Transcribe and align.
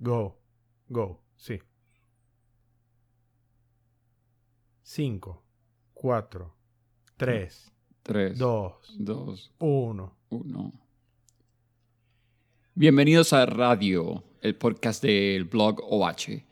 Go. 0.00 0.38
Go. 0.88 1.20
Sí. 1.36 1.60
5, 4.82 5.42
4, 5.92 6.54
3, 7.16 7.72
3, 8.04 8.38
2, 8.38 8.96
2, 9.00 9.52
1. 9.58 10.16
1. 10.30 10.72
Bienvenidos 12.74 13.32
a 13.32 13.44
Radio, 13.46 14.22
el 14.40 14.54
podcast 14.54 15.02
del 15.02 15.46
blog 15.46 15.80
OH. 15.82 16.44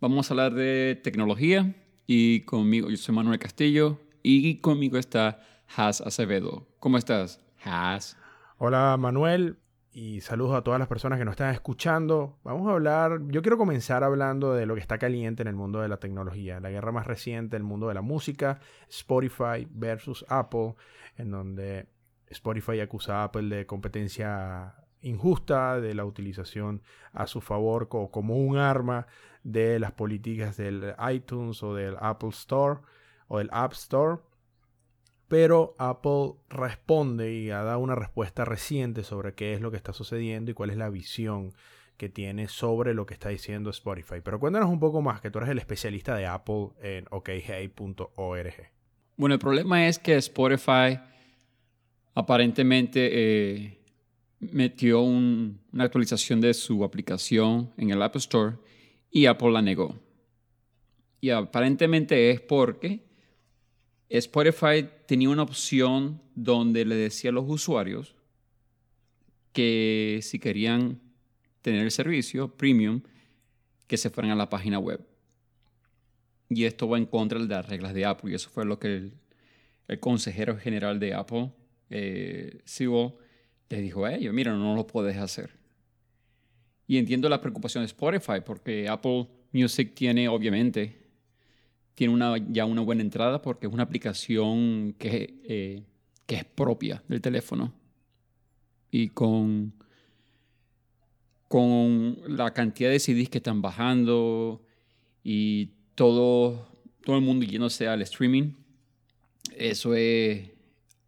Vamos 0.00 0.30
a 0.30 0.34
hablar 0.34 0.54
de 0.54 0.94
tecnología 1.02 1.74
y 2.06 2.42
conmigo, 2.42 2.90
yo 2.90 2.96
soy 2.96 3.12
Manuel 3.12 3.40
Castillo 3.40 3.98
y 4.22 4.58
conmigo 4.58 4.98
está 4.98 5.40
Has 5.76 6.00
Acevedo. 6.00 6.68
¿Cómo 6.78 6.96
estás, 6.96 7.40
Has? 7.64 8.16
Hola 8.56 8.96
Manuel 8.96 9.58
y 9.94 10.20
saludos 10.22 10.56
a 10.56 10.62
todas 10.62 10.80
las 10.80 10.88
personas 10.88 11.20
que 11.20 11.24
nos 11.24 11.34
están 11.34 11.54
escuchando. 11.54 12.36
Vamos 12.42 12.68
a 12.68 12.72
hablar, 12.72 13.20
yo 13.28 13.42
quiero 13.42 13.56
comenzar 13.56 14.02
hablando 14.02 14.52
de 14.52 14.66
lo 14.66 14.74
que 14.74 14.80
está 14.80 14.98
caliente 14.98 15.42
en 15.42 15.48
el 15.48 15.54
mundo 15.54 15.80
de 15.80 15.88
la 15.88 15.98
tecnología, 15.98 16.58
la 16.58 16.70
guerra 16.70 16.90
más 16.90 17.06
reciente, 17.06 17.56
el 17.56 17.62
mundo 17.62 17.86
de 17.86 17.94
la 17.94 18.02
música, 18.02 18.58
Spotify 18.88 19.68
versus 19.70 20.26
Apple, 20.28 20.74
en 21.16 21.30
donde 21.30 21.86
Spotify 22.26 22.80
acusa 22.80 23.20
a 23.20 23.24
Apple 23.24 23.54
de 23.54 23.66
competencia 23.66 24.74
injusta, 25.00 25.80
de 25.80 25.94
la 25.94 26.04
utilización 26.04 26.82
a 27.12 27.28
su 27.28 27.40
favor 27.40 27.88
como 27.88 28.36
un 28.36 28.58
arma 28.58 29.06
de 29.44 29.78
las 29.78 29.92
políticas 29.92 30.56
del 30.56 30.92
iTunes 31.12 31.62
o 31.62 31.72
del 31.72 31.96
Apple 32.00 32.30
Store 32.30 32.80
o 33.28 33.38
del 33.38 33.48
App 33.52 33.74
Store. 33.74 34.18
Pero 35.34 35.74
Apple 35.78 36.34
responde 36.48 37.34
y 37.34 37.50
ha 37.50 37.64
dado 37.64 37.80
una 37.80 37.96
respuesta 37.96 38.44
reciente 38.44 39.02
sobre 39.02 39.34
qué 39.34 39.52
es 39.52 39.60
lo 39.60 39.72
que 39.72 39.76
está 39.76 39.92
sucediendo 39.92 40.52
y 40.52 40.54
cuál 40.54 40.70
es 40.70 40.76
la 40.76 40.88
visión 40.90 41.52
que 41.96 42.08
tiene 42.08 42.46
sobre 42.46 42.94
lo 42.94 43.04
que 43.04 43.14
está 43.14 43.30
diciendo 43.30 43.70
Spotify. 43.70 44.20
Pero 44.22 44.38
cuéntanos 44.38 44.70
un 44.70 44.78
poco 44.78 45.02
más, 45.02 45.20
que 45.20 45.32
tú 45.32 45.38
eres 45.38 45.50
el 45.50 45.58
especialista 45.58 46.14
de 46.14 46.26
Apple 46.26 46.68
en 46.80 47.06
okhey.org. 47.10 48.54
Bueno, 49.16 49.34
el 49.34 49.40
problema 49.40 49.88
es 49.88 49.98
que 49.98 50.14
Spotify 50.18 51.00
aparentemente 52.14 53.10
eh, 53.12 53.78
metió 54.38 55.00
una 55.00 55.82
actualización 55.82 56.40
de 56.40 56.54
su 56.54 56.84
aplicación 56.84 57.72
en 57.76 57.90
el 57.90 58.00
App 58.02 58.14
Store 58.14 58.54
y 59.10 59.26
Apple 59.26 59.50
la 59.50 59.62
negó. 59.62 59.96
Y 61.20 61.30
aparentemente 61.30 62.30
es 62.30 62.40
porque 62.40 63.04
Spotify 64.08 64.88
tenía 65.06 65.28
una 65.28 65.42
opción 65.42 66.20
donde 66.34 66.84
le 66.84 66.94
decía 66.94 67.30
a 67.30 67.32
los 67.32 67.44
usuarios 67.48 68.14
que 69.52 70.20
si 70.22 70.38
querían 70.38 71.00
tener 71.62 71.82
el 71.82 71.90
servicio 71.90 72.56
premium, 72.56 73.02
que 73.86 73.96
se 73.96 74.10
fueran 74.10 74.32
a 74.32 74.36
la 74.36 74.50
página 74.50 74.78
web. 74.78 75.00
Y 76.48 76.64
esto 76.64 76.88
va 76.88 76.98
en 76.98 77.06
contra 77.06 77.38
de 77.38 77.46
las 77.46 77.66
reglas 77.66 77.94
de 77.94 78.04
Apple. 78.04 78.32
Y 78.32 78.34
eso 78.34 78.50
fue 78.50 78.64
lo 78.64 78.78
que 78.78 79.12
el, 79.88 80.00
consejero 80.00 80.56
general 80.56 80.98
de 80.98 81.14
Apple, 81.14 81.52
eh, 81.90 82.62
les 83.70 83.82
dijo 83.82 84.04
a 84.04 84.14
ellos, 84.14 84.34
mira, 84.34 84.52
no 84.52 84.74
lo 84.74 84.86
puedes 84.86 85.16
hacer. 85.16 85.50
Y 86.86 86.98
entiendo 86.98 87.28
la 87.28 87.40
preocupación 87.40 87.82
de 87.82 87.86
Spotify, 87.86 88.40
porque 88.44 88.88
Apple 88.88 89.28
Music 89.52 89.94
tiene, 89.94 90.28
obviamente, 90.28 91.03
tiene 91.94 92.12
una, 92.12 92.36
ya 92.50 92.64
una 92.64 92.82
buena 92.82 93.02
entrada 93.02 93.40
porque 93.40 93.66
es 93.66 93.72
una 93.72 93.84
aplicación 93.84 94.94
que, 94.98 95.40
eh, 95.44 95.82
que 96.26 96.36
es 96.36 96.44
propia 96.44 97.02
del 97.08 97.20
teléfono. 97.20 97.72
Y 98.90 99.08
con, 99.08 99.72
con 101.48 102.18
la 102.26 102.52
cantidad 102.52 102.90
de 102.90 103.00
CDs 103.00 103.28
que 103.28 103.38
están 103.38 103.62
bajando 103.62 104.64
y 105.22 105.70
todo, 105.94 106.68
todo 107.04 107.16
el 107.16 107.22
mundo 107.22 107.46
yéndose 107.46 107.88
al 107.88 108.02
streaming, 108.02 108.52
eso 109.56 109.94
es, 109.94 110.50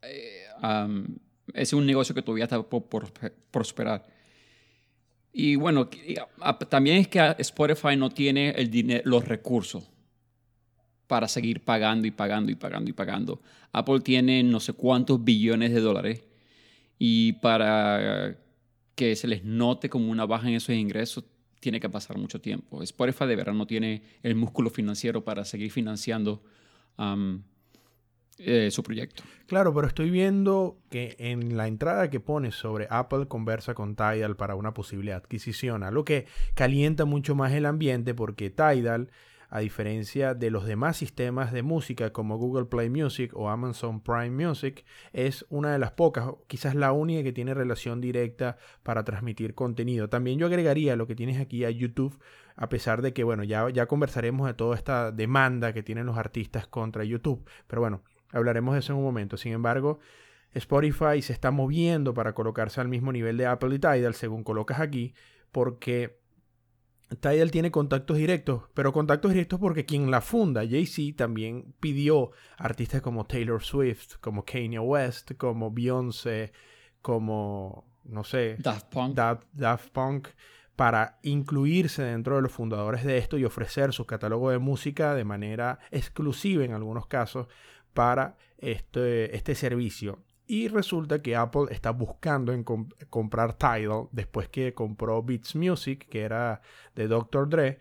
eh, 0.02 0.44
es 1.52 1.72
un 1.72 1.86
negocio 1.86 2.14
que 2.14 2.22
todavía 2.22 2.44
está 2.44 2.62
por, 2.62 2.84
por 2.84 3.12
prosperar. 3.50 4.06
Y 5.32 5.56
bueno, 5.56 5.88
también 6.68 6.98
es 6.98 7.08
que 7.08 7.34
Spotify 7.38 7.96
no 7.96 8.10
tiene 8.10 8.50
el 8.50 8.70
dinero, 8.70 9.02
los 9.04 9.26
recursos 9.26 9.90
para 11.06 11.28
seguir 11.28 11.60
pagando 11.64 12.06
y 12.06 12.10
pagando 12.10 12.50
y 12.50 12.54
pagando 12.54 12.90
y 12.90 12.92
pagando. 12.92 13.40
Apple 13.72 14.00
tiene 14.00 14.42
no 14.42 14.60
sé 14.60 14.72
cuántos 14.72 15.22
billones 15.22 15.72
de 15.72 15.80
dólares 15.80 16.24
y 16.98 17.34
para 17.34 18.36
que 18.94 19.14
se 19.14 19.28
les 19.28 19.44
note 19.44 19.88
como 19.88 20.10
una 20.10 20.26
baja 20.26 20.48
en 20.48 20.54
esos 20.54 20.74
ingresos 20.74 21.24
tiene 21.60 21.80
que 21.80 21.88
pasar 21.88 22.18
mucho 22.18 22.40
tiempo. 22.40 22.82
Spotify 22.82 23.26
de 23.26 23.36
verdad 23.36 23.52
no 23.52 23.66
tiene 23.66 24.02
el 24.22 24.34
músculo 24.34 24.70
financiero 24.70 25.24
para 25.24 25.44
seguir 25.44 25.70
financiando 25.70 26.42
eh, 28.38 28.70
su 28.70 28.82
proyecto. 28.82 29.22
Claro, 29.46 29.74
pero 29.74 29.86
estoy 29.86 30.10
viendo 30.10 30.78
que 30.90 31.16
en 31.18 31.56
la 31.56 31.68
entrada 31.68 32.10
que 32.10 32.20
pone 32.20 32.52
sobre 32.52 32.86
Apple 32.90 33.26
conversa 33.28 33.74
con 33.74 33.96
Tidal 33.96 34.36
para 34.36 34.54
una 34.54 34.74
posible 34.74 35.12
adquisición, 35.12 35.82
algo 35.82 36.04
que 36.04 36.26
calienta 36.54 37.04
mucho 37.04 37.34
más 37.34 37.52
el 37.52 37.66
ambiente 37.66 38.14
porque 38.14 38.50
Tidal 38.50 39.10
a 39.56 39.60
diferencia 39.60 40.34
de 40.34 40.50
los 40.50 40.66
demás 40.66 40.98
sistemas 40.98 41.50
de 41.50 41.62
música 41.62 42.12
como 42.12 42.36
Google 42.36 42.66
Play 42.66 42.90
Music 42.90 43.32
o 43.34 43.48
Amazon 43.48 44.02
Prime 44.02 44.28
Music, 44.28 44.84
es 45.14 45.46
una 45.48 45.72
de 45.72 45.78
las 45.78 45.92
pocas, 45.92 46.28
quizás 46.46 46.74
la 46.74 46.92
única 46.92 47.22
que 47.22 47.32
tiene 47.32 47.54
relación 47.54 48.02
directa 48.02 48.58
para 48.82 49.02
transmitir 49.02 49.54
contenido. 49.54 50.10
También 50.10 50.38
yo 50.38 50.44
agregaría 50.44 50.94
lo 50.94 51.06
que 51.06 51.14
tienes 51.14 51.40
aquí 51.40 51.64
a 51.64 51.70
YouTube, 51.70 52.20
a 52.54 52.68
pesar 52.68 53.00
de 53.00 53.14
que, 53.14 53.24
bueno, 53.24 53.44
ya, 53.44 53.70
ya 53.70 53.86
conversaremos 53.86 54.46
de 54.46 54.52
toda 54.52 54.76
esta 54.76 55.10
demanda 55.10 55.72
que 55.72 55.82
tienen 55.82 56.04
los 56.04 56.18
artistas 56.18 56.66
contra 56.66 57.02
YouTube, 57.04 57.48
pero 57.66 57.80
bueno, 57.80 58.02
hablaremos 58.32 58.74
de 58.74 58.80
eso 58.80 58.92
en 58.92 58.98
un 58.98 59.04
momento. 59.06 59.38
Sin 59.38 59.54
embargo, 59.54 60.00
Spotify 60.52 61.22
se 61.22 61.32
está 61.32 61.50
moviendo 61.50 62.12
para 62.12 62.34
colocarse 62.34 62.82
al 62.82 62.88
mismo 62.88 63.10
nivel 63.10 63.38
de 63.38 63.46
Apple 63.46 63.74
y 63.74 63.78
Tidal, 63.78 64.12
según 64.12 64.44
colocas 64.44 64.80
aquí, 64.80 65.14
porque 65.50 66.25
Tidal 67.08 67.52
tiene 67.52 67.70
contactos 67.70 68.16
directos, 68.16 68.64
pero 68.74 68.92
contactos 68.92 69.32
directos 69.32 69.60
porque 69.60 69.84
quien 69.84 70.10
la 70.10 70.20
funda, 70.20 70.62
Jay-Z, 70.68 71.16
también 71.16 71.74
pidió 71.78 72.32
artistas 72.56 73.00
como 73.00 73.26
Taylor 73.26 73.62
Swift, 73.62 74.16
como 74.20 74.44
Kanye 74.44 74.80
West, 74.80 75.32
como 75.36 75.70
Beyoncé, 75.70 76.52
como, 77.02 77.84
no 78.04 78.24
sé, 78.24 78.56
Daft 78.58 78.92
Punk. 78.92 79.14
Daft, 79.52 79.90
Punk, 79.90 80.28
para 80.74 81.20
incluirse 81.22 82.02
dentro 82.02 82.36
de 82.36 82.42
los 82.42 82.50
fundadores 82.50 83.04
de 83.04 83.18
esto 83.18 83.38
y 83.38 83.44
ofrecer 83.44 83.92
su 83.92 84.04
catálogo 84.04 84.50
de 84.50 84.58
música 84.58 85.14
de 85.14 85.24
manera 85.24 85.78
exclusiva 85.92 86.64
en 86.64 86.72
algunos 86.72 87.06
casos 87.06 87.46
para 87.94 88.36
este, 88.58 89.36
este 89.36 89.54
servicio. 89.54 90.25
Y 90.46 90.68
resulta 90.68 91.22
que 91.22 91.34
Apple 91.34 91.66
está 91.70 91.90
buscando 91.90 92.52
en 92.52 92.62
comprar 92.62 93.54
Tidal 93.58 94.08
después 94.12 94.48
que 94.48 94.74
compró 94.74 95.22
Beats 95.22 95.56
Music, 95.56 96.06
que 96.08 96.22
era 96.22 96.60
de 96.94 97.08
Dr. 97.08 97.48
Dre. 97.48 97.78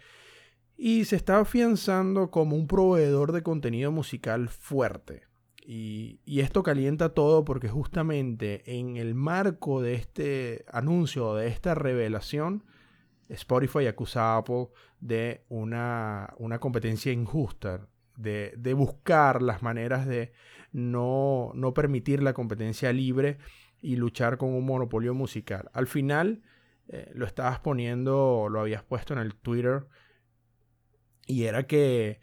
Y 0.76 1.06
se 1.06 1.16
está 1.16 1.40
afianzando 1.40 2.32
como 2.32 2.56
un 2.56 2.68
proveedor 2.68 3.32
de 3.32 3.44
contenido 3.44 3.92
musical 3.92 4.50
fuerte. 4.50 5.24
Y, 5.68 6.20
esto 6.40 6.62
calienta 6.62 7.14
todo 7.14 7.44
porque 7.44 7.70
justamente 7.70 8.64
en 8.78 8.98
el 8.98 9.16
marco 9.16 9.82
de 9.82 9.96
este 9.96 10.66
anuncio, 10.72 11.34
de 11.34 11.48
esta 11.48 11.74
revelación, 11.74 12.64
Spotify 13.30 13.88
acusa 13.88 14.34
a 14.34 14.38
Apple 14.38 14.68
de 15.00 15.44
una, 15.50 16.34
una 16.38 16.60
competencia 16.60 17.12
injusta, 17.12 17.88
de, 18.16 18.54
de 18.58 18.74
buscar 18.74 19.42
las 19.42 19.64
maneras 19.64 20.06
de 20.06 20.34
no, 20.76 21.54
no 21.56 21.74
permitir 21.74 22.22
la 22.22 22.34
competencia 22.34 22.92
libre 22.92 23.38
y 23.82 23.96
luchar 23.96 24.38
con 24.38 24.50
un 24.50 24.66
monopolio 24.66 25.14
musical. 25.14 25.70
Al 25.72 25.88
final 25.88 26.42
eh, 26.90 27.10
lo 27.16 27.26
estabas 27.26 27.60
poniendo, 27.60 28.50
lo 28.50 28.60
habías 28.60 28.84
puesto 28.84 29.14
en 29.14 29.20
el 29.20 29.36
Twitter 29.36 29.88
y 31.26 31.46
era 31.46 31.66
que 31.66 32.20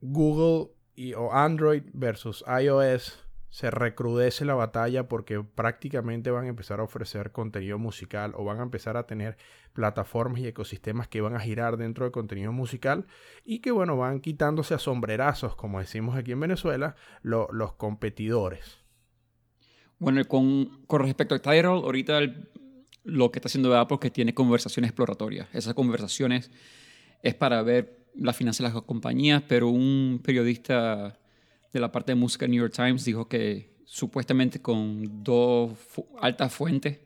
Google 0.00 0.72
y, 0.94 1.14
o 1.14 1.32
Android 1.32 1.82
versus 1.92 2.44
iOS 2.46 3.18
se 3.50 3.68
recrudece 3.70 4.44
la 4.44 4.54
batalla 4.54 5.08
porque 5.08 5.42
prácticamente 5.42 6.30
van 6.30 6.44
a 6.46 6.48
empezar 6.48 6.78
a 6.78 6.84
ofrecer 6.84 7.32
contenido 7.32 7.78
musical 7.78 8.32
o 8.36 8.44
van 8.44 8.60
a 8.60 8.62
empezar 8.62 8.96
a 8.96 9.06
tener 9.06 9.36
plataformas 9.72 10.40
y 10.40 10.46
ecosistemas 10.46 11.08
que 11.08 11.20
van 11.20 11.34
a 11.34 11.40
girar 11.40 11.76
dentro 11.76 12.04
del 12.04 12.12
contenido 12.12 12.52
musical 12.52 13.06
y 13.44 13.58
que 13.58 13.72
bueno 13.72 13.96
van 13.96 14.20
quitándose 14.20 14.74
a 14.74 14.78
sombrerazos 14.78 15.56
como 15.56 15.80
decimos 15.80 16.16
aquí 16.16 16.30
en 16.30 16.40
Venezuela 16.40 16.94
los 17.22 17.72
competidores. 17.74 18.78
Bueno 19.98 20.24
con, 20.26 20.86
con 20.86 21.02
respecto 21.02 21.34
a 21.34 21.40
Tidal 21.40 21.66
ahorita 21.66 22.20
lo 23.02 23.32
que 23.32 23.40
está 23.40 23.48
haciendo 23.48 23.76
Apple 23.76 23.96
es 23.96 24.00
que 24.00 24.10
tiene 24.10 24.32
conversaciones 24.32 24.90
exploratorias. 24.90 25.48
Esas 25.52 25.74
conversaciones 25.74 26.52
es 27.22 27.34
para 27.34 27.62
ver 27.62 27.98
la 28.14 28.32
finanzas 28.32 28.68
de 28.68 28.74
las 28.74 28.82
compañías 28.84 29.42
pero 29.48 29.68
un 29.68 30.20
periodista 30.22 31.19
de 31.72 31.80
la 31.80 31.92
parte 31.92 32.12
de 32.12 32.16
música 32.16 32.46
New 32.46 32.60
York 32.60 32.74
Times 32.74 33.04
dijo 33.04 33.28
que 33.28 33.70
supuestamente 33.84 34.60
con 34.60 35.22
dos 35.24 35.72
altas 36.20 36.52
fuentes 36.52 36.98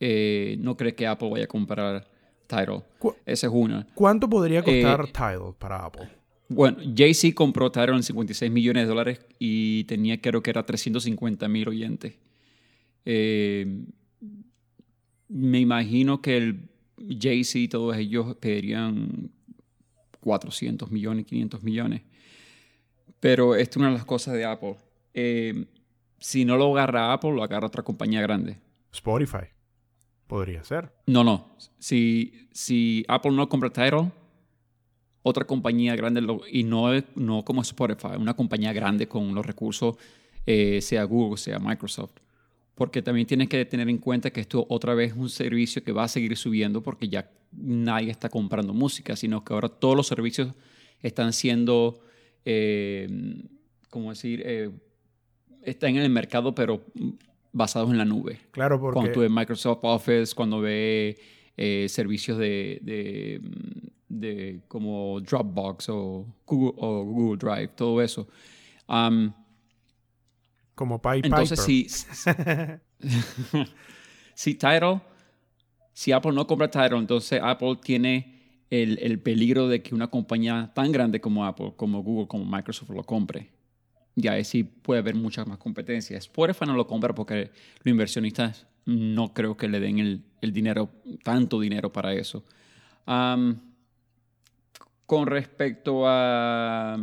eh, 0.00 0.56
no 0.58 0.76
cree 0.76 0.94
que 0.94 1.06
Apple 1.06 1.30
vaya 1.30 1.44
a 1.44 1.48
comprar 1.48 2.08
Tidal. 2.46 2.84
Esa 3.24 3.46
es 3.46 3.52
una. 3.52 3.86
¿Cuánto 3.94 4.28
podría 4.28 4.62
costar 4.62 5.04
Eh, 5.04 5.12
Tidal 5.12 5.54
para 5.58 5.84
Apple? 5.86 6.08
Bueno, 6.48 6.78
Jay-Z 6.94 7.34
compró 7.34 7.70
Tidal 7.70 7.94
en 7.94 8.02
56 8.02 8.50
millones 8.50 8.82
de 8.84 8.88
dólares 8.88 9.20
y 9.38 9.84
tenía, 9.84 10.20
creo 10.20 10.42
que 10.42 10.50
era 10.50 10.66
350 10.66 11.48
mil 11.48 11.68
oyentes. 11.68 12.14
Eh, 13.04 13.84
me 15.28 15.60
imagino 15.60 16.20
que 16.20 16.36
el 16.36 16.68
Jay-Z 16.98 17.58
y 17.58 17.68
todos 17.68 17.96
ellos 17.96 18.36
pedirían 18.36 19.30
400 20.20 20.90
millones, 20.90 21.26
500 21.26 21.62
millones. 21.62 22.02
Pero 23.22 23.54
esta 23.54 23.70
es 23.74 23.76
una 23.76 23.86
de 23.90 23.94
las 23.94 24.04
cosas 24.04 24.34
de 24.34 24.44
Apple. 24.44 24.74
Eh, 25.14 25.66
si 26.18 26.44
no 26.44 26.56
lo 26.56 26.72
agarra 26.76 27.12
Apple, 27.12 27.30
lo 27.30 27.44
agarra 27.44 27.68
otra 27.68 27.84
compañía 27.84 28.20
grande. 28.20 28.58
Spotify. 28.92 29.46
Podría 30.26 30.64
ser. 30.64 30.92
No, 31.06 31.22
no. 31.22 31.54
Si, 31.78 32.48
si 32.50 33.04
Apple 33.06 33.30
no 33.30 33.48
compra 33.48 33.70
Tidal, 33.70 34.10
otra 35.22 35.44
compañía 35.46 35.94
grande, 35.94 36.20
lo- 36.20 36.40
y 36.50 36.64
no, 36.64 36.88
no 37.14 37.44
como 37.44 37.62
Spotify, 37.62 38.16
una 38.18 38.34
compañía 38.34 38.72
grande 38.72 39.06
con 39.06 39.32
los 39.36 39.46
recursos, 39.46 39.94
eh, 40.44 40.80
sea 40.80 41.04
Google, 41.04 41.36
sea 41.38 41.60
Microsoft. 41.60 42.14
Porque 42.74 43.02
también 43.02 43.28
tienes 43.28 43.48
que 43.48 43.64
tener 43.66 43.88
en 43.88 43.98
cuenta 43.98 44.30
que 44.32 44.40
esto 44.40 44.66
otra 44.68 44.94
vez 44.94 45.12
es 45.12 45.16
un 45.16 45.28
servicio 45.30 45.84
que 45.84 45.92
va 45.92 46.02
a 46.04 46.08
seguir 46.08 46.36
subiendo 46.36 46.82
porque 46.82 47.08
ya 47.08 47.30
nadie 47.52 48.10
está 48.10 48.28
comprando 48.28 48.74
música, 48.74 49.14
sino 49.14 49.44
que 49.44 49.54
ahora 49.54 49.68
todos 49.68 49.94
los 49.94 50.08
servicios 50.08 50.48
están 51.02 51.32
siendo, 51.32 52.00
eh, 52.44 53.08
¿cómo 53.90 54.10
decir? 54.10 54.42
Eh, 54.44 54.70
están 55.62 55.90
en 55.90 56.02
el 56.02 56.10
mercado, 56.10 56.54
pero 56.54 56.84
basados 57.52 57.90
en 57.90 57.98
la 57.98 58.04
nube 58.04 58.40
Claro, 58.50 58.80
porque 58.80 58.94
cuando 58.94 59.12
tú 59.12 59.20
ves 59.20 59.30
Microsoft 59.30 59.80
Office, 59.82 60.34
cuando 60.34 60.60
ves 60.60 61.16
eh, 61.56 61.86
servicios 61.88 62.38
de, 62.38 62.78
de, 62.82 63.40
de 64.08 64.60
como 64.68 65.20
Dropbox 65.20 65.88
o 65.90 66.26
Google, 66.46 66.72
o 66.78 67.04
Google 67.04 67.36
Drive, 67.36 67.68
todo 67.76 68.00
eso. 68.00 68.26
Um, 68.88 69.32
como 70.74 71.00
Pi 71.00 71.20
entonces, 71.22 71.60
Piper. 71.64 72.80
si, 72.80 73.66
si 74.34 74.54
Tidal, 74.54 75.02
si 75.92 76.12
Apple 76.12 76.32
no 76.32 76.46
compra 76.46 76.70
Tidal, 76.70 76.94
entonces 76.94 77.40
Apple 77.42 77.76
tiene 77.82 78.31
el, 78.72 78.98
el 79.02 79.18
peligro 79.18 79.68
de 79.68 79.82
que 79.82 79.94
una 79.94 80.08
compañía 80.08 80.72
tan 80.74 80.92
grande 80.92 81.20
como 81.20 81.44
Apple, 81.44 81.74
como 81.76 82.02
Google, 82.02 82.26
como 82.26 82.46
Microsoft 82.46 82.88
lo 82.88 83.04
compre. 83.04 83.50
Y 84.16 84.28
ahí 84.28 84.44
sí 84.44 84.64
puede 84.64 85.00
haber 85.00 85.14
mucha 85.14 85.44
más 85.44 85.58
competencia. 85.58 86.16
Spotify 86.16 86.64
no 86.64 86.74
lo 86.74 86.86
compra 86.86 87.14
porque 87.14 87.50
los 87.84 87.86
inversionistas 87.86 88.66
no 88.86 89.34
creo 89.34 89.58
que 89.58 89.68
le 89.68 89.78
den 89.78 89.98
el, 89.98 90.24
el 90.40 90.54
dinero, 90.54 90.88
tanto 91.22 91.60
dinero 91.60 91.92
para 91.92 92.14
eso. 92.14 92.44
Con 93.04 93.60
respecto 95.26 96.04
a 96.06 96.98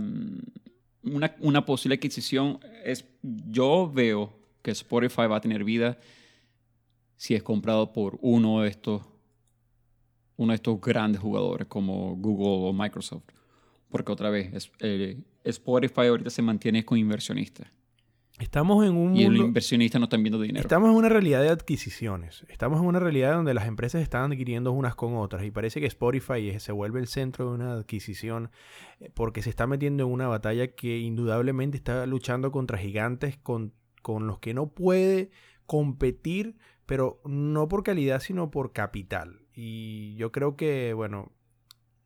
una, 1.03 1.35
una 1.39 1.65
posible 1.67 1.95
adquisición, 1.95 2.59
es, 2.83 3.05
yo 3.21 3.91
veo 3.93 4.33
que 4.63 4.71
Spotify 4.71 5.27
va 5.27 5.37
a 5.37 5.41
tener 5.41 5.63
vida 5.63 5.99
si 7.15 7.35
es 7.35 7.43
comprado 7.43 7.93
por 7.93 8.17
uno 8.21 8.61
de 8.61 8.69
estos, 8.69 9.03
uno 10.39 10.51
de 10.51 10.55
estos 10.55 10.79
grandes 10.79 11.21
jugadores 11.21 11.67
como 11.67 12.15
Google 12.15 12.69
o 12.69 12.73
Microsoft. 12.73 13.23
Porque 13.89 14.11
otra 14.11 14.29
vez, 14.29 14.53
es- 14.53 14.71
eh, 14.79 15.21
Spotify 15.43 16.07
ahorita 16.07 16.29
se 16.29 16.41
mantiene 16.41 16.85
con 16.85 16.97
inversionistas. 16.97 17.67
Estamos 18.39 18.85
en 18.85 18.95
un 18.95 19.17
Y 19.17 19.23
los 19.23 19.31
mundo... 19.31 19.45
inversionistas 19.47 19.99
no 19.99 20.05
están 20.05 20.23
viendo 20.23 20.39
dinero. 20.39 20.61
Estamos 20.61 20.89
en 20.91 20.95
una 20.95 21.09
realidad 21.09 21.41
de 21.41 21.49
adquisiciones. 21.49 22.45
Estamos 22.47 22.79
en 22.79 22.85
una 22.87 22.99
realidad 22.99 23.33
donde 23.33 23.53
las 23.53 23.67
empresas 23.67 24.01
están 24.01 24.31
adquiriendo 24.31 24.71
unas 24.71 24.95
con 24.95 25.17
otras 25.17 25.43
y 25.43 25.51
parece 25.51 25.81
que 25.81 25.87
Spotify 25.87 26.57
se 26.59 26.71
vuelve 26.71 27.01
el 27.01 27.07
centro 27.07 27.49
de 27.49 27.55
una 27.55 27.73
adquisición 27.73 28.49
eh, 29.01 29.09
porque 29.13 29.41
se 29.41 29.49
está 29.49 29.67
metiendo 29.67 30.05
en 30.05 30.11
una 30.11 30.27
batalla 30.29 30.67
que 30.67 30.99
indudablemente 30.99 31.75
está 31.75 32.05
luchando 32.05 32.49
contra 32.53 32.77
gigantes 32.77 33.35
con, 33.37 33.73
con 34.01 34.25
los 34.25 34.39
que 34.39 34.53
no 34.53 34.69
puede 34.69 35.31
competir, 35.65 36.55
pero 36.85 37.19
no 37.25 37.67
por 37.67 37.83
calidad, 37.83 38.21
sino 38.21 38.51
por 38.51 38.71
capital. 38.71 39.41
Y 39.61 40.15
yo 40.15 40.31
creo 40.31 40.55
que, 40.55 40.93
bueno, 40.93 41.33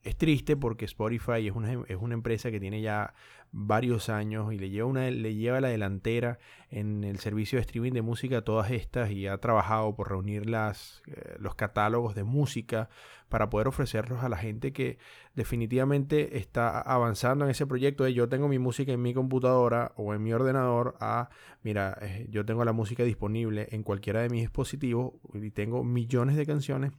es 0.02 0.18
triste 0.18 0.58
porque 0.58 0.86
Spotify 0.86 1.48
es 1.48 1.54
una, 1.54 1.72
es 1.88 1.98
una 2.00 2.16
empresa 2.16 2.50
que 2.50 2.60
tiene 2.60 2.82
ya 2.82 3.14
varios 3.52 4.10
años 4.10 4.52
y 4.52 4.58
le 4.58 4.72
lleva, 4.72 4.88
una, 4.88 5.12
le 5.12 5.36
lleva 5.36 5.62
la 5.62 5.68
delantera 5.68 6.40
en 6.72 7.04
el 7.04 7.20
servicio 7.20 7.58
de 7.58 7.62
streaming 7.62 7.92
de 7.92 8.02
música 8.02 8.40
a 8.40 8.42
todas 8.42 8.72
estas 8.72 9.12
y 9.12 9.28
ha 9.28 9.38
trabajado 9.38 9.96
por 9.96 10.10
reunir 10.10 10.50
las, 10.50 11.04
eh, 11.06 11.36
los 11.38 11.54
catálogos 11.54 12.16
de 12.16 12.24
música 12.24 12.90
para 13.30 13.52
poder 13.52 13.68
ofrecerlos 13.68 14.24
a 14.24 14.30
la 14.30 14.38
gente 14.38 14.74
que 14.74 14.98
definitivamente 15.36 16.40
está 16.40 16.82
avanzando 16.82 17.46
en 17.46 17.52
ese 17.52 17.68
proyecto 17.68 18.08
yo 18.08 18.28
tengo 18.30 18.48
mi 18.48 18.58
música 18.58 18.92
en 18.92 19.02
mi 19.04 19.14
computadora 19.14 19.94
o 19.96 20.16
en 20.16 20.24
mi 20.24 20.34
ordenador 20.34 20.96
a, 21.00 21.30
mira, 21.62 22.00
eh, 22.02 22.26
yo 22.32 22.44
tengo 22.46 22.66
la 22.66 22.74
música 22.74 23.04
disponible 23.04 23.68
en 23.70 23.84
cualquiera 23.84 24.24
de 24.24 24.30
mis 24.30 24.42
dispositivos 24.42 25.14
y 25.36 25.52
tengo 25.52 25.84
millones 25.84 26.36
de 26.36 26.48
canciones 26.48 26.94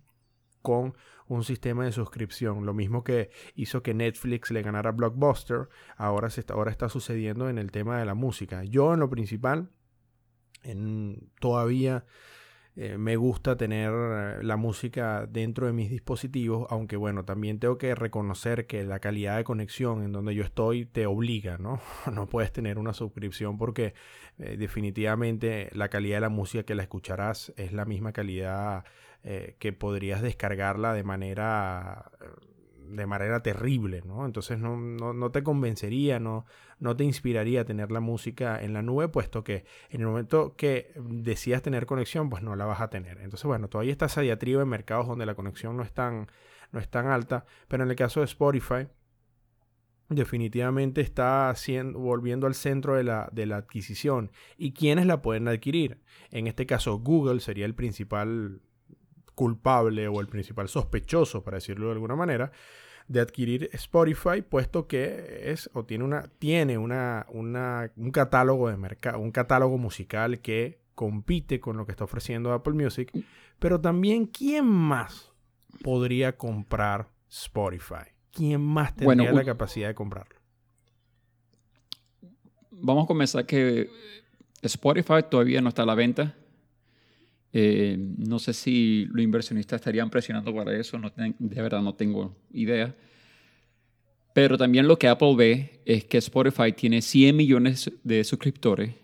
con 0.64 0.94
un 1.28 1.44
sistema 1.44 1.84
de 1.84 1.92
suscripción. 1.92 2.64
Lo 2.64 2.72
mismo 2.72 3.04
que 3.04 3.30
hizo 3.54 3.82
que 3.82 3.92
Netflix 3.92 4.50
le 4.50 4.62
ganara 4.62 4.92
Blockbuster, 4.92 5.68
ahora, 5.96 6.30
se 6.30 6.40
está, 6.40 6.54
ahora 6.54 6.70
está 6.70 6.88
sucediendo 6.88 7.50
en 7.50 7.58
el 7.58 7.70
tema 7.70 7.98
de 7.98 8.06
la 8.06 8.14
música. 8.14 8.64
Yo 8.64 8.94
en 8.94 9.00
lo 9.00 9.10
principal, 9.10 9.70
todavía 11.38 12.06
eh, 12.76 12.96
me 12.98 13.14
gusta 13.16 13.56
tener 13.56 13.92
eh, 13.92 14.42
la 14.42 14.56
música 14.56 15.26
dentro 15.26 15.66
de 15.66 15.72
mis 15.72 15.90
dispositivos, 15.90 16.66
aunque 16.70 16.96
bueno, 16.96 17.24
también 17.24 17.60
tengo 17.60 17.78
que 17.78 17.94
reconocer 17.94 18.66
que 18.66 18.82
la 18.84 18.98
calidad 18.98 19.36
de 19.36 19.44
conexión 19.44 20.02
en 20.02 20.12
donde 20.12 20.34
yo 20.34 20.42
estoy 20.42 20.86
te 20.86 21.06
obliga, 21.06 21.58
¿no? 21.58 21.80
No 22.12 22.26
puedes 22.26 22.52
tener 22.52 22.78
una 22.78 22.94
suscripción 22.94 23.58
porque 23.58 23.94
eh, 24.38 24.56
definitivamente 24.56 25.68
la 25.72 25.88
calidad 25.88 26.16
de 26.16 26.22
la 26.22 26.30
música 26.30 26.64
que 26.64 26.74
la 26.74 26.82
escucharás 26.82 27.52
es 27.56 27.72
la 27.72 27.84
misma 27.84 28.12
calidad 28.12 28.84
eh, 29.24 29.56
que 29.58 29.72
podrías 29.72 30.22
descargarla 30.22 30.92
de 30.92 31.02
manera 31.02 32.10
de 32.88 33.06
manera 33.06 33.42
terrible, 33.42 34.02
¿no? 34.04 34.26
Entonces 34.26 34.58
no, 34.58 34.76
no, 34.76 35.12
no, 35.14 35.30
te 35.30 35.42
convencería, 35.42 36.20
no, 36.20 36.44
no 36.78 36.96
te 36.96 37.04
inspiraría 37.04 37.64
tener 37.64 37.90
la 37.90 38.00
música 38.00 38.62
en 38.62 38.72
la 38.72 38.82
nube, 38.82 39.08
puesto 39.08 39.42
que 39.42 39.64
en 39.90 40.02
el 40.02 40.06
momento 40.06 40.54
que 40.56 40.92
decías 40.96 41.62
tener 41.62 41.86
conexión, 41.86 42.30
pues 42.30 42.42
no 42.42 42.56
la 42.56 42.66
vas 42.66 42.80
a 42.80 42.90
tener. 42.90 43.18
Entonces, 43.18 43.44
bueno, 43.44 43.68
todavía 43.68 43.92
está 43.92 44.06
esa 44.06 44.22
en 44.22 44.68
mercados 44.68 45.08
donde 45.08 45.26
la 45.26 45.34
conexión 45.34 45.76
no 45.76 45.82
es 45.82 45.92
tan, 45.92 46.26
no 46.72 46.80
es 46.80 46.88
tan 46.88 47.06
alta, 47.06 47.46
pero 47.68 47.84
en 47.84 47.90
el 47.90 47.96
caso 47.96 48.20
de 48.20 48.26
Spotify, 48.26 48.86
definitivamente 50.08 51.00
está 51.00 51.54
volviendo 51.94 52.46
al 52.46 52.54
centro 52.54 52.94
de 52.94 53.04
la, 53.04 53.28
de 53.32 53.46
la 53.46 53.56
adquisición. 53.56 54.30
¿Y 54.58 54.72
quiénes 54.72 55.06
la 55.06 55.22
pueden 55.22 55.48
adquirir? 55.48 56.00
En 56.30 56.46
este 56.46 56.66
caso, 56.66 56.98
Google 56.98 57.40
sería 57.40 57.64
el 57.66 57.74
principal 57.74 58.60
culpable 59.34 60.08
o 60.08 60.20
el 60.20 60.28
principal 60.28 60.68
sospechoso, 60.68 61.42
para 61.42 61.56
decirlo 61.56 61.86
de 61.86 61.92
alguna 61.92 62.16
manera, 62.16 62.52
de 63.08 63.20
adquirir 63.20 63.68
Spotify, 63.72 64.42
puesto 64.42 64.86
que 64.86 65.50
es 65.52 65.68
o 65.74 65.84
tiene 65.84 66.04
una 66.04 66.22
tiene 66.38 66.78
una, 66.78 67.26
una 67.30 67.90
un 67.96 68.10
catálogo 68.10 68.68
de 68.68 68.76
mercado, 68.76 69.18
un 69.18 69.30
catálogo 69.30 69.76
musical 69.76 70.40
que 70.40 70.80
compite 70.94 71.60
con 71.60 71.76
lo 71.76 71.86
que 71.86 71.92
está 71.92 72.04
ofreciendo 72.04 72.52
Apple 72.52 72.74
Music, 72.74 73.12
pero 73.58 73.80
también 73.80 74.26
quién 74.26 74.64
más 74.64 75.32
podría 75.82 76.36
comprar 76.36 77.08
Spotify? 77.28 78.12
¿Quién 78.30 78.60
más 78.60 78.94
tendría 78.94 79.30
bueno, 79.30 79.38
la 79.38 79.44
capacidad 79.44 79.88
de 79.88 79.94
comprarlo? 79.94 80.36
Vamos 82.70 83.04
a 83.04 83.06
comenzar 83.06 83.46
que 83.46 83.88
Spotify 84.62 85.24
todavía 85.28 85.60
no 85.60 85.68
está 85.68 85.82
a 85.82 85.86
la 85.86 85.94
venta. 85.94 86.36
Eh, 87.56 87.96
no 88.18 88.40
sé 88.40 88.52
si 88.52 89.06
los 89.12 89.22
inversionistas 89.22 89.80
estarían 89.80 90.10
presionando 90.10 90.52
para 90.52 90.76
eso, 90.76 90.98
no 90.98 91.12
ten, 91.12 91.36
de 91.38 91.62
verdad 91.62 91.80
no 91.80 91.94
tengo 91.94 92.34
idea. 92.52 92.92
Pero 94.32 94.58
también 94.58 94.88
lo 94.88 94.98
que 94.98 95.06
Apple 95.06 95.36
ve 95.36 95.80
es 95.84 96.04
que 96.04 96.18
Spotify 96.18 96.72
tiene 96.72 97.00
100 97.00 97.36
millones 97.36 97.92
de 98.02 98.24
suscriptores, 98.24 98.94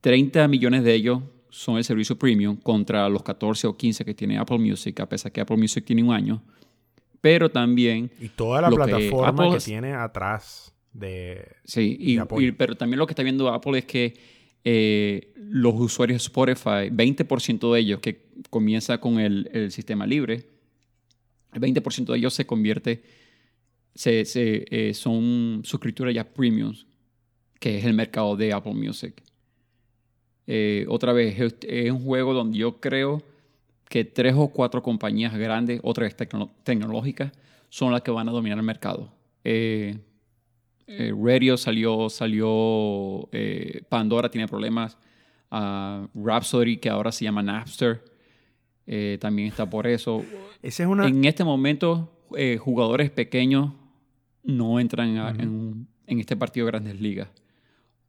30 0.00 0.48
millones 0.48 0.82
de 0.82 0.94
ellos 0.94 1.22
son 1.48 1.76
el 1.76 1.84
servicio 1.84 2.18
premium 2.18 2.56
contra 2.56 3.08
los 3.08 3.22
14 3.22 3.68
o 3.68 3.76
15 3.76 4.04
que 4.04 4.14
tiene 4.14 4.36
Apple 4.36 4.58
Music, 4.58 4.98
a 4.98 5.08
pesar 5.08 5.30
que 5.30 5.40
Apple 5.40 5.56
Music 5.56 5.84
tiene 5.84 6.02
un 6.02 6.12
año. 6.12 6.42
Pero 7.20 7.50
también... 7.50 8.10
Y 8.18 8.30
toda 8.30 8.62
la 8.62 8.70
plataforma 8.70 9.44
que, 9.44 9.48
Apple, 9.48 9.58
que, 9.58 9.64
tiene 9.64 9.92
atrás 9.92 10.74
de... 10.92 11.56
Sí, 11.64 11.96
y, 12.00 12.16
de 12.16 12.26
y, 12.38 12.52
pero 12.52 12.74
también 12.74 12.98
lo 12.98 13.06
que 13.06 13.12
está 13.12 13.22
viendo 13.22 13.48
Apple 13.48 13.78
es 13.78 13.84
que 13.84 14.39
eh, 14.64 15.32
los 15.36 15.74
usuarios 15.74 16.22
de 16.22 16.26
Spotify, 16.26 16.90
20% 16.90 17.72
de 17.72 17.80
ellos 17.80 18.00
que 18.00 18.26
comienza 18.50 18.98
con 18.98 19.18
el, 19.18 19.48
el, 19.52 19.70
sistema 19.72 20.06
libre, 20.06 20.46
el 21.52 21.60
20% 21.60 22.12
de 22.12 22.18
ellos 22.18 22.34
se 22.34 22.46
convierte, 22.46 23.02
se, 23.94 24.24
se, 24.24 24.64
eh, 24.70 24.94
son 24.94 25.62
suscriptores 25.64 26.14
ya 26.14 26.24
premiums, 26.24 26.86
que 27.58 27.78
es 27.78 27.84
el 27.84 27.94
mercado 27.94 28.36
de 28.36 28.52
Apple 28.52 28.74
Music. 28.74 29.22
Eh, 30.46 30.84
otra 30.88 31.12
vez, 31.12 31.38
es, 31.38 31.54
es, 31.66 31.90
un 31.90 32.04
juego 32.04 32.32
donde 32.32 32.58
yo 32.58 32.80
creo 32.80 33.22
que 33.88 34.04
tres 34.04 34.34
o 34.36 34.48
cuatro 34.48 34.82
compañías 34.82 35.34
grandes, 35.36 35.80
otras 35.82 36.16
tecnológicas, 36.64 37.32
son 37.68 37.92
las 37.92 38.02
que 38.02 38.10
van 38.10 38.28
a 38.28 38.32
dominar 38.32 38.58
el 38.58 38.64
mercado. 38.64 39.12
Eh, 39.44 39.98
eh, 40.90 41.14
Radio 41.16 41.56
salió, 41.56 42.08
salió 42.10 43.28
eh, 43.32 43.82
Pandora 43.88 44.30
tiene 44.30 44.46
problemas, 44.48 44.98
uh, 45.50 46.06
Rhapsody, 46.14 46.78
que 46.78 46.88
ahora 46.88 47.12
se 47.12 47.24
llama 47.24 47.42
Napster, 47.42 48.04
también 49.20 49.46
está 49.46 49.70
por 49.70 49.86
eso. 49.86 50.24
Esa 50.62 50.82
es 50.82 50.88
una... 50.88 51.06
En 51.06 51.24
este 51.24 51.44
momento, 51.44 52.26
jugadores 52.58 53.10
pequeños 53.10 53.72
no 54.42 54.80
entran 54.80 55.16
en, 55.38 55.86
en 56.08 56.18
este 56.18 56.36
partido 56.36 56.66
de 56.66 56.72
grandes 56.72 57.00
ligas. 57.00 57.28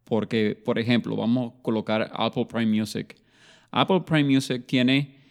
Porque, 0.02 0.60
por 0.64 0.80
ejemplo, 0.80 1.14
vamos 1.14 1.52
a 1.52 1.62
colocar 1.62 2.10
Apple 2.12 2.46
Prime 2.46 2.80
Music. 2.80 3.14
Apple 3.70 4.00
Prime 4.00 4.24
Music 4.24 4.64
tiene 4.66 5.22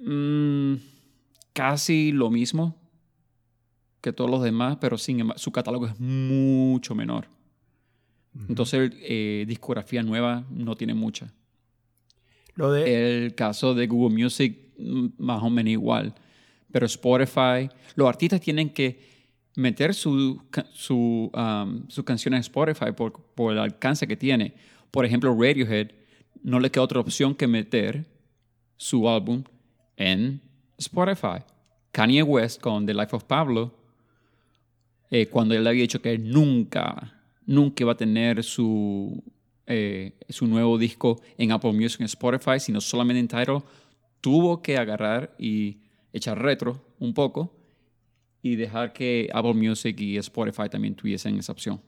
Mm, 0.00 0.76
casi 1.52 2.10
lo 2.10 2.30
mismo 2.30 2.79
que 4.00 4.12
todos 4.12 4.30
los 4.30 4.42
demás, 4.42 4.78
pero 4.80 4.98
sin 4.98 5.32
su 5.36 5.52
catálogo 5.52 5.86
es 5.86 5.98
mucho 6.00 6.94
menor. 6.94 7.28
Entonces, 8.48 8.92
eh, 9.02 9.44
discografía 9.46 10.02
nueva 10.02 10.44
no 10.50 10.76
tiene 10.76 10.94
mucha. 10.94 11.32
Lo 12.54 12.72
de... 12.72 13.24
El 13.24 13.34
caso 13.34 13.74
de 13.74 13.86
Google 13.86 14.16
Music, 14.16 14.56
mm, 14.78 15.06
más 15.18 15.42
o 15.42 15.50
menos 15.50 15.72
igual. 15.72 16.14
Pero 16.70 16.86
Spotify, 16.86 17.68
los 17.96 18.08
artistas 18.08 18.40
tienen 18.40 18.70
que 18.70 19.10
meter 19.56 19.94
su, 19.94 20.40
su, 20.72 21.30
um, 21.34 21.88
sus 21.88 22.04
canciones 22.04 22.38
en 22.38 22.40
Spotify 22.42 22.92
por, 22.96 23.12
por 23.34 23.52
el 23.52 23.58
alcance 23.58 24.06
que 24.06 24.16
tiene. 24.16 24.54
Por 24.90 25.04
ejemplo, 25.04 25.34
Radiohead 25.34 25.90
no 26.42 26.60
le 26.60 26.70
queda 26.70 26.84
otra 26.84 27.00
opción 27.00 27.34
que 27.34 27.46
meter 27.46 28.06
su 28.76 29.08
álbum 29.08 29.42
en 29.96 30.40
Spotify. 30.78 31.44
Kanye 31.92 32.22
West 32.22 32.60
con 32.60 32.86
The 32.86 32.94
Life 32.94 33.14
of 33.14 33.24
Pablo, 33.24 33.74
eh, 35.10 35.26
cuando 35.26 35.54
él 35.54 35.66
había 35.66 35.82
dicho 35.82 36.00
que 36.00 36.18
nunca, 36.18 37.20
nunca 37.44 37.82
iba 37.82 37.92
a 37.92 37.96
tener 37.96 38.44
su, 38.44 39.22
eh, 39.66 40.14
su 40.28 40.46
nuevo 40.46 40.78
disco 40.78 41.20
en 41.36 41.52
Apple 41.52 41.72
Music 41.72 42.00
en 42.00 42.06
Spotify, 42.06 42.60
sino 42.60 42.80
solamente 42.80 43.18
en 43.18 43.28
Tidal, 43.28 43.62
tuvo 44.20 44.62
que 44.62 44.76
agarrar 44.76 45.34
y 45.38 45.78
echar 46.12 46.40
retro 46.40 46.80
un 46.98 47.14
poco 47.14 47.56
y 48.42 48.56
dejar 48.56 48.92
que 48.92 49.28
Apple 49.32 49.54
Music 49.54 49.98
y 50.00 50.16
Spotify 50.18 50.68
también 50.70 50.94
tuviesen 50.94 51.38
esa 51.38 51.52
opción. 51.52 51.80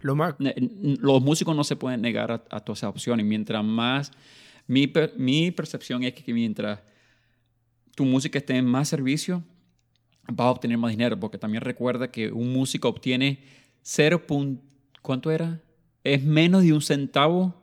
Lo 0.00 0.16
más... 0.16 0.34
Los 0.38 1.22
músicos 1.22 1.54
no 1.54 1.64
se 1.64 1.76
pueden 1.76 2.00
negar 2.00 2.32
a, 2.32 2.60
todas 2.60 2.80
esas 2.80 2.90
opciones. 2.90 3.24
Mientras 3.24 3.64
más... 3.64 4.10
Mi, 4.66 4.90
mi 5.16 5.50
percepción 5.50 6.02
es 6.04 6.14
que 6.14 6.32
mientras 6.32 6.80
tu 7.94 8.04
música 8.04 8.38
esté 8.38 8.56
en 8.56 8.64
más 8.64 8.88
servicio, 8.88 9.44
vas 10.28 10.46
a 10.46 10.50
obtener 10.50 10.78
más 10.78 10.90
dinero, 10.90 11.18
porque 11.18 11.38
también 11.38 11.62
recuerda 11.62 12.10
que 12.10 12.30
un 12.30 12.52
músico 12.52 12.88
obtiene 12.88 13.40
0. 13.82 14.22
¿Cuánto 15.02 15.30
era? 15.30 15.60
Es 16.02 16.22
menos 16.22 16.62
de 16.62 16.72
un 16.72 16.80
centavo 16.80 17.54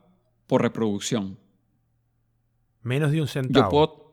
por 0.46 0.62
reproducción. 0.62 1.38
Menos 2.82 3.12
de 3.12 3.20
un 3.20 3.28
centavo. 3.28 3.66
Yo 3.66 3.70
puedo, 3.70 4.12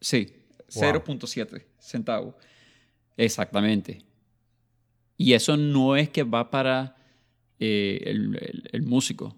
sí, 0.00 0.32
0.7 0.68 1.64
centavos. 1.78 2.34
Exactamente. 3.16 4.02
Y 5.16 5.32
eso 5.32 5.56
no 5.56 5.96
es 5.96 6.10
que 6.10 6.22
va 6.22 6.50
para 6.50 6.96
eh, 7.58 8.00
el, 8.72 8.82
músico. 8.82 9.34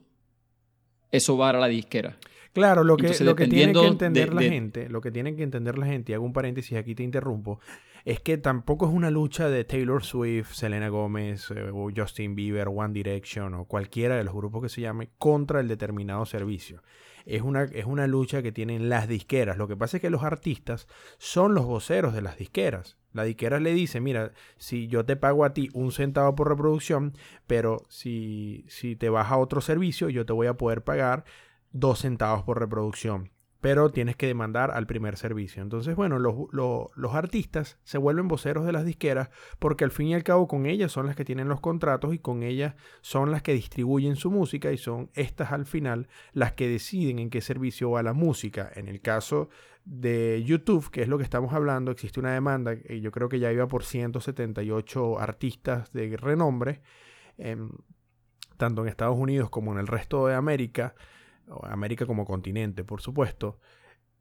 Eso 1.10 1.36
va 1.36 1.48
para 1.48 1.60
la 1.60 1.68
disquera. 1.68 2.18
Claro, 2.52 2.82
lo 2.82 2.96
que, 2.96 3.14
lo 3.22 3.36
que 3.36 3.46
tiene 3.46 3.72
que 3.72 3.86
entender 3.86 4.34
la 4.34 4.42
gente, 4.42 4.88
lo 4.88 5.00
que 5.00 5.12
tienen 5.12 5.36
que 5.36 5.44
entender 5.44 5.78
la 5.78 5.86
gente, 5.86 6.12
y 6.12 6.14
hago 6.14 6.24
un 6.24 6.32
paréntesis 6.32 6.76
aquí 6.76 6.94
te 6.94 7.04
interrumpo, 7.04 7.60
es 8.08 8.20
que 8.20 8.38
tampoco 8.38 8.86
es 8.86 8.94
una 8.94 9.10
lucha 9.10 9.50
de 9.50 9.64
Taylor 9.64 10.02
Swift, 10.02 10.54
Selena 10.54 10.88
Gómez, 10.88 11.50
eh, 11.50 11.68
o 11.70 11.90
Justin 11.94 12.34
Bieber, 12.34 12.68
One 12.68 12.94
Direction 12.94 13.52
o 13.52 13.66
cualquiera 13.66 14.16
de 14.16 14.24
los 14.24 14.32
grupos 14.32 14.62
que 14.62 14.70
se 14.70 14.80
llame 14.80 15.10
contra 15.18 15.60
el 15.60 15.68
determinado 15.68 16.24
servicio. 16.24 16.82
Es 17.26 17.42
una, 17.42 17.64
es 17.64 17.84
una 17.84 18.06
lucha 18.06 18.40
que 18.42 18.50
tienen 18.50 18.88
las 18.88 19.08
disqueras. 19.08 19.58
Lo 19.58 19.68
que 19.68 19.76
pasa 19.76 19.98
es 19.98 20.00
que 20.00 20.08
los 20.08 20.22
artistas 20.22 20.88
son 21.18 21.54
los 21.54 21.66
voceros 21.66 22.14
de 22.14 22.22
las 22.22 22.38
disqueras. 22.38 22.96
La 23.12 23.24
disquera 23.24 23.60
le 23.60 23.74
dice, 23.74 24.00
mira, 24.00 24.32
si 24.56 24.88
yo 24.88 25.04
te 25.04 25.16
pago 25.16 25.44
a 25.44 25.52
ti 25.52 25.68
un 25.74 25.92
centavo 25.92 26.34
por 26.34 26.48
reproducción, 26.48 27.12
pero 27.46 27.82
si, 27.90 28.64
si 28.68 28.96
te 28.96 29.10
vas 29.10 29.30
a 29.30 29.36
otro 29.36 29.60
servicio, 29.60 30.08
yo 30.08 30.24
te 30.24 30.32
voy 30.32 30.46
a 30.46 30.56
poder 30.56 30.82
pagar 30.82 31.26
dos 31.72 31.98
centavos 31.98 32.42
por 32.42 32.58
reproducción, 32.58 33.32
pero 33.60 33.90
tienes 33.90 34.16
que 34.16 34.26
demandar 34.26 34.70
al 34.70 34.86
primer 34.86 35.16
servicio. 35.16 35.62
Entonces, 35.62 35.96
bueno, 35.96 36.18
los, 36.18 37.14
artistas 37.14 37.78
se 37.82 37.98
vuelven 37.98 38.28
voceros 38.28 38.64
de 38.64 38.72
las 38.72 38.84
disqueras 38.84 39.30
porque 39.58 39.84
al 39.84 39.90
fin 39.90 40.08
y 40.08 40.14
al 40.14 40.22
cabo 40.22 40.46
con 40.46 40.66
ellas 40.66 40.92
son 40.92 41.06
las 41.06 41.16
que 41.16 41.24
tienen 41.24 41.48
los 41.48 41.60
contratos 41.60 42.14
y 42.14 42.18
con 42.18 42.42
ellas 42.42 42.74
son 43.00 43.32
las 43.32 43.42
que 43.42 43.54
distribuyen 43.54 44.16
su 44.16 44.30
música 44.30 44.70
y 44.70 44.78
son 44.78 45.10
estas 45.14 45.52
al 45.52 45.66
final 45.66 46.08
las 46.32 46.52
que 46.52 46.68
deciden 46.68 47.18
en 47.18 47.30
qué 47.30 47.40
servicio 47.40 47.90
va 47.90 48.02
la 48.02 48.12
música. 48.12 48.70
En 48.74 48.86
el 48.86 49.00
caso 49.00 49.48
de 49.84 50.44
YouTube, 50.44 50.90
que 50.90 51.02
es 51.02 51.08
lo 51.08 51.18
que 51.18 51.24
estamos 51.24 51.52
hablando, 51.52 51.90
existe 51.90 52.20
una 52.20 52.34
demanda, 52.34 52.74
y 52.88 53.00
yo 53.00 53.10
creo 53.10 53.28
que 53.28 53.40
ya 53.40 53.50
iba 53.50 53.66
por 53.66 53.84
178 53.84 55.18
artistas 55.18 55.92
de 55.92 56.16
renombre, 56.16 56.82
em, 57.38 57.70
tanto 58.58 58.82
en 58.82 58.88
Estados 58.88 59.16
Unidos 59.16 59.48
como 59.50 59.72
en 59.72 59.78
el 59.78 59.86
resto 59.86 60.26
de 60.26 60.34
América, 60.34 60.94
América 61.62 62.06
como 62.06 62.24
continente, 62.24 62.84
por 62.84 63.00
supuesto, 63.00 63.58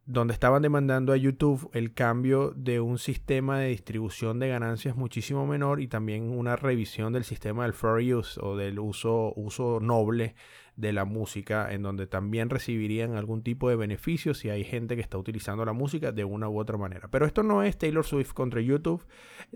donde 0.08 0.34
estaban 0.34 0.62
demandando 0.62 1.12
a 1.12 1.18
YouTube 1.18 1.70
el 1.74 1.94
cambio 1.94 2.54
de 2.56 2.80
un 2.80 2.98
sistema 2.98 3.60
de 3.60 3.68
distribución 3.68 4.40
de 4.40 4.48
ganancias 4.48 4.96
muchísimo 4.96 5.46
menor 5.46 5.82
y 5.82 5.90
también 5.90 6.30
una 6.30 6.56
revisión 6.56 7.12
del 7.12 7.26
sistema 7.26 7.64
del 7.64 7.74
fair 7.74 8.16
use 8.16 8.40
o 8.42 8.56
del 8.56 8.80
uso, 8.80 9.34
uso 9.36 9.80
noble 9.82 10.36
de 10.78 10.94
la 10.94 11.04
música, 11.04 11.74
en 11.74 11.82
donde 11.82 12.08
también 12.08 12.50
recibirían 12.50 13.16
algún 13.16 13.44
tipo 13.44 13.68
de 13.68 13.76
beneficio 13.76 14.34
si 14.34 14.50
hay 14.50 14.64
gente 14.64 14.96
que 14.96 15.02
está 15.02 15.18
utilizando 15.18 15.66
la 15.66 15.74
música 15.74 16.14
de 16.14 16.24
una 16.24 16.48
u 16.48 16.58
otra 16.58 16.78
manera. 16.78 17.10
Pero 17.10 17.26
esto 17.26 17.44
no 17.44 17.64
es 17.64 17.78
Taylor 17.78 18.06
Swift 18.06 18.32
contra 18.32 18.62
YouTube. 18.62 19.06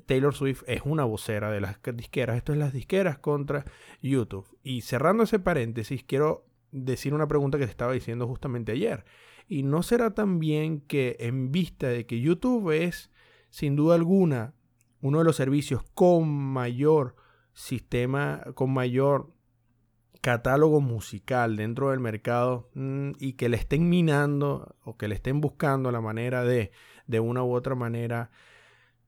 Taylor 0.06 0.34
Swift 0.34 0.64
es 0.68 0.82
una 0.84 1.06
vocera 1.06 1.50
de 1.50 1.62
las 1.62 1.78
disqueras. 1.94 2.38
Esto 2.38 2.52
es 2.52 2.60
las 2.60 2.74
disqueras 2.74 3.20
contra 3.20 3.64
YouTube. 4.02 4.48
Y 4.64 4.82
cerrando 4.82 5.24
ese 5.24 5.40
paréntesis, 5.40 6.04
quiero 6.04 6.44
decir 6.72 7.14
una 7.14 7.28
pregunta 7.28 7.58
que 7.58 7.66
te 7.66 7.72
estaba 7.72 7.94
diciendo 7.94 8.28
justamente 8.28 8.72
ayer. 8.72 9.06
Y 9.48 9.64
no 9.64 9.84
será 9.84 10.14
también 10.14 10.82
que 10.82 11.18
en 11.20 11.52
vista 11.52 11.88
de 11.88 12.06
que 12.06 12.22
YouTube 12.22 12.72
es, 12.72 13.12
sin 13.50 13.76
duda 13.76 13.96
alguna, 13.96 14.54
uno 15.02 15.20
de 15.20 15.26
los 15.26 15.36
servicios 15.36 15.84
con 15.94 16.30
mayor 16.30 17.16
sistema, 17.54 18.44
con 18.56 18.72
mayor 18.72 19.34
catálogo 20.22 20.82
musical 20.82 21.58
dentro 21.58 21.90
del 21.90 22.00
mercado 22.00 22.70
mm, 22.76 23.12
y 23.20 23.34
que 23.34 23.50
le 23.50 23.58
estén 23.58 23.90
minando 23.90 24.76
o 24.84 24.96
que 24.96 25.08
le 25.08 25.16
estén 25.16 25.42
buscando 25.42 25.92
la 25.92 26.00
manera 26.00 26.44
de, 26.44 26.72
de 27.08 27.20
una 27.20 27.44
u 27.44 27.54
otra 27.54 27.76
manera, 27.76 28.30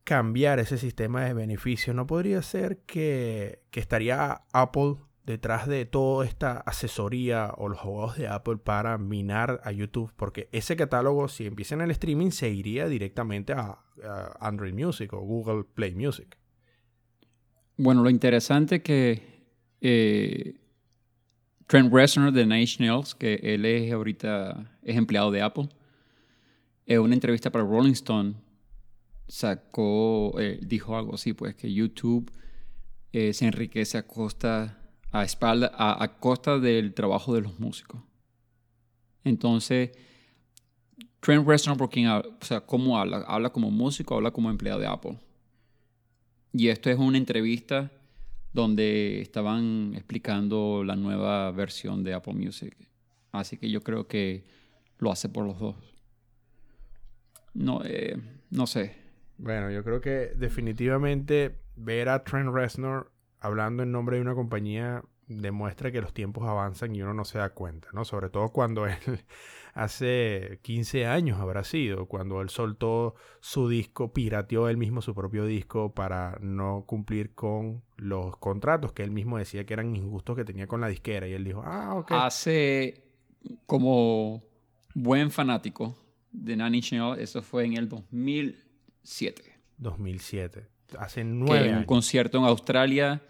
cambiar 0.03 0.59
ese 0.59 0.77
sistema 0.77 1.23
de 1.23 1.33
beneficios. 1.33 1.95
No 1.95 2.07
podría 2.07 2.41
ser 2.41 2.79
que, 2.79 3.61
que 3.69 3.79
estaría 3.79 4.41
Apple 4.51 4.95
detrás 5.25 5.67
de 5.67 5.85
toda 5.85 6.25
esta 6.25 6.57
asesoría 6.57 7.53
o 7.57 7.69
los 7.69 7.79
abogados 7.79 8.17
de 8.17 8.27
Apple 8.27 8.57
para 8.57 8.97
minar 8.97 9.61
a 9.63 9.71
YouTube, 9.71 10.11
porque 10.15 10.49
ese 10.51 10.75
catálogo, 10.75 11.27
si 11.27 11.45
empiezan 11.45 11.81
el 11.81 11.91
streaming, 11.91 12.31
se 12.31 12.49
iría 12.49 12.87
directamente 12.87 13.53
a, 13.53 13.79
Android 14.39 14.73
Music 14.73 15.13
o 15.13 15.19
Google 15.19 15.63
Play 15.63 15.93
Music. 15.93 16.37
Bueno, 17.77 18.01
lo 18.01 18.09
interesante 18.09 18.81
que 18.81 19.21
eh, 19.81 20.55
Trent 21.67 21.93
Reznor 21.93 22.31
de 22.33 22.45
Nationals, 22.45 23.13
que 23.13 23.35
él 23.35 23.65
es 23.65 23.91
ahorita 23.93 24.79
es 24.81 24.97
empleado 24.97 25.31
de 25.31 25.41
Apple, 25.41 25.69
en 26.85 26.99
una 26.99 27.13
entrevista 27.13 27.51
para 27.51 27.63
Rolling 27.63 27.93
Stone 27.93 28.33
sacó, 29.27 30.39
eh, 30.39 30.59
dijo 30.61 30.97
algo 30.97 31.15
así, 31.15 31.33
pues 31.33 31.55
que 31.55 31.71
YouTube 31.71 32.31
eh, 33.13 33.33
se 33.33 33.45
enriquece 33.45 33.97
a 33.97 34.05
costa 34.05 34.82
a 35.13 35.23
espalda, 35.23 35.71
a, 35.77 36.07
costa 36.19 36.57
del 36.57 36.93
trabajo 36.95 37.35
de 37.35 37.41
los 37.41 37.59
músicos. 37.59 38.01
Entonces, 39.23 39.91
Trent 41.19 41.47
Reznor, 41.47 41.77
por 41.77 41.89
quien, 41.89 42.07
o 42.07 42.23
sea, 42.41 42.61
¿cómo 42.61 42.97
habla? 42.97 43.23
Habla 43.27 43.51
como 43.51 43.69
músico, 43.69 44.15
habla 44.15 44.31
como 44.31 44.49
empleado 44.49 44.79
de 44.79 44.87
Apple. 44.87 45.19
Y 46.51 46.67
esto 46.69 46.89
es 46.89 46.97
una 46.97 47.19
entrevista 47.19 47.91
donde 48.53 49.21
estaban 49.21 49.93
explicando 49.93 50.83
la 50.83 50.95
nueva 50.95 51.51
versión 51.51 52.03
de 52.03 52.15
Apple 52.15 52.33
Music. 52.33 52.75
Así 53.31 53.57
que 53.57 53.69
yo 53.69 53.81
creo 53.81 54.07
que 54.07 54.43
lo 54.97 55.11
hace 55.11 55.29
por 55.29 55.45
los 55.45 55.59
dos. 55.59 55.75
No, 57.53 57.81
eh, 57.85 58.17
no 58.49 58.65
sé. 58.65 58.95
Bueno, 59.37 59.69
yo 59.69 59.83
creo 59.83 60.01
que 60.01 60.33
definitivamente 60.35 61.59
ver 61.75 62.09
a 62.09 62.23
Trent 62.23 62.51
Reznor 62.51 63.12
hablando 63.43 63.83
en 63.83 63.91
nombre 63.91 64.15
de 64.15 64.21
una 64.21 64.33
compañía 64.33 65.03
demuestra 65.27 65.91
que 65.91 66.01
los 66.01 66.13
tiempos 66.13 66.47
avanzan 66.47 66.95
y 66.95 67.01
uno 67.01 67.13
no 67.13 67.25
se 67.25 67.37
da 67.37 67.49
cuenta, 67.49 67.89
¿no? 67.91 68.05
Sobre 68.05 68.29
todo 68.29 68.49
cuando 68.49 68.87
él 68.87 68.97
hace 69.73 70.59
15 70.61 71.05
años 71.05 71.39
habrá 71.39 71.63
sido, 71.65 72.07
cuando 72.07 72.41
él 72.41 72.49
soltó 72.49 73.15
su 73.41 73.67
disco, 73.67 74.13
pirateó 74.13 74.69
él 74.69 74.77
mismo 74.77 75.01
su 75.01 75.13
propio 75.13 75.45
disco 75.45 75.93
para 75.93 76.37
no 76.41 76.85
cumplir 76.87 77.33
con 77.33 77.83
los 77.97 78.37
contratos 78.37 78.93
que 78.93 79.03
él 79.03 79.11
mismo 79.11 79.37
decía 79.37 79.65
que 79.65 79.73
eran 79.73 79.93
injustos 79.93 80.37
que 80.37 80.45
tenía 80.45 80.67
con 80.67 80.79
la 80.79 80.87
disquera 80.87 81.27
y 81.27 81.33
él 81.33 81.43
dijo, 81.43 81.63
ah, 81.65 81.95
ok. 81.95 82.11
Hace 82.11 83.03
como 83.65 84.41
buen 84.95 85.31
fanático 85.31 85.97
de 86.31 86.53
Inch 86.53 86.93
Nails, 86.93 87.19
eso 87.19 87.41
fue 87.41 87.65
en 87.65 87.73
el 87.73 87.89
2007. 87.89 89.43
2007, 89.77 90.67
hace 90.97 91.23
nueve 91.23 91.69
En 91.69 91.77
un 91.77 91.83
concierto 91.85 92.37
en 92.37 92.45
Australia 92.45 93.21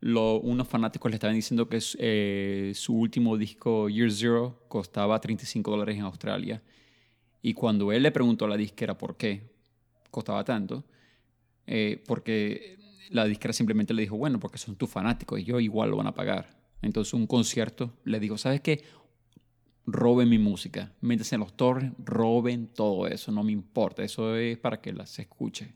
unos 0.00 0.68
fanáticos 0.68 1.10
le 1.10 1.16
estaban 1.16 1.34
diciendo 1.34 1.68
que 1.68 1.80
eh, 1.98 2.72
su 2.74 2.94
último 2.94 3.36
disco, 3.36 3.88
Year 3.88 4.10
Zero, 4.10 4.64
costaba 4.68 5.20
35 5.20 5.70
dólares 5.70 5.96
en 5.96 6.02
Australia. 6.02 6.62
Y 7.42 7.54
cuando 7.54 7.92
él 7.92 8.02
le 8.02 8.12
preguntó 8.12 8.44
a 8.44 8.48
la 8.48 8.56
disquera 8.56 8.96
por 8.96 9.16
qué 9.16 9.50
costaba 10.10 10.44
tanto, 10.44 10.84
eh, 11.66 12.02
porque 12.06 12.78
la 13.10 13.24
disquera 13.24 13.52
simplemente 13.52 13.94
le 13.94 14.02
dijo, 14.02 14.16
bueno, 14.16 14.38
porque 14.38 14.58
son 14.58 14.76
tus 14.76 14.90
fanáticos 14.90 15.40
y 15.40 15.44
yo 15.44 15.60
igual 15.60 15.90
lo 15.90 15.96
van 15.96 16.06
a 16.06 16.14
pagar. 16.14 16.58
Entonces 16.82 17.14
un 17.14 17.26
concierto 17.26 17.94
le 18.04 18.20
dijo, 18.20 18.38
¿sabes 18.38 18.60
qué? 18.60 18.84
Roben 19.86 20.28
mi 20.28 20.38
música, 20.38 20.92
métanse 21.00 21.36
en 21.36 21.40
los 21.40 21.56
torres, 21.56 21.92
roben 21.98 22.68
todo 22.68 23.06
eso, 23.06 23.32
no 23.32 23.42
me 23.42 23.52
importa, 23.52 24.04
eso 24.04 24.36
es 24.36 24.58
para 24.58 24.80
que 24.80 24.92
las 24.92 25.18
escuche. 25.18 25.74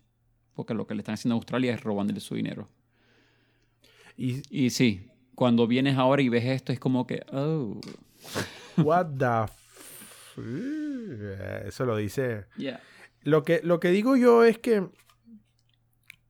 Porque 0.55 0.75
lo 0.75 0.87
que 0.87 0.95
le 0.95 1.01
están 1.01 1.15
haciendo 1.15 1.35
a 1.35 1.39
Australia 1.39 1.75
es 1.75 1.83
robándole 1.83 2.21
su 2.21 2.35
dinero. 2.35 2.69
Y, 4.17 4.71
sí, 4.71 5.09
cuando 5.35 5.67
vienes 5.67 5.97
ahora 5.97 6.23
y 6.23 6.29
ves 6.29 6.45
esto, 6.45 6.73
es 6.73 6.79
como 6.79 7.07
que, 7.07 7.25
oh. 7.33 7.81
What 8.77 9.07
the 9.19 9.47
Eso 11.67 11.85
lo 11.85 11.97
dice. 11.97 12.47
Lo, 13.23 13.43
que, 13.43 13.61
lo 13.65 13.81
que 13.81 13.91
digo 13.91 14.17
yo 14.17 14.45
es 14.45 14.59
que, 14.59 14.89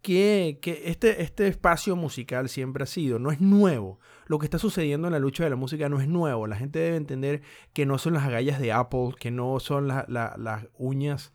que, 0.00 0.58
que, 0.62 0.82
este, 0.86 1.22
este 1.22 1.48
espacio 1.48 1.96
musical 1.96 2.48
siempre 2.48 2.84
ha 2.84 2.86
sido, 2.86 3.18
no 3.18 3.30
es 3.32 3.40
nuevo. 3.40 4.00
Lo 4.26 4.38
que 4.38 4.46
está 4.46 4.58
sucediendo 4.58 5.08
en 5.08 5.12
la 5.12 5.18
lucha 5.18 5.44
de 5.44 5.50
la 5.50 5.56
música 5.56 5.88
no 5.88 6.00
es 6.00 6.08
nuevo. 6.08 6.46
La 6.46 6.56
gente 6.56 6.78
debe 6.78 6.96
entender 6.96 7.42
que 7.72 7.84
no 7.84 7.98
son 7.98 8.14
las 8.14 8.24
agallas 8.24 8.60
de 8.60 8.72
Apple, 8.72 9.10
que 9.18 9.30
no 9.30 9.60
son 9.60 9.88
las 9.88 10.66
uñas 10.78 11.32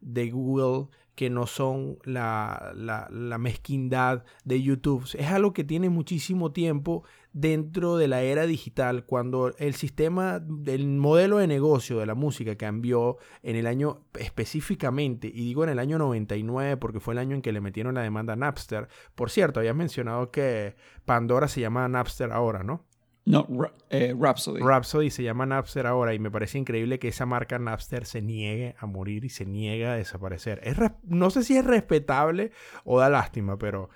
de 0.00 0.30
Google, 0.30 0.88
que 1.20 1.28
no 1.28 1.46
son 1.46 1.98
la, 2.04 2.72
la, 2.74 3.36
mezquindad 3.36 4.24
de 4.46 4.62
YouTube. 4.62 5.06
Es 5.18 5.26
algo 5.26 5.52
que 5.52 5.64
tiene 5.64 5.90
muchísimo 5.90 6.50
tiempo 6.50 7.04
dentro 7.34 7.98
de 7.98 8.08
la 8.08 8.22
era 8.22 8.46
digital, 8.46 9.04
cuando 9.04 9.54
el 9.58 9.74
sistema 9.74 10.38
del 10.40 10.86
modelo 10.86 11.36
de 11.36 11.46
negocio 11.46 11.98
de 11.98 12.06
la 12.06 12.14
música 12.14 12.56
cambió 12.56 13.18
en 13.42 13.56
el 13.56 13.66
año 13.66 14.00
específicamente, 14.18 15.26
y 15.26 15.44
digo 15.44 15.62
en 15.62 15.68
el 15.68 15.78
año 15.78 15.98
99 15.98 16.78
porque 16.78 17.00
fue 17.00 17.12
el 17.12 17.18
año 17.18 17.36
en 17.36 17.42
que 17.42 17.52
le 17.52 17.60
metieron 17.60 17.96
la 17.96 18.00
demanda 18.00 18.32
a 18.32 18.36
Napster. 18.36 18.88
Por 19.14 19.28
cierto, 19.28 19.60
habías 19.60 19.76
mencionado 19.76 20.30
que 20.30 20.74
Pandora 21.04 21.48
se 21.48 21.60
llama 21.60 21.86
Napster 21.86 22.32
ahora, 22.32 22.62
¿no? 22.62 22.86
No, 23.26 23.46
eh, 23.90 24.14
Rhapsody. 24.18 24.60
Rhapsody 24.60 25.10
se 25.10 25.22
llama 25.22 25.46
Napster 25.46 25.86
ahora 25.86 26.14
y 26.14 26.18
me 26.18 26.30
parece 26.30 26.58
increíble 26.58 26.98
que 26.98 27.08
esa 27.08 27.26
marca 27.26 27.58
Napster 27.58 28.06
se 28.06 28.22
niegue 28.22 28.74
a 28.78 28.86
morir 28.86 29.24
y 29.24 29.28
se 29.28 29.44
niegue 29.44 29.86
a 29.86 29.94
desaparecer. 29.94 30.60
Es 30.62 30.76
no 31.04 31.30
sé 31.30 31.44
si 31.44 31.56
es 31.56 31.64
respetable 31.64 32.50
o 32.84 32.98
da 32.98 33.10
lástima, 33.10 33.58
pero 33.58 33.90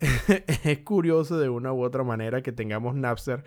es 0.64 0.78
curioso 0.78 1.38
de 1.38 1.48
una 1.48 1.72
u 1.72 1.82
otra 1.82 2.04
manera 2.04 2.42
que 2.42 2.52
tengamos 2.52 2.94
Napster 2.94 3.44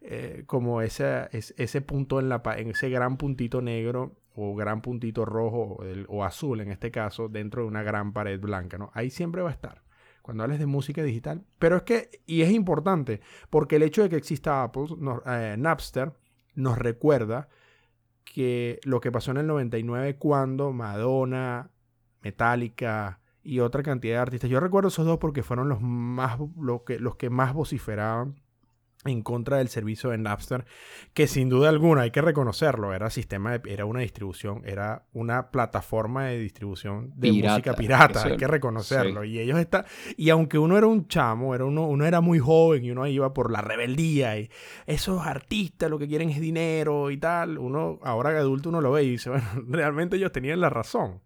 eh, 0.00 0.44
como 0.46 0.80
ese, 0.80 1.28
ese 1.32 1.80
punto 1.82 2.18
en, 2.18 2.30
la, 2.30 2.42
en 2.56 2.70
ese 2.70 2.88
gran 2.88 3.18
puntito 3.18 3.60
negro 3.60 4.16
o 4.34 4.54
gran 4.54 4.80
puntito 4.80 5.26
rojo 5.26 5.78
o, 5.78 5.84
o 6.08 6.24
azul 6.24 6.60
en 6.60 6.70
este 6.72 6.90
caso 6.90 7.28
dentro 7.28 7.62
de 7.62 7.68
una 7.68 7.82
gran 7.82 8.12
pared 8.14 8.40
blanca. 8.40 8.78
¿no? 8.78 8.90
Ahí 8.94 9.10
siempre 9.10 9.42
va 9.42 9.50
a 9.50 9.52
estar 9.52 9.82
cuando 10.22 10.44
hables 10.44 10.58
de 10.58 10.66
música 10.66 11.02
digital. 11.02 11.44
Pero 11.58 11.76
es 11.76 11.82
que, 11.82 12.22
y 12.26 12.42
es 12.42 12.50
importante, 12.50 13.20
porque 13.50 13.76
el 13.76 13.82
hecho 13.82 14.02
de 14.02 14.08
que 14.08 14.16
exista 14.16 14.62
Apple, 14.62 14.86
eh, 15.26 15.56
Napster, 15.58 16.12
nos 16.54 16.78
recuerda 16.78 17.48
que 18.24 18.80
lo 18.84 19.00
que 19.00 19.12
pasó 19.12 19.30
en 19.30 19.38
el 19.38 19.46
99 19.46 20.16
cuando 20.16 20.72
Madonna, 20.72 21.70
Metallica 22.22 23.20
y 23.42 23.60
otra 23.60 23.82
cantidad 23.82 24.16
de 24.16 24.20
artistas, 24.20 24.50
yo 24.50 24.60
recuerdo 24.60 24.88
esos 24.88 25.06
dos 25.06 25.18
porque 25.18 25.42
fueron 25.42 25.68
los, 25.68 25.80
más, 25.80 26.38
que, 26.86 26.98
los 26.98 27.16
que 27.16 27.30
más 27.30 27.54
vociferaban 27.54 28.40
en 29.04 29.22
contra 29.22 29.56
del 29.56 29.68
servicio 29.68 30.10
de 30.10 30.18
Napster, 30.18 30.66
que 31.14 31.26
sin 31.26 31.48
duda 31.48 31.70
alguna 31.70 32.02
hay 32.02 32.10
que 32.10 32.20
reconocerlo, 32.20 32.92
era 32.92 33.08
sistema 33.08 33.58
era 33.64 33.86
una 33.86 34.00
distribución, 34.00 34.62
era 34.66 35.04
una 35.14 35.50
plataforma 35.50 36.26
de 36.26 36.38
distribución 36.38 37.10
de 37.16 37.32
música 37.32 37.72
pirata, 37.74 38.24
hay 38.24 38.36
que 38.36 38.46
reconocerlo. 38.46 39.24
Y 39.24 39.38
ellos 39.38 39.58
está 39.58 39.86
y 40.18 40.28
aunque 40.28 40.58
uno 40.58 40.76
era 40.76 40.86
un 40.86 41.08
chamo, 41.08 41.54
era 41.54 41.64
uno, 41.64 41.86
uno 41.86 42.04
era 42.04 42.20
muy 42.20 42.38
joven 42.38 42.84
y 42.84 42.90
uno 42.90 43.06
iba 43.06 43.32
por 43.32 43.50
la 43.50 43.62
rebeldía 43.62 44.38
y 44.38 44.50
esos 44.86 45.26
artistas 45.26 45.88
lo 45.88 45.98
que 45.98 46.06
quieren 46.06 46.28
es 46.28 46.40
dinero 46.40 47.10
y 47.10 47.16
tal, 47.16 47.56
uno 47.56 48.00
ahora 48.02 48.30
que 48.32 48.36
adulto 48.36 48.68
uno 48.68 48.82
lo 48.82 48.92
ve 48.92 49.04
y 49.04 49.10
dice, 49.12 49.30
bueno, 49.30 49.46
realmente 49.68 50.16
ellos 50.16 50.32
tenían 50.32 50.60
la 50.60 50.68
razón 50.68 51.20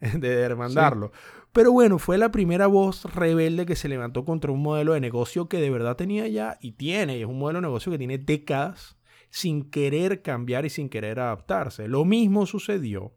de 0.00 0.36
demandarlo. 0.36 1.12
Pero 1.56 1.72
bueno, 1.72 1.98
fue 1.98 2.18
la 2.18 2.30
primera 2.30 2.66
voz 2.66 3.04
rebelde 3.14 3.64
que 3.64 3.76
se 3.76 3.88
levantó 3.88 4.26
contra 4.26 4.52
un 4.52 4.60
modelo 4.60 4.92
de 4.92 5.00
negocio 5.00 5.48
que 5.48 5.58
de 5.58 5.70
verdad 5.70 5.96
tenía 5.96 6.28
ya 6.28 6.58
y 6.60 6.72
tiene. 6.72 7.16
Y 7.16 7.22
es 7.22 7.26
un 7.26 7.38
modelo 7.38 7.60
de 7.60 7.68
negocio 7.68 7.90
que 7.90 7.96
tiene 7.96 8.18
décadas 8.18 8.98
sin 9.30 9.70
querer 9.70 10.20
cambiar 10.20 10.66
y 10.66 10.68
sin 10.68 10.90
querer 10.90 11.18
adaptarse. 11.18 11.88
Lo 11.88 12.04
mismo 12.04 12.44
sucedió 12.44 13.14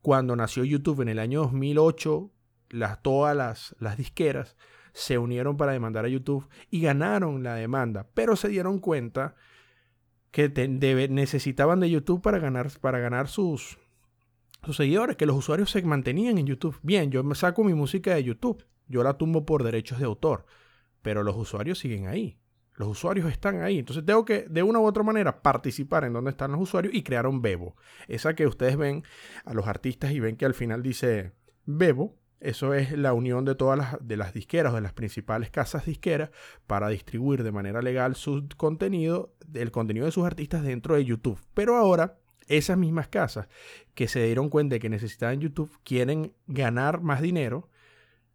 cuando 0.00 0.36
nació 0.36 0.64
YouTube 0.64 1.02
en 1.02 1.10
el 1.10 1.18
año 1.18 1.42
2008. 1.42 2.30
Las, 2.70 3.02
todas 3.02 3.36
las, 3.36 3.76
las 3.78 3.98
disqueras 3.98 4.56
se 4.94 5.18
unieron 5.18 5.58
para 5.58 5.72
demandar 5.72 6.06
a 6.06 6.08
YouTube 6.08 6.48
y 6.70 6.80
ganaron 6.80 7.42
la 7.42 7.56
demanda, 7.56 8.08
pero 8.14 8.36
se 8.36 8.48
dieron 8.48 8.78
cuenta 8.78 9.34
que 10.30 10.48
necesitaban 11.10 11.80
de 11.80 11.90
YouTube 11.90 12.22
para 12.22 12.38
ganar, 12.38 12.70
para 12.80 13.00
ganar 13.00 13.28
sus, 13.28 13.78
sus 14.64 14.76
seguidores, 14.76 15.16
que 15.16 15.26
los 15.26 15.36
usuarios 15.36 15.70
se 15.70 15.82
mantenían 15.82 16.38
en 16.38 16.46
YouTube. 16.46 16.78
Bien, 16.82 17.10
yo 17.10 17.24
me 17.24 17.34
saco 17.34 17.64
mi 17.64 17.74
música 17.74 18.14
de 18.14 18.24
YouTube, 18.24 18.64
yo 18.88 19.02
la 19.02 19.14
tumbo 19.14 19.46
por 19.46 19.62
derechos 19.62 19.98
de 19.98 20.04
autor, 20.04 20.46
pero 21.02 21.22
los 21.22 21.36
usuarios 21.36 21.78
siguen 21.78 22.06
ahí. 22.06 22.38
Los 22.80 22.88
usuarios 22.88 23.30
están 23.30 23.62
ahí. 23.62 23.78
Entonces 23.78 24.06
tengo 24.06 24.24
que, 24.24 24.46
de 24.48 24.62
una 24.62 24.78
u 24.78 24.86
otra 24.86 25.02
manera, 25.02 25.42
participar 25.42 26.04
en 26.04 26.14
donde 26.14 26.30
están 26.30 26.52
los 26.52 26.62
usuarios 26.62 26.94
y 26.94 27.02
crear 27.02 27.26
un 27.26 27.42
Bebo. 27.42 27.76
Esa 28.08 28.34
que 28.34 28.46
ustedes 28.46 28.78
ven 28.78 29.04
a 29.44 29.52
los 29.52 29.66
artistas 29.66 30.12
y 30.12 30.20
ven 30.20 30.36
que 30.36 30.46
al 30.46 30.54
final 30.54 30.82
dice 30.82 31.32
Bebo. 31.66 32.16
Eso 32.40 32.72
es 32.72 32.92
la 32.92 33.12
unión 33.12 33.44
de 33.44 33.54
todas 33.54 33.76
las, 33.76 33.96
de 34.00 34.16
las 34.16 34.32
disqueras 34.32 34.72
o 34.72 34.76
de 34.76 34.80
las 34.80 34.94
principales 34.94 35.50
casas 35.50 35.84
disqueras 35.84 36.30
para 36.66 36.88
distribuir 36.88 37.42
de 37.42 37.52
manera 37.52 37.82
legal 37.82 38.16
su 38.16 38.48
contenido, 38.56 39.34
el 39.52 39.70
contenido 39.70 40.06
de 40.06 40.12
sus 40.12 40.24
artistas 40.24 40.62
dentro 40.62 40.94
de 40.94 41.04
YouTube. 41.04 41.38
Pero 41.52 41.76
ahora 41.76 42.16
esas 42.50 42.76
mismas 42.76 43.08
casas 43.08 43.48
que 43.94 44.08
se 44.08 44.24
dieron 44.24 44.50
cuenta 44.50 44.74
de 44.74 44.80
que 44.80 44.88
necesitaban 44.88 45.40
YouTube 45.40 45.70
quieren 45.84 46.32
ganar 46.46 47.00
más 47.00 47.22
dinero 47.22 47.70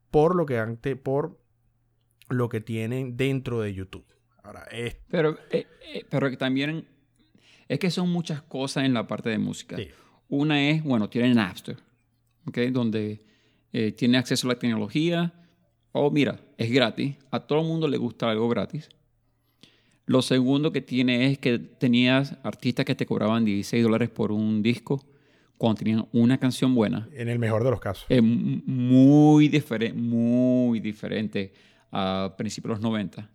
por 0.10 0.36
lo 0.36 0.46
que 0.46 0.96
por 0.96 1.40
lo 2.30 2.50
que 2.50 2.62
tienen 2.62 3.18
dentro 3.18 3.62
de 3.62 3.74
YouTube. 3.74 4.06
Ahora, 4.42 4.64
es... 4.72 4.98
pero, 5.10 5.38
eh, 5.52 5.68
eh, 5.94 6.06
pero 6.10 6.36
también 6.38 6.88
es 7.68 7.80
que 7.80 7.92
son 7.92 8.10
muchas 8.10 8.42
cosas 8.42 8.86
en 8.86 8.94
la 8.94 9.08
parte 9.08 9.30
de 9.30 9.38
música. 9.38 9.78
Una 10.28 10.70
es, 10.70 10.84
bueno, 10.84 11.10
tienen 11.10 11.36
Napster, 11.36 11.78
¿okay? 12.48 12.72
donde 12.72 13.24
eh, 13.74 13.92
tiene 13.92 14.18
acceso 14.18 14.48
a 14.48 14.54
la 14.54 14.60
tecnología. 14.60 15.34
O 15.92 16.10
mira, 16.12 16.40
es 16.58 16.72
gratis. 16.72 17.18
A 17.32 17.42
todo 17.42 17.62
el 17.62 17.68
mundo 17.68 17.88
le 17.88 17.98
gusta 17.98 18.30
algo 18.30 18.48
gratis. 18.50 18.90
Lo 20.08 20.22
segundo 20.22 20.72
que 20.72 20.82
tiene 20.82 21.32
es 21.32 21.40
que 21.40 21.58
tenías 21.58 22.38
artistas 22.44 22.86
que 22.86 22.96
te 22.96 23.06
cobraban 23.06 23.44
16 23.44 23.84
dólares 23.84 24.10
por 24.10 24.32
un 24.32 24.62
disco 24.62 25.04
cuando 25.58 25.80
tenían 25.80 26.08
una 26.12 26.38
canción 26.38 26.76
buena. 26.76 27.10
En 27.14 27.28
el 27.30 27.40
mejor 27.40 27.64
de 27.64 27.72
los 27.72 27.80
casos. 27.80 28.06
Es 28.10 28.22
muy, 28.22 29.48
diferente 29.48 29.98
muy 29.98 30.80
diferente 30.80 31.54
a 31.92 32.36
principios 32.38 32.78
de 32.78 32.84
los 32.84 32.92
90, 32.92 33.30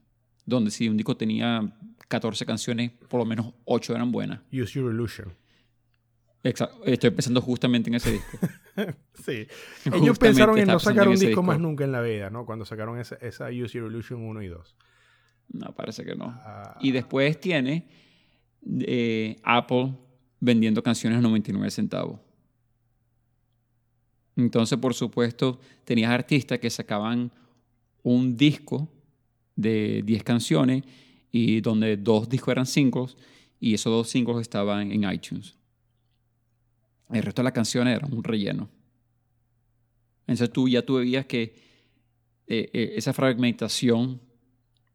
donde 0.45 0.71
si 0.71 0.89
un 0.89 0.97
disco 0.97 1.17
tenía 1.17 1.73
14 2.09 2.47
canciones, 2.47 2.93
por 3.09 3.19
lo 3.19 3.27
menos 3.27 3.53
8 3.65 3.95
eran 3.95 4.13
buenas. 4.13 4.41
Use 4.53 4.79
Your 4.79 4.93
Illusion. 4.93 5.35
Exacto. 6.43 6.85
Estoy 6.85 7.11
pensando 7.11 7.41
justamente 7.41 7.91
en 7.91 7.97
ese 7.97 8.13
disco. 8.13 8.39
sí. 9.25 9.47
Ellos 9.93 10.19
pensaron 10.19 10.59
en 10.59 10.69
no 10.69 10.79
sacar 10.79 11.09
un 11.09 11.17
disco, 11.17 11.43
más 11.43 11.59
nunca 11.59 11.85
en 11.85 11.93
la 11.93 12.01
vida, 12.01 12.31
¿no? 12.31 12.47
Cuando 12.47 12.65
sacaron 12.65 12.99
esa, 12.99 13.17
esa 13.17 13.49
Use 13.49 13.79
Your 13.79 13.91
Illusion 13.91 14.23
1 14.23 14.43
y 14.43 14.49
2. 14.49 14.77
No, 15.53 15.75
parece 15.75 16.05
que 16.05 16.15
no. 16.15 16.27
Ah. 16.27 16.79
Y 16.81 16.93
después 16.93 17.39
tiene 17.41 17.87
eh, 18.81 19.37
Apple 19.43 19.95
vendiendo 20.39 20.83
canciones 20.83 21.19
a 21.19 21.23
99 21.23 21.71
centavos. 21.71 22.21
Entonces, 24.37 24.79
por 24.79 24.95
supuesto, 24.95 25.61
tenías 25.85 26.11
artistas 26.11 26.59
que 26.59 26.71
sacaban 26.71 27.31
un 28.03 28.37
disco 28.37 28.89
de 29.57 30.03
10 30.05 30.23
canciones 30.23 30.85
y 31.31 31.61
donde 31.61 31.97
dos 31.97 32.29
discos 32.29 32.53
eran 32.53 32.67
singles 32.67 33.17
y 33.59 33.75
esos 33.75 33.93
dos 33.93 34.09
singles 34.09 34.41
estaban 34.41 34.91
en 34.91 35.11
iTunes. 35.11 35.57
El 37.11 37.23
resto 37.23 37.43
de 37.43 37.45
las 37.45 37.53
canciones 37.53 37.97
era 37.97 38.07
un 38.07 38.23
relleno. 38.25 38.69
Entonces 40.23 40.53
tú 40.53 40.69
ya 40.69 40.83
tú 40.83 40.97
veías 40.97 41.27
que 41.27 41.43
eh, 42.47 42.71
eh, 42.73 42.93
esa 42.97 43.13
fragmentación 43.13 44.21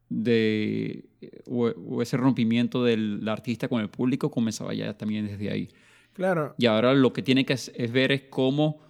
de, 0.08 1.04
o, 1.46 2.02
ese 2.02 2.16
rompimiento 2.16 2.84
del 2.84 3.26
artista 3.28 3.68
con 3.68 3.80
el 3.80 3.88
público 3.88 4.30
comenzaba 4.30 4.74
ya 4.74 4.96
también 4.96 5.26
desde 5.26 5.50
ahí. 5.50 5.68
Claro. 6.12 6.54
Y 6.58 6.66
ahora 6.66 6.94
lo 6.94 7.12
que 7.12 7.22
tiene 7.22 7.44
que 7.44 7.52
es, 7.52 7.72
ver 7.92 8.12
es 8.12 8.22
cómo 8.30 8.80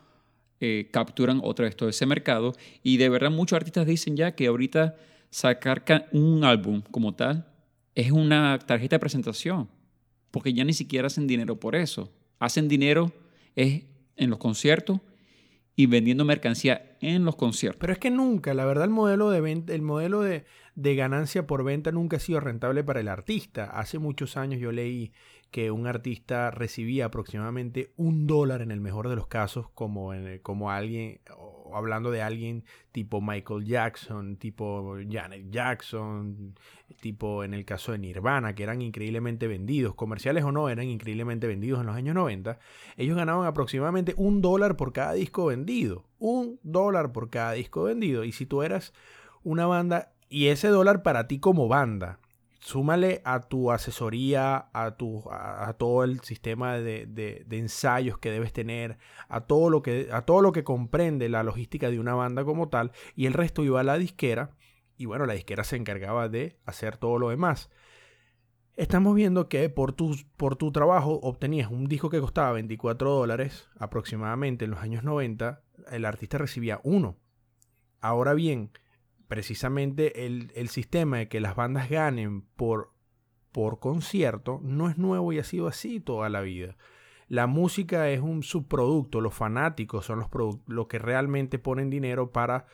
eh, 0.60 0.88
capturan 0.92 1.40
otra 1.42 1.64
vez 1.64 1.76
todo 1.76 1.88
ese 1.88 2.06
mercado. 2.06 2.52
Y 2.82 2.98
de 2.98 3.08
verdad 3.08 3.30
muchos 3.30 3.56
artistas 3.56 3.86
dicen 3.86 4.16
ya 4.16 4.34
que 4.34 4.46
ahorita 4.46 4.96
sacar 5.30 6.08
un 6.12 6.44
álbum 6.44 6.82
como 6.90 7.14
tal 7.14 7.46
es 7.94 8.12
una 8.12 8.58
tarjeta 8.58 8.96
de 8.96 9.00
presentación, 9.00 9.68
porque 10.30 10.52
ya 10.52 10.64
ni 10.64 10.74
siquiera 10.74 11.06
hacen 11.06 11.26
dinero 11.26 11.58
por 11.58 11.74
eso. 11.74 12.12
Hacen 12.38 12.68
dinero 12.68 13.10
es 13.54 13.84
en 14.16 14.30
los 14.30 14.38
conciertos 14.38 15.00
y 15.76 15.86
vendiendo 15.86 16.24
mercancía 16.24 16.96
en 17.00 17.26
los 17.26 17.36
conciertos. 17.36 17.78
Pero 17.78 17.92
es 17.92 17.98
que 17.98 18.10
nunca, 18.10 18.54
la 18.54 18.64
verdad, 18.64 18.84
el 18.84 18.90
modelo 18.90 19.30
de 19.30 19.42
venta, 19.42 19.74
el 19.74 19.82
modelo 19.82 20.22
de, 20.22 20.44
ganancia 20.74 21.46
por 21.46 21.64
venta 21.64 21.92
nunca 21.92 22.16
ha 22.16 22.20
sido 22.20 22.40
rentable 22.40 22.82
para 22.82 23.00
el 23.00 23.08
artista. 23.08 23.66
Hace 23.66 23.98
muchos 23.98 24.38
años 24.38 24.58
yo 24.58 24.72
leí 24.72 25.12
que 25.56 25.70
un 25.70 25.86
artista 25.86 26.50
recibía 26.50 27.06
aproximadamente 27.06 27.90
un 27.96 28.26
dólar 28.26 28.60
en 28.60 28.70
el 28.70 28.82
mejor 28.82 29.08
de 29.08 29.16
los 29.16 29.26
casos, 29.26 29.70
como, 29.70 30.12
como 30.42 30.70
alguien, 30.70 31.20
hablando 31.72 32.10
de 32.10 32.20
alguien 32.20 32.62
tipo 32.92 33.22
Michael 33.22 33.64
Jackson, 33.64 34.36
tipo 34.36 34.98
Janet 35.10 35.48
Jackson, 35.48 36.58
tipo 37.00 37.42
en 37.42 37.54
el 37.54 37.64
caso 37.64 37.92
de 37.92 37.98
Nirvana, 38.00 38.54
que 38.54 38.64
eran 38.64 38.82
increíblemente 38.82 39.46
vendidos, 39.46 39.94
comerciales 39.94 40.44
o 40.44 40.52
no, 40.52 40.68
eran 40.68 40.88
increíblemente 40.88 41.46
vendidos 41.46 41.80
en 41.80 41.86
los 41.86 41.96
años 41.96 42.14
90, 42.14 42.58
ellos 42.98 43.16
ganaban 43.16 43.46
aproximadamente 43.46 44.12
un 44.18 44.42
dólar 44.42 44.76
por 44.76 44.92
cada 44.92 45.14
disco 45.14 45.46
vendido. 45.46 46.04
Un 46.18 46.60
dólar 46.64 47.12
por 47.12 47.30
cada 47.30 47.52
disco 47.52 47.84
vendido. 47.84 48.24
Y 48.24 48.32
si 48.32 48.44
tú 48.44 48.62
eras 48.62 48.92
una 49.42 49.64
banda 49.64 50.12
y 50.28 50.48
ese 50.48 50.68
dólar 50.68 51.02
para 51.02 51.26
ti 51.26 51.38
como 51.38 51.66
banda, 51.66 52.18
súmale 52.66 53.22
a 53.24 53.42
tu 53.42 53.70
asesoría, 53.70 54.70
a, 54.72 54.96
tu, 54.96 55.22
a, 55.30 55.72
todo 55.78 56.02
el 56.02 56.18
sistema 56.22 56.74
de, 56.78 57.46
ensayos 57.48 58.18
que 58.18 58.32
debes 58.32 58.52
tener, 58.52 58.98
a 59.28 59.42
todo, 59.42 59.70
lo 59.70 59.82
que, 59.82 60.08
a 60.10 60.22
todo 60.22 60.42
lo 60.42 60.50
que 60.50 60.64
comprende 60.64 61.28
la 61.28 61.44
logística 61.44 61.90
de 61.90 62.00
una 62.00 62.14
banda 62.14 62.44
como 62.44 62.68
tal, 62.68 62.90
y 63.14 63.26
el 63.26 63.34
resto 63.34 63.62
iba 63.62 63.78
a 63.78 63.84
la 63.84 63.98
disquera, 63.98 64.50
y 64.96 65.04
bueno, 65.04 65.26
la 65.26 65.34
disquera 65.34 65.62
se 65.62 65.76
encargaba 65.76 66.28
de 66.28 66.58
hacer 66.64 66.96
todo 66.96 67.20
lo 67.20 67.28
demás. 67.28 67.70
Estamos 68.74 69.14
viendo 69.14 69.48
que 69.48 69.68
por 69.68 69.92
tu, 69.92 70.16
por 70.36 70.56
tu 70.56 70.72
trabajo 70.72 71.20
obtenías 71.22 71.70
un 71.70 71.86
disco 71.86 72.10
que 72.10 72.20
costaba 72.20 72.50
24 72.50 73.08
dólares 73.12 73.68
aproximadamente 73.78 74.64
en 74.64 74.72
los 74.72 74.80
años 74.80 75.04
90, 75.04 75.62
el 75.92 76.04
artista 76.04 76.38
recibía 76.38 76.80
uno. 76.82 77.16
Ahora 78.00 78.34
bien, 78.34 78.72
precisamente 79.28 80.26
el, 80.26 80.68
sistema 80.68 81.18
de 81.18 81.28
que 81.28 81.40
las 81.40 81.56
bandas 81.56 81.88
ganen 81.88 82.42
por, 82.42 82.92
por 83.52 83.78
concierto 83.80 84.60
no 84.62 84.88
es 84.88 84.98
nuevo 84.98 85.32
y 85.32 85.38
ha 85.38 85.44
sido 85.44 85.68
así 85.68 86.00
toda 86.00 86.28
la 86.28 86.40
vida. 86.40 86.76
La 87.28 87.48
música 87.48 88.08
es 88.10 88.20
un 88.20 88.44
subproducto, 88.44 89.20
los 89.20 89.34
fanáticos 89.34 90.06
son 90.06 90.20
los, 90.20 90.28
lo 90.66 90.86
que 90.86 91.00
realmente 91.00 91.58
ponen 91.58 91.90
dinero 91.90 92.30
para, 92.30 92.66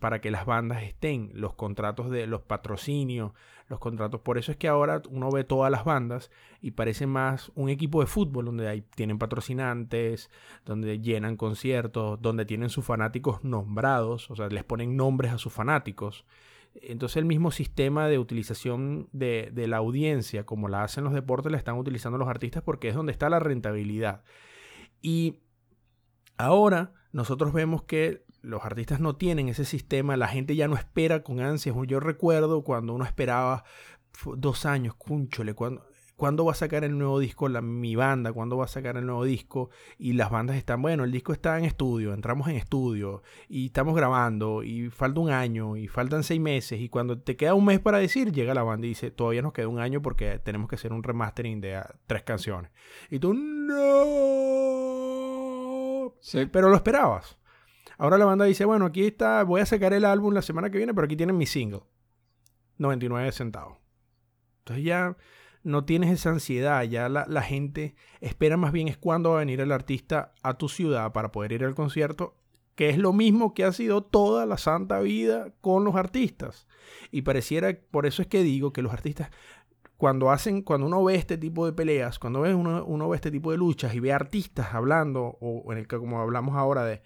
para 0.00 0.20
que 0.20 0.32
las 0.32 0.46
bandas 0.46 0.82
estén, 0.82 1.30
los 1.34 1.54
contratos 1.54 2.10
de 2.10 2.26
los 2.26 2.42
patrocinios, 2.42 3.32
los 3.70 3.78
contratos. 3.78 4.20
Por 4.20 4.36
eso 4.36 4.50
es 4.50 4.58
que 4.58 4.68
ahora 4.68 5.00
uno 5.08 5.30
ve 5.30 5.44
todas 5.44 5.70
las 5.70 5.84
bandas 5.84 6.30
y 6.60 6.72
parece 6.72 7.06
más 7.06 7.52
un 7.54 7.70
equipo 7.70 8.00
de 8.00 8.06
fútbol 8.06 8.44
donde 8.44 8.84
tienen 8.94 9.18
patrocinantes, 9.18 10.28
donde 10.66 11.00
llenan 11.00 11.36
conciertos, 11.36 12.20
donde 12.20 12.44
tienen 12.44 12.68
sus 12.68 12.84
fanáticos 12.84 13.44
nombrados, 13.44 14.30
o 14.30 14.36
sea, 14.36 14.48
les 14.48 14.64
ponen 14.64 14.96
nombres 14.96 15.32
a 15.32 15.38
sus 15.38 15.52
fanáticos. 15.52 16.26
Entonces 16.74 17.16
el 17.16 17.24
mismo 17.24 17.52
sistema 17.52 18.08
de 18.08 18.18
utilización 18.18 19.08
de, 19.12 19.52
la 19.54 19.76
audiencia, 19.76 20.44
como 20.44 20.68
la 20.68 20.82
hacen 20.82 21.04
los 21.04 21.12
deportes, 21.12 21.50
la 21.52 21.58
están 21.58 21.78
utilizando 21.78 22.18
los 22.18 22.28
artistas 22.28 22.62
porque 22.64 22.88
es 22.88 22.94
donde 22.94 23.12
está 23.12 23.30
la 23.30 23.38
rentabilidad. 23.38 24.24
Y 25.00 25.38
ahora 26.36 26.92
nosotros 27.12 27.52
vemos 27.52 27.84
que 27.84 28.24
los 28.42 28.64
artistas 28.64 29.00
no 29.00 29.16
tienen 29.16 29.48
ese 29.48 29.64
sistema, 29.64 30.16
la 30.16 30.28
gente 30.28 30.56
ya 30.56 30.68
no 30.68 30.76
espera 30.76 31.22
con 31.22 31.40
ansias. 31.40 31.74
Yo 31.86 32.00
recuerdo 32.00 32.62
cuando 32.62 32.94
uno 32.94 33.04
esperaba 33.04 33.64
dos 34.36 34.66
años, 34.66 34.94
cúnchole, 34.94 35.54
cuando, 35.54 35.82
¿Cuándo 36.20 36.44
va 36.44 36.52
a 36.52 36.54
sacar 36.54 36.84
el 36.84 36.98
nuevo 36.98 37.18
disco 37.18 37.48
la, 37.48 37.62
mi 37.62 37.96
banda? 37.96 38.30
¿Cuándo 38.30 38.58
va 38.58 38.66
a 38.66 38.68
sacar 38.68 38.98
el 38.98 39.06
nuevo 39.06 39.24
disco? 39.24 39.70
Y 39.96 40.12
las 40.12 40.30
bandas 40.30 40.56
están, 40.56 40.82
bueno, 40.82 41.04
el 41.04 41.12
disco 41.12 41.32
está 41.32 41.58
en 41.58 41.64
estudio, 41.64 42.12
entramos 42.12 42.46
en 42.48 42.56
estudio 42.56 43.22
y 43.48 43.64
estamos 43.64 43.96
grabando 43.96 44.62
y 44.62 44.90
falta 44.90 45.18
un 45.18 45.30
año 45.30 45.78
y 45.78 45.88
faltan 45.88 46.22
seis 46.22 46.38
meses 46.38 46.78
y 46.78 46.90
cuando 46.90 47.18
te 47.18 47.38
queda 47.38 47.54
un 47.54 47.64
mes 47.64 47.80
para 47.80 47.96
decir, 47.96 48.32
llega 48.32 48.52
la 48.52 48.62
banda 48.62 48.84
y 48.86 48.90
dice, 48.90 49.10
todavía 49.10 49.40
nos 49.40 49.54
queda 49.54 49.68
un 49.68 49.78
año 49.78 50.02
porque 50.02 50.38
tenemos 50.38 50.68
que 50.68 50.74
hacer 50.74 50.92
un 50.92 51.02
remastering 51.02 51.58
de 51.62 51.76
ah, 51.76 51.94
tres 52.06 52.22
canciones. 52.22 52.70
Y 53.08 53.18
tú, 53.18 53.32
no. 53.32 54.20
Pero 56.52 56.68
lo 56.68 56.76
esperabas. 56.76 57.39
Ahora 58.00 58.16
la 58.16 58.24
banda 58.24 58.46
dice, 58.46 58.64
bueno, 58.64 58.86
aquí 58.86 59.04
está, 59.04 59.44
voy 59.44 59.60
a 59.60 59.66
sacar 59.66 59.92
el 59.92 60.06
álbum 60.06 60.32
la 60.32 60.40
semana 60.40 60.70
que 60.70 60.78
viene, 60.78 60.94
pero 60.94 61.04
aquí 61.04 61.16
tienen 61.16 61.36
mi 61.36 61.44
single. 61.44 61.82
99 62.78 63.30
centavos. 63.30 63.76
Entonces 64.60 64.86
ya 64.86 65.18
no 65.64 65.84
tienes 65.84 66.10
esa 66.10 66.30
ansiedad, 66.30 66.82
ya 66.84 67.10
la, 67.10 67.42
gente 67.42 67.94
espera 68.22 68.56
más 68.56 68.72
bien 68.72 68.88
es 68.88 68.96
cuándo 68.96 69.32
va 69.32 69.36
a 69.36 69.38
venir 69.40 69.60
el 69.60 69.70
artista 69.70 70.32
a 70.42 70.56
tu 70.56 70.70
ciudad 70.70 71.12
para 71.12 71.30
poder 71.30 71.52
ir 71.52 71.62
al 71.62 71.74
concierto, 71.74 72.38
que 72.74 72.88
es 72.88 72.96
lo 72.96 73.12
mismo 73.12 73.52
que 73.52 73.64
ha 73.64 73.72
sido 73.72 74.02
toda 74.02 74.46
la 74.46 74.56
santa 74.56 75.00
vida 75.00 75.52
con 75.60 75.84
los 75.84 75.94
artistas. 75.94 76.66
Y 77.10 77.20
pareciera, 77.20 77.76
por 77.90 78.06
eso 78.06 78.22
es 78.22 78.28
que 78.28 78.42
digo 78.42 78.72
que 78.72 78.80
los 78.80 78.94
artistas, 78.94 79.28
cuando 79.98 80.30
hacen, 80.30 80.62
cuando 80.62 80.86
uno 80.86 81.04
ve 81.04 81.16
este 81.16 81.36
tipo 81.36 81.66
de 81.66 81.74
peleas, 81.74 82.18
cuando 82.18 82.40
uno, 82.40 82.82
uno 82.82 83.08
ve 83.10 83.16
este 83.16 83.30
tipo 83.30 83.50
de 83.50 83.58
luchas 83.58 83.94
y 83.94 84.00
ve 84.00 84.10
artistas 84.10 84.72
hablando, 84.72 85.36
o 85.42 85.70
en 85.70 85.76
el 85.76 85.86
que 85.86 85.98
como 85.98 86.18
hablamos 86.18 86.56
ahora 86.56 86.86
de, 86.86 87.02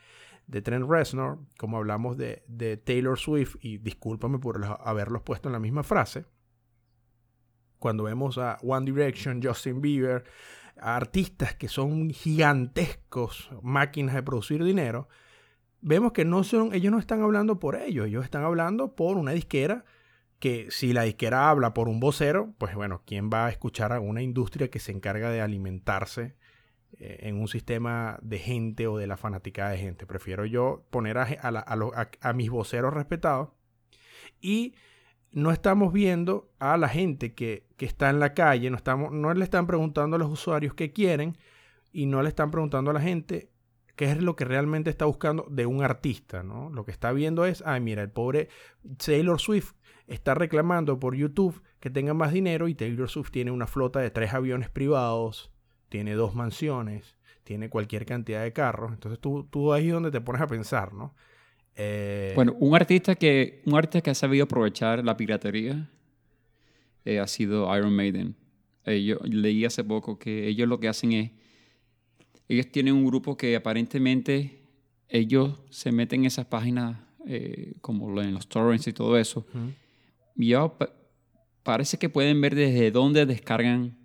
de 0.47 0.63
Trent 0.63 0.89
Reznor, 0.89 1.39
como 1.59 1.79
hablamos 1.79 2.17
de, 2.17 2.45
de 2.47 2.77
Taylor 2.77 3.19
Swift, 3.19 3.57
y 3.61 3.79
discúlpame 3.79 4.39
por 4.39 4.65
haberlos 4.85 5.23
puesto 5.23 5.49
en 5.49 5.53
la 5.55 5.61
misma 5.61 5.83
frase, 5.83 6.25
cuando 7.79 8.05
vemos 8.05 8.39
a 8.39 8.59
One 8.63 8.91
Direction, 8.91 9.43
Justin 9.43 9.81
Bieber, 9.81 10.25
artistas 10.81 11.55
que 11.55 11.69
son 11.69 12.11
gigantescos 12.11 13.51
máquinas 13.63 14.15
de 14.15 14.23
producir 14.23 14.65
dinero, 14.65 15.09
vemos 15.81 16.13
que 16.13 16.25
no 16.25 16.45
son, 16.45 16.75
ellos 16.75 16.91
no 16.91 16.99
están 16.99 17.23
hablando 17.23 17.59
por 17.59 17.77
ellos, 17.77 18.07
ellos 18.07 18.25
están 18.25 18.43
hablando 18.43 18.95
por 18.97 19.17
una 19.17 19.33
disquera 19.33 19.85
que 20.39 20.67
si 20.71 20.93
la 20.93 21.03
disquera 21.03 21.51
habla 21.51 21.75
por 21.75 21.89
un 21.89 22.01
vocero, 22.01 22.55
pues 22.59 22.75
bueno, 22.75 23.03
¿quién 23.07 23.31
va 23.33 23.47
a 23.47 23.51
escuchar 23.51 23.93
a 23.93 24.01
una 24.01 24.23
industria 24.23 24.69
que 24.69 24.79
se 24.79 24.93
encarga 24.93 25.31
de 25.31 25.41
alimentarse 25.41 26.37
en 26.99 27.41
un 27.41 27.49
sistema 27.49 28.19
de 28.23 28.39
gente 28.39 28.87
o 28.87 28.97
de 28.97 29.07
la 29.07 29.17
fanática 29.17 29.69
de 29.69 29.79
gente? 29.79 30.07
Prefiero 30.07 30.45
yo 30.45 30.85
poner 30.91 31.19
a, 31.19 32.09
a 32.21 32.33
mis 32.33 32.51
voceros 32.51 32.95
respetados 32.95 33.51
y 34.41 34.75
no 35.35 35.51
estamos 35.51 35.93
viendo 35.93 36.49
a 36.59 36.77
la 36.77 36.89
gente 36.89 37.35
que, 37.35 37.67
está 37.79 38.09
en 38.09 38.19
la 38.19 38.33
calle, 38.33 38.71
no, 38.71 38.77
estamos, 38.77 39.13
no 39.13 39.35
le 39.35 39.45
están 39.45 39.67
preguntando 39.67 40.17
a 40.17 40.19
los 40.19 40.31
usuarios 40.31 40.73
qué 40.73 40.93
quieren 40.93 41.37
y 41.93 42.07
no 42.07 42.23
le 42.23 42.31
están 42.31 42.51
preguntando 42.51 42.91
a 42.91 42.95
la 42.95 43.01
gente 43.01 43.51
qué 43.95 44.11
es 44.11 44.23
lo 44.23 44.37
que 44.37 44.47
realmente 44.47 44.89
está 44.89 45.05
buscando 45.05 45.47
de 45.51 45.67
un 45.67 45.83
artista, 45.83 46.43
¿no? 46.43 46.71
Lo 46.71 46.85
que 46.85 46.93
está 46.93 47.13
viendo 47.13 47.45
es, 47.45 47.63
ay, 47.67 47.81
mira, 47.81 48.03
el 48.03 48.11
pobre 48.11 48.49
Taylor 49.05 49.39
Swift 49.39 49.75
está 50.07 50.35
reclamando 50.35 50.99
por 50.99 51.15
YouTube 51.15 51.63
que 51.79 51.91
tenga 51.91 52.15
más 52.15 52.33
dinero 52.33 52.69
y 52.69 52.75
Taylor 52.75 53.11
Swift 53.11 53.31
tiene 53.31 53.51
una 53.51 53.67
flota 53.67 54.01
de 54.01 54.11
tres 54.11 54.33
aviones 54.33 54.71
privados, 54.71 55.53
tiene 55.95 56.15
dos 56.15 56.35
mansiones, 56.35 57.05
tiene 57.45 57.71
cualquier 57.71 58.05
cantidad 58.05 58.43
de 58.43 58.53
carros. 58.53 58.91
Entonces 58.93 59.21
tú, 59.21 59.47
tú 59.49 59.73
ahí 59.73 59.87
es 59.87 59.93
donde 59.93 60.11
te 60.11 60.21
pones 60.21 60.43
a 60.43 60.49
pensar, 60.49 60.93
¿no? 60.93 61.15
Eh, 61.77 62.33
bueno, 62.35 62.57
un 62.59 62.75
artista, 62.75 63.15
que, 63.15 63.63
un 63.65 63.77
artista 63.77 64.01
que 64.01 64.11
ha 64.11 64.15
sabido 64.17 64.43
aprovechar 64.43 65.05
la 65.05 65.17
piratería 65.17 65.89
eh, 67.05 67.21
ha 67.21 67.29
sido 67.29 67.73
Iron 67.77 67.95
Maiden. 67.95 68.35
yo 68.85 69.19
leí 69.23 69.65
hace 69.65 69.85
poco 69.85 70.19
que 70.19 70.49
ellos 70.49 70.69
lo 70.69 70.81
que 70.81 70.89
hacen 70.89 71.13
es, 71.13 71.31
ellos 72.49 72.73
tienen 72.73 72.95
un 72.95 73.07
grupo 73.07 73.37
que 73.37 73.55
aparentemente 73.55 74.65
ellos 75.09 75.63
se 75.71 75.93
meten 75.93 76.23
en 76.23 76.27
esas 76.27 76.47
páginas 76.47 76.99
eh, 77.25 77.75
como 77.81 78.21
en 78.21 78.35
los 78.35 78.49
torrents 78.49 78.89
y 78.89 78.93
todo 78.93 79.17
eso. 79.17 79.47
Y 80.35 80.49
ya 80.49 80.73
parece 81.63 81.99
que 81.99 82.09
pueden 82.09 82.41
ver 82.41 82.57
desde 82.57 82.91
dónde 82.91 83.27
descargan 83.27 83.97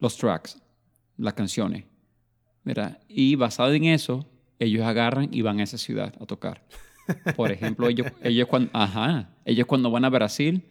los 0.00 0.18
tracks, 0.18 0.60
las 1.16 1.34
canciones. 1.34 1.84
Y 3.08 3.36
basado 3.36 3.72
en 3.74 3.84
eso, 3.84 4.26
ellos 4.58 4.82
agarran 4.84 5.28
y 5.32 5.42
van 5.42 5.60
a 5.60 5.64
esa 5.64 5.78
ciudad 5.78 6.14
a 6.20 6.26
tocar. 6.26 6.64
Por 7.36 7.52
ejemplo, 7.52 7.88
ellos, 7.88 8.06
ellos, 8.22 8.48
cuando, 8.48 8.70
ajá, 8.72 9.30
ellos 9.44 9.66
cuando 9.66 9.90
van 9.90 10.04
a 10.04 10.10
Brasil, 10.10 10.62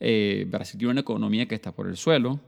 Eh, 0.00 0.44
Brasil 0.48 0.76
tiene 0.76 0.90
una 0.90 1.00
economía 1.00 1.46
que 1.46 1.54
está 1.54 1.72
por 1.72 1.86
el 1.86 1.96
suelo, 1.96 2.38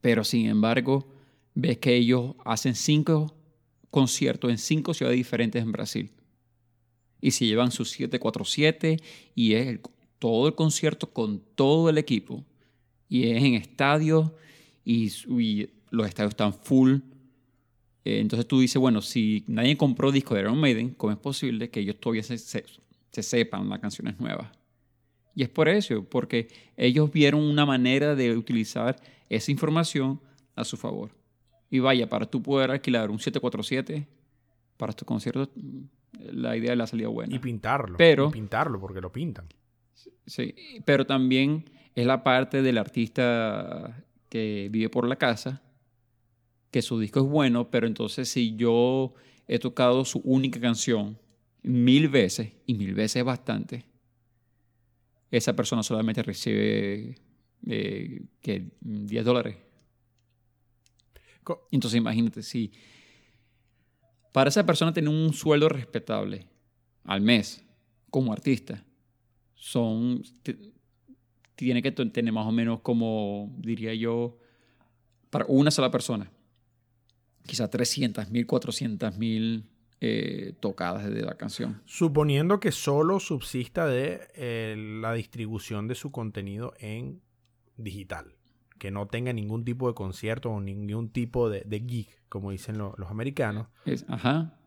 pero 0.00 0.22
sin 0.22 0.46
embargo, 0.46 1.06
ves 1.54 1.78
que 1.78 1.96
ellos 1.96 2.36
hacen 2.44 2.74
cinco 2.74 3.34
conciertos 3.90 4.50
en 4.50 4.58
cinco 4.58 4.94
ciudades 4.94 5.16
diferentes 5.16 5.62
en 5.62 5.72
Brasil. 5.72 6.10
Y 7.20 7.30
se 7.32 7.46
llevan 7.46 7.70
sus 7.72 7.90
747 7.90 8.98
y 9.34 9.54
es 9.54 9.80
todo 10.18 10.46
el 10.46 10.54
concierto 10.54 11.12
con 11.12 11.40
todo 11.56 11.88
el 11.88 11.98
equipo. 11.98 12.44
Y 13.08 13.28
es 13.30 13.42
en 13.42 13.54
estadios 13.54 14.30
y, 14.84 15.70
los 15.90 16.06
estadios 16.06 16.30
están 16.30 16.54
full. 16.54 17.00
Eh, 18.04 18.20
entonces 18.20 18.46
tú 18.46 18.60
dices, 18.60 18.80
bueno, 18.80 19.02
si 19.02 19.44
nadie 19.46 19.76
compró 19.76 20.10
disco 20.10 20.34
de 20.34 20.40
Iron 20.40 20.58
Maiden, 20.58 20.90
¿cómo 20.94 21.12
es 21.12 21.18
posible 21.18 21.68
que 21.70 21.80
ellos 21.80 22.00
todavía 22.00 22.22
se, 22.22 22.38
se, 22.38 23.22
sepan 23.22 23.68
las 23.68 23.78
canciones 23.78 24.18
nuevas? 24.18 24.50
Y 25.34 25.42
es 25.42 25.48
por 25.48 25.68
eso, 25.68 26.04
porque 26.04 26.48
ellos 26.76 27.10
vieron 27.12 27.42
una 27.42 27.66
manera 27.66 28.14
de 28.14 28.36
utilizar 28.36 28.96
esa 29.28 29.50
información 29.50 30.20
a 30.54 30.64
su 30.64 30.76
favor. 30.76 31.10
Y 31.70 31.78
vaya, 31.78 32.08
para 32.08 32.26
tú 32.26 32.42
poder 32.42 32.70
alquilar 32.70 33.10
un 33.10 33.18
747 33.18 34.06
para 34.76 34.90
estos 34.90 35.06
conciertos, 35.06 35.48
la 36.12 36.56
idea 36.56 36.74
le 36.74 36.82
ha 36.82 36.86
salido 36.86 37.10
buena. 37.10 37.34
Y 37.34 37.38
pintarlo. 37.38 37.96
Pero, 37.96 38.28
y 38.28 38.32
pintarlo, 38.32 38.80
porque 38.80 39.00
lo 39.00 39.12
pintan. 39.12 39.46
Sí, 40.26 40.54
pero 40.84 41.06
también 41.06 41.70
es 41.94 42.06
la 42.06 42.22
parte 42.24 42.62
del 42.62 42.78
artista 42.78 44.04
que 44.32 44.70
vive 44.72 44.88
por 44.88 45.06
la 45.06 45.16
casa, 45.16 45.60
que 46.70 46.80
su 46.80 46.98
disco 46.98 47.20
es 47.20 47.26
bueno, 47.26 47.70
pero 47.70 47.86
entonces 47.86 48.30
si 48.30 48.56
yo 48.56 49.12
he 49.46 49.58
tocado 49.58 50.06
su 50.06 50.20
única 50.24 50.58
canción 50.58 51.18
mil 51.62 52.08
veces, 52.08 52.54
y 52.64 52.72
mil 52.72 52.94
veces 52.94 53.16
es 53.16 53.24
bastante, 53.24 53.84
esa 55.30 55.54
persona 55.54 55.82
solamente 55.82 56.22
recibe 56.22 57.16
eh, 57.66 58.22
que 58.40 58.70
10 58.80 59.22
dólares. 59.22 59.58
Entonces 61.70 61.98
imagínate, 61.98 62.42
si 62.42 62.72
para 64.32 64.48
esa 64.48 64.64
persona 64.64 64.94
tener 64.94 65.10
un 65.10 65.34
sueldo 65.34 65.68
respetable 65.68 66.46
al 67.04 67.20
mes 67.20 67.62
como 68.08 68.32
artista, 68.32 68.82
son, 69.54 70.22
tiene 71.54 71.82
que 71.82 71.92
tener 71.92 72.32
más 72.32 72.46
o 72.46 72.52
menos 72.52 72.80
como, 72.80 73.54
diría 73.58 73.94
yo, 73.94 74.38
para 75.30 75.44
una 75.48 75.70
sola 75.70 75.90
persona, 75.90 76.30
quizás 77.46 77.70
300 77.70 78.30
mil, 78.30 78.46
400 78.46 79.16
mil 79.16 79.66
eh, 80.00 80.54
tocadas 80.60 81.08
de 81.08 81.22
la 81.22 81.36
canción. 81.36 81.80
Suponiendo 81.86 82.60
que 82.60 82.72
solo 82.72 83.20
subsista 83.20 83.86
de 83.86 84.28
eh, 84.34 84.74
la 85.00 85.12
distribución 85.14 85.88
de 85.88 85.94
su 85.94 86.10
contenido 86.10 86.74
en 86.78 87.22
digital. 87.76 88.34
Que 88.78 88.90
no 88.90 89.06
tenga 89.06 89.32
ningún 89.32 89.64
tipo 89.64 89.86
de 89.86 89.94
concierto 89.94 90.50
o 90.50 90.60
ningún 90.60 91.10
tipo 91.10 91.48
de, 91.48 91.62
de 91.64 91.80
gig, 91.80 92.08
como 92.28 92.50
dicen 92.50 92.78
los 92.78 93.10
americanos. 93.10 93.68
ajá. 94.08 94.58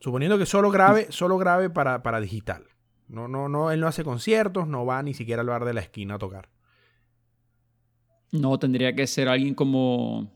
Suponiendo 0.00 0.38
que 0.38 0.46
solo 0.46 0.70
grave, 0.70 1.08
solo 1.10 1.36
grave 1.38 1.68
para, 1.68 2.02
para 2.02 2.20
digital. 2.20 2.64
No, 3.08 3.26
no, 3.26 3.48
no, 3.48 3.70
él 3.70 3.80
no 3.80 3.86
hace 3.86 4.04
conciertos, 4.04 4.68
no 4.68 4.84
va 4.84 5.02
ni 5.02 5.14
siquiera 5.14 5.40
al 5.40 5.48
bar 5.48 5.64
de 5.64 5.72
la 5.72 5.80
esquina 5.80 6.14
a 6.14 6.18
tocar. 6.18 6.48
No, 8.32 8.58
tendría 8.58 8.94
que 8.94 9.06
ser 9.06 9.28
alguien 9.28 9.54
como. 9.54 10.30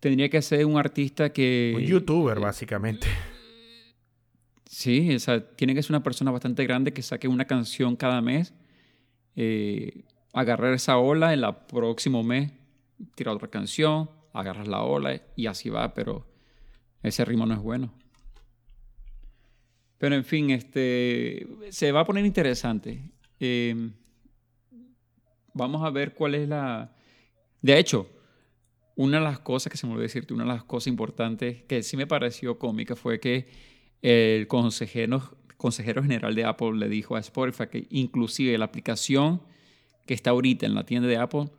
Tendría 0.00 0.28
que 0.28 0.42
ser 0.42 0.66
un 0.66 0.78
artista 0.78 1.32
que. 1.32 1.72
Un 1.76 1.82
youtuber, 1.82 2.38
básicamente. 2.38 3.06
Sí, 4.66 5.14
o 5.14 5.18
sea, 5.18 5.44
tiene 5.56 5.74
que 5.74 5.82
ser 5.82 5.92
una 5.92 6.02
persona 6.02 6.30
bastante 6.30 6.64
grande 6.64 6.92
que 6.92 7.02
saque 7.02 7.26
una 7.26 7.46
canción 7.46 7.96
cada 7.96 8.20
mes 8.20 8.54
eh, 9.36 10.04
agarrar 10.32 10.74
esa 10.74 10.98
ola 10.98 11.32
en 11.32 11.42
el 11.42 11.54
próximo 11.68 12.22
mes, 12.22 12.52
tirar 13.14 13.34
otra 13.34 13.48
canción, 13.48 14.10
agarras 14.32 14.68
la 14.68 14.82
ola 14.82 15.20
y 15.36 15.46
así 15.46 15.70
va, 15.70 15.94
pero 15.94 16.26
ese 17.02 17.24
ritmo 17.24 17.46
no 17.46 17.54
es 17.54 17.60
bueno. 17.60 17.92
Pero 20.00 20.14
en 20.14 20.24
fin, 20.24 20.48
este, 20.48 21.46
se 21.68 21.92
va 21.92 22.00
a 22.00 22.04
poner 22.06 22.24
interesante. 22.24 23.12
Em, 23.38 23.92
vamos 25.52 25.84
a 25.84 25.90
ver 25.90 26.14
cuál 26.14 26.34
es 26.36 26.48
la... 26.48 26.96
De 27.60 27.78
hecho, 27.78 28.08
una 28.96 29.18
de 29.18 29.24
las 29.24 29.40
cosas 29.40 29.70
que 29.70 29.76
se 29.76 29.86
me 29.86 29.92
olvidó 29.92 30.04
decirte, 30.04 30.32
una 30.32 30.44
de 30.44 30.52
las 30.54 30.64
cosas 30.64 30.86
importantes 30.86 31.64
que 31.64 31.82
sí 31.82 31.98
me 31.98 32.06
pareció 32.06 32.58
cómica 32.58 32.96
fue 32.96 33.20
que 33.20 33.48
el 34.00 34.46
consejero 34.46 35.36
consejero 35.58 36.02
general 36.02 36.34
de 36.34 36.46
Apple 36.46 36.72
le 36.76 36.88
dijo 36.88 37.16
a 37.16 37.18
Spotify 37.18 37.66
que 37.70 37.86
inclusive 37.90 38.56
la 38.56 38.64
aplicación 38.64 39.42
que 40.06 40.14
está 40.14 40.30
ahorita 40.30 40.64
en 40.64 40.74
la 40.74 40.86
tienda 40.86 41.06
de 41.06 41.18
Apple 41.18 41.50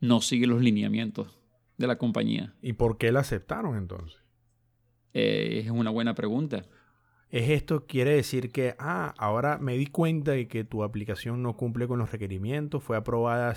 no 0.00 0.20
sigue 0.20 0.46
los 0.46 0.60
lineamientos 0.60 1.40
de 1.78 1.86
la 1.86 1.96
compañía. 1.96 2.54
¿Y 2.60 2.74
por 2.74 2.98
qué 2.98 3.10
la 3.10 3.20
aceptaron 3.20 3.78
entonces? 3.78 4.20
Eh, 5.14 5.62
es 5.64 5.70
una 5.70 5.88
buena 5.88 6.14
pregunta. 6.14 6.66
¿Es 7.30 7.50
esto 7.50 7.86
quiere 7.86 8.14
decir 8.14 8.52
que, 8.52 8.76
ah, 8.78 9.14
ahora 9.18 9.58
me 9.58 9.76
di 9.76 9.86
cuenta 9.86 10.32
de 10.32 10.46
que 10.46 10.64
tu 10.64 10.84
aplicación 10.84 11.42
no 11.42 11.56
cumple 11.56 11.88
con 11.88 11.98
los 11.98 12.12
requerimientos, 12.12 12.82
fue 12.82 12.96
aprobada 12.96 13.54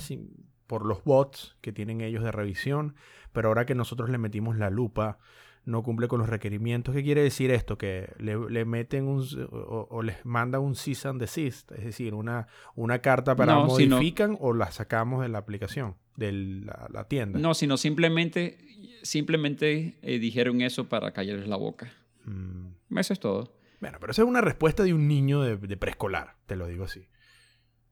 por 0.66 0.86
los 0.86 1.04
bots 1.04 1.56
que 1.62 1.72
tienen 1.72 2.02
ellos 2.02 2.24
de 2.24 2.32
revisión, 2.32 2.96
pero 3.34 3.50
ahora 3.50 3.66
que 3.66 3.76
nosotros 3.76 4.10
le 4.10 4.18
metimos 4.18 4.58
la 4.58 4.70
lupa, 4.70 5.20
no 5.68 5.84
cumple 5.84 6.08
con 6.08 6.20
los 6.20 6.30
requerimientos. 6.30 6.96
¿Qué 6.96 7.04
quiere 7.04 7.22
decir 7.22 7.52
esto? 7.52 7.78
Que 7.78 8.14
le, 8.20 8.66
meten 8.66 9.06
un, 9.06 9.24
o, 9.52 10.02
les 10.02 10.26
manda 10.26 10.60
un 10.60 10.76
cease 10.76 11.08
and 11.08 11.20
desist, 11.20 11.72
es 11.74 11.84
decir, 11.84 12.14
una, 12.14 12.48
una 12.76 13.00
carta 13.00 13.36
para 13.36 13.60
modifican 13.60 14.38
o 14.40 14.54
la 14.54 14.72
sacamos 14.72 15.22
de 15.22 15.30
la 15.30 15.40
aplicación, 15.40 15.96
de 16.16 16.32
la, 16.32 17.08
tienda. 17.10 17.38
No, 17.38 17.54
sino 17.54 17.76
simplemente, 17.76 18.58
simplemente 19.04 19.98
eh, 20.02 20.20
dijeron 20.20 20.62
eso 20.62 20.88
para 20.88 21.12
callarles 21.12 21.48
la 21.48 21.58
boca. 21.58 21.92
Mm. 22.24 22.98
Eso 22.98 23.14
es 23.14 23.20
todo. 23.20 23.57
Bueno, 23.80 23.98
pero 24.00 24.12
esa 24.12 24.24
es 24.24 24.28
una 24.28 24.42
respuesta 24.42 24.84
de 24.84 24.94
un 24.94 25.08
niño 25.08 25.42
de, 25.42 25.58
de 25.58 25.78
preescolar, 25.78 26.36
te 26.46 26.56
lo 26.56 26.68
digo 26.68 26.86
así. 26.86 27.08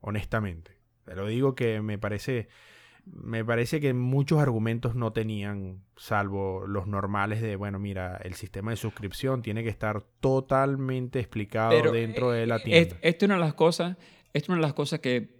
Honestamente. 0.00 0.76
Te 1.04 1.14
lo 1.14 1.26
digo 1.26 1.54
que 1.54 1.80
me 1.82 1.98
parece 1.98 2.48
me 3.06 3.44
parece 3.44 3.80
que 3.80 3.94
muchos 3.94 4.40
argumentos 4.40 4.96
no 4.96 5.12
tenían, 5.12 5.84
salvo 5.96 6.66
los 6.66 6.88
normales 6.88 7.40
de, 7.40 7.54
bueno, 7.54 7.78
mira, 7.78 8.16
el 8.16 8.34
sistema 8.34 8.72
de 8.72 8.76
suscripción 8.76 9.42
tiene 9.42 9.62
que 9.62 9.68
estar 9.68 10.02
totalmente 10.20 11.20
explicado 11.20 11.92
dentro 11.92 12.32
de 12.32 12.46
la 12.46 12.56
eh, 12.56 12.62
tienda. 12.64 12.96
Esto 13.00 13.24
es 13.24 13.28
una 13.28 13.34
de 13.34 13.40
las 13.40 13.54
cosas, 13.54 13.96
esto 14.32 14.46
es 14.46 14.48
una 14.48 14.56
de 14.56 14.62
las 14.62 14.74
cosas 14.74 14.98
que, 14.98 15.36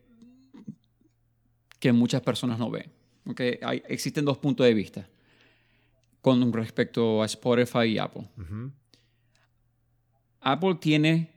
que 1.81 1.93
muchas 1.93 2.23
personas 2.23 2.59
no 2.59 2.71
ven. 2.71 2.93
Okay? 3.27 3.59
Hay, 3.63 3.83
existen 3.89 4.25
dos 4.25 4.39
puntos 4.39 4.65
de 4.65 4.73
vista 4.73 5.09
con 6.21 6.53
respecto 6.53 7.23
a 7.23 7.27
Spotify 7.27 7.85
y 7.87 7.99
Apple. 7.99 8.29
Apple 10.49 10.77
tiene 10.77 11.33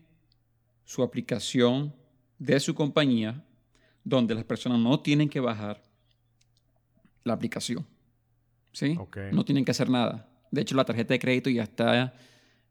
su 0.86 1.02
aplicación 1.02 1.96
de 2.38 2.60
su 2.60 2.76
compañía 2.76 3.44
donde 4.04 4.36
las 4.36 4.44
personas 4.44 4.78
no 4.78 5.00
tienen 5.00 5.30
que 5.30 5.40
bajar 5.40 5.82
la 7.24 7.34
aplicación. 7.34 7.88
¿Sí? 8.72 8.96
No 9.32 9.44
tienen 9.44 9.66
que 9.66 9.72
hacer 9.72 9.90
nada. 9.90 10.30
De 10.52 10.62
hecho, 10.62 10.76
la 10.76 10.86
tarjeta 10.86 11.16
de 11.16 11.20
crédito 11.20 11.50
ya 11.50 11.64
está 11.64 12.14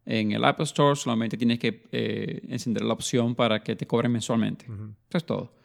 en 0.06 0.30
el 0.30 0.44
Apple 0.44 0.64
Store, 0.64 0.94
solamente 0.94 1.36
tienes 1.36 1.58
que 1.58 1.82
eh, 1.90 2.40
encender 2.48 2.84
la 2.84 2.92
opción 2.92 3.34
para 3.34 3.60
que 3.64 3.74
te 3.74 3.88
cobren 3.88 4.12
mensualmente. 4.12 4.64
Eso 4.64 5.18
es 5.18 5.26
todo. 5.26 5.56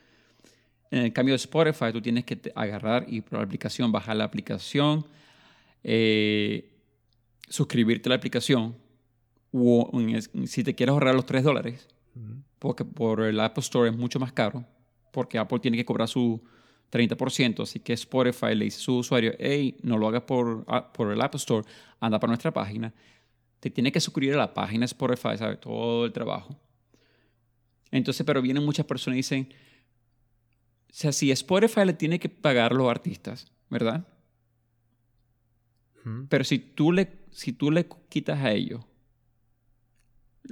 En 0.89 1.03
el 1.03 1.13
cambio 1.13 1.33
de 1.33 1.38
Spotify, 1.38 1.93
tú 1.93 2.01
tienes 2.01 2.25
que 2.25 2.51
agarrar 2.55 3.05
y 3.07 3.21
por 3.21 3.38
la 3.38 3.45
aplicación, 3.45 3.91
bajar 3.91 4.15
la 4.15 4.23
aplicación, 4.23 5.05
eh, 5.83 6.67
suscribirte 7.47 8.09
a 8.09 8.12
la 8.12 8.15
aplicación, 8.15 8.75
o 9.54 9.92
si 10.46 10.63
te 10.63 10.74
quieres 10.74 10.94
ahorrar 10.94 11.13
los 11.13 11.26
3 11.26 11.44
dólares, 11.44 11.88
porque 12.60 12.84
por 12.84 13.22
el 13.22 13.39
Apple 13.39 13.62
Store 13.62 13.89
es 13.89 13.96
mucho 13.96 14.20
más 14.20 14.34
caro, 14.34 14.66
porque 15.12 15.38
Apple 15.38 15.60
tiene 15.60 15.78
que 15.78 15.86
cobrar 15.86 16.08
su 16.08 16.44
30%. 16.92 17.62
Así 17.62 17.80
que 17.80 17.94
Spotify 17.94 18.56
le 18.56 18.66
dice 18.66 18.78
a 18.78 18.82
su 18.82 18.98
usuario, 18.98 19.34
hey, 19.38 19.78
no 19.84 19.98
lo 19.98 20.08
hagas 20.08 20.24
por, 20.24 20.66
por 20.92 21.12
el 21.12 21.22
App 21.22 21.36
Store, 21.36 21.66
anda 22.00 22.20
para 22.20 22.32
nuestra 22.32 22.52
página. 22.52 22.94
Te 23.60 23.70
tiene 23.70 23.92
que 23.92 24.00
suscribir 24.00 24.34
a 24.34 24.38
la 24.38 24.54
página 24.54 24.86
Spotify, 24.86 25.38
¿sabes? 25.38 25.60
Todo 25.60 26.06
el 26.06 26.12
trabajo. 26.12 26.60
Entonces, 27.92 28.26
pero 28.26 28.42
vienen 28.42 28.66
muchas 28.66 28.88
personas 28.88 29.16
y 29.16 29.20
dicen, 29.20 29.54
o 30.89 30.94
sea, 30.94 31.12
si 31.12 31.32
Spotify 31.32 31.86
le 31.86 31.94
tiene 31.94 32.20
que 32.20 32.28
pagar 32.28 32.72
a 32.72 32.76
los 32.76 32.89
artistas, 32.89 33.52
¿verdad? 33.70 34.08
Pero 36.28 36.44
si 36.44 36.60
tú, 36.60 36.92
le, 36.92 37.08
si 37.32 37.54
tú 37.54 37.72
le 37.72 37.88
quitas 38.10 38.39
a 38.39 38.52
ellos 38.52 38.84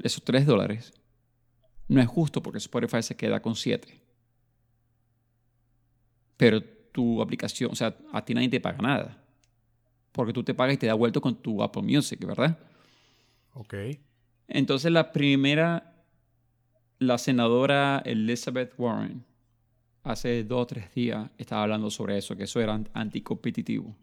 esos 0.03 0.23
3 0.23 0.45
dólares, 0.45 0.93
no 1.87 2.01
es 2.01 2.07
justo 2.07 2.41
porque 2.41 2.59
Spotify 2.59 3.03
se 3.03 3.15
queda 3.15 3.41
con 3.41 3.55
7 3.55 4.01
pero 6.41 6.59
tu 6.59 7.21
aplicación, 7.21 7.69
o 7.71 7.75
sea, 7.75 7.95
a 8.11 8.25
ti 8.25 8.33
nadie 8.33 8.49
te 8.49 8.59
paga 8.59 8.79
nada. 8.79 9.23
Porque 10.11 10.33
tú 10.33 10.43
te 10.43 10.55
pagas 10.55 10.73
y 10.73 10.77
te 10.77 10.87
da 10.87 10.95
vuelto 10.95 11.21
con 11.21 11.35
tu 11.35 11.61
Apple 11.61 11.83
Music, 11.83 12.19
¿verdad? 12.25 12.57
Ok. 13.53 13.75
Entonces 14.47 14.91
la 14.91 15.11
primera, 15.11 16.03
la 16.97 17.19
senadora 17.19 18.01
Elizabeth 18.03 18.73
Warren 18.75 19.23
hace 20.01 20.43
dos 20.43 20.63
o 20.63 20.65
tres 20.65 20.91
días 20.95 21.29
estaba 21.37 21.61
hablando 21.61 21.91
sobre 21.91 22.17
eso, 22.17 22.35
que 22.35 22.45
eso 22.45 22.59
era 22.59 22.81
anticompetitivo, 22.93 23.95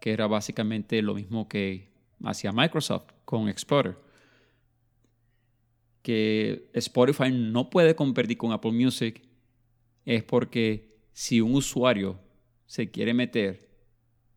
que 0.00 0.12
era 0.12 0.26
básicamente 0.28 1.02
lo 1.02 1.14
mismo 1.14 1.46
que 1.46 1.90
hacía 2.24 2.52
Microsoft 2.52 3.12
con 3.26 3.50
Explorer, 3.50 3.98
que 6.08 6.70
Spotify 6.72 7.30
no 7.30 7.68
puede 7.68 7.94
competir 7.94 8.38
con 8.38 8.52
Apple 8.52 8.72
Music 8.72 9.28
es 10.06 10.24
porque 10.24 10.96
si 11.12 11.42
un 11.42 11.54
usuario 11.54 12.18
se 12.64 12.90
quiere 12.90 13.12
meter, 13.12 13.68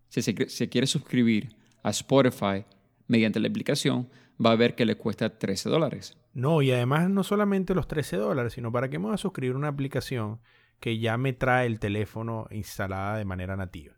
se, 0.10 0.22
se 0.22 0.68
quiere 0.68 0.86
suscribir 0.86 1.56
a 1.82 1.92
Spotify 1.92 2.66
mediante 3.08 3.40
la 3.40 3.48
aplicación, 3.48 4.10
va 4.46 4.52
a 4.52 4.58
ver 4.58 4.76
que 4.76 4.84
le 4.84 4.98
cuesta 4.98 5.40
13 5.40 5.70
dólares. 5.70 6.18
No, 6.34 6.62
y 6.62 6.72
además 6.72 7.10
no 7.10 7.24
solamente 7.24 7.74
los 7.74 7.88
13 7.88 8.18
dólares, 8.18 8.52
sino 8.52 8.70
para 8.70 8.90
qué 8.90 9.00
me 9.00 9.06
voy 9.06 9.14
a 9.14 9.18
suscribir 9.18 9.56
una 9.56 9.70
aplicación 9.70 10.42
que 10.82 11.00
ya 11.00 11.16
me 11.16 11.32
trae 11.32 11.68
el 11.68 11.80
teléfono 11.80 12.48
instalada 12.52 13.18
de 13.18 13.24
manera 13.24 13.56
nativa. 13.56 13.96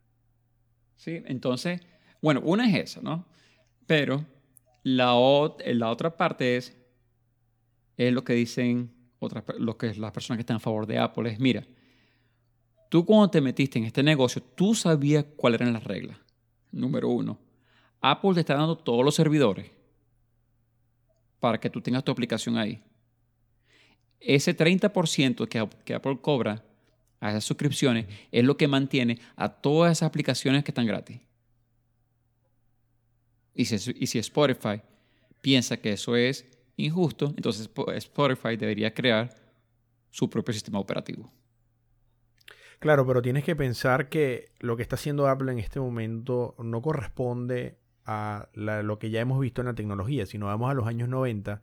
Sí, 0.96 1.24
entonces, 1.26 1.82
bueno, 2.22 2.40
una 2.42 2.70
es 2.70 2.92
esa, 2.92 3.02
¿no? 3.02 3.26
Pero 3.88 4.28
la, 4.84 5.16
la 5.66 5.90
otra 5.90 6.18
parte 6.18 6.58
es, 6.58 6.83
es 7.98 8.14
lo 8.14 8.24
que 8.24 8.34
dicen 8.34 8.92
otras, 9.20 9.44
lo 9.58 9.78
que 9.78 9.94
las 9.96 10.12
personas 10.12 10.38
que 10.38 10.42
están 10.42 10.58
a 10.58 10.60
favor 10.60 10.86
de 10.86 10.98
Apple, 10.98 11.32
es, 11.32 11.40
mira, 11.40 11.66
tú 12.90 13.06
cuando 13.06 13.30
te 13.30 13.42
metiste 13.42 13.80
en 13.80 13.86
este 13.86 14.04
negocio, 14.04 14.42
tú 14.42 14.76
sabías 14.76 15.26
cuáles 15.36 15.62
eran 15.62 15.74
las 15.74 15.84
reglas. 15.84 16.18
Número 16.72 17.10
uno, 17.10 17.40
Apple 18.02 18.34
te 18.34 18.42
está 18.42 18.56
dando 18.56 18.78
todos 18.78 19.06
los 19.06 19.16
servidores 19.16 19.72
para 21.40 21.60
que 21.60 21.70
tú 21.70 21.82
tengas 21.82 22.04
tu 22.04 22.12
aplicación 22.12 22.58
ahí. 22.58 22.82
Ese 24.20 24.56
30% 24.56 25.48
que, 25.48 25.70
que 25.84 25.94
Apple 25.94 26.20
cobra 26.22 26.64
a 27.20 27.30
esas 27.30 27.44
suscripciones 27.44 28.08
es 28.32 28.44
lo 28.44 28.58
que 28.58 28.68
mantiene 28.68 29.20
a 29.36 29.50
todas 29.50 29.92
esas 29.92 30.08
aplicaciones 30.08 30.64
que 30.64 30.72
están 30.72 30.86
gratis. 30.86 31.20
Y 33.54 33.66
si, 33.66 33.92
y 34.00 34.08
si 34.08 34.20
Spotify 34.20 34.82
piensa 35.42 35.78
que 35.78 35.94
eso 35.94 36.16
es 36.16 36.46
injusto, 36.76 37.34
entonces 37.36 37.70
Spotify 37.96 38.58
debería 38.58 38.94
crear 38.94 39.30
su 40.10 40.30
propio 40.30 40.54
sistema 40.54 40.80
operativo. 40.80 41.32
Claro, 42.80 43.08
pero 43.08 43.22
tienes 43.22 43.44
que 43.44 43.56
pensar 43.56 44.10
que 44.10 44.52
lo 44.60 44.76
que 44.76 44.84
está 44.84 44.96
haciendo 44.96 45.28
Apple 45.28 45.52
en 45.52 45.60
este 45.60 45.80
momento 45.80 46.56
no 46.60 46.82
corresponde 46.82 47.78
a 48.06 48.50
lo 48.54 49.00
que 49.00 49.10
ya 49.10 49.22
hemos 49.22 49.40
visto 49.40 49.62
en 49.62 49.68
la 49.68 49.74
tecnología. 49.74 50.26
Si 50.26 50.38
nos 50.38 50.48
vamos 50.48 50.70
a 50.70 50.74
los 50.74 50.88
años 50.88 51.08
90, 51.08 51.62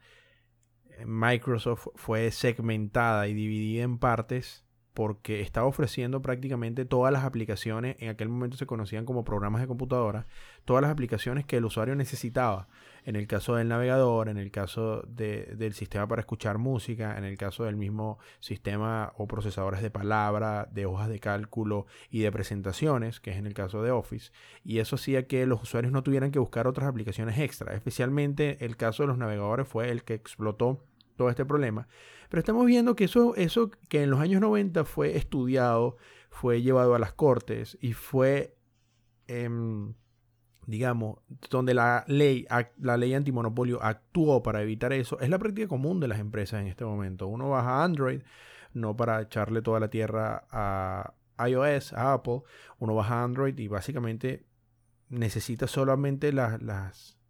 eh, 0.89 1.05
Microsoft 1.07 1.89
fue 1.95 2.31
segmentada 2.31 3.29
y 3.29 3.35
dividida 3.35 3.83
en 3.83 3.99
partes 3.99 4.65
porque 4.95 5.41
estaba 5.41 5.67
ofreciendo 5.67 6.21
prácticamente 6.21 6.85
todas 6.85 7.13
las 7.13 7.25
aplicaciones, 7.25 7.97
en 8.01 8.09
aquel 8.09 8.29
momento 8.29 8.57
se 8.57 8.67
conocían 8.67 9.05
como 9.05 9.25
programas 9.25 9.61
de 9.61 9.69
computadora, 9.69 10.27
todas 10.65 10.83
las 10.83 10.91
aplicaciones 10.91 11.45
que 11.45 11.59
el 11.59 11.65
usuario 11.65 11.95
necesitaba. 11.95 12.69
En 13.05 13.17
el 13.17 13.27
caso 13.27 13.57
del 13.57 13.69
navegador, 13.69 14.29
en 14.29 14.37
el 14.37 14.51
caso 14.51 15.03
del 15.07 15.73
sistema 15.75 16.07
para 16.07 16.21
escuchar 16.21 16.59
música, 16.59 17.17
en 17.17 17.25
el 17.25 17.39
caso 17.39 17.65
del 17.65 17.77
mismo 17.77 18.19
sistema 18.41 19.13
o 19.17 19.27
procesadores 19.27 19.83
de 19.83 19.91
palabra, 19.91 20.69
de 20.71 20.87
hojas 20.87 21.09
de 21.09 21.21
cálculo 21.21 21.87
y 22.11 22.21
de 22.21 22.33
presentaciones, 22.33 23.21
que 23.21 23.31
es 23.31 23.37
en 23.37 23.47
el 23.47 23.55
caso 23.55 23.83
de 23.83 23.91
Office. 23.91 24.33
Y 24.65 24.79
eso 24.79 24.97
hacía 24.97 25.27
que 25.27 25.47
los 25.47 25.63
usuarios 25.63 25.93
no 25.93 26.03
tuvieran 26.03 26.31
que 26.31 26.39
buscar 26.39 26.67
otras 26.67 26.89
aplicaciones 26.89 27.39
extra. 27.39 27.75
Especialmente 27.75 28.65
el 28.65 28.77
caso 28.77 29.03
de 29.03 29.09
los 29.09 29.19
navegadores 29.19 29.67
fue 29.67 29.91
el 29.91 30.05
que 30.05 30.15
explotó 30.15 30.85
todo 31.17 31.29
este 31.29 31.45
problema 31.45 31.87
pero 32.31 32.39
estamos 32.39 32.65
viendo 32.65 32.95
que 32.95 33.05
eso, 33.05 33.35
eso 33.35 33.71
que 33.89 34.05
en 34.05 34.11
los 34.11 34.21
años 34.21 34.41
90 34.41 34.85
fue 34.85 35.17
estudiado, 35.17 35.97
fue 36.31 36.63
llevado 36.63 36.95
a 36.95 37.01
las 37.01 37.13
cortes 37.13 37.77
y 37.81 37.93
fue, 37.93 38.57
em, 39.27 39.95
digamos, 40.67 41.19
donde 41.51 41.75
la 41.75 42.05
ley, 42.07 42.47
la 42.79 42.97
ley 42.97 43.15
antimonopolio 43.15 43.83
actuó 43.83 44.43
para 44.43 44.63
evitar 44.63 44.93
eso, 44.93 45.19
es 45.21 45.29
la 45.29 45.39
práctica 45.39 45.69
común 45.69 46.01
de 46.01 46.09
las 46.09 46.19
empresas 46.21 46.61
en 46.61 46.69
este 46.69 46.85
momento. 46.85 47.27
Uno 47.27 47.51
baja 47.51 47.83
Android, 47.83 48.23
no 48.73 48.97
para 48.97 49.23
echarle 49.23 49.63
toda 49.63 49.81
la 49.81 49.89
tierra 49.89 50.45
a 50.51 51.15
iOS, 51.49 51.93
a 51.95 52.13
Apple, 52.13 52.43
uno 52.79 52.95
baja 52.95 53.23
Android 53.23 53.59
y 53.59 53.69
básicamente 53.69 54.45
necesita 55.09 55.67
solamente 55.67 56.33
las, 56.33 56.61
las 56.63 57.21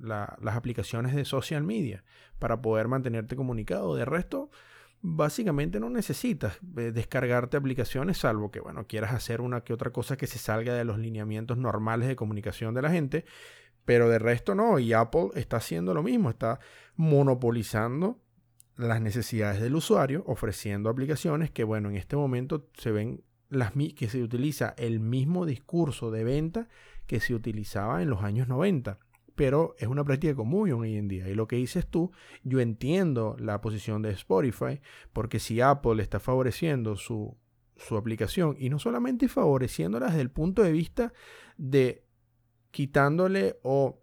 las 0.00 0.56
aplicaciones 0.56 1.14
de 1.14 1.24
social 1.24 1.62
media 1.62 2.04
para 2.38 2.62
poder 2.62 2.88
mantenerte 2.88 3.36
comunicado. 3.36 3.94
De 3.94 4.04
resto, 4.04 4.50
básicamente 5.02 5.80
no 5.80 5.90
necesitas 5.90 6.58
eh, 6.76 6.92
descargarte 6.92 7.56
aplicaciones, 7.56 8.18
salvo 8.18 8.50
que, 8.50 8.60
bueno, 8.60 8.86
quieras 8.86 9.12
hacer 9.12 9.40
una 9.40 9.62
que 9.62 9.72
otra 9.72 9.90
cosa 9.90 10.16
que 10.16 10.26
se 10.26 10.38
salga 10.38 10.74
de 10.74 10.84
los 10.84 10.98
lineamientos 10.98 11.58
normales 11.58 12.08
de 12.08 12.16
comunicación 12.16 12.74
de 12.74 12.82
la 12.82 12.90
gente. 12.90 13.24
Pero 13.84 14.08
de 14.08 14.18
resto 14.18 14.54
no, 14.54 14.78
y 14.78 14.92
Apple 14.92 15.30
está 15.34 15.56
haciendo 15.56 15.94
lo 15.94 16.02
mismo, 16.02 16.30
está 16.30 16.60
monopolizando 16.96 18.20
las 18.76 19.00
necesidades 19.00 19.60
del 19.60 19.74
usuario, 19.74 20.22
ofreciendo 20.26 20.90
aplicaciones 20.90 21.50
que, 21.50 21.64
bueno, 21.64 21.88
en 21.88 21.96
este 21.96 22.16
momento 22.16 22.68
se 22.74 22.92
ven 22.92 23.22
las 23.48 23.72
que 23.96 24.08
se 24.08 24.22
utiliza 24.22 24.74
el 24.78 25.00
mismo 25.00 25.44
discurso 25.44 26.10
de 26.10 26.24
venta 26.24 26.68
que 27.06 27.20
se 27.20 27.34
utilizaba 27.34 28.00
en 28.02 28.10
los 28.10 28.22
años 28.22 28.46
90 28.46 28.98
pero 29.40 29.74
es 29.78 29.88
una 29.88 30.04
práctica 30.04 30.34
común 30.34 30.70
hoy 30.70 30.96
en 30.98 31.08
día. 31.08 31.26
Y 31.26 31.34
lo 31.34 31.48
que 31.48 31.56
dices 31.56 31.86
tú, 31.86 32.12
yo 32.44 32.60
entiendo 32.60 33.36
la 33.38 33.62
posición 33.62 34.02
de 34.02 34.10
Spotify, 34.10 34.82
porque 35.14 35.38
si 35.38 35.62
Apple 35.62 36.02
está 36.02 36.20
favoreciendo 36.20 36.94
su, 36.94 37.38
su 37.78 37.96
aplicación, 37.96 38.54
y 38.58 38.68
no 38.68 38.78
solamente 38.78 39.28
favoreciéndola 39.28 40.08
desde 40.08 40.20
el 40.20 40.30
punto 40.30 40.62
de 40.62 40.72
vista 40.72 41.14
de 41.56 42.04
quitándole 42.70 43.58
o 43.62 44.02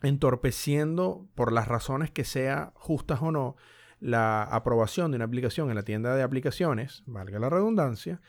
entorpeciendo 0.00 1.28
por 1.34 1.52
las 1.52 1.68
razones 1.68 2.10
que 2.10 2.24
sea 2.24 2.72
justas 2.76 3.20
o 3.20 3.30
no 3.30 3.56
la 4.00 4.42
aprobación 4.42 5.10
de 5.10 5.16
una 5.16 5.26
aplicación 5.26 5.68
en 5.68 5.74
la 5.74 5.82
tienda 5.82 6.16
de 6.16 6.22
aplicaciones, 6.22 7.02
valga 7.04 7.38
la 7.38 7.50
redundancia, 7.50 8.22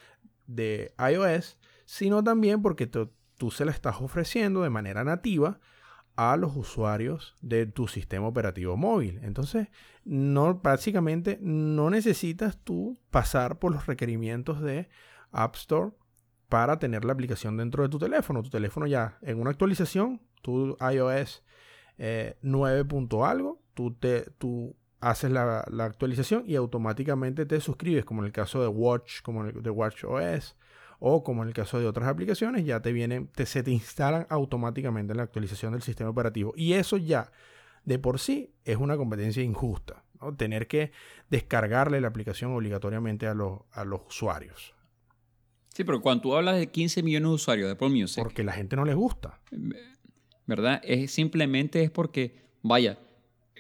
de 0.45 0.93
iOS, 0.99 1.57
sino 1.85 2.21
también 2.21 2.61
porque 2.61 2.85
tú 2.85 3.49
se 3.49 3.63
la 3.63 3.71
estás 3.71 4.01
ofreciendo 4.01 4.63
de 4.63 4.69
manera 4.69 5.05
nativa 5.05 5.61
a 6.17 6.36
los 6.36 6.58
usuarios 6.58 7.36
de 7.41 7.67
tu 7.67 7.88
sistema 7.88 8.27
operativo 8.27 8.75
móvil. 8.75 9.19
Entonces, 9.21 9.67
no, 10.03 10.56
básicamente 10.56 11.38
no 11.41 11.91
necesitas 11.91 12.58
tú 12.58 12.99
pasar 13.12 13.60
por 13.60 13.71
los 13.71 13.86
requerimientos 13.86 14.60
de 14.60 14.89
App 15.32 15.56
Store 15.56 15.91
para 16.49 16.80
tener 16.80 17.06
la 17.06 17.13
aplicación 17.13 17.56
dentro 17.56 17.84
de 17.84 17.89
tu 17.89 17.99
teléfono. 17.99 18.41
Tu 18.41 18.49
teléfono 18.49 18.88
ya 18.88 19.19
en 19.21 19.39
una 19.39 19.51
actualización, 19.51 20.19
tu 20.41 20.75
iOS 20.91 21.43
9. 21.97 22.80
Eh, 22.80 23.23
algo, 23.23 23.62
tú, 23.75 23.93
te, 23.93 24.21
tú 24.39 24.75
haces 24.99 25.30
la, 25.30 25.65
la, 25.69 25.86
actualización 25.86 26.43
y 26.47 26.56
automáticamente 26.56 27.45
te 27.45 27.62
suscribes, 27.62 28.06
como 28.06 28.21
en 28.21 28.25
el 28.25 28.32
caso 28.32 28.60
de 28.60 28.67
Watch, 28.67 29.21
como 29.21 29.45
en 29.45 29.56
el 29.56 29.62
de 29.62 29.69
Watch 29.69 30.03
OS 30.03 30.56
o 30.99 31.23
como 31.23 31.43
en 31.43 31.49
el 31.49 31.53
caso 31.53 31.79
de 31.79 31.86
otras 31.86 32.07
aplicaciones, 32.07 32.65
ya 32.65 32.81
te 32.81 32.91
vienen, 32.91 33.27
te, 33.27 33.45
se 33.45 33.63
te 33.63 33.71
instalan 33.71 34.25
automáticamente 34.29 35.13
en 35.13 35.17
la 35.17 35.23
actualización 35.23 35.73
del 35.73 35.81
sistema 35.81 36.10
operativo. 36.10 36.53
Y 36.55 36.73
eso 36.73 36.97
ya 36.97 37.31
de 37.88 37.99
por 37.99 38.19
sí 38.19 38.51
es 38.65 38.77
una 38.77 38.97
competencia 38.97 39.41
injusta, 39.41 40.03
tener 40.36 40.67
que 40.67 40.91
descargarle 41.29 42.01
la 42.01 42.10
aplicación 42.10 42.51
obligatoriamente 42.51 43.27
a 43.27 43.33
los, 43.33 43.62
a 43.71 43.86
los 43.86 44.01
usuarios. 44.07 44.73
Sí, 45.73 45.83
pero 45.83 46.01
cuando 46.01 46.23
tú 46.23 46.36
hablas 46.36 46.57
de 46.57 46.67
15 46.67 47.03
millones 47.03 47.29
de 47.29 47.36
usuarios 47.36 47.67
de 47.67 47.73
Apple 47.73 47.89
Music... 47.89 48.21
Porque 48.21 48.43
la 48.43 48.51
gente 48.51 48.75
no 48.75 48.83
les 48.83 48.95
gusta. 48.95 49.39
¿Verdad? 50.47 50.81
Es, 50.83 51.12
simplemente 51.12 51.83
es 51.83 51.91
porque, 51.91 52.41
vaya, 52.63 52.97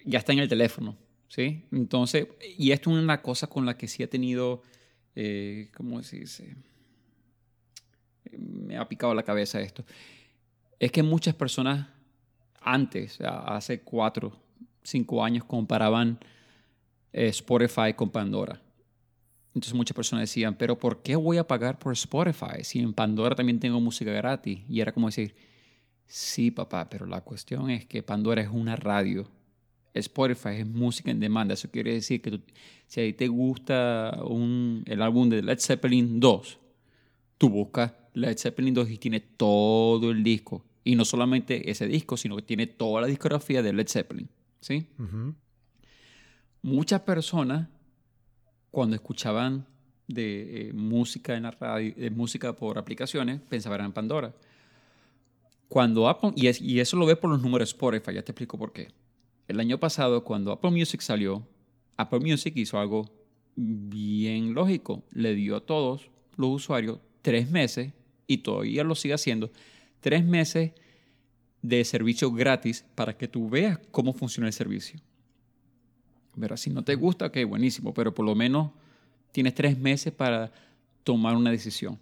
ya 0.03 0.19
está 0.19 0.33
en 0.33 0.39
el 0.39 0.49
teléfono, 0.49 0.97
¿sí? 1.27 1.65
Entonces, 1.71 2.27
y 2.57 2.71
esto 2.71 2.89
es 2.89 2.97
una 2.97 3.21
cosa 3.21 3.47
con 3.47 3.65
la 3.65 3.77
que 3.77 3.87
sí 3.87 4.03
ha 4.03 4.09
tenido, 4.09 4.63
eh, 5.15 5.69
¿cómo 5.75 6.01
se 6.01 6.19
dice? 6.19 6.55
Me 8.37 8.77
ha 8.77 8.87
picado 8.87 9.13
la 9.13 9.23
cabeza 9.23 9.59
esto, 9.59 9.83
es 10.79 10.91
que 10.91 11.03
muchas 11.03 11.35
personas 11.35 11.87
antes, 12.61 13.19
hace 13.21 13.81
cuatro, 13.81 14.33
cinco 14.83 15.23
años, 15.23 15.45
comparaban 15.45 16.19
eh, 17.13 17.27
Spotify 17.27 17.93
con 17.95 18.09
Pandora. 18.09 18.61
Entonces 19.53 19.73
muchas 19.73 19.95
personas 19.95 20.23
decían, 20.23 20.55
pero 20.55 20.77
¿por 20.77 21.01
qué 21.01 21.15
voy 21.15 21.37
a 21.37 21.47
pagar 21.47 21.79
por 21.79 21.93
Spotify 21.93 22.63
si 22.63 22.79
en 22.79 22.93
Pandora 22.93 23.35
también 23.35 23.59
tengo 23.59 23.79
música 23.79 24.11
gratis? 24.11 24.59
Y 24.69 24.81
era 24.81 24.91
como 24.91 25.07
decir, 25.07 25.33
sí, 26.05 26.51
papá, 26.51 26.89
pero 26.89 27.05
la 27.05 27.21
cuestión 27.21 27.69
es 27.69 27.85
que 27.85 28.03
Pandora 28.03 28.41
es 28.41 28.49
una 28.51 28.75
radio. 28.75 29.27
Spotify 29.93 30.57
es 30.59 30.67
música 30.67 31.09
en 31.09 31.19
demanda. 31.19 31.55
Eso 31.55 31.71
quiere 31.71 31.93
decir 31.93 32.21
que 32.21 32.39
si 32.85 33.01
a 33.01 33.03
ti 33.03 33.13
te 33.13 33.27
gusta 33.27 34.15
el 34.85 35.01
álbum 35.01 35.29
de 35.29 35.41
Led 35.41 35.59
Zeppelin 35.59 36.19
2, 36.19 36.59
tú 37.37 37.49
buscas 37.49 37.93
Led 38.17 38.37
Zeppelin 38.37 38.73
2 38.73 38.89
y 38.89 38.97
tiene 38.97 39.19
todo 39.19 40.09
el 40.09 40.23
disco. 40.23 40.65
Y 40.83 40.95
no 40.95 41.05
solamente 41.05 41.69
ese 41.69 41.87
disco, 41.87 42.17
sino 42.17 42.35
que 42.35 42.41
tiene 42.41 42.65
toda 42.65 43.01
la 43.01 43.07
discografía 43.07 43.61
de 43.61 43.73
Led 43.73 43.87
Zeppelin. 43.87 44.29
¿Sí? 44.59 44.87
muchas 46.63 47.01
personas 47.01 47.69
cuando 48.71 48.95
escuchaban 48.95 49.65
de 50.07 50.69
eh, 50.69 50.73
música 50.73 51.35
en 51.35 51.43
la 51.43 51.51
radio, 51.51 51.93
de 51.95 52.09
música 52.09 52.53
por 52.53 52.77
aplicaciones, 52.77 53.39
pensaban 53.41 53.85
en 53.85 53.93
Pandora. 53.93 54.33
Cuando 55.69 56.09
Apple, 56.09 56.31
y, 56.35 56.49
y 56.65 56.79
eso 56.79 56.97
lo 56.97 57.05
ves 57.05 57.17
por 57.17 57.29
los 57.29 57.41
números 57.41 57.69
Spotify, 57.69 58.15
ya 58.15 58.23
te 58.23 58.31
explico 58.31 58.57
por 58.57 58.73
qué. 58.73 58.89
El 59.47 59.59
año 59.59 59.79
pasado, 59.79 60.23
cuando 60.23 60.51
Apple 60.51 60.71
Music 60.71 61.01
salió, 61.01 61.47
Apple 61.95 62.19
Music 62.19 62.53
hizo 62.57 62.79
algo 62.79 63.09
bien 63.55 64.53
lógico. 64.53 65.03
Le 65.11 65.35
dio 65.35 65.55
a 65.55 65.61
todos 65.61 66.09
los 66.35 66.49
usuarios 66.49 66.99
tres 67.21 67.49
meses, 67.49 67.93
y 68.27 68.39
todavía 68.39 68.83
lo 68.83 68.95
sigue 68.95 69.13
haciendo, 69.13 69.51
tres 69.99 70.23
meses 70.25 70.73
de 71.61 71.83
servicio 71.83 72.31
gratis 72.31 72.85
para 72.95 73.17
que 73.17 73.27
tú 73.27 73.49
veas 73.49 73.79
cómo 73.91 74.13
funciona 74.13 74.47
el 74.47 74.53
servicio. 74.53 74.99
Verás, 76.35 76.61
si 76.61 76.69
no 76.69 76.83
te 76.83 76.95
gusta, 76.95 77.25
ok, 77.25 77.37
buenísimo, 77.47 77.93
pero 77.93 78.13
por 78.13 78.25
lo 78.25 78.35
menos 78.35 78.71
tienes 79.31 79.55
tres 79.55 79.77
meses 79.77 80.13
para 80.13 80.51
tomar 81.03 81.35
una 81.35 81.51
decisión. 81.51 81.97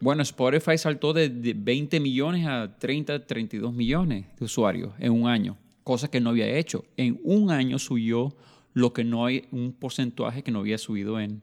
Bueno, 0.00 0.22
Spotify 0.22 0.78
saltó 0.78 1.12
de, 1.12 1.28
20 1.28 2.00
millones 2.00 2.46
a 2.46 2.78
30, 2.78 3.26
32 3.26 3.74
millones 3.74 4.26
de 4.38 4.44
usuarios 4.44 4.94
en 4.98 5.12
un 5.12 5.26
año, 5.26 5.58
cosa 5.84 6.08
que 6.08 6.20
no 6.20 6.30
había 6.30 6.48
hecho. 6.48 6.84
En 6.96 7.20
un 7.24 7.50
año 7.50 7.78
subió 7.78 8.34
lo 8.72 8.92
que 8.92 9.04
no 9.04 9.26
hay, 9.26 9.46
un 9.50 9.72
porcentaje 9.72 10.42
que 10.42 10.50
no 10.50 10.60
había 10.60 10.78
subido 10.78 11.20
en 11.20 11.42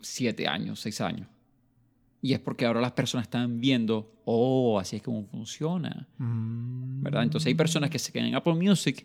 siete 0.00 0.48
años, 0.48 0.80
seis 0.80 1.00
años. 1.00 1.28
Y 2.24 2.32
es 2.32 2.40
porque 2.40 2.64
ahora 2.64 2.80
las 2.80 2.92
personas 2.92 3.26
están 3.26 3.60
viendo, 3.60 4.22
oh, 4.24 4.78
así 4.78 4.96
es 4.96 5.02
como 5.02 5.26
funciona. 5.26 6.08
¿Verdad? 6.16 7.22
Entonces 7.22 7.48
hay 7.48 7.54
personas 7.54 7.90
que 7.90 7.98
se 7.98 8.10
quedan 8.10 8.28
en 8.28 8.34
Apple 8.34 8.54
Music 8.54 9.04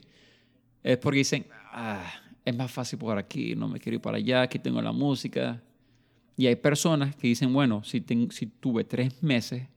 es 0.82 0.98
porque 1.00 1.18
dicen, 1.18 1.46
ah, 1.74 2.10
es 2.46 2.56
más 2.56 2.72
fácil 2.72 2.98
por 2.98 3.18
aquí, 3.18 3.58
no 3.58 3.68
me 3.68 3.78
quiero 3.78 3.98
ir 3.98 4.02
para 4.02 4.16
allá, 4.16 4.44
aquí 4.44 4.58
tengo 4.58 4.82
la 4.82 4.94
música. 4.94 5.62
Y 6.38 6.48
hay 6.48 6.56
personas 6.56 7.14
que 7.14 7.28
dicen, 7.28 7.52
bueno, 7.52 7.84
si, 7.84 8.02
si 8.30 8.46
tuve 8.46 8.86
tres 8.86 9.22
meses 9.22 9.68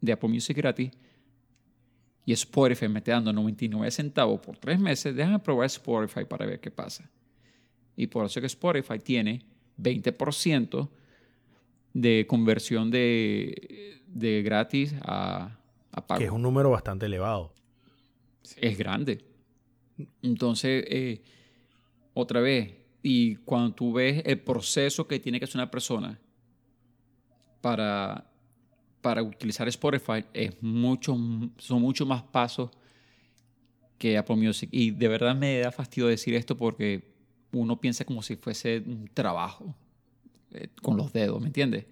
de 0.00 0.10
Apple 0.10 0.30
Music 0.30 0.56
gratis 0.56 0.90
y 2.26 2.32
Spotify 2.32 2.88
me 2.88 2.98
está 2.98 3.12
dando 3.12 3.32
99 3.32 3.92
centavos 3.92 4.40
por 4.40 4.56
tres 4.56 4.80
meses, 4.80 5.14
déjame 5.14 5.38
probar 5.38 5.66
Spotify 5.66 6.24
para 6.24 6.46
ver 6.46 6.58
qué 6.58 6.72
pasa. 6.72 7.08
Y 7.94 8.08
por 8.08 8.26
eso 8.26 8.40
que 8.40 8.48
Spotify 8.48 8.98
tiene 8.98 9.46
20% 9.80 10.88
de 11.92 12.26
conversión 12.28 12.90
de, 12.90 14.02
de 14.06 14.42
gratis 14.42 14.94
a, 15.02 15.58
a 15.92 16.06
pago. 16.06 16.18
Que 16.18 16.26
es 16.26 16.30
un 16.30 16.42
número 16.42 16.70
bastante 16.70 17.06
elevado. 17.06 17.52
Es 18.56 18.78
grande. 18.78 19.24
Entonces, 20.22 20.84
eh, 20.88 21.22
otra 22.14 22.40
vez, 22.40 22.74
y 23.02 23.36
cuando 23.36 23.74
tú 23.74 23.92
ves 23.92 24.22
el 24.24 24.40
proceso 24.40 25.06
que 25.06 25.18
tiene 25.18 25.38
que 25.38 25.44
hacer 25.44 25.56
una 25.56 25.70
persona 25.70 26.18
para, 27.60 28.30
para 29.00 29.22
utilizar 29.22 29.68
Spotify, 29.68 30.24
es 30.32 30.62
mucho, 30.62 31.16
son 31.58 31.82
muchos 31.82 32.06
más 32.06 32.22
pasos 32.22 32.70
que 33.98 34.16
Apple 34.16 34.36
Music. 34.36 34.68
Y 34.72 34.92
de 34.92 35.08
verdad 35.08 35.34
me 35.36 35.58
da 35.58 35.72
fastidio 35.72 36.06
decir 36.08 36.34
esto 36.34 36.56
porque 36.56 37.12
uno 37.52 37.80
piensa 37.80 38.04
como 38.04 38.22
si 38.22 38.36
fuese 38.36 38.82
un 38.86 39.08
trabajo 39.12 39.74
eh, 40.52 40.68
con 40.82 40.96
los 40.96 41.12
dedos, 41.12 41.40
¿me 41.40 41.48
entiendes? 41.48 41.86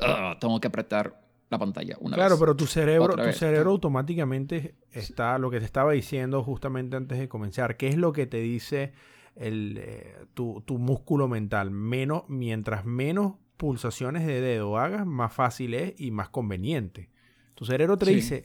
Ah, 0.00 0.36
tengo 0.40 0.60
que 0.60 0.68
apretar 0.68 1.20
la 1.50 1.58
pantalla 1.58 1.96
una 2.00 2.16
claro, 2.16 2.38
pero 2.38 2.54
tu 2.54 2.66
cerebro, 2.66 3.16
tu 3.16 3.32
cerebro 3.32 3.72
automáticamente 3.72 4.76
está, 4.92 5.36
lo 5.38 5.50
que 5.50 5.58
te 5.58 5.64
estaba 5.64 5.92
diciendo 5.92 6.42
justamente 6.44 6.96
antes 6.96 7.18
de 7.18 7.28
comenzar, 7.28 7.76
¿qué 7.76 7.88
es 7.88 7.96
lo 7.96 8.12
que 8.12 8.26
te 8.26 8.38
dice 8.38 8.92
el, 9.34 9.78
eh, 9.82 10.14
tu, 10.34 10.62
músculo 10.78 11.26
mental? 11.26 11.72
Menos, 11.72 12.22
mientras 12.28 12.84
menos 12.84 13.34
pulsaciones 13.56 14.26
de 14.26 14.40
dedo 14.40 14.78
hagas, 14.78 15.04
más 15.04 15.34
fácil 15.34 15.74
es 15.74 16.00
y 16.00 16.12
más 16.12 16.28
conveniente. 16.28 17.10
Tu 17.56 17.64
cerebro 17.64 17.98
te 17.98 18.10
dice, 18.10 18.44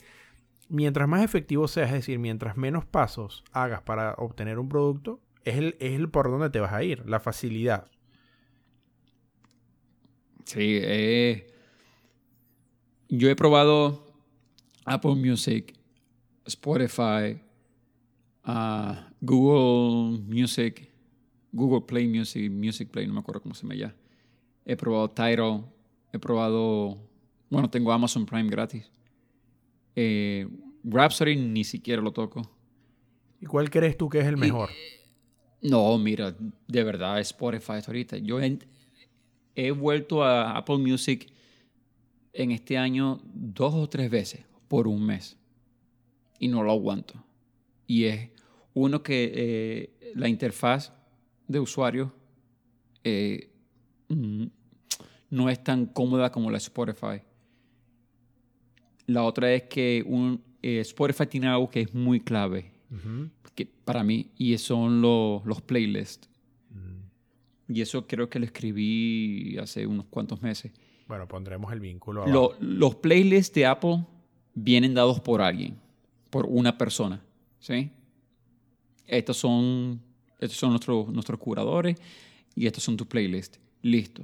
mientras 0.68 1.08
más 1.08 1.24
efectivo 1.24 1.68
seas, 1.68 1.90
es 1.90 1.96
decir, 1.96 2.18
mientras 2.18 2.58
menos 2.58 2.86
pasos 2.86 3.44
hagas 3.52 3.82
para 3.84 4.16
obtener 4.16 4.58
un 4.58 4.68
producto, 4.68 5.22
es 5.44 5.58
el, 5.58 5.78
es 5.80 5.94
el 5.94 6.10
por 6.10 6.30
donde 6.30 6.50
te 6.50 6.60
vas 6.60 6.74
a 6.74 6.84
ir, 6.84 7.08
la 7.08 7.20
facilidad. 7.20 7.88
Sí, 10.46 10.80
eh, 10.82 11.48
yo 13.10 13.30
he 13.30 13.36
probado 13.36 14.06
Apple 14.86 15.16
Music, 15.16 15.74
Spotify, 16.46 17.42
uh, 18.48 18.94
Google 19.22 20.20
Music, 20.28 20.92
Google 21.52 21.82
Play 21.82 22.08
Music, 22.08 22.52
Music 22.52 22.90
Play, 22.90 23.08
no 23.08 23.14
me 23.16 23.20
acuerdo 23.22 23.42
cómo 23.42 23.56
se 23.56 23.64
llama 23.64 23.76
ya. 23.76 23.96
He 24.66 24.76
probado 24.76 25.10
Tidal, 25.10 25.66
he 26.14 26.20
probado, 26.20 26.98
bueno, 27.50 27.70
tengo 27.70 27.92
Amazon 27.92 28.26
Prime 28.26 28.50
gratis. 28.50 28.90
Eh, 29.96 30.48
Rhapsody 30.84 31.36
ni 31.36 31.64
siquiera 31.64 32.02
lo 32.02 32.12
toco. 32.12 32.48
¿Y 33.42 33.48
cuál 33.48 33.70
crees 33.72 33.98
tú 33.98 34.10
que 34.10 34.20
es 34.20 34.28
el 34.28 34.38
mejor? 34.38 34.70
no, 35.62 35.98
mira, 35.98 36.36
de 36.68 36.84
verdad, 36.84 37.20
Spotify 37.22 37.80
ahorita. 37.86 38.18
Yo 38.18 38.40
he 39.56 39.72
vuelto 39.72 40.24
a 40.24 40.58
Apple 40.58 40.78
Music 40.78 41.32
en 42.34 42.52
este 42.52 42.78
año 42.78 43.22
dos 43.24 43.74
o 43.74 43.88
tres 43.88 44.10
veces 44.10 44.46
por 44.68 44.88
un 44.88 45.06
mes 45.06 45.38
y 46.40 46.48
no 46.48 46.64
lo 46.64 46.72
aguanto. 46.72 47.14
Y 47.88 48.06
es 48.06 48.30
uno 48.74 49.02
que 49.02 49.32
eh, 49.34 50.12
la 50.16 50.28
interfaz 50.28 50.92
de 51.48 51.60
usuario 51.60 52.14
eh, 53.04 53.52
mm, 54.10 54.46
no 55.30 55.50
es 55.50 55.64
tan 55.64 55.86
cómoda 55.86 56.32
como 56.32 56.52
la 56.52 56.58
Spotify. 56.58 57.22
La 59.08 59.24
otra 59.24 59.54
es 59.54 59.64
que 59.64 60.04
un, 60.06 60.44
eh, 60.62 60.80
Spotify 60.82 61.28
tiene 61.28 61.48
algo 61.48 61.70
que 61.70 61.82
es 61.82 61.94
muy 61.94 62.20
clave 62.20 62.72
que, 63.54 63.66
para 63.66 64.04
mí 64.04 64.32
y 64.38 64.58
son 64.58 65.02
los 65.02 65.62
playlists. 65.62 66.30
Y 67.68 67.82
eso 67.82 68.06
creo 68.06 68.30
que 68.30 68.40
lo 68.40 68.46
escribí 68.46 69.58
hace 69.58 69.88
unos 69.88 70.06
cuantos 70.06 70.42
meses 70.42 70.72
bueno, 71.08 71.28
pondremos 71.28 71.72
el 71.72 71.80
vínculo. 71.80 72.26
los 72.60 72.96
playlists 72.96 73.54
de 73.54 73.66
Apple 73.66 74.06
vienen 74.54 74.94
dados 74.94 75.20
por 75.20 75.42
alguien, 75.42 75.78
por 76.30 76.46
una 76.48 76.78
persona. 76.78 77.22
¿sí? 77.60 77.92
Estos 79.06 79.38
son, 79.38 80.02
estos 80.40 80.58
son 80.58 80.72
nuestros, 80.72 81.08
nuestros 81.10 81.40
curadores 81.40 81.98
y 82.56 82.66
estos 82.66 82.84
son 82.84 82.98
tus 82.98 83.08
playlists. 83.08 83.60
Listo. 83.84 84.24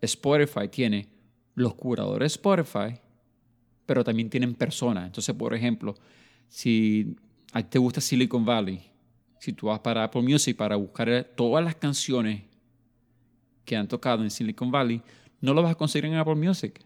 Spotify 0.00 0.68
tiene 0.68 1.06
los 1.54 1.74
curadores 1.74 2.32
Spotify, 2.32 2.98
pero 3.84 4.02
también 4.02 4.30
tienen 4.30 4.54
personas. 4.54 5.04
Entonces, 5.04 5.34
por 5.34 5.52
ejemplo, 5.52 5.94
si 6.48 7.14
a 7.52 7.62
ti 7.62 7.68
te 7.68 7.78
gusta 7.78 8.00
Silicon 8.00 8.46
Valley, 8.46 8.80
si 9.38 9.52
tú 9.52 9.66
vas 9.66 9.80
para 9.80 10.04
Apple 10.04 10.22
Music 10.22 10.56
para 10.56 10.76
buscar 10.76 11.30
todas 11.36 11.62
las 11.62 11.74
canciones 11.74 12.44
que 13.64 13.76
han 13.76 13.88
tocado 13.88 14.22
en 14.22 14.30
Silicon 14.30 14.70
Valley, 14.70 15.02
no 15.40 15.54
lo 15.54 15.62
vas 15.62 15.72
a 15.72 15.74
conseguir 15.76 16.10
en 16.10 16.16
Apple 16.16 16.34
Music. 16.34 16.80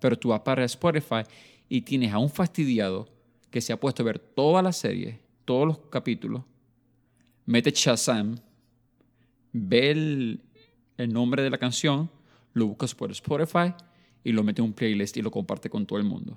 Pero 0.00 0.18
tú 0.18 0.28
vas 0.28 0.40
para 0.40 0.64
Spotify 0.64 1.22
y 1.68 1.82
tienes 1.82 2.12
a 2.12 2.18
un 2.18 2.30
fastidiado 2.30 3.08
que 3.50 3.60
se 3.60 3.72
ha 3.72 3.80
puesto 3.80 4.02
a 4.02 4.06
ver 4.06 4.18
toda 4.18 4.62
la 4.62 4.72
serie, 4.72 5.20
todos 5.44 5.66
los 5.66 5.78
capítulos, 5.90 6.42
mete 7.46 7.70
Shazam, 7.70 8.36
ve 9.52 9.90
el, 9.90 10.42
nombre 11.12 11.42
de 11.42 11.50
la 11.50 11.58
canción, 11.58 12.10
lo 12.52 12.66
buscas 12.66 12.94
por 12.94 13.10
Spotify 13.10 13.74
y 14.24 14.32
lo 14.32 14.42
mete 14.42 14.60
en 14.60 14.66
un 14.66 14.72
playlist 14.72 15.16
y 15.16 15.22
lo 15.22 15.30
comparte 15.30 15.70
con 15.70 15.86
todo 15.86 15.98
el 15.98 16.04
mundo. 16.04 16.36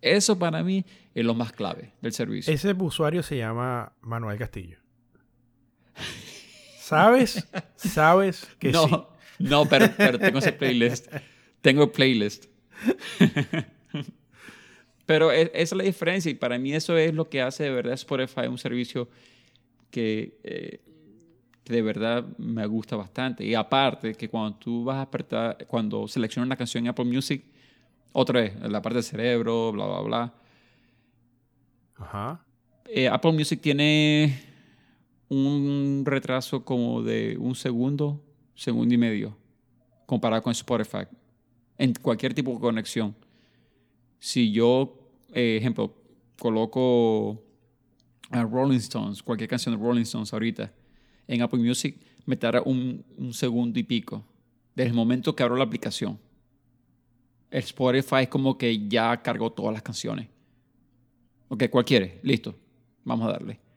Eso 0.00 0.38
para 0.38 0.62
mí 0.62 0.84
es 1.14 1.24
lo 1.24 1.34
más 1.34 1.52
clave 1.52 1.92
del 2.00 2.12
servicio. 2.12 2.52
Ese 2.52 2.72
usuario 2.72 3.22
se 3.22 3.38
llama 3.38 3.92
Manuel 4.02 4.38
Castillo. 4.38 4.78
¿Sabes? 6.82 7.46
¿Sabes 7.76 8.48
que 8.58 8.72
sí? 8.72 8.90
No, 9.38 9.66
pero, 9.66 9.88
tengo 10.18 10.40
ese 10.40 10.52
playlist. 10.52 11.06
Tengo 11.60 11.92
playlist. 11.92 12.46
pero 15.06 15.30
esa 15.30 15.50
es 15.52 15.72
la 15.72 15.84
diferencia 15.84 16.30
y 16.30 16.34
para 16.34 16.58
mí 16.58 16.74
eso 16.74 16.96
es 16.96 17.14
lo 17.14 17.28
que 17.28 17.40
hace 17.40 17.64
de 17.64 17.70
verdad 17.70 17.92
Spotify 17.94 18.48
un 18.48 18.58
servicio 18.58 19.08
que, 19.90 20.40
eh, 20.42 20.80
de 21.64 21.82
verdad 21.82 22.24
me 22.36 22.66
gusta 22.66 22.96
bastante. 22.96 23.44
Y 23.44 23.54
aparte 23.54 24.14
que 24.14 24.28
cuando 24.28 24.58
tú 24.58 24.82
vas 24.82 24.96
a 24.96 25.02
apretar, 25.02 25.64
cuando 25.68 26.08
seleccionas 26.08 26.46
una 26.46 26.56
canción 26.56 26.84
en 26.84 26.90
Apple 26.90 27.04
Music, 27.04 27.44
otra 28.12 28.40
vez, 28.40 28.60
la 28.60 28.82
parte 28.82 28.96
del 28.96 29.04
cerebro, 29.04 29.70
bla, 29.70 29.86
bla, 29.86 30.00
bla. 30.00 30.34
Ajá. 31.96 32.44
Eh, 32.86 33.08
Apple 33.08 33.32
Music 33.32 33.60
tiene 33.60 34.51
un 35.32 36.02
retraso 36.04 36.64
como 36.64 37.02
de 37.02 37.36
un 37.38 37.54
segundo 37.54 38.22
segundo 38.54 38.94
y 38.94 38.98
medio 38.98 39.36
comparado 40.06 40.42
con 40.42 40.52
Spotify 40.52 41.06
en 41.78 41.94
cualquier 41.94 42.34
tipo 42.34 42.52
de 42.52 42.60
conexión. 42.60 43.14
Si 44.18 44.52
yo, 44.52 45.10
eh, 45.32 45.56
ejemplo, 45.58 45.94
coloco 46.38 47.42
a 48.30 48.42
Rolling 48.42 48.78
Stones, 48.78 49.22
cualquier 49.22 49.48
canción 49.48 49.74
de 49.74 49.82
Rolling 49.82 50.02
Stones 50.02 50.32
ahorita, 50.32 50.72
en 51.26 51.42
Apple 51.42 51.60
Music 51.60 51.96
me 52.26 52.36
tarda 52.36 52.62
un, 52.62 53.04
un 53.16 53.32
segundo 53.32 53.78
y 53.78 53.82
pico 53.82 54.24
desde 54.74 54.90
el 54.90 54.94
momento 54.94 55.34
que 55.34 55.42
abro 55.42 55.56
la 55.56 55.64
aplicación. 55.64 56.18
El 57.50 57.60
Spotify 57.60 58.22
es 58.22 58.28
como 58.28 58.56
que 58.56 58.86
ya 58.86 59.22
cargó 59.22 59.50
todas 59.50 59.72
las 59.72 59.82
canciones. 59.82 60.28
Ok, 61.48 61.64
¿cuál 61.70 61.84
quiere? 61.84 62.20
Listo, 62.22 62.54
vamos 63.04 63.28
a 63.28 63.32
darle. 63.32 63.71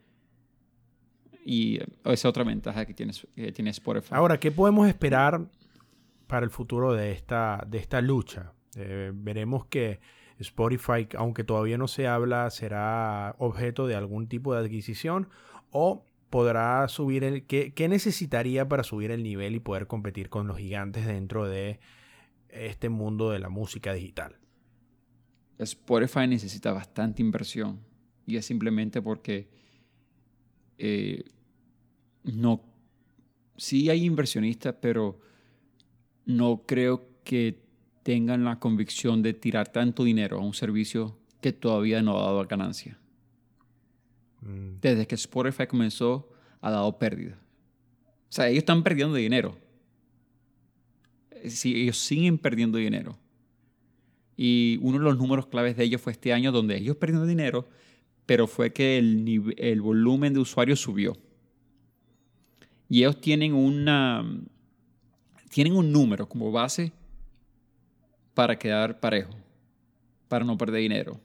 Y 1.48 1.78
eh, 1.78 1.86
esa 2.04 2.14
es 2.14 2.26
otra 2.26 2.44
ventaja 2.44 2.86
que 2.86 2.94
tiene, 2.96 3.14
que 3.36 3.52
tiene 3.52 3.70
Spotify. 3.70 4.10
Ahora, 4.16 4.40
¿qué 4.40 4.52
podemos 4.52 4.88
esperar 4.88 5.46
para 6.26 6.44
el 6.44 6.50
futuro 6.50 6.94
de 6.94 7.12
esta, 7.12 7.64
de 7.68 7.78
esta 7.78 8.02
lucha? 8.02 8.54
Eh, 8.76 9.12
veremos 9.14 9.68
que 9.68 10.00
Spotify, 10.40 11.08
aunque 11.16 11.44
todavía 11.44 11.78
no 11.78 11.88
se 11.88 12.08
habla, 12.08 12.50
será 12.50 13.36
objeto 13.38 13.86
de 13.86 13.96
algún 13.96 14.28
tipo 14.28 14.54
de 14.54 14.60
adquisición 14.62 15.30
o 15.70 16.04
podrá 16.32 16.88
subir 16.88 17.24
el... 17.24 17.46
¿qué, 17.46 17.74
¿Qué 17.74 17.88
necesitaría 17.88 18.68
para 18.68 18.84
subir 18.84 19.12
el 19.12 19.22
nivel 19.22 19.56
y 19.56 19.60
poder 19.60 19.86
competir 19.86 20.30
con 20.30 20.48
los 20.48 20.58
gigantes 20.58 21.06
dentro 21.06 21.46
de 21.48 21.80
este 22.50 22.90
mundo 22.90 23.30
de 23.30 23.38
la 23.38 23.50
música 23.50 23.94
digital? 23.94 24.40
Spotify 25.60 26.28
necesita 26.28 26.74
bastante 26.74 27.22
inversión 27.22 27.80
y 28.26 28.38
es 28.38 28.46
simplemente 28.48 29.02
porque 29.02 29.48
eh, 30.78 31.24
no, 32.26 32.62
sí 33.58 33.90
hay 33.90 34.06
inversionistas, 34.06 34.76
pero 34.82 35.20
no 36.26 36.64
creo 36.66 37.08
que 37.24 37.64
tengan 38.04 38.44
la 38.44 38.60
convicción 38.60 39.22
de 39.22 39.34
tirar 39.34 39.72
tanto 39.72 40.04
dinero 40.04 40.38
a 40.38 40.42
un 40.42 40.54
servicio 40.54 41.18
que 41.42 41.54
todavía 41.54 42.02
no 42.02 42.18
ha 42.18 42.24
dado 42.24 42.46
ganancia. 42.46 43.00
Mm. 44.42 44.80
Desde 44.82 45.08
que 45.08 45.16
Spotify 45.16 45.68
comenzó, 45.68 46.30
ha 46.62 46.72
dado 46.72 46.98
pérdida. 46.98 47.40
O 48.30 48.34
sea, 48.36 48.50
ellos 48.50 48.60
están 48.60 48.84
perdiendo 48.84 49.16
dinero. 49.16 49.58
Sí, 51.48 51.84
ellos 51.84 51.98
siguen 51.98 52.38
perdiendo 52.38 52.78
dinero. 52.78 53.18
Y 54.36 54.80
uno 54.82 54.98
de 54.98 55.04
los 55.04 55.18
números 55.18 55.48
claves 55.48 55.78
de 55.78 55.86
ellos 55.86 56.02
fue 56.02 56.12
este 56.12 56.34
año 56.34 56.52
donde 56.52 56.78
ellos 56.78 56.98
perdieron 56.98 57.28
dinero, 57.28 57.68
pero 58.26 58.48
fue 58.48 58.74
que 58.74 58.98
el, 58.98 59.54
el 59.58 59.82
volumen 59.82 60.34
de 60.34 60.40
usuarios 60.40 60.82
subió. 60.82 61.16
Y 62.90 63.00
ellos 63.00 63.20
tienen 63.20 63.54
una 63.54 64.24
tienen 65.56 65.76
un 65.78 65.90
número 65.90 66.28
como 66.28 66.52
base 66.52 66.92
para 68.34 68.60
quedar 68.60 69.00
parejo, 69.00 69.34
para 70.28 70.44
no 70.44 70.58
perder 70.58 70.82
dinero. 70.82 71.22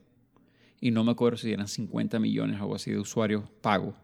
Y 0.81 0.93
no 0.93 1.03
me 1.03 1.11
acuerdo 1.11 1.37
si 1.37 1.53
eran 1.53 1.67
50 1.67 2.21
millones 2.21 2.57
o 2.61 2.63
algo 2.63 2.77
así 2.77 2.93
de 2.93 3.01
usuarios 3.01 3.43
pagos. 3.61 3.97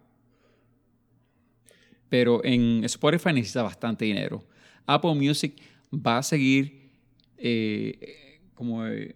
Pero 2.09 2.43
en 2.43 2.83
Spotify 2.83 3.31
necesita 3.31 3.63
bastante 3.63 4.03
dinero. 4.03 4.45
Apple 4.85 5.15
Music 5.15 5.55
va 5.93 6.17
a 6.17 6.23
seguir 6.23 6.91
eh, 7.37 8.41
como 8.53 8.85
eh, 8.85 9.15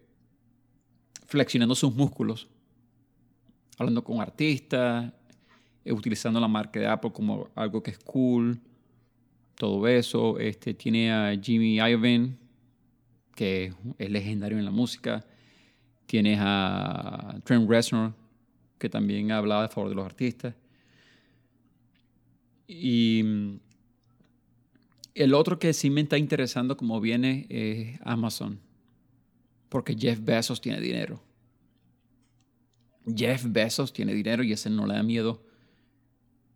flexionando 1.26 1.76
sus 1.76 1.94
músculos, 1.94 2.48
hablando 3.78 4.02
con 4.02 4.22
artistas, 4.22 5.12
utilizando 5.86 6.40
la 6.40 6.48
marca 6.48 6.80
de 6.80 6.88
Apple 6.88 7.12
como 7.12 7.50
algo 7.56 7.82
que 7.82 7.92
es 7.92 8.00
cool, 8.00 8.60
todo 9.56 9.88
eso. 9.88 10.40
Este, 10.40 10.74
tiene 10.74 11.12
a 11.12 11.40
Jimmy 11.42 11.78
Iovine, 11.78 12.38
que 13.36 13.74
es 13.98 14.10
legendario 14.10 14.58
en 14.58 14.66
la 14.66 14.72
música. 14.72 15.26
Tienes 16.06 16.40
a 16.42 17.40
Trent 17.44 17.70
Reznor, 17.70 18.14
que 18.78 18.90
también 18.90 19.32
ha 19.32 19.38
hablado 19.38 19.62
a 19.62 19.70
favor 19.70 19.90
de 19.90 19.96
los 19.96 20.06
artistas. 20.06 20.56
Y 22.68 23.22
mm, 23.24 23.60
el 25.16 25.34
otro 25.34 25.60
que 25.60 25.74
sí 25.74 25.90
me 25.90 26.02
está 26.02 26.18
interesando 26.18 26.78
como 26.78 27.00
viene 27.02 27.46
es 27.50 28.00
Amazon, 28.04 28.60
porque 29.70 29.96
Jeff 29.98 30.20
Bezos 30.22 30.62
tiene 30.62 30.80
dinero. 30.80 31.22
Jeff 33.16 33.46
Bezos 33.48 33.94
tiene 33.94 34.14
dinero 34.14 34.44
y 34.44 34.54
ese 34.54 34.70
no 34.70 34.86
le 34.86 34.94
da 34.94 35.04
miedo 35.04 35.51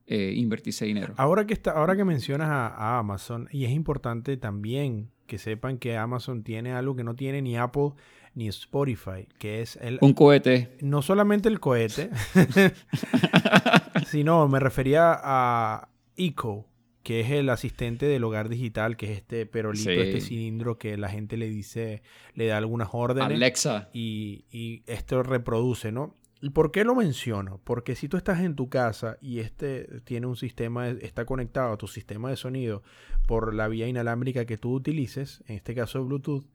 eh, 0.08 0.34
invertirse 0.36 0.86
dinero. 0.86 1.14
Ahora 1.18 1.48
que, 1.48 1.54
está, 1.54 1.72
ahora 1.72 1.96
que 1.96 2.06
mencionas 2.06 2.50
a, 2.50 3.00
Amazon, 3.00 3.48
y 3.52 3.66
es 3.66 3.72
importante 3.72 4.38
también 4.38 5.10
que 5.26 5.40
sepan 5.40 5.80
que 5.80 5.98
Amazon 5.98 6.44
tiene 6.44 6.74
algo 6.74 6.96
que 6.96 7.04
no 7.04 7.16
tiene 7.16 7.42
ni 7.42 7.58
Apple 7.58 7.94
ni 8.36 8.48
Spotify, 8.48 9.28
que 9.40 9.62
es 9.62 9.78
el... 9.78 9.98
Un 10.02 10.14
cohete. 10.14 10.78
No 10.82 11.02
solamente 11.02 11.50
el 11.50 11.60
cohete, 11.60 12.12
sino 14.08 14.48
me 14.48 14.60
refería 14.60 15.18
a 15.24 15.90
Eco, 16.18 16.68
que 17.02 17.22
es 17.22 17.32
el 17.32 17.50
asistente 17.50 18.06
del 18.06 18.24
hogar 18.26 18.50
digital, 18.50 18.98
que 18.98 19.12
es 19.12 19.18
este 19.18 19.46
perolito, 19.46 19.90
este 19.90 20.22
cilindro 20.22 20.78
que 20.78 20.98
la 20.98 21.10
gente 21.10 21.38
le 21.38 21.50
dice, 21.50 22.04
le 22.34 22.48
da 22.48 22.58
algunas 22.58 22.90
órdenes. 22.92 23.32
Alexa. 23.32 23.90
Y, 23.94 24.46
y 24.52 24.84
esto 24.86 25.24
reproduce, 25.24 25.92
¿no? 25.92 26.16
¿Y 26.46 26.52
por 26.52 26.72
qué 26.72 26.84
lo 26.84 26.94
menciono? 26.94 27.60
Porque 27.64 27.96
si 27.96 28.08
tú 28.08 28.18
estás 28.18 28.42
en 28.42 28.54
tu 28.54 28.70
casa 28.70 29.18
y 29.20 29.40
este 29.40 30.02
tiene 30.04 30.28
un 30.28 30.36
sistema, 30.36 30.88
está 30.90 31.26
conectado 31.26 31.74
a 31.74 31.78
tu 31.78 31.88
sistema 31.88 32.30
de 32.30 32.36
sonido 32.36 32.84
por 33.26 33.56
la 33.56 33.68
vía 33.68 33.88
inalámbrica 33.88 34.46
que 34.46 34.56
tú 34.56 34.76
utilices, 34.76 35.44
en 35.48 35.56
este 35.56 35.74
caso 35.74 36.06
Bluetooth, 36.06 36.46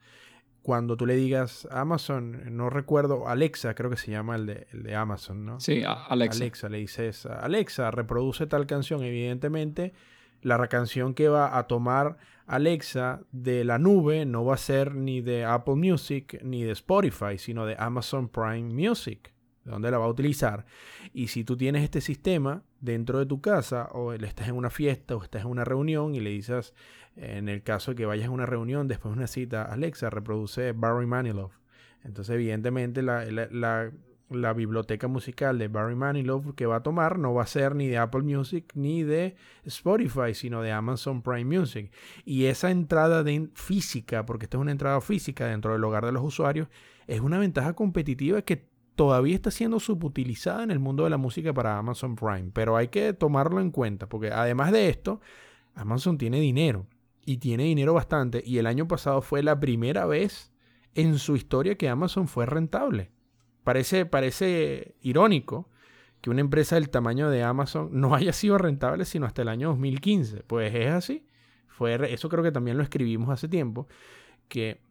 cuando 0.62 0.96
tú 0.96 1.06
le 1.06 1.16
digas 1.16 1.66
Amazon, 1.72 2.56
no 2.56 2.70
recuerdo, 2.70 3.26
Alexa 3.26 3.74
creo 3.74 3.90
que 3.90 3.96
se 3.96 4.12
llama 4.12 4.36
el 4.36 4.46
de, 4.46 4.68
el 4.72 4.84
de 4.84 4.94
Amazon, 4.94 5.44
¿no? 5.44 5.58
Sí, 5.58 5.82
Alexa. 5.84 6.38
Alexa, 6.44 6.68
le 6.68 6.78
dices, 6.78 7.26
Alexa, 7.26 7.90
reproduce 7.90 8.46
tal 8.46 8.68
canción. 8.68 9.02
Evidentemente, 9.02 9.92
la 10.40 10.64
canción 10.68 11.14
que 11.14 11.28
va 11.28 11.58
a 11.58 11.66
tomar 11.66 12.16
Alexa 12.46 13.22
de 13.32 13.64
la 13.64 13.80
nube 13.80 14.24
no 14.24 14.44
va 14.44 14.54
a 14.54 14.58
ser 14.58 14.94
ni 14.94 15.20
de 15.20 15.44
Apple 15.44 15.74
Music 15.74 16.40
ni 16.44 16.62
de 16.62 16.70
Spotify, 16.70 17.38
sino 17.38 17.66
de 17.66 17.74
Amazon 17.76 18.28
Prime 18.28 18.72
Music 18.72 19.32
dónde 19.64 19.90
la 19.90 19.98
va 19.98 20.06
a 20.06 20.08
utilizar. 20.08 20.64
Y 21.12 21.28
si 21.28 21.44
tú 21.44 21.56
tienes 21.56 21.82
este 21.84 22.00
sistema 22.00 22.62
dentro 22.80 23.18
de 23.18 23.26
tu 23.26 23.40
casa 23.40 23.88
o 23.92 24.12
estás 24.12 24.48
en 24.48 24.56
una 24.56 24.70
fiesta 24.70 25.16
o 25.16 25.22
estás 25.22 25.42
en 25.42 25.48
una 25.48 25.64
reunión 25.64 26.14
y 26.14 26.20
le 26.20 26.30
dices, 26.30 26.74
en 27.16 27.48
el 27.48 27.62
caso 27.62 27.92
de 27.92 27.96
que 27.96 28.06
vayas 28.06 28.28
a 28.28 28.30
una 28.30 28.46
reunión 28.46 28.88
después 28.88 29.12
de 29.12 29.18
una 29.18 29.26
cita, 29.26 29.64
Alexa, 29.64 30.10
reproduce 30.10 30.72
Barry 30.72 31.06
Manilow. 31.06 31.50
Entonces, 32.04 32.34
evidentemente, 32.34 33.02
la, 33.02 33.24
la, 34.30 34.52
biblioteca 34.54 35.06
musical 35.08 35.58
de 35.58 35.68
Barry 35.68 35.96
Manilow 35.96 36.54
que 36.54 36.64
va 36.64 36.76
a 36.76 36.82
tomar 36.82 37.18
no 37.18 37.34
va 37.34 37.42
a 37.42 37.46
ser 37.46 37.74
ni 37.74 37.88
de 37.88 37.98
Apple 37.98 38.22
Music 38.22 38.72
ni 38.74 39.02
de 39.02 39.36
Spotify, 39.64 40.32
sino 40.34 40.62
de 40.62 40.72
Amazon 40.72 41.20
Prime 41.20 41.58
Music. 41.58 41.92
Y 42.24 42.46
esa 42.46 42.70
entrada 42.70 43.22
de 43.22 43.50
física, 43.54 44.24
porque 44.24 44.46
esta 44.46 44.56
es 44.56 44.62
una 44.62 44.72
entrada 44.72 45.00
física 45.00 45.46
dentro 45.46 45.72
del 45.72 45.84
hogar 45.84 46.06
de 46.06 46.12
los 46.12 46.22
usuarios, 46.22 46.68
es 47.06 47.20
una 47.20 47.38
ventaja 47.38 47.74
competitiva 47.74 48.40
que 48.42 48.69
todavía 49.00 49.34
está 49.34 49.50
siendo 49.50 49.80
subutilizada 49.80 50.62
en 50.62 50.70
el 50.70 50.78
mundo 50.78 51.04
de 51.04 51.10
la 51.10 51.16
música 51.16 51.54
para 51.54 51.78
Amazon 51.78 52.16
Prime, 52.16 52.50
pero 52.52 52.76
hay 52.76 52.88
que 52.88 53.14
tomarlo 53.14 53.58
en 53.62 53.70
cuenta, 53.70 54.10
porque 54.10 54.30
además 54.30 54.72
de 54.72 54.90
esto, 54.90 55.22
Amazon 55.74 56.18
tiene 56.18 56.38
dinero 56.38 56.86
y 57.24 57.38
tiene 57.38 57.64
dinero 57.64 57.94
bastante, 57.94 58.42
y 58.44 58.58
el 58.58 58.66
año 58.66 58.86
pasado 58.86 59.22
fue 59.22 59.42
la 59.42 59.58
primera 59.58 60.04
vez 60.04 60.52
en 60.94 61.18
su 61.18 61.34
historia 61.34 61.76
que 61.76 61.88
Amazon 61.88 62.28
fue 62.28 62.44
rentable. 62.44 63.10
Parece, 63.64 64.04
parece 64.04 64.96
irónico 65.00 65.70
que 66.20 66.28
una 66.28 66.42
empresa 66.42 66.74
del 66.74 66.90
tamaño 66.90 67.30
de 67.30 67.42
Amazon 67.42 67.88
no 67.92 68.14
haya 68.14 68.34
sido 68.34 68.58
rentable 68.58 69.06
sino 69.06 69.24
hasta 69.24 69.40
el 69.40 69.48
año 69.48 69.68
2015. 69.68 70.42
Pues 70.42 70.74
es 70.74 70.90
así. 70.90 71.26
Fue, 71.68 72.12
eso 72.12 72.28
creo 72.28 72.44
que 72.44 72.52
también 72.52 72.76
lo 72.76 72.82
escribimos 72.82 73.30
hace 73.30 73.48
tiempo, 73.48 73.88
que 74.48 74.82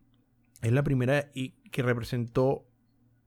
es 0.64 0.72
la 0.72 0.84
primera 0.84 1.30
y 1.36 1.52
que 1.70 1.84
representó 1.84 2.66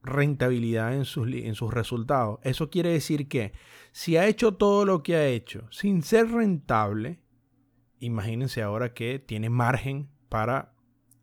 rentabilidad 0.03 0.93
en 0.93 1.05
sus, 1.05 1.27
en 1.27 1.55
sus 1.55 1.73
resultados. 1.73 2.39
Eso 2.43 2.69
quiere 2.69 2.89
decir 2.89 3.27
que 3.27 3.53
si 3.91 4.17
ha 4.17 4.27
hecho 4.27 4.53
todo 4.55 4.85
lo 4.85 5.01
que 5.01 5.15
ha 5.15 5.27
hecho 5.27 5.65
sin 5.71 6.03
ser 6.03 6.29
rentable, 6.29 7.19
imagínense 7.99 8.61
ahora 8.61 8.93
que 8.93 9.19
tiene 9.19 9.49
margen 9.49 10.09
para 10.29 10.73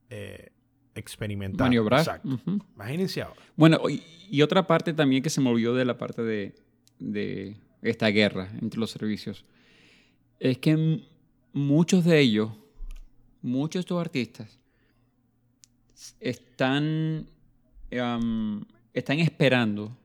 eh, 0.08 0.52
experimentar. 0.94 1.66
Maniobrar. 1.66 2.00
Exacto. 2.00 2.40
Imagínense 2.74 3.22
ahora. 3.22 3.40
Bueno, 3.56 3.80
y, 3.88 4.42
otra 4.42 4.66
parte 4.66 4.94
también 4.94 5.22
que 5.22 5.30
se 5.30 5.40
movió 5.40 5.74
de 5.74 5.84
la 5.84 5.98
parte 5.98 6.22
de, 6.22 6.54
de 6.98 7.56
esta 7.82 8.08
guerra 8.08 8.50
entre 8.60 8.80
los 8.80 8.90
servicios 8.90 9.44
es 10.38 10.58
que 10.58 11.04
muchos 11.52 12.04
de 12.04 12.18
ellos, 12.18 12.50
muchos 13.42 13.74
de 13.74 13.80
estos 13.80 14.00
artistas, 14.00 14.58
están 16.20 17.26
están 17.90 19.18
esperando, 19.18 19.96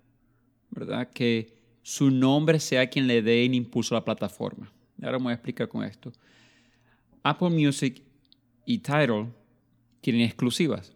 ¿verdad? 0.71 1.09
Que 1.11 1.53
su 1.81 2.09
nombre 2.09 2.59
sea 2.59 2.89
quien 2.89 3.07
le 3.07 3.21
dé 3.21 3.45
el 3.45 3.53
impulso 3.53 3.95
a 3.95 3.99
la 3.99 4.05
plataforma. 4.05 4.71
Ahora 5.01 5.19
me 5.19 5.25
voy 5.25 5.31
a 5.31 5.35
explicar 5.35 5.67
con 5.67 5.83
esto. 5.83 6.11
Apple 7.21 7.49
Music 7.49 8.01
y 8.65 8.79
Tidal 8.79 9.31
tienen 10.01 10.23
exclusivas 10.23 10.93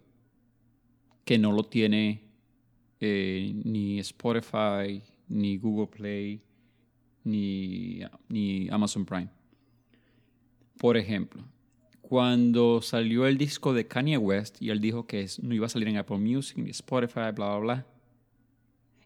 que 1.25 1.37
no 1.37 1.51
lo 1.51 1.63
tiene 1.63 2.21
eh, 2.99 3.51
ni 3.63 3.99
Spotify, 3.99 5.01
ni 5.27 5.57
Google 5.57 5.87
Play, 5.87 6.41
ni, 7.23 8.01
ni 8.27 8.67
Amazon 8.69 9.05
Prime. 9.05 9.29
Por 10.77 10.97
ejemplo, 10.97 11.43
cuando 12.09 12.81
salió 12.81 13.27
el 13.27 13.37
disco 13.37 13.71
de 13.71 13.85
Kanye 13.85 14.17
West 14.17 14.59
y 14.59 14.71
él 14.71 14.81
dijo 14.81 15.05
que 15.05 15.27
no 15.43 15.53
iba 15.53 15.67
a 15.67 15.69
salir 15.69 15.89
en 15.89 15.97
Apple 15.97 16.17
Music 16.17 16.57
ni 16.57 16.71
Spotify, 16.71 17.31
bla, 17.35 17.55
bla, 17.55 17.57
bla, 17.59 17.85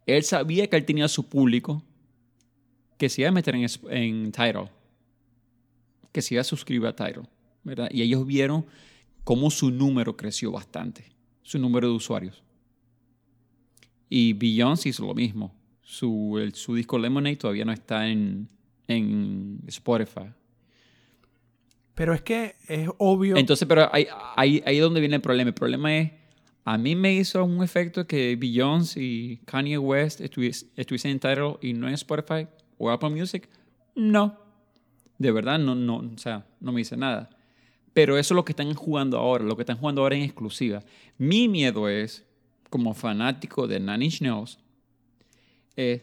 él 0.05 0.23
sabía 0.23 0.69
que 0.69 0.77
él 0.77 0.85
tenía 0.85 1.09
su 1.09 1.27
público 1.27 1.83
que 2.97 3.09
se 3.09 3.21
iba 3.21 3.29
a 3.29 3.33
meter 3.33 3.55
en, 3.55 3.67
en 3.89 4.31
Tidal, 4.31 4.71
que 6.13 6.21
se 6.21 6.35
iba 6.35 6.41
a 6.41 6.45
suscribir 6.45 6.87
a 6.87 6.95
Tidal, 6.95 7.27
¿verdad? 7.65 7.89
Y 7.91 8.03
ellos 8.03 8.25
vieron 8.25 8.65
cómo 9.25 9.51
su 9.51 9.69
número 9.69 10.15
creció 10.15 10.53
bastante, 10.53 11.11
su 11.41 11.59
número 11.59 11.89
de 11.89 11.95
usuarios. 11.95 12.41
Y 14.07 14.31
Beyoncé 14.31 14.89
hizo 14.89 15.05
lo 15.05 15.13
mismo. 15.13 15.53
Su, 15.81 16.49
su 16.53 16.75
disco 16.75 16.97
Lemonade 16.97 17.35
todavía 17.35 17.65
no 17.65 17.73
está 17.73 18.07
en, 18.07 18.47
en 18.87 19.59
Spotify. 19.67 20.31
Pero 21.95 22.13
es 22.13 22.21
que 22.21 22.55
es 22.67 22.89
obvio. 22.97 23.37
Entonces, 23.37 23.67
pero 23.67 23.89
ahí, 23.93 24.07
ahí, 24.35 24.63
ahí 24.65 24.77
es 24.77 24.81
donde 24.81 24.99
viene 24.99 25.15
el 25.15 25.21
problema. 25.21 25.49
El 25.49 25.53
problema 25.53 25.95
es, 25.95 26.11
a 26.65 26.77
mí 26.77 26.95
me 26.95 27.13
hizo 27.13 27.43
un 27.43 27.63
efecto 27.63 28.07
que 28.07 28.35
Beyoncé 28.35 29.01
y 29.01 29.37
Kanye 29.45 29.77
West 29.77 30.21
estuviesen 30.21 31.11
en 31.11 31.19
Tidal 31.19 31.57
y 31.61 31.73
no 31.73 31.87
en 31.87 31.93
Spotify 31.93 32.47
o 32.77 32.89
Apple 32.89 33.09
Music. 33.09 33.49
No. 33.95 34.39
De 35.17 35.31
verdad, 35.31 35.59
no, 35.59 35.75
no, 35.75 35.97
o 35.97 36.17
sea, 36.17 36.45
no 36.59 36.71
me 36.71 36.79
dice 36.79 36.97
nada. 36.97 37.29
Pero 37.93 38.17
eso 38.17 38.33
es 38.33 38.35
lo 38.35 38.43
que 38.43 38.53
están 38.53 38.73
jugando 38.73 39.17
ahora, 39.17 39.43
lo 39.43 39.55
que 39.55 39.61
están 39.61 39.77
jugando 39.77 40.01
ahora 40.01 40.15
en 40.15 40.23
exclusiva. 40.23 40.83
Mi 41.17 41.47
miedo 41.47 41.87
es, 41.87 42.25
como 42.69 42.93
fanático 42.93 43.67
de 43.67 43.79
Nine 43.79 44.05
Inch 44.05 44.21
Nails, 44.21 44.57
es 45.75 46.01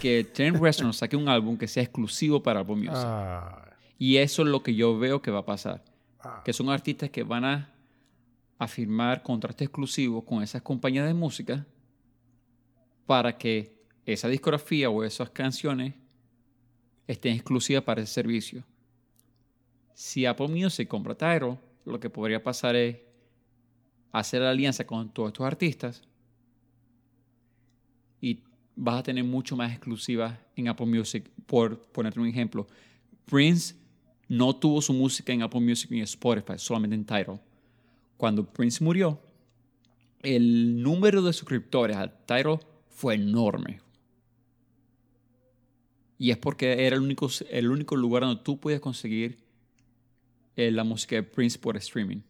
que 0.00 0.24
Trent 0.24 0.56
Reznor 0.56 0.94
saque 0.94 1.16
un 1.16 1.28
álbum 1.28 1.58
que 1.58 1.68
sea 1.68 1.82
exclusivo 1.82 2.42
para 2.42 2.60
Apple 2.60 2.76
Music. 2.76 2.94
Ah. 2.94 3.71
Y 4.02 4.16
eso 4.16 4.42
es 4.42 4.48
lo 4.48 4.64
que 4.64 4.74
yo 4.74 4.98
veo 4.98 5.22
que 5.22 5.30
va 5.30 5.38
a 5.38 5.46
pasar. 5.46 5.84
Ah. 6.18 6.42
Que 6.44 6.52
son 6.52 6.70
artistas 6.70 7.08
que 7.10 7.22
van 7.22 7.44
a, 7.44 7.72
a 8.58 8.66
firmar 8.66 9.22
contratos 9.22 9.62
exclusivos 9.62 10.24
con 10.24 10.42
esas 10.42 10.60
compañías 10.60 11.06
de 11.06 11.14
música 11.14 11.64
para 13.06 13.38
que 13.38 13.80
esa 14.04 14.26
discografía 14.26 14.90
o 14.90 15.04
esas 15.04 15.30
canciones 15.30 15.94
estén 17.06 17.34
exclusivas 17.34 17.84
para 17.84 18.02
ese 18.02 18.12
servicio. 18.12 18.64
Si 19.94 20.26
Apple 20.26 20.48
Music 20.48 20.88
compra 20.88 21.14
Tyro, 21.14 21.60
lo 21.84 22.00
que 22.00 22.10
podría 22.10 22.42
pasar 22.42 22.74
es 22.74 22.96
hacer 24.10 24.42
alianza 24.42 24.84
con 24.84 25.10
todos 25.10 25.28
estos 25.28 25.46
artistas 25.46 26.02
y 28.20 28.40
vas 28.74 28.98
a 28.98 29.02
tener 29.04 29.22
mucho 29.22 29.54
más 29.54 29.70
exclusivas 29.70 30.36
en 30.56 30.66
Apple 30.66 30.86
Music. 30.86 31.30
Por 31.46 31.78
ponerte 31.92 32.18
un 32.18 32.26
ejemplo, 32.26 32.66
Prince 33.26 33.80
no 34.32 34.56
tuvo 34.56 34.80
su 34.80 34.94
música 34.94 35.30
en 35.34 35.42
Apple 35.42 35.60
Music 35.60 35.90
ni 35.90 36.00
Spotify, 36.00 36.54
solamente 36.56 36.96
en 36.96 37.04
Tidal. 37.04 37.38
Cuando 38.16 38.50
Prince 38.50 38.82
murió, 38.82 39.20
el 40.22 40.82
número 40.82 41.20
de 41.20 41.34
suscriptores 41.34 41.98
al 41.98 42.24
Tidal 42.24 42.58
fue 42.88 43.16
enorme. 43.16 43.82
Y 46.16 46.30
es 46.30 46.38
porque 46.38 46.86
era 46.86 46.96
el 46.96 47.02
único, 47.02 47.28
el 47.50 47.70
único 47.70 47.94
lugar 47.94 48.22
donde 48.22 48.42
tú 48.42 48.58
puedes 48.58 48.80
conseguir 48.80 49.36
eh, 50.56 50.70
la 50.70 50.82
música 50.82 51.16
de 51.16 51.24
Prince 51.24 51.58
por 51.58 51.76
streaming. 51.76 52.22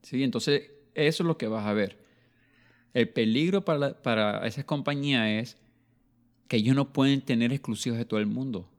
Sí, 0.00 0.22
entonces 0.22 0.70
eso 0.94 1.22
es 1.22 1.26
lo 1.26 1.36
que 1.36 1.48
vas 1.48 1.66
a 1.66 1.74
ver. 1.74 2.02
El 2.94 3.10
peligro 3.10 3.62
para, 3.62 4.00
para 4.00 4.46
esas 4.46 4.64
compañías 4.64 5.26
es 5.28 5.58
que 6.46 6.56
ellos 6.56 6.74
no 6.74 6.94
pueden 6.94 7.20
tener 7.20 7.52
exclusivos 7.52 7.98
de 7.98 8.06
todo 8.06 8.20
el 8.20 8.26
mundo. 8.26 8.70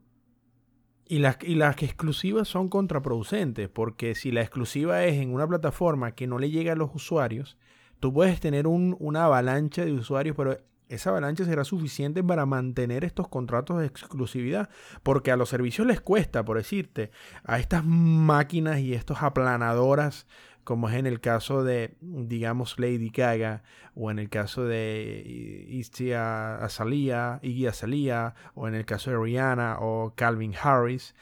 Y 1.11 1.17
las, 1.17 1.37
y 1.41 1.55
las 1.55 1.81
exclusivas 1.81 2.47
son 2.47 2.69
contraproducentes, 2.69 3.67
porque 3.67 4.13
si 4.13 4.31
la 4.31 4.41
exclusiva 4.41 5.03
es 5.05 5.15
en 5.15 5.33
una 5.33 5.47
plataforma 5.47 6.11
que 6.11 6.27
no 6.27 6.37
le 6.37 6.51
llega 6.51 6.73
a 6.73 6.75
los 6.75 6.91
usuarios, 6.93 7.57
tú 7.99 8.13
puedes 8.13 8.39
tener 8.39 8.67
un, 8.67 8.95
una 8.99 9.25
avalancha 9.25 9.83
de 9.83 9.91
usuarios, 9.91 10.35
pero 10.37 10.59
esa 10.87 11.09
avalancha 11.09 11.45
será 11.45 11.63
suficiente 11.63 12.23
para 12.23 12.45
mantener 12.45 13.03
estos 13.03 13.27
contratos 13.27 13.79
de 13.79 13.87
exclusividad, 13.87 14.69
porque 15.01 15.31
a 15.31 15.35
los 15.35 15.49
servicios 15.49 15.87
les 15.87 15.99
cuesta, 15.99 16.45
por 16.45 16.57
decirte, 16.57 17.09
a 17.43 17.57
estas 17.57 17.83
máquinas 17.85 18.79
y 18.79 18.93
estos 18.93 19.23
aplanadoras, 19.23 20.27
como 20.63 20.89
es 20.89 20.95
en 20.95 21.07
el 21.07 21.19
caso 21.19 21.63
de, 21.63 21.95
digamos, 22.01 22.77
Lady 22.79 23.09
Gaga, 23.09 23.63
o 23.95 24.11
en 24.11 24.19
el 24.19 24.29
caso 24.29 24.65
de 24.65 25.23
Iggy 25.25 26.13
Azalea, 26.13 27.39
Iggy 27.41 27.67
Azalea, 27.67 28.35
o 28.53 28.67
en 28.67 28.75
el 28.75 28.85
caso 28.85 29.11
de 29.11 29.17
Rihanna 29.17 29.77
o 29.79 30.13
Calvin 30.15 30.53
Harris, 30.61 31.15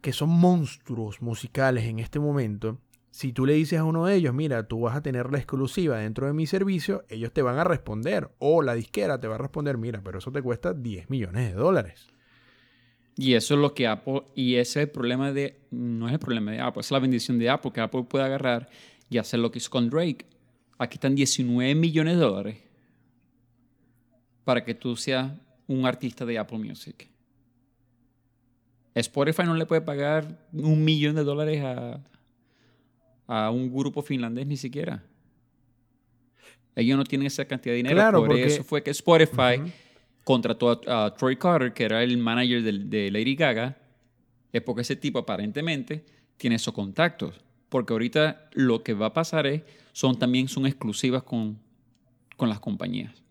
que 0.00 0.12
son 0.12 0.30
monstruos 0.30 1.20
musicales 1.20 1.84
en 1.84 1.98
este 1.98 2.18
momento, 2.20 2.78
si 3.16 3.32
tú 3.32 3.46
le 3.46 3.54
dices 3.54 3.78
a 3.78 3.84
uno 3.84 4.04
de 4.04 4.14
ellos, 4.14 4.34
mira, 4.34 4.68
tú 4.68 4.80
vas 4.80 4.94
a 4.94 5.00
tener 5.00 5.32
la 5.32 5.38
exclusiva 5.38 5.96
dentro 5.96 6.26
de 6.26 6.34
mi 6.34 6.46
servicio, 6.46 7.02
ellos 7.08 7.32
te 7.32 7.40
van 7.40 7.58
a 7.58 7.64
responder. 7.64 8.30
O 8.38 8.60
la 8.60 8.74
disquera 8.74 9.18
te 9.18 9.26
va 9.26 9.36
a 9.36 9.38
responder, 9.38 9.78
mira, 9.78 10.02
pero 10.04 10.18
eso 10.18 10.30
te 10.30 10.42
cuesta 10.42 10.74
10 10.74 11.08
millones 11.08 11.48
de 11.48 11.54
dólares. 11.54 12.12
Y 13.16 13.32
eso 13.32 13.54
es 13.54 13.60
lo 13.60 13.72
que 13.72 13.86
Apple, 13.86 14.24
y 14.34 14.56
ese 14.56 14.80
es 14.80 14.86
el 14.86 14.90
problema 14.90 15.32
de, 15.32 15.58
no 15.70 16.06
es 16.06 16.12
el 16.12 16.18
problema 16.18 16.52
de 16.52 16.60
Apple, 16.60 16.80
es 16.80 16.90
la 16.90 16.98
bendición 16.98 17.38
de 17.38 17.48
Apple, 17.48 17.72
que 17.72 17.80
Apple 17.80 18.04
puede 18.04 18.26
agarrar 18.26 18.68
y 19.08 19.16
hacer 19.16 19.40
lo 19.40 19.50
que 19.50 19.58
hizo 19.58 19.70
con 19.70 19.88
Drake. 19.88 20.26
Aquí 20.76 20.96
están 20.96 21.14
19 21.14 21.74
millones 21.74 22.16
de 22.16 22.20
dólares 22.20 22.56
para 24.44 24.62
que 24.64 24.74
tú 24.74 24.96
seas 24.96 25.32
un 25.66 25.86
artista 25.86 26.26
de 26.26 26.38
Apple 26.38 26.58
Music. 26.58 27.08
Spotify 28.94 29.44
no 29.44 29.54
le 29.54 29.64
puede 29.64 29.80
pagar 29.80 30.46
un 30.52 30.84
millón 30.84 31.16
de 31.16 31.24
dólares 31.24 31.62
a, 31.64 32.00
a 33.26 33.50
un 33.50 33.72
grupo 33.74 34.02
finlandés 34.02 34.46
ni 34.46 34.56
siquiera. 34.58 35.02
Ellos 36.74 36.98
no 36.98 37.04
tienen 37.04 37.26
esa 37.26 37.46
cantidad 37.46 37.72
de 37.72 37.78
dinero. 37.78 38.24
Por 38.24 38.36
eso 38.36 38.62
fue 38.62 38.82
que 38.82 38.90
Spotify 38.90 39.62
contrató 40.26 40.80
a, 40.88 41.14
Troy 41.14 41.36
Carter, 41.36 41.72
que 41.72 41.84
era 41.84 42.02
el 42.02 42.18
manager 42.18 42.60
de, 42.60 43.10
Lady 43.12 43.36
Gaga, 43.36 43.76
es 44.52 44.60
porque 44.60 44.82
ese 44.82 44.96
tipo 44.96 45.20
aparentemente 45.20 46.04
tiene 46.36 46.56
esos 46.56 46.74
contactos. 46.74 47.40
Porque 47.68 47.92
ahorita 47.92 48.48
lo 48.52 48.82
que 48.82 48.92
va 48.92 49.06
a 49.06 49.12
pasar 49.12 49.46
es, 49.46 49.62
son 49.92 50.18
también 50.18 50.48
son 50.48 50.66
exclusivas 50.66 51.22
con, 51.22 51.60
con 52.36 52.48
las 52.48 52.58
compañías. 52.58 53.22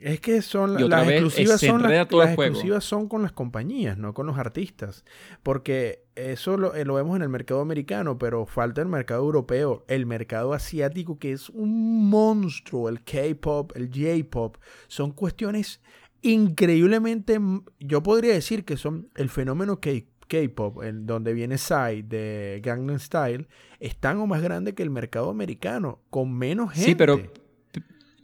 Es 0.00 0.18
que 0.18 0.42
son 0.42 0.74
las 0.74 1.08
exclusivas 1.08 1.60
son 1.60 1.82
las, 1.82 1.92
exclusivas 1.92 2.84
son 2.84 3.08
con 3.08 3.22
las 3.22 3.32
compañías, 3.32 3.96
no 3.96 4.12
con 4.12 4.26
los 4.26 4.38
artistas, 4.38 5.04
porque 5.44 6.04
eso 6.16 6.54
eh, 6.74 6.84
lo, 6.84 6.94
vemos 6.94 7.14
en 7.16 7.22
el 7.22 7.28
mercado 7.28 7.60
americano, 7.60 8.18
pero 8.18 8.44
falta 8.44 8.80
el 8.80 8.88
mercado 8.88 9.22
europeo, 9.22 9.84
el 9.88 10.06
mercado 10.06 10.52
asiático 10.52 11.18
que 11.18 11.32
es 11.32 11.48
un 11.48 12.08
monstruo, 12.10 12.88
el 12.88 13.02
K-pop, 13.02 13.72
el 13.76 13.88
J-pop, 13.88 14.56
son 14.88 15.12
cuestiones 15.12 15.80
increíblemente, 16.22 17.38
yo 17.80 18.02
podría 18.02 18.34
decir 18.34 18.64
que 18.64 18.76
son 18.76 19.08
el 19.16 19.28
fenómeno 19.28 19.80
K-pop, 19.80 20.82
en 20.82 21.06
donde 21.06 21.32
viene 21.32 21.58
Psy 21.58 22.02
de 22.02 22.60
Gangnam 22.62 22.98
Style, 22.98 23.46
es 23.80 23.96
tan 23.96 24.18
o 24.18 24.26
más 24.26 24.42
grande 24.42 24.74
que 24.74 24.82
el 24.82 24.90
mercado 24.90 25.30
americano, 25.30 26.00
con 26.10 26.32
menos 26.32 26.72
gente. 26.72 26.90
Sí, 26.90 26.94
pero, 26.94 27.20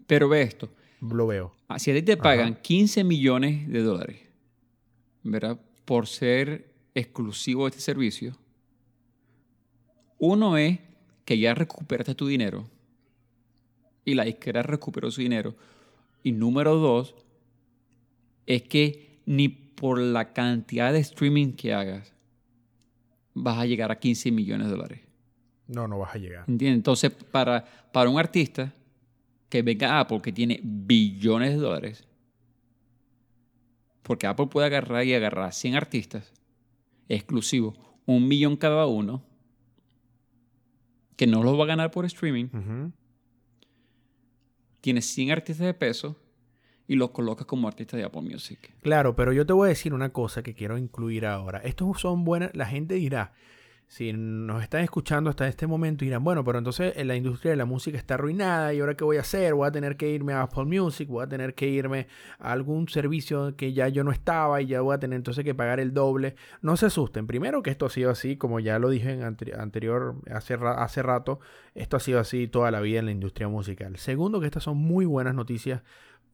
pero 0.06 0.28
ve 0.28 0.42
esto 0.42 0.70
lo 1.12 1.26
veo. 1.26 1.52
Si 1.76 1.90
a 1.90 1.94
ti 1.94 2.02
te 2.02 2.16
pagan 2.16 2.56
15 2.60 3.04
millones 3.04 3.68
de 3.68 3.82
dólares, 3.82 4.20
¿verdad? 5.22 5.60
Por 5.84 6.06
ser 6.06 6.72
exclusivo 6.94 7.64
de 7.64 7.70
este 7.70 7.80
servicio, 7.80 8.36
uno 10.18 10.56
es 10.56 10.78
que 11.24 11.38
ya 11.38 11.54
recuperaste 11.54 12.14
tu 12.14 12.26
dinero 12.26 12.68
y 14.04 14.14
la 14.14 14.26
izquierda 14.26 14.62
recuperó 14.62 15.10
su 15.10 15.20
dinero. 15.20 15.56
Y 16.22 16.32
número 16.32 16.76
dos, 16.76 17.14
es 18.46 18.62
que 18.62 19.20
ni 19.26 19.48
por 19.48 19.98
la 19.98 20.32
cantidad 20.32 20.92
de 20.92 21.00
streaming 21.00 21.52
que 21.52 21.74
hagas 21.74 22.12
vas 23.34 23.58
a 23.58 23.66
llegar 23.66 23.90
a 23.90 23.98
15 23.98 24.30
millones 24.30 24.68
de 24.68 24.72
dólares. 24.72 25.00
No, 25.66 25.88
no 25.88 25.98
vas 25.98 26.14
a 26.14 26.18
llegar. 26.18 26.44
¿Entiendes? 26.46 26.76
Entonces, 26.76 27.10
para, 27.10 27.64
para 27.92 28.10
un 28.10 28.18
artista, 28.18 28.72
que 29.48 29.62
venga 29.62 29.98
Apple, 29.98 30.20
que 30.20 30.32
tiene 30.32 30.60
billones 30.62 31.50
de 31.50 31.56
dólares, 31.56 32.04
porque 34.02 34.26
Apple 34.26 34.46
puede 34.46 34.66
agarrar 34.66 35.04
y 35.04 35.14
agarrar 35.14 35.52
100 35.52 35.74
artistas 35.76 36.32
exclusivos, 37.08 37.78
un 38.06 38.26
millón 38.28 38.56
cada 38.56 38.86
uno, 38.86 39.22
que 41.16 41.26
no 41.26 41.42
los 41.42 41.58
va 41.58 41.64
a 41.64 41.68
ganar 41.68 41.90
por 41.90 42.04
streaming. 42.04 42.48
Tiene 44.80 45.00
100 45.00 45.30
artistas 45.30 45.66
de 45.66 45.74
peso 45.74 46.16
y 46.86 46.96
los 46.96 47.10
coloca 47.10 47.44
como 47.44 47.68
artistas 47.68 47.98
de 47.98 48.04
Apple 48.04 48.22
Music. 48.22 48.74
Claro, 48.82 49.16
pero 49.16 49.32
yo 49.32 49.46
te 49.46 49.52
voy 49.52 49.66
a 49.66 49.68
decir 49.70 49.94
una 49.94 50.10
cosa 50.10 50.42
que 50.42 50.54
quiero 50.54 50.76
incluir 50.78 51.26
ahora. 51.26 51.58
Estos 51.58 52.00
son 52.00 52.24
buenas, 52.24 52.50
la 52.54 52.66
gente 52.66 52.94
dirá, 52.94 53.32
si 53.86 54.12
nos 54.12 54.62
están 54.62 54.82
escuchando 54.82 55.30
hasta 55.30 55.46
este 55.46 55.66
momento 55.66 56.04
dirán, 56.04 56.24
bueno, 56.24 56.42
pero 56.42 56.58
entonces 56.58 56.94
la 57.04 57.14
industria 57.14 57.52
de 57.52 57.56
la 57.56 57.64
música 57.64 57.96
está 57.96 58.14
arruinada 58.14 58.74
y 58.74 58.80
ahora 58.80 58.96
qué 58.96 59.04
voy 59.04 59.18
a 59.18 59.20
hacer? 59.20 59.54
Voy 59.54 59.68
a 59.68 59.70
tener 59.70 59.96
que 59.96 60.08
irme 60.08 60.32
a 60.32 60.42
Apple 60.42 60.64
Music, 60.64 61.08
voy 61.08 61.22
a 61.22 61.28
tener 61.28 61.54
que 61.54 61.68
irme 61.68 62.08
a 62.38 62.52
algún 62.52 62.88
servicio 62.88 63.54
que 63.56 63.72
ya 63.72 63.88
yo 63.88 64.02
no 64.02 64.10
estaba 64.10 64.60
y 64.60 64.66
ya 64.66 64.80
voy 64.80 64.94
a 64.94 64.98
tener 64.98 65.16
entonces 65.16 65.44
que 65.44 65.54
pagar 65.54 65.80
el 65.80 65.94
doble. 65.94 66.34
No 66.60 66.76
se 66.76 66.86
asusten. 66.86 67.26
Primero 67.26 67.62
que 67.62 67.70
esto 67.70 67.86
ha 67.86 67.90
sido 67.90 68.10
así, 68.10 68.36
como 68.36 68.58
ya 68.58 68.78
lo 68.78 68.88
dije 68.90 69.12
en 69.12 69.22
anterior, 69.22 70.16
hace, 70.28 70.54
hace 70.54 71.02
rato, 71.02 71.38
esto 71.74 71.96
ha 71.96 72.00
sido 72.00 72.18
así 72.18 72.48
toda 72.48 72.70
la 72.70 72.80
vida 72.80 72.98
en 72.98 73.06
la 73.06 73.12
industria 73.12 73.48
musical. 73.48 73.96
Segundo 73.96 74.40
que 74.40 74.46
estas 74.46 74.64
son 74.64 74.76
muy 74.76 75.04
buenas 75.04 75.34
noticias 75.34 75.82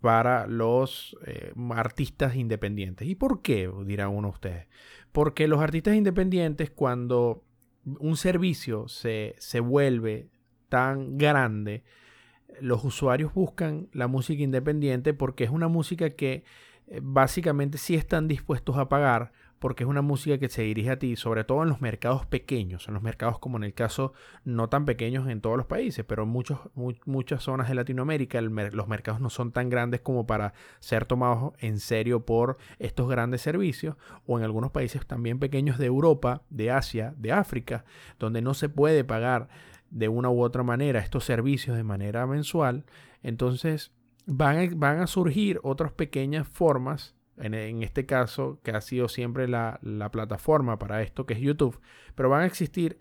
para 0.00 0.46
los 0.46 1.16
eh, 1.26 1.52
artistas 1.70 2.36
independientes. 2.36 3.06
¿Y 3.08 3.14
por 3.14 3.42
qué? 3.42 3.70
Dirá 3.84 4.08
uno 4.08 4.28
de 4.28 4.34
ustedes. 4.34 4.66
Porque 5.12 5.48
los 5.48 5.60
artistas 5.60 5.94
independientes 5.94 6.70
cuando 6.70 7.44
un 7.84 8.16
servicio 8.16 8.88
se, 8.88 9.34
se 9.38 9.60
vuelve 9.60 10.28
tan 10.68 11.18
grande, 11.18 11.84
los 12.60 12.84
usuarios 12.84 13.34
buscan 13.34 13.88
la 13.92 14.06
música 14.06 14.42
independiente 14.42 15.14
porque 15.14 15.44
es 15.44 15.50
una 15.50 15.68
música 15.68 16.10
que 16.10 16.44
eh, 16.86 17.00
básicamente 17.02 17.78
sí 17.78 17.94
están 17.94 18.28
dispuestos 18.28 18.76
a 18.76 18.88
pagar 18.88 19.32
porque 19.60 19.84
es 19.84 19.90
una 19.90 20.00
música 20.00 20.38
que 20.38 20.48
se 20.48 20.62
dirige 20.62 20.90
a 20.90 20.98
ti, 20.98 21.16
sobre 21.16 21.44
todo 21.44 21.62
en 21.62 21.68
los 21.68 21.82
mercados 21.82 22.24
pequeños, 22.24 22.88
en 22.88 22.94
los 22.94 23.02
mercados 23.02 23.38
como 23.38 23.58
en 23.58 23.64
el 23.64 23.74
caso 23.74 24.14
no 24.42 24.70
tan 24.70 24.86
pequeños 24.86 25.28
en 25.28 25.42
todos 25.42 25.58
los 25.58 25.66
países, 25.66 26.02
pero 26.04 26.22
en 26.22 26.30
muchos, 26.30 26.58
muchas 27.04 27.42
zonas 27.42 27.68
de 27.68 27.74
Latinoamérica 27.74 28.40
los 28.40 28.88
mercados 28.88 29.20
no 29.20 29.28
son 29.28 29.52
tan 29.52 29.68
grandes 29.68 30.00
como 30.00 30.26
para 30.26 30.54
ser 30.80 31.04
tomados 31.04 31.52
en 31.58 31.78
serio 31.78 32.24
por 32.24 32.56
estos 32.78 33.06
grandes 33.08 33.42
servicios, 33.42 33.96
o 34.26 34.38
en 34.38 34.44
algunos 34.44 34.70
países 34.70 35.06
también 35.06 35.38
pequeños 35.38 35.76
de 35.76 35.86
Europa, 35.86 36.42
de 36.48 36.70
Asia, 36.70 37.12
de 37.18 37.32
África, 37.32 37.84
donde 38.18 38.40
no 38.40 38.54
se 38.54 38.70
puede 38.70 39.04
pagar 39.04 39.50
de 39.90 40.08
una 40.08 40.30
u 40.30 40.42
otra 40.42 40.62
manera 40.62 41.00
estos 41.00 41.24
servicios 41.24 41.76
de 41.76 41.84
manera 41.84 42.26
mensual, 42.26 42.86
entonces 43.22 43.92
van 44.24 44.78
van 44.80 45.00
a 45.00 45.06
surgir 45.06 45.60
otras 45.62 45.92
pequeñas 45.92 46.48
formas 46.48 47.14
en, 47.40 47.82
este 47.82 48.06
caso, 48.06 48.60
que 48.62 48.70
ha 48.70 48.80
sido 48.80 49.08
siempre 49.08 49.48
la, 49.48 49.80
plataforma 50.12 50.78
para 50.78 51.02
esto, 51.02 51.26
que 51.26 51.34
es 51.34 51.40
YouTube, 51.40 51.80
pero 52.14 52.28
van 52.28 52.42
a 52.42 52.46
existir 52.46 52.98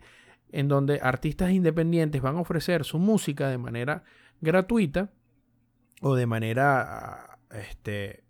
en 0.52 0.68
donde 0.68 1.00
artistas 1.02 1.52
independientes 1.52 2.22
van 2.22 2.38
a 2.38 2.42
ofrecer 2.42 2.84
su 2.84 2.98
música 2.98 3.50
de 3.50 3.58
manera 3.58 4.04
gratuita 4.42 5.12
o 6.02 6.16
de 6.16 6.26
manera 6.26 7.40
este, 7.52 8.24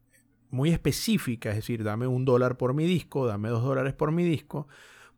muy 0.49 0.71
específica, 0.71 1.49
es 1.49 1.57
decir, 1.57 1.83
dame 1.83 2.07
un 2.07 2.25
dólar 2.25 2.57
por 2.57 2.73
mi 2.73 2.85
disco, 2.85 3.27
dame 3.27 3.49
dos 3.49 3.63
dólares 3.63 3.93
por 3.93 4.11
mi 4.11 4.23
disco, 4.23 4.67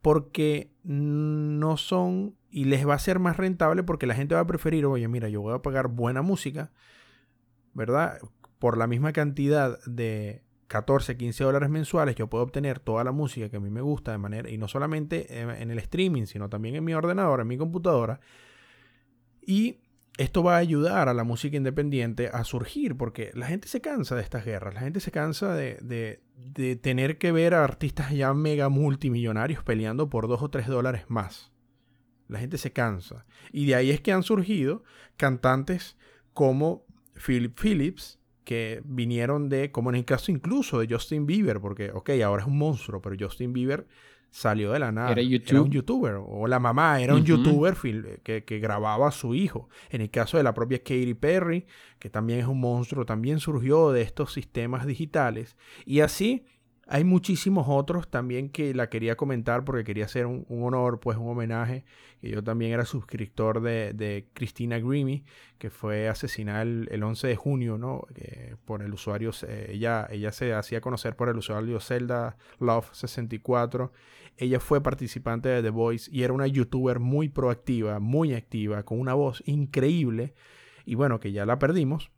porque 0.02 0.72
no 0.84 1.78
son 1.78 2.36
y 2.50 2.66
les 2.66 2.86
va 2.86 2.96
a 2.96 3.00
ser 3.00 3.20
más 3.20 3.38
rentable 3.38 3.82
porque 3.84 4.06
la 4.06 4.16
gente 4.16 4.36
va 4.36 4.42
a 4.42 4.48
preferir, 4.48 4.86
oye, 4.86 5.08
mira, 5.08 5.30
yo 5.30 5.42
voy 5.42 5.56
a 5.56 5.62
pagar 5.62 5.88
buena 5.88 6.22
música, 6.22 6.72
¿verdad? 7.74 8.20
Por 8.60 8.78
la 8.78 8.88
misma 8.88 9.14
cantidad 9.14 9.80
de, 9.86 10.44
14, 10.72 11.18
15 11.18 11.44
dólares 11.44 11.70
mensuales 11.70 12.16
yo 12.16 12.28
puedo 12.28 12.46
obtener 12.46 12.80
toda 12.80 13.04
la 13.04 13.12
música 13.12 13.50
que 13.50 13.58
a 13.58 13.60
mí 13.60 13.70
me 13.70 13.82
gusta 13.82 14.14
de 14.14 14.18
manera, 14.18 14.50
y 14.50 14.58
no 14.58 14.70
solamente 14.70 15.42
en 15.42 15.70
el 15.70 15.78
streaming, 15.80 16.28
sino 16.28 16.48
también 16.48 16.76
en 16.76 16.86
mi 16.86 16.94
ordenador, 16.94 17.42
en 17.42 17.48
mi 17.48 17.58
computadora. 17.58 18.22
Y 19.42 19.82
esto 20.18 20.44
va 20.44 20.56
a 20.56 20.60
ayudar 20.60 21.10
a 21.10 21.14
la 21.14 21.26
música 21.26 21.58
independiente 21.58 22.30
a 22.32 22.46
surgir, 22.46 22.96
porque 22.96 23.32
la 23.34 23.48
gente 23.48 23.68
se 23.68 23.82
cansa 23.82 24.16
de 24.16 24.22
estas 24.22 24.46
guerras, 24.46 24.74
la 24.74 24.80
gente 24.80 25.02
se 25.02 25.12
cansa 25.12 25.54
de, 25.54 26.22
de 26.38 26.76
tener 26.78 27.18
que 27.18 27.34
ver 27.34 27.54
a 27.54 27.66
artistas 27.66 28.12
ya 28.12 28.34
mega 28.34 28.70
multimillonarios 28.70 29.66
peleando 29.66 30.10
por 30.10 30.30
2 30.30 30.42
o 30.42 30.50
3 30.50 30.68
dólares 30.68 31.04
más. 31.10 31.52
La 32.30 32.40
gente 32.40 32.58
se 32.58 32.72
cansa. 32.72 33.26
Y 33.52 33.66
de 33.66 33.76
ahí 33.76 33.90
es 33.90 34.00
que 34.00 34.14
han 34.14 34.24
surgido 34.24 34.86
cantantes 35.18 35.98
como 36.34 36.86
Philip 37.14 37.60
Phillips, 37.60 38.21
que 38.44 38.82
vinieron 38.86 39.50
de, 39.50 39.72
como 39.72 39.90
en 39.90 39.98
el 39.98 40.06
caso 40.06 40.32
incluso 40.32 40.80
de 40.80 40.88
Justin 40.90 41.26
Bieber, 41.26 41.60
porque, 41.60 41.92
ok, 41.92 42.10
ahora 42.24 42.44
es 42.44 42.48
un 42.48 42.58
monstruo, 42.58 43.02
pero 43.02 43.16
Justin 43.20 43.54
Bieber 43.54 43.88
salió 44.32 44.72
de 44.72 44.80
la 44.80 44.92
nada. 44.92 45.12
Era, 45.12 45.62
un 45.62 45.70
youtuber. 45.70 46.16
O 46.26 46.48
la 46.48 46.60
mamá 46.60 47.02
era 47.02 47.14
un 47.14 47.26
youtuber 47.26 47.76
que, 48.24 48.44
que, 48.44 48.60
grababa 48.60 49.10
a 49.10 49.12
su 49.12 49.36
hijo. 49.36 49.70
En 49.90 50.02
el 50.02 50.10
caso 50.10 50.38
de 50.38 50.44
la 50.44 50.54
propia 50.54 50.80
Katy 50.80 51.14
Perry, 51.14 51.66
que 52.00 52.10
también 52.10 52.40
es 52.40 52.48
un 52.48 52.60
monstruo, 52.60 53.06
también 53.06 53.40
surgió 53.40 53.92
de 53.92 54.02
estos 54.02 54.34
sistemas 54.34 54.86
digitales. 54.86 55.58
Y 55.86 56.00
así 56.00 56.46
hay 56.92 57.06
muchísimos 57.06 57.68
otros 57.70 58.10
también 58.10 58.50
que 58.50 58.74
la 58.74 58.90
quería 58.90 59.16
comentar 59.16 59.64
porque 59.64 59.86
quería 59.86 60.04
hacer 60.04 60.26
un, 60.26 60.46
honor, 60.50 61.00
pues 61.00 61.18
un 61.18 61.30
homenaje. 61.30 61.86
Que 62.20 62.30
yo 62.30 62.44
también 62.44 62.74
era 62.74 62.84
suscriptor 62.84 63.62
de, 63.62 63.94
de 63.94 64.28
Christina 64.34 64.78
Grimmie, 64.78 65.24
que 65.58 65.70
fue 65.70 66.10
asesinada 66.10 66.64
el, 66.64 67.02
11 67.02 67.28
de 67.28 67.36
junio, 67.38 67.78
¿no? 67.78 68.06
por 68.66 68.82
el 68.84 68.94
usuario, 68.94 69.32
ella, 69.70 70.06
ella 70.12 70.34
se 70.34 70.54
hacía 70.54 70.82
conocer 70.82 71.16
por 71.16 71.30
el 71.30 71.38
usuario 71.38 71.80
Zelda 71.80 72.36
Love 72.60 72.90
64. 72.92 73.94
Ella 74.36 74.60
fue 74.60 74.84
participante 74.84 75.48
de 75.48 75.64
The 75.64 75.70
Voice 75.70 76.12
y 76.12 76.24
era 76.24 76.34
una 76.34 76.48
youtuber 76.48 77.00
muy 77.00 77.30
proactiva, 77.30 78.00
muy 78.00 78.34
activa, 78.34 78.84
con 78.84 79.00
una 79.00 79.14
voz 79.14 79.42
increíble. 79.46 80.34
Y 80.86 80.96
bueno, 80.96 81.22
que 81.22 81.32
ya 81.32 81.46
la 81.46 81.58
perdimos 81.58 82.12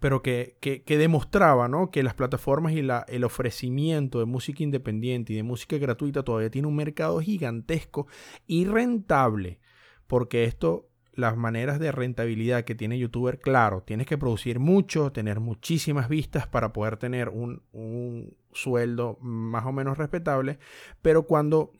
pero 0.00 0.22
que, 0.22 0.56
demostraba 0.86 1.68
¿no? 1.68 1.90
que 1.90 2.02
las 2.02 2.14
plataformas 2.14 2.72
y 2.72 2.82
la, 2.82 3.04
el 3.08 3.24
ofrecimiento 3.24 4.18
de 4.18 4.26
música 4.26 4.62
independiente 4.62 5.32
y 5.32 5.36
de 5.36 5.42
música 5.42 5.78
gratuita 5.78 6.22
todavía 6.22 6.50
tiene 6.50 6.68
un 6.68 6.76
mercado 6.76 7.20
gigantesco 7.20 8.06
y 8.46 8.66
rentable, 8.66 9.60
porque 10.06 10.44
esto, 10.44 10.88
las 11.12 11.36
maneras 11.36 11.78
de 11.78 11.92
rentabilidad 11.92 12.64
que 12.64 12.74
tiene 12.74 12.98
YouTuber, 12.98 13.40
claro, 13.40 13.82
tienes 13.82 14.06
que 14.06 14.18
producir 14.18 14.58
mucho, 14.58 15.12
tener 15.12 15.40
muchísimas 15.40 16.08
vistas 16.08 16.46
para 16.46 16.72
poder 16.72 16.98
tener 16.98 17.30
un, 17.30 17.62
un 17.72 18.36
sueldo 18.52 19.18
más 19.20 19.64
o 19.64 19.72
menos 19.72 19.96
respetable, 19.96 20.58
pero 21.00 21.22
cuando 21.22 21.72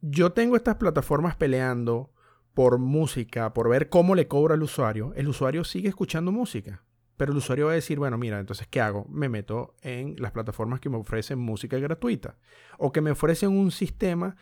yo 0.00 0.32
tengo 0.32 0.54
estas 0.54 0.76
plataformas 0.76 1.34
peleando 1.34 2.12
por 2.54 2.78
música, 2.78 3.52
por 3.52 3.68
ver 3.68 3.88
cómo 3.88 4.14
le 4.14 4.28
cobra 4.28 4.54
al 4.54 4.62
usuario, 4.62 5.12
el 5.16 5.28
usuario 5.28 5.64
sigue 5.64 5.88
escuchando 5.88 6.30
música 6.30 6.84
pero 7.18 7.32
el 7.32 7.38
usuario 7.38 7.66
va 7.66 7.72
a 7.72 7.74
decir, 7.74 7.98
bueno, 7.98 8.16
mira, 8.16 8.38
entonces, 8.38 8.68
¿qué 8.68 8.80
hago? 8.80 9.04
Me 9.10 9.28
meto 9.28 9.74
en 9.82 10.14
las 10.18 10.30
plataformas 10.30 10.80
que 10.80 10.88
me 10.88 10.96
ofrecen 10.96 11.38
música 11.38 11.76
gratuita 11.76 12.36
o 12.78 12.92
que 12.92 13.00
me 13.00 13.10
ofrecen 13.10 13.50
un 13.50 13.72
sistema 13.72 14.36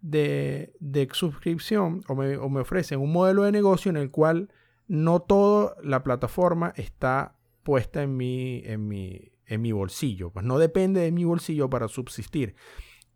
de, 0.00 0.72
suscripción 1.12 2.02
o 2.08 2.14
me, 2.14 2.36
ofrecen 2.36 3.00
un 3.00 3.12
modelo 3.12 3.42
de 3.42 3.52
negocio 3.52 3.90
en 3.90 3.98
el 3.98 4.10
cual 4.10 4.50
no 4.88 5.20
toda 5.20 5.76
la 5.84 6.02
plataforma 6.02 6.72
está 6.74 7.36
puesta 7.62 8.02
en 8.02 8.16
mi, 8.16 8.62
en 8.64 8.88
mi, 8.88 9.32
en 9.46 9.60
mi 9.60 9.72
bolsillo. 9.72 10.30
Pues 10.30 10.44
no 10.46 10.58
depende 10.58 11.02
de 11.02 11.12
mi 11.12 11.24
bolsillo 11.24 11.68
para 11.68 11.86
subsistir. 11.86 12.56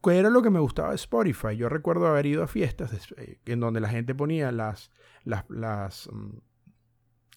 ¿Qué 0.04 0.18
era 0.18 0.28
lo 0.28 0.42
que 0.42 0.50
me 0.50 0.60
gustaba 0.60 0.90
de 0.90 0.96
Spotify? 0.96 1.56
Yo 1.56 1.70
recuerdo 1.70 2.06
haber 2.06 2.26
ido 2.26 2.42
a 2.42 2.48
fiestas 2.48 2.92
eh, 3.16 3.40
en 3.46 3.60
donde 3.60 3.80
la 3.80 3.88
gente 3.88 4.14
ponía 4.14 4.52
las, 4.52 4.90
las, 5.24 5.48
las 5.48 6.10
mm, 6.12 6.36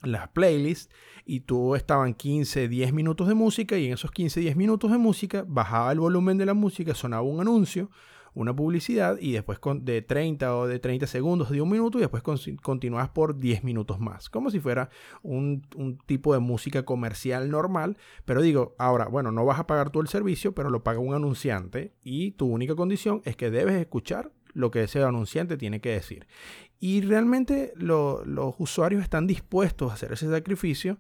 las 0.01 0.29
playlists 0.29 0.93
y 1.25 1.41
tú 1.41 1.75
estaban 1.75 2.13
15, 2.13 2.67
10 2.67 2.93
minutos 2.93 3.27
de 3.27 3.33
música 3.33 3.77
y 3.77 3.87
en 3.87 3.93
esos 3.93 4.11
15, 4.11 4.39
10 4.39 4.55
minutos 4.55 4.91
de 4.91 4.97
música 4.97 5.45
bajaba 5.47 5.91
el 5.91 5.99
volumen 5.99 6.37
de 6.37 6.45
la 6.45 6.53
música, 6.53 6.95
sonaba 6.95 7.21
un 7.21 7.41
anuncio, 7.41 7.89
una 8.33 8.55
publicidad 8.55 9.17
y 9.19 9.33
después 9.33 9.59
de 9.81 10.01
30 10.01 10.55
o 10.55 10.67
de 10.67 10.79
30 10.79 11.07
segundos 11.07 11.49
de 11.49 11.61
un 11.61 11.69
minuto 11.69 11.97
y 11.97 12.01
después 12.01 12.23
continuabas 12.61 13.09
por 13.09 13.37
10 13.37 13.63
minutos 13.63 13.99
más, 13.99 14.29
como 14.29 14.49
si 14.49 14.59
fuera 14.59 14.89
un, 15.21 15.65
un, 15.75 15.97
tipo 15.97 16.33
de 16.33 16.39
música 16.39 16.83
comercial 16.85 17.49
normal, 17.49 17.97
pero 18.25 18.41
digo, 18.41 18.75
ahora, 18.77 19.07
bueno, 19.07 19.31
no 19.31 19.45
vas 19.45 19.59
a 19.59 19.67
pagar 19.67 19.89
tú 19.89 19.99
el 20.01 20.07
servicio, 20.07 20.53
pero 20.53 20.69
lo 20.69 20.83
paga 20.83 20.99
un 20.99 21.13
anunciante 21.13 21.93
y 22.03 22.31
tu 22.31 22.47
única 22.47 22.75
condición 22.75 23.21
es 23.25 23.35
que 23.35 23.49
debes 23.49 23.75
escuchar 23.75 24.31
lo 24.53 24.71
que 24.71 24.83
ese 24.83 25.03
anunciante 25.03 25.57
tiene 25.57 25.81
que 25.81 25.91
decir. 25.91 26.27
Y 26.79 27.01
realmente 27.01 27.73
los 27.75 28.55
usuarios 28.57 29.03
están 29.03 29.27
dispuestos 29.27 29.91
a 29.91 29.95
hacer 29.95 30.13
ese 30.13 30.29
sacrificio 30.29 30.97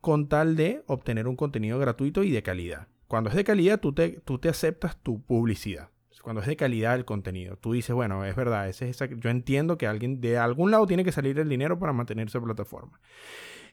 con 0.00 0.28
tal 0.28 0.56
de 0.56 0.82
obtener 0.86 1.28
un 1.28 1.36
contenido 1.36 1.78
gratuito 1.78 2.24
y 2.24 2.30
de 2.30 2.42
calidad. 2.42 2.88
Cuando 3.06 3.30
es 3.30 3.36
de 3.36 3.44
calidad, 3.44 3.80
tú 3.80 3.92
te, 3.92 4.20
tú 4.24 4.38
te 4.38 4.48
aceptas 4.48 4.96
tu 5.00 5.22
publicidad. 5.22 5.90
Cuando 6.22 6.42
es 6.42 6.46
de 6.46 6.56
calidad 6.56 6.96
el 6.96 7.06
contenido, 7.06 7.56
tú 7.56 7.72
dices, 7.72 7.94
bueno, 7.94 8.26
es 8.26 8.36
verdad, 8.36 8.68
ese 8.68 8.90
es 8.90 8.98
yo 8.98 9.30
entiendo 9.30 9.78
que 9.78 9.86
alguien 9.86 10.20
de 10.20 10.36
algún 10.36 10.70
lado 10.70 10.86
tiene 10.86 11.02
que 11.02 11.12
salir 11.12 11.38
el 11.38 11.48
dinero 11.48 11.78
para 11.78 11.94
mantener 11.94 12.28
esa 12.28 12.40
plataforma. 12.40 13.00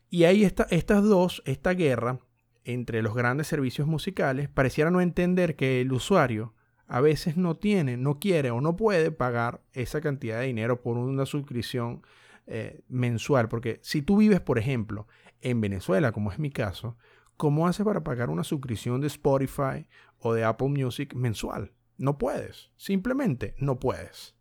Y 0.10 0.24
ahí 0.24 0.46
está, 0.46 0.66
estas 0.70 1.04
dos, 1.04 1.42
esta 1.46 1.74
guerra 1.74 2.20
entre 2.64 3.02
los 3.02 3.16
grandes 3.16 3.48
servicios 3.48 3.88
musicales, 3.88 4.50
pareciera 4.50 4.92
no 4.92 5.02
entender 5.02 5.56
que 5.56 5.82
el 5.82 5.92
usuario 5.92 6.54
a 6.88 7.02
veces 7.02 7.38
no 7.38 7.56
tiene, 7.56 7.98
no 7.98 8.20
quiere 8.20 8.52
o 8.52 8.62
no 8.62 8.76
puede 8.76 9.12
pagar 9.12 9.62
esa 9.74 10.02
cantidad 10.02 10.40
de 10.40 10.48
dinero 10.48 10.82
por 10.82 10.98
una 10.98 11.26
suscripción 11.26 12.02
eh, 12.48 12.82
mensual. 12.88 13.50
Porque 13.50 13.80
si 13.84 14.02
tú 14.02 14.18
vives, 14.18 14.40
por 14.40 14.58
ejemplo, 14.58 15.08
en 15.42 15.60
Venezuela, 15.60 16.12
como 16.12 16.32
es 16.32 16.40
mi 16.40 16.50
caso, 16.50 16.98
¿cómo 17.36 17.68
haces 17.68 17.86
para 17.86 18.04
pagar 18.04 18.30
una 18.30 18.44
suscripción 18.44 19.02
de 19.02 19.08
Spotify 19.08 19.88
o 20.20 20.34
de 20.34 20.46
Apple 20.46 20.70
Music 20.70 21.14
mensual? 21.14 21.74
No 21.98 22.18
puedes, 22.18 22.72
simplemente 22.78 23.56
no 23.58 23.80
puedes. 23.80 24.36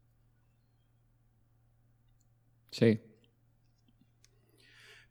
Sí. 2.71 3.01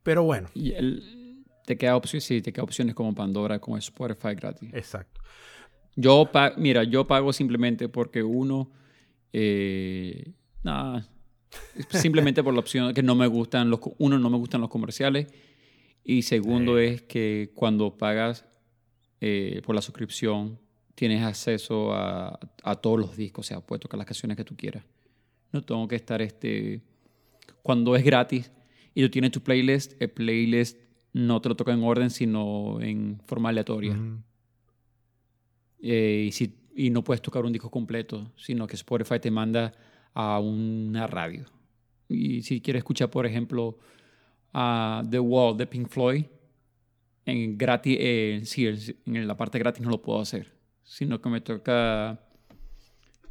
Pero 0.03 0.23
bueno. 0.23 0.49
Y 0.53 0.73
el, 0.73 1.43
te 1.65 1.77
queda 1.77 1.97
opciones, 1.97 2.23
sí, 2.23 2.41
te 2.41 2.53
queda 2.53 2.63
opciones 2.63 2.95
como 2.95 3.13
Pandora, 3.13 3.59
como 3.59 3.77
Spotify 3.77 4.35
gratis. 4.35 4.69
Exacto. 4.73 5.21
Yo, 5.95 6.29
mira, 6.57 6.83
yo 6.83 7.07
pago 7.07 7.31
simplemente 7.31 7.87
porque 7.89 8.21
uno, 8.23 8.69
eh, 9.31 10.33
nada, 10.63 11.07
simplemente 11.89 12.43
por 12.43 12.53
la 12.53 12.59
opción 12.59 12.93
que 12.93 13.03
no 13.03 13.15
me 13.15 13.27
gustan 13.27 13.69
los, 13.69 13.79
uno, 13.97 14.19
no 14.19 14.29
me 14.29 14.37
gustan 14.37 14.61
los 14.61 14.69
comerciales 14.69 15.27
y 16.03 16.23
segundo 16.23 16.77
es 16.77 17.01
que 17.01 17.51
cuando 17.55 17.97
pagas 17.97 18.45
eh, 19.21 19.61
por 19.65 19.73
la 19.73 19.81
suscripción 19.81 20.59
tienes 20.93 21.23
acceso 21.23 21.93
a, 21.93 22.39
a, 22.63 22.75
todos 22.75 22.99
los 22.99 23.17
discos, 23.17 23.45
o 23.45 23.47
sea, 23.47 23.61
puedes 23.61 23.81
tocar 23.81 23.97
las 23.97 24.07
canciones 24.07 24.37
que 24.37 24.43
tú 24.43 24.55
quieras. 24.55 24.83
No 25.51 25.61
tengo 25.61 25.87
que 25.87 25.95
estar, 25.95 26.21
este, 26.21 26.81
cuando 27.61 27.95
es 27.95 28.03
gratis 28.03 28.51
y 28.93 29.01
tú 29.01 29.09
tienes 29.09 29.31
tu 29.31 29.41
playlist, 29.41 29.99
el 30.01 30.09
playlist 30.09 30.77
no 31.13 31.41
te 31.41 31.49
lo 31.49 31.55
toca 31.55 31.73
en 31.73 31.83
orden, 31.83 32.09
sino 32.09 32.81
en 32.81 33.21
forma 33.25 33.49
aleatoria. 33.49 33.97
Eh, 35.87 36.25
y, 36.29 36.31
si, 36.31 36.57
y 36.75 36.89
no 36.89 37.03
puedes 37.03 37.21
tocar 37.21 37.45
un 37.45 37.51
disco 37.51 37.69
completo, 37.69 38.31
sino 38.35 38.65
que 38.65 38.75
Spotify 38.75 39.19
te 39.19 39.29
manda 39.29 39.71
a 40.15 40.39
una 40.39 41.05
radio. 41.05 41.45
Y 42.09 42.41
si 42.41 42.59
quieres 42.59 42.79
escuchar, 42.79 43.11
por 43.11 43.27
ejemplo, 43.27 43.77
a 44.51 45.03
The 45.07 45.19
Wall 45.19 45.55
de 45.57 45.67
Pink 45.67 45.87
Floyd, 45.89 46.25
en 47.27 47.55
gratis, 47.55 47.97
eh, 47.99 48.41
sí, 48.45 48.65
en 49.05 49.27
la 49.27 49.37
parte 49.37 49.59
gratis 49.59 49.83
no 49.83 49.91
lo 49.91 50.01
puedo 50.01 50.19
hacer, 50.19 50.55
sino 50.83 51.21
que 51.21 51.29
me 51.29 51.41
toca 51.41 52.19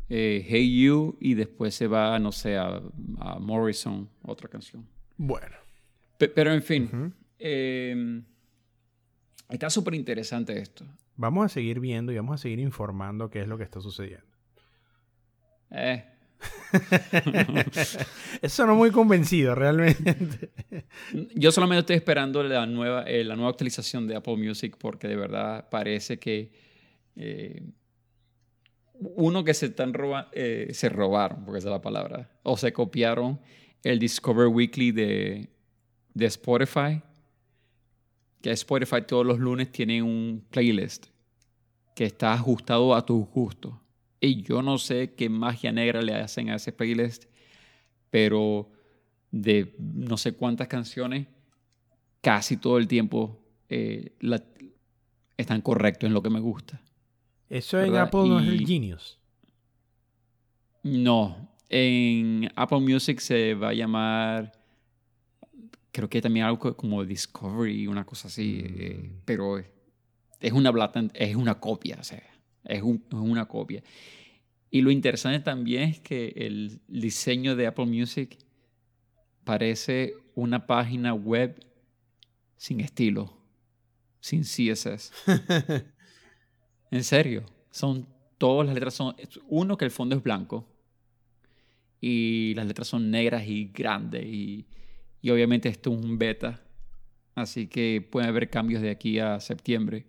eh, 0.08 0.46
Hey 0.48 0.80
You 0.80 1.16
y 1.20 1.34
después 1.34 1.74
se 1.74 1.88
va, 1.88 2.16
no 2.20 2.30
sé, 2.30 2.56
a, 2.56 2.80
Morrison, 3.40 4.08
otra 4.22 4.48
canción. 4.48 4.86
Bueno. 5.16 5.56
pero 6.18 6.52
en 6.52 6.62
fin, 6.62 7.14
em, 7.36 8.22
está 9.48 9.68
súper 9.70 9.94
interesante 9.94 10.56
esto. 10.56 10.84
Vamos 11.16 11.46
a 11.46 11.48
seguir 11.48 11.80
viendo 11.80 12.12
y 12.12 12.16
vamos 12.16 12.40
a 12.40 12.42
seguir 12.42 12.58
informando 12.58 13.30
qué 13.30 13.40
es 13.40 13.48
lo 13.48 13.56
que 13.56 13.64
está 13.64 13.80
sucediendo. 13.80 14.26
Eh. 15.70 16.04
Eso 18.42 18.66
no 18.66 18.74
muy 18.74 18.90
convencido 18.90 19.54
realmente. 19.54 20.50
Yo 21.34 21.52
solamente 21.52 21.80
estoy 21.80 21.96
esperando 21.96 22.42
la 22.42 22.66
nueva, 22.66 23.04
eh, 23.04 23.24
la 23.24 23.36
nueva 23.36 23.50
actualización 23.50 24.06
de 24.06 24.16
Apple 24.16 24.36
Music 24.36 24.76
porque 24.78 25.08
de 25.08 25.16
verdad 25.16 25.68
parece 25.70 26.18
que 26.18 26.52
eh, 27.16 27.62
uno 28.94 29.44
que 29.44 29.54
se 29.54 29.66
están 29.66 29.94
roba, 29.94 30.30
eh, 30.32 30.68
se 30.72 30.88
robaron, 30.88 31.44
porque 31.44 31.58
esa 31.58 31.68
es 31.68 31.72
la 31.72 31.82
palabra, 31.82 32.30
o 32.42 32.56
se 32.56 32.72
copiaron 32.72 33.40
el 33.82 33.98
Discover 33.98 34.48
Weekly 34.48 34.92
de, 34.92 35.48
de 36.14 36.26
Spotify 36.26 37.02
que 38.44 38.50
Spotify 38.50 39.00
todos 39.08 39.24
los 39.24 39.38
lunes 39.38 39.72
tiene 39.72 40.02
un 40.02 40.44
playlist 40.50 41.06
que 41.94 42.04
está 42.04 42.34
ajustado 42.34 42.94
a 42.94 43.06
tus 43.06 43.26
gustos. 43.28 43.72
Y 44.20 44.42
yo 44.42 44.60
no 44.60 44.76
sé 44.76 45.14
qué 45.14 45.30
magia 45.30 45.72
negra 45.72 46.02
le 46.02 46.14
hacen 46.14 46.50
a 46.50 46.56
ese 46.56 46.70
playlist, 46.70 47.24
pero 48.10 48.70
de 49.30 49.74
no 49.78 50.18
sé 50.18 50.34
cuántas 50.34 50.68
canciones, 50.68 51.26
casi 52.20 52.58
todo 52.58 52.76
el 52.76 52.86
tiempo 52.86 53.40
eh, 53.70 54.12
están 55.38 55.62
correctos 55.62 56.08
en 56.08 56.12
lo 56.12 56.22
que 56.22 56.28
me 56.28 56.40
gusta. 56.40 56.82
Eso 57.48 57.80
en 57.80 57.96
Apple 57.96 58.28
no 58.28 58.40
es 58.40 58.48
el 58.48 58.66
Genius. 58.66 59.18
No, 60.82 61.48
en 61.70 62.52
Apple 62.56 62.80
Music 62.80 63.20
se 63.20 63.54
va 63.54 63.70
a 63.70 63.74
llamar 63.74 64.52
creo 65.94 66.10
que 66.10 66.20
también 66.20 66.44
algo 66.44 66.76
como 66.76 67.04
Discovery, 67.04 67.86
una 67.86 68.04
cosa 68.04 68.26
así, 68.26 68.64
eh, 68.64 68.98
mm. 69.00 69.20
pero 69.24 69.58
es 69.58 70.52
una, 70.52 70.72
es 71.14 71.36
una 71.36 71.60
copia, 71.60 71.98
o 72.00 72.04
sea, 72.04 72.20
es, 72.64 72.82
una 72.82 73.46
copia. 73.46 73.82
Y 74.70 74.80
lo 74.80 74.90
interesante 74.90 75.38
también 75.38 75.90
es 75.90 76.00
que 76.00 76.34
el 76.36 76.80
diseño 76.88 77.54
de 77.54 77.68
Apple 77.68 77.86
Music 77.86 78.36
parece 79.44 80.14
una 80.34 80.66
página 80.66 81.14
web 81.14 81.64
sin 82.56 82.80
estilo, 82.80 83.32
sin 84.18 84.42
CSS. 84.42 85.12
en 86.90 87.04
serio, 87.04 87.44
son 87.70 88.08
todas 88.36 88.66
las 88.66 88.74
letras 88.74 88.94
son 88.94 89.14
uno 89.46 89.76
que 89.76 89.84
el 89.84 89.92
fondo 89.92 90.16
es 90.16 90.22
blanco 90.24 90.66
y 92.00 92.52
las 92.56 92.66
letras 92.66 92.88
son 92.88 93.12
negras 93.12 93.46
y 93.46 93.70
grandes 93.72 94.26
y 94.26 94.66
y 95.24 95.30
obviamente 95.30 95.70
esto 95.70 95.90
es 95.90 96.04
un 96.04 96.18
beta, 96.18 96.60
así 97.34 97.66
que 97.66 98.06
puede 98.10 98.26
haber 98.26 98.50
cambios 98.50 98.82
de 98.82 98.90
aquí 98.90 99.18
a 99.20 99.40
septiembre. 99.40 100.04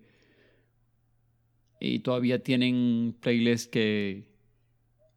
Y 1.80 2.00
todavía 2.00 2.44
tienen 2.44 3.16
playlists 3.22 3.70
que, 3.70 4.26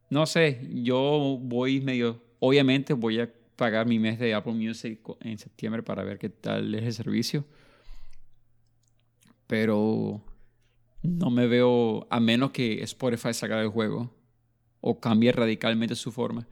no 0.09 0.25
sé, 0.27 0.69
yo 0.71 1.41
voy 1.43 1.81
medio, 1.81 2.23
obviamente 2.39 2.93
voy 2.93 3.19
a 3.19 3.33
pagar 3.57 3.89
mi 3.89 3.99
mes 3.99 4.21
de 4.21 4.35
Apple 4.35 4.53
Music 4.53 5.01
en 5.19 5.37
septiembre 5.37 5.83
para 5.83 6.05
ver 6.05 6.21
qué 6.21 6.29
tal 6.29 6.73
es 6.77 6.85
el 6.85 6.93
servicio. 6.93 7.45
Pero 9.49 10.23
no 11.03 11.29
me 11.31 11.49
veo, 11.49 12.07
a 12.09 12.21
menos 12.21 12.53
que 12.53 12.85
Spotify 12.85 13.35
salga 13.35 13.59
del 13.59 13.71
juego 13.71 14.15
o 14.81 15.01
cambie 15.01 15.33
radicalmente 15.33 15.97
su 15.97 16.13
forma, 16.13 16.47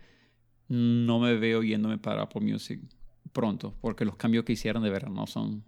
no 0.66 1.20
me 1.20 1.34
veo 1.36 1.62
yéndome 1.62 1.99
para 1.99 2.22
Apple 2.22 2.40
Music 2.40 2.80
pronto, 3.33 3.74
porque 3.81 4.05
los 4.05 4.16
cambios 4.16 4.45
que 4.45 4.53
hicieron 4.53 4.83
de 4.83 4.91
verdad 4.91 5.09
no 5.09 5.27
son, 5.27 5.64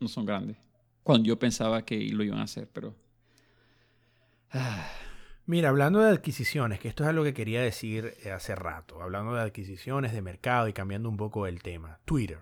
no 0.00 0.08
son 0.08 0.26
grandes. 0.26 0.56
Cuando 1.02 1.26
yo 1.26 1.38
pensaba 1.38 1.84
que 1.84 1.98
lo 2.10 2.24
iban 2.24 2.38
a 2.38 2.44
hacer, 2.44 2.68
pero... 2.72 2.94
Ah. 4.50 4.88
Mira, 5.48 5.68
hablando 5.68 6.00
de 6.00 6.10
adquisiciones, 6.10 6.80
que 6.80 6.88
esto 6.88 7.04
es 7.04 7.08
algo 7.08 7.22
que 7.22 7.32
quería 7.32 7.62
decir 7.62 8.14
eh, 8.24 8.32
hace 8.32 8.56
rato, 8.56 9.00
hablando 9.00 9.32
de 9.32 9.42
adquisiciones, 9.42 10.12
de 10.12 10.20
mercado 10.20 10.66
y 10.66 10.72
cambiando 10.72 11.08
un 11.08 11.16
poco 11.16 11.46
el 11.46 11.62
tema, 11.62 12.00
Twitter, 12.04 12.40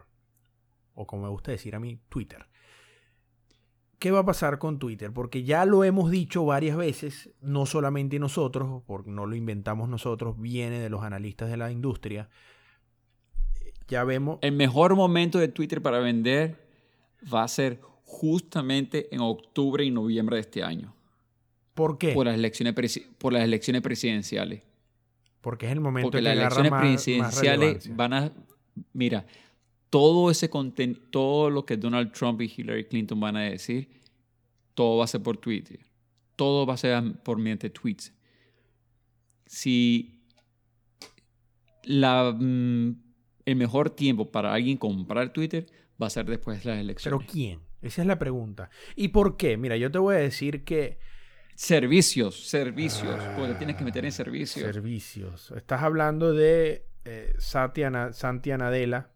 o 0.95 1.07
como 1.07 1.25
me 1.25 1.29
gusta 1.29 1.51
decir 1.51 1.75
a 1.77 1.81
mí, 1.81 2.01
Twitter. 2.09 2.47
¿Qué 3.99 4.11
va 4.11 4.21
a 4.21 4.25
pasar 4.25 4.59
con 4.59 4.79
Twitter? 4.79 5.13
Porque 5.13 5.45
ya 5.45 5.67
lo 5.67 5.85
hemos 5.85 6.11
dicho 6.11 6.47
varias 6.47 6.79
veces, 6.79 7.31
no 7.43 7.67
solamente 7.67 8.19
nosotros, 8.19 8.83
porque 8.87 9.11
no 9.11 9.27
lo 9.27 9.37
inventamos 9.37 9.87
nosotros, 9.91 10.41
viene 10.41 10.81
de 10.81 10.89
los 10.89 11.03
analistas 11.03 11.51
de 11.51 11.59
la 11.59 11.71
industria, 11.71 12.31
ya 13.89 14.05
vemos. 14.05 14.39
El 14.43 14.53
mejor 14.53 14.95
momento 14.97 15.39
de 15.39 15.49
Twitter 15.49 15.83
para 15.83 15.99
vender 15.99 16.57
va 17.33 17.45
a 17.45 17.49
ser 17.49 17.81
justamente 18.05 19.15
en 19.15 19.21
octubre 19.21 19.85
y 19.85 19.91
noviembre 19.91 20.37
de 20.37 20.41
este 20.41 20.63
año. 20.63 20.95
¿Por 21.75 21.99
qué? 21.99 22.13
Por 22.13 22.27
las 22.27 22.37
elecciones, 22.37 22.75
por 23.19 23.33
las 23.33 23.43
elecciones 23.43 23.83
presidenciales. 23.83 24.63
Porque 25.41 25.67
es 25.67 25.73
el 25.73 25.81
momento 25.81 26.07
Porque 26.07 26.23
las 26.23 26.37
elecciones 26.37 26.73
presidenciales 26.73 27.97
van 27.97 28.13
a. 28.13 28.33
Mira, 28.93 29.27
todo 29.91 30.31
ese 30.31 30.49
contenido, 30.49 31.01
todo 31.11 31.51
lo 31.51 31.67
que 31.67 31.77
Donald 31.77 32.13
Trump 32.13 32.41
y 32.41 32.53
Hillary 32.57 32.87
Clinton 32.87 33.21
van 33.21 33.37
a 33.37 33.43
decir, 33.43 33.89
todo 34.75 34.99
va 34.99 35.05
a 35.05 35.09
ser 35.09 35.23
por 35.23 35.37
Twitter. 35.37 35.81
Todo 36.37 36.67
va 36.67 36.75
a 36.75 36.77
ser 36.77 37.03
por 37.23 37.39
mediante 37.39 37.71
tweets. 37.71 38.13
Si 39.47 40.23
la 41.85 42.33
mm, 42.33 43.04
el 43.45 43.57
mejor 43.57 43.91
tiempo 43.91 44.31
para 44.31 44.53
alguien 44.53 44.77
comprar 44.77 45.33
Twitter 45.33 45.67
va 46.01 46.07
a 46.07 46.11
ser 46.11 46.27
después 46.27 46.63
de 46.63 46.71
las 46.71 46.81
elecciones. 46.81 47.19
¿Pero 47.19 47.33
quién? 47.33 47.61
Esa 47.83 48.03
es 48.03 48.09
la 48.09 48.19
pregunta. 48.19 48.71
¿Y 48.97 49.09
por 49.09 49.37
qué? 49.37 49.57
Mira, 49.57 49.77
yo 49.77 49.91
te 49.91 49.99
voy 49.99 50.17
a 50.17 50.19
decir 50.19 50.65
que... 50.65 50.99
Servicios, 51.55 52.49
servicios, 52.49 53.23
porque 53.37 53.55
tienes 53.55 53.77
que 53.77 53.85
meter 53.85 54.05
en 54.05 54.11
servicios. 54.11 54.75
Servicios. 54.75 55.53
Estás 55.55 55.83
hablando 55.83 56.33
de 56.33 56.89
eh, 57.05 57.33
Satya, 57.39 57.91
Nadella, 57.91 59.11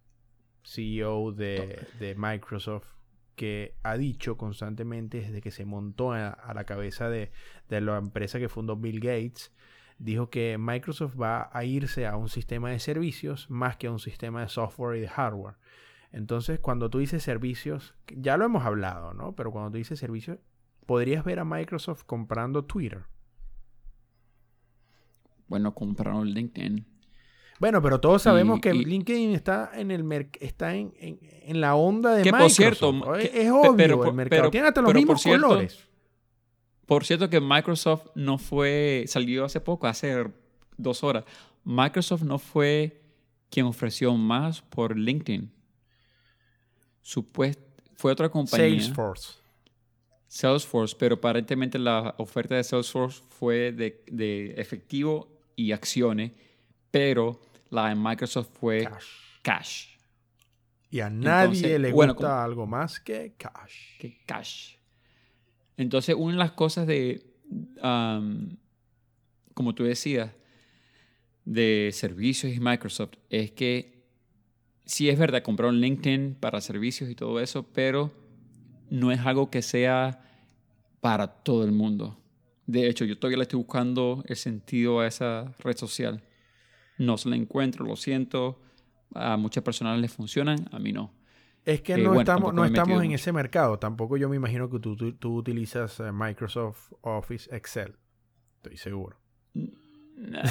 CEO 0.63 1.33
de, 1.33 1.85
de, 1.99 2.15
Microsoft, 2.15 2.93
que 3.35 3.75
ha 3.83 3.97
dicho 3.97 4.37
constantemente 4.37 5.23
desde 5.23 5.41
que 5.41 5.51
se 5.51 5.65
montó 5.65 6.13
a, 6.13 6.53
la 6.55 6.65
cabeza 6.65 7.09
de, 7.09 7.33
de 7.69 7.81
la 7.81 7.99
empresa 7.99 8.39
que 8.39 8.49
fundó 8.49 8.77
Bill 8.77 9.01
Gates, 9.01 9.51
dijo 9.99 10.31
que 10.31 10.57
Microsoft 10.59 11.21
va 11.21 11.51
a 11.53 11.65
irse 11.65 12.07
a 12.07 12.17
un 12.17 12.29
sistema 12.29 12.71
de 12.71 12.79
servicios 12.79 13.51
más 13.51 13.77
que 13.77 13.89
a 13.89 13.93
un 13.93 13.99
sistema 13.99 14.41
de 14.43 14.49
software 14.49 14.97
y 14.97 15.01
de 15.01 15.09
hardware. 15.09 15.57
Entonces, 16.13 16.61
cuando 16.61 16.89
tú 16.89 16.99
dices 16.99 17.23
servicios, 17.23 17.95
ya 18.09 18.37
lo 18.37 18.45
hemos 18.45 18.65
hablado, 18.65 19.13
¿no? 19.13 19.35
Pero 19.35 19.53
cuando 19.53 19.71
tú 19.71 19.77
dices 19.77 19.99
servicios, 19.99 20.39
podrías 20.87 21.25
ver 21.25 21.39
a 21.39 21.45
Microsoft 21.45 22.05
comprando 22.05 22.65
Twitter. 22.65 23.05
Bueno, 25.49 25.75
compraron 25.75 26.29
LinkedIn. 26.29 26.87
Bueno, 27.59 27.83
pero 27.83 28.01
todos 28.01 28.23
sabemos 28.23 28.61
que 28.61 28.73
LinkedIn 28.73 29.33
está 29.33 29.71
en 29.75 29.91
el 29.91 30.31
está 30.41 30.75
en, 30.77 31.19
la 31.61 31.75
onda 31.75 32.15
de 32.15 32.23
que 32.23 32.31
Microsoft. 32.31 33.01
Por 33.03 33.21
cierto, 33.21 33.39
es, 33.39 33.51
obvio, 33.51 34.05
el 34.05 34.15
mercado 34.15 34.51
tiene 34.51 34.69
hasta 34.69 34.81
los 34.81 34.95
mismos 34.95 35.23
colores. 35.23 35.88
Por 36.89 37.05
cierto 37.05 37.29
que 37.29 37.39
Microsoft 37.39 38.07
no 38.15 38.39
fue, 38.39 39.05
salió 39.09 39.45
hace 39.45 39.61
poco, 39.61 39.87
hace 39.87 40.25
dos 40.79 41.05
horas. 41.05 41.23
Microsoft 41.63 42.23
no 42.23 42.39
fue 42.39 43.03
quien 43.51 43.67
ofreció 43.67 44.15
más 44.15 44.63
por 44.63 44.97
LinkedIn. 44.97 45.53
Supuest 47.03 47.61
fue 47.95 48.11
otra 48.11 48.31
compañía. 48.31 48.81
Salesforce. 48.81 49.35
Salesforce, 50.29 50.97
pero 50.99 51.17
aparentemente 51.17 51.79
la 51.79 52.15
oferta 52.17 52.55
de 52.55 52.65
Salesforce 52.65 53.23
fue 53.29 53.71
de, 53.71 54.03
de 54.11 54.55
efectivo 54.57 55.29
y 55.57 55.73
acciones, 55.73 56.33
pero 56.91 57.39
la 57.69 57.91
de 57.91 57.97
Microsoft 57.97 58.49
fue 58.59 58.85
Cash. 58.85 59.05
cash. 59.43 59.87
Y 60.91 61.01
a 61.01 61.11
nadie 61.11 61.59
Entonces, 61.59 61.81
le 61.81 61.93
gusta 61.93 62.43
algo 62.43 62.67
más 62.67 62.99
que 62.99 63.35
cash. 63.37 63.99
que 63.99 64.17
cash. 64.25 64.78
Entonces, 65.79 66.17
una 66.19 66.33
de 66.33 66.39
las 66.39 66.53
cosas 66.53 66.87
de, 66.87 67.25
am, 67.81 68.59
como 69.55 69.75
tú 69.75 69.85
decías, 69.85 70.33
de 71.45 71.91
servicios 71.95 72.53
y 72.53 72.61
Microsoft 72.61 73.15
es 73.31 73.53
que 73.53 74.05
sí 74.85 75.09
es 75.09 75.19
verdad, 75.19 75.43
compraron 75.43 75.81
LinkedIn 75.81 76.35
para 76.35 76.61
servicios 76.61 77.09
y 77.09 77.15
todo 77.15 77.41
eso, 77.41 77.63
pero 77.73 78.13
no 78.91 79.13
es 79.13 79.21
algo 79.21 79.51
que 79.51 79.63
sea 79.63 80.21
para 81.01 81.29
todo 81.29 81.65
el 81.65 81.73
mundo. 81.73 82.19
De 82.67 82.89
hecho, 82.89 83.05
yo 83.05 83.17
todavía 83.17 83.39
le 83.39 83.43
estoy 83.45 83.59
buscando 83.59 84.25
el 84.27 84.37
sentido 84.37 85.01
a 85.01 85.07
esa 85.07 85.55
red 85.61 85.77
social. 85.77 86.23
No 86.99 87.17
se 87.17 87.29
la 87.29 87.37
encuentro, 87.37 87.87
lo 87.87 87.97
siento. 87.97 88.61
A 89.15 89.37
muchas 89.37 89.63
personas 89.63 89.99
les 90.01 90.13
funcionan, 90.13 90.69
a 90.73 90.79
mí 90.81 90.93
no. 90.93 91.18
Es 91.69 91.83
que 91.83 91.93
Eh, 91.93 91.99
no 91.99 92.09
bueno, 92.09 92.21
estamos, 92.21 92.55
no 92.55 92.63
me 92.63 92.69
estamos 92.69 93.03
en 93.03 93.09
mucho. 93.11 93.15
ese 93.17 93.33
mercado. 93.33 93.79
Tampoco 93.79 94.17
yo 94.17 94.29
me 94.31 94.37
imagino 94.37 94.71
que 94.71 94.79
tú, 94.79 94.97
tú, 94.97 95.13
tú 95.13 95.35
utilizas 95.37 96.01
eh, 96.01 96.11
Microsoft 96.13 96.93
Office 97.03 97.55
Excel. 97.55 97.95
Estoy 98.57 98.77
seguro. 98.79 99.19
Nah, 100.17 100.43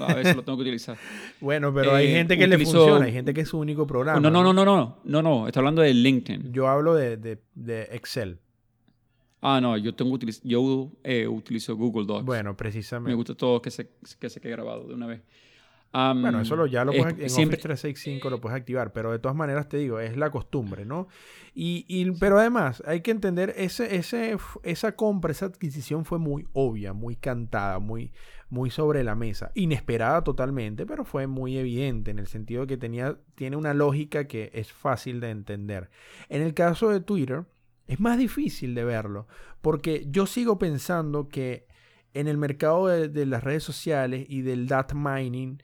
a 0.00 0.14
veces 0.14 0.34
lo 0.36 0.42
tengo 0.42 0.58
que 0.58 0.62
utilizar. 0.62 0.96
Bueno, 1.40 1.72
pero 1.72 1.94
hay 1.94 2.08
Eh, 2.08 2.10
gente 2.12 2.36
que 2.36 2.46
le 2.46 2.56
utilizo- 2.56 2.72
funciona, 2.78 3.06
hay 3.06 3.12
gente 3.12 3.32
que 3.32 3.42
es 3.42 3.48
su 3.48 3.58
único 3.58 3.86
programa. 3.86 4.18
No, 4.20 4.30
no, 4.30 4.42
no, 4.42 4.52
no, 4.52 4.64
no, 4.64 4.98
no, 5.04 5.22
no, 5.22 5.46
estoy 5.46 5.60
hablando 5.60 5.80
de 5.82 5.94
LinkedIn. 5.94 6.52
Yo 6.52 6.66
hablo 6.68 6.94
de, 6.94 7.16
de- 7.16 7.40
de 7.54 7.82
Excel. 7.92 8.40
Ah, 9.40 9.60
no, 9.60 9.76
yo 9.76 9.94
tengo 9.94 10.10
utiliz- 10.18 10.40
yo 10.42 10.90
eh, 11.04 11.28
utilizo 11.28 11.76
Google 11.76 12.04
Docs. 12.06 12.24
Bueno, 12.24 12.50
me 12.50 12.56
precisamente. 12.56 13.14
gusta 13.14 13.34
todo 13.34 13.62
que 13.62 13.70
se, 13.70 13.90
que 14.18 14.28
se 14.28 14.40
quede 14.40 14.52
grabado 14.52 14.88
de 14.88 14.94
una 14.94 15.06
vez. 15.06 15.22
Bueno, 16.22 16.40
eso 16.40 16.56
lo, 16.56 16.66
ya 16.66 16.84
lo 16.84 16.92
es- 16.92 16.98
puedes, 16.98 17.18
en 17.20 17.30
siempre, 17.30 17.54
Office 17.56 17.68
365 17.68 18.28
lo 18.30 18.40
puedes 18.40 18.58
activar, 18.58 18.92
pero 18.92 19.12
de 19.12 19.18
todas 19.18 19.36
maneras 19.36 19.68
te 19.68 19.76
digo, 19.76 20.00
es 20.00 20.16
la 20.16 20.30
costumbre, 20.30 20.84
¿no? 20.84 21.06
Y, 21.54 21.84
y- 21.88 22.10
pero 22.12 22.38
además 22.38 22.82
hay 22.86 23.00
que 23.00 23.12
entender, 23.12 23.54
ese, 23.56 23.94
ese, 23.96 24.36
esa 24.64 24.96
compra, 24.96 25.30
esa 25.30 25.46
adquisición 25.46 26.04
fue 26.04 26.18
muy 26.18 26.46
obvia, 26.52 26.92
muy 26.92 27.14
cantada, 27.16 27.78
muy, 27.78 28.12
muy 28.50 28.70
sobre 28.70 29.04
la 29.04 29.14
mesa, 29.14 29.52
inesperada 29.54 30.24
totalmente, 30.24 30.84
pero 30.84 31.04
fue 31.04 31.26
muy 31.28 31.56
evidente 31.58 32.10
en 32.10 32.18
el 32.18 32.26
sentido 32.26 32.66
que 32.66 32.76
tenía, 32.76 33.16
tiene 33.36 33.56
una 33.56 33.72
lógica 33.74 34.26
que 34.26 34.50
es 34.52 34.72
fácil 34.72 35.20
de 35.20 35.30
entender. 35.30 35.90
En 36.28 36.42
el 36.42 36.54
caso 36.54 36.90
de 36.90 37.00
Twitter, 37.00 37.44
es 37.86 38.00
más 38.00 38.18
difícil 38.18 38.74
de 38.74 38.82
verlo, 38.84 39.28
porque 39.60 40.06
yo 40.10 40.26
sigo 40.26 40.58
pensando 40.58 41.28
que 41.28 41.66
en 42.14 42.28
el 42.28 42.38
mercado 42.38 42.86
de, 42.86 43.08
de 43.08 43.26
las 43.26 43.42
redes 43.44 43.62
sociales 43.64 44.26
y 44.28 44.42
del 44.42 44.66
data 44.68 44.94
mining, 44.94 45.58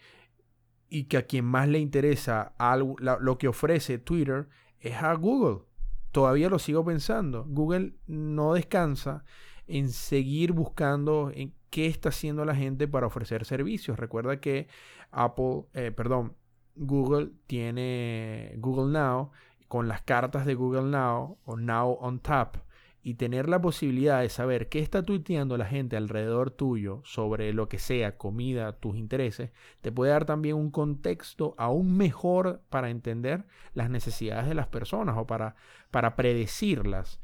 y 0.91 1.05
que 1.05 1.17
a 1.17 1.23
quien 1.23 1.45
más 1.45 1.69
le 1.69 1.79
interesa 1.79 2.53
algo, 2.59 2.97
lo 2.99 3.39
que 3.39 3.49
ofrece 3.49 3.99
Twitter 3.99 4.49
es 4.81 4.97
a 4.97 5.15
Google. 5.15 5.63
Todavía 6.11 6.51
lo 6.51 6.59
sigo 6.59 6.85
pensando. 6.85 7.45
Google 7.49 7.95
no 8.09 8.55
descansa 8.55 9.25
en 9.69 9.91
seguir 9.91 10.53
buscando 10.53 11.31
en 11.33 11.55
qué 11.71 11.87
está 11.87 12.09
haciendo 12.09 12.45
la 12.45 12.57
gente 12.57 12.89
para 12.89 13.07
ofrecer 13.07 13.45
servicios. 13.45 13.99
Recuerda 13.99 14.41
que 14.41 14.67
Apple, 15.13 15.63
eh, 15.75 15.93
perdón, 15.93 16.35
Google 16.75 17.31
tiene 17.47 18.55
Google 18.59 18.93
Now 18.93 19.31
con 19.69 19.87
las 19.87 20.03
cartas 20.03 20.45
de 20.45 20.55
Google 20.57 20.91
Now 20.91 21.39
o 21.45 21.57
Now 21.57 21.99
on 22.01 22.19
Tap 22.19 22.57
y 23.03 23.15
tener 23.15 23.49
la 23.49 23.61
posibilidad 23.61 24.21
de 24.21 24.29
saber 24.29 24.69
qué 24.69 24.81
está 24.81 25.03
tuiteando 25.03 25.57
la 25.57 25.65
gente 25.65 25.97
alrededor 25.97 26.51
tuyo 26.51 27.01
sobre 27.05 27.53
lo 27.55 27.69
que 27.69 27.79
sea, 27.79 28.19
comida, 28.19 28.79
tus 28.79 28.97
intereses, 28.97 29.53
te 29.81 29.91
puede 29.91 30.13
dar 30.13 30.27
también 30.27 30.57
un 30.57 30.71
contexto 30.71 31.55
aún 31.57 31.97
mejor 31.97 32.63
para 32.69 32.91
entender 32.91 33.47
las 33.73 33.89
necesidades 33.89 34.49
de 34.49 34.55
las 34.55 34.67
personas 34.67 35.17
o 35.17 35.27
para, 35.27 35.57
para 35.91 36.15
predecirlas. 36.15 37.21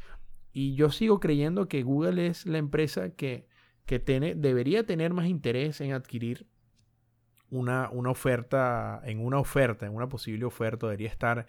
Y 0.52 0.74
yo 0.76 0.90
sigo 0.90 1.20
creyendo 1.20 1.68
que 1.68 1.82
Google 1.82 2.26
es 2.26 2.46
la 2.46 2.56
empresa 2.56 3.10
que, 3.10 3.46
que 3.84 3.98
tiene, 3.98 4.34
debería 4.34 4.86
tener 4.86 5.12
más 5.12 5.26
interés 5.26 5.82
en 5.82 5.92
adquirir 5.92 6.46
una, 7.50 7.90
una 7.90 8.10
oferta, 8.10 9.02
en 9.04 9.24
una 9.24 9.38
oferta, 9.38 9.84
en 9.84 9.94
una 9.94 10.08
posible 10.08 10.46
oferta, 10.46 10.86
debería 10.86 11.10
estar 11.10 11.46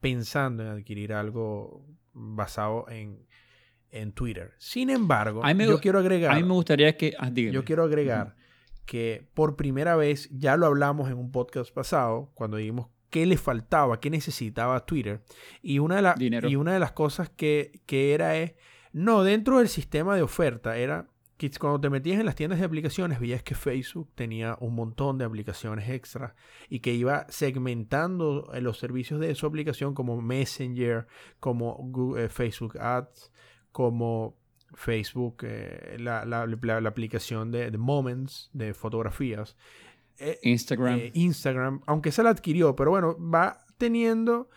pensando 0.00 0.64
en 0.64 0.70
adquirir 0.70 1.12
algo 1.12 1.86
basado 2.12 2.86
en, 2.88 3.26
en 3.92 4.12
Twitter. 4.12 4.52
Sin 4.58 4.90
embargo, 4.90 5.44
me- 5.54 5.64
yo 5.66 5.80
quiero 5.80 5.98
agregar... 5.98 6.32
a 6.32 6.36
mí 6.36 6.42
me 6.42 6.52
gustaría 6.54 6.96
que... 6.96 7.14
ah. 7.18 7.30
Yo 7.52 7.64
quiero 7.64 7.82
agregar 7.84 8.36
que 8.86 9.28
por 9.34 9.56
primera 9.56 9.94
vez, 9.96 10.28
ya 10.32 10.56
lo 10.56 10.66
hablamos 10.66 11.08
en 11.10 11.16
un 11.18 11.30
podcast 11.30 11.72
pasado, 11.72 12.30
cuando 12.34 12.56
dijimos 12.56 12.88
qué 13.10 13.26
le 13.26 13.36
faltaba, 13.36 14.00
qué 14.00 14.10
necesitaba 14.10 14.84
Twitter. 14.86 15.22
Y 15.62 15.78
una 15.80 15.96
de, 15.96 16.02
la- 16.02 16.14
y 16.48 16.56
una 16.56 16.72
de 16.72 16.78
las 16.80 16.92
cosas 16.92 17.28
que, 17.30 17.80
que 17.86 18.14
era 18.14 18.36
es, 18.36 18.54
no, 18.92 19.22
dentro 19.22 19.58
del 19.58 19.68
sistema 19.68 20.16
de 20.16 20.22
oferta, 20.22 20.76
era 20.76 21.06
que 21.36 21.50
cuando 21.58 21.80
te 21.80 21.88
metías 21.88 22.20
en 22.20 22.26
las 22.26 22.34
tiendas 22.34 22.58
de 22.58 22.66
aplicaciones, 22.66 23.18
veías 23.18 23.42
que 23.42 23.54
Facebook 23.54 24.10
tenía 24.14 24.56
un 24.60 24.74
montón 24.74 25.16
de 25.16 25.24
aplicaciones 25.24 25.88
extra 25.88 26.34
y 26.68 26.80
que 26.80 26.92
iba 26.92 27.24
segmentando 27.30 28.50
eh, 28.52 28.60
los 28.60 28.78
servicios 28.78 29.20
de 29.20 29.34
su 29.34 29.46
aplicación 29.46 29.94
como 29.94 30.20
Messenger, 30.20 31.06
como 31.38 31.74
Google- 31.76 32.24
eh, 32.24 32.28
Facebook 32.28 32.78
Ads, 32.78 33.32
como 33.72 34.36
Facebook, 34.74 35.38
eh, 35.42 35.96
la, 35.98 36.24
la- 36.24 36.46
la- 36.46 36.80
la 36.80 36.88
aplicación 36.88 37.50
de, 37.50 37.70
de 37.70 37.78
Moments, 37.78 38.50
de 38.52 38.72
fotografías. 38.74 39.56
Eh, 40.18 40.38
Instagram. 40.42 40.98
eh, 40.98 41.10
Instagram, 41.14 41.80
aunque 41.86 42.12
se 42.12 42.22
la 42.22 42.30
adquirió, 42.30 42.76
pero 42.76 42.90
bueno, 42.90 43.16
va 43.18 43.64
teniendo 43.78 44.48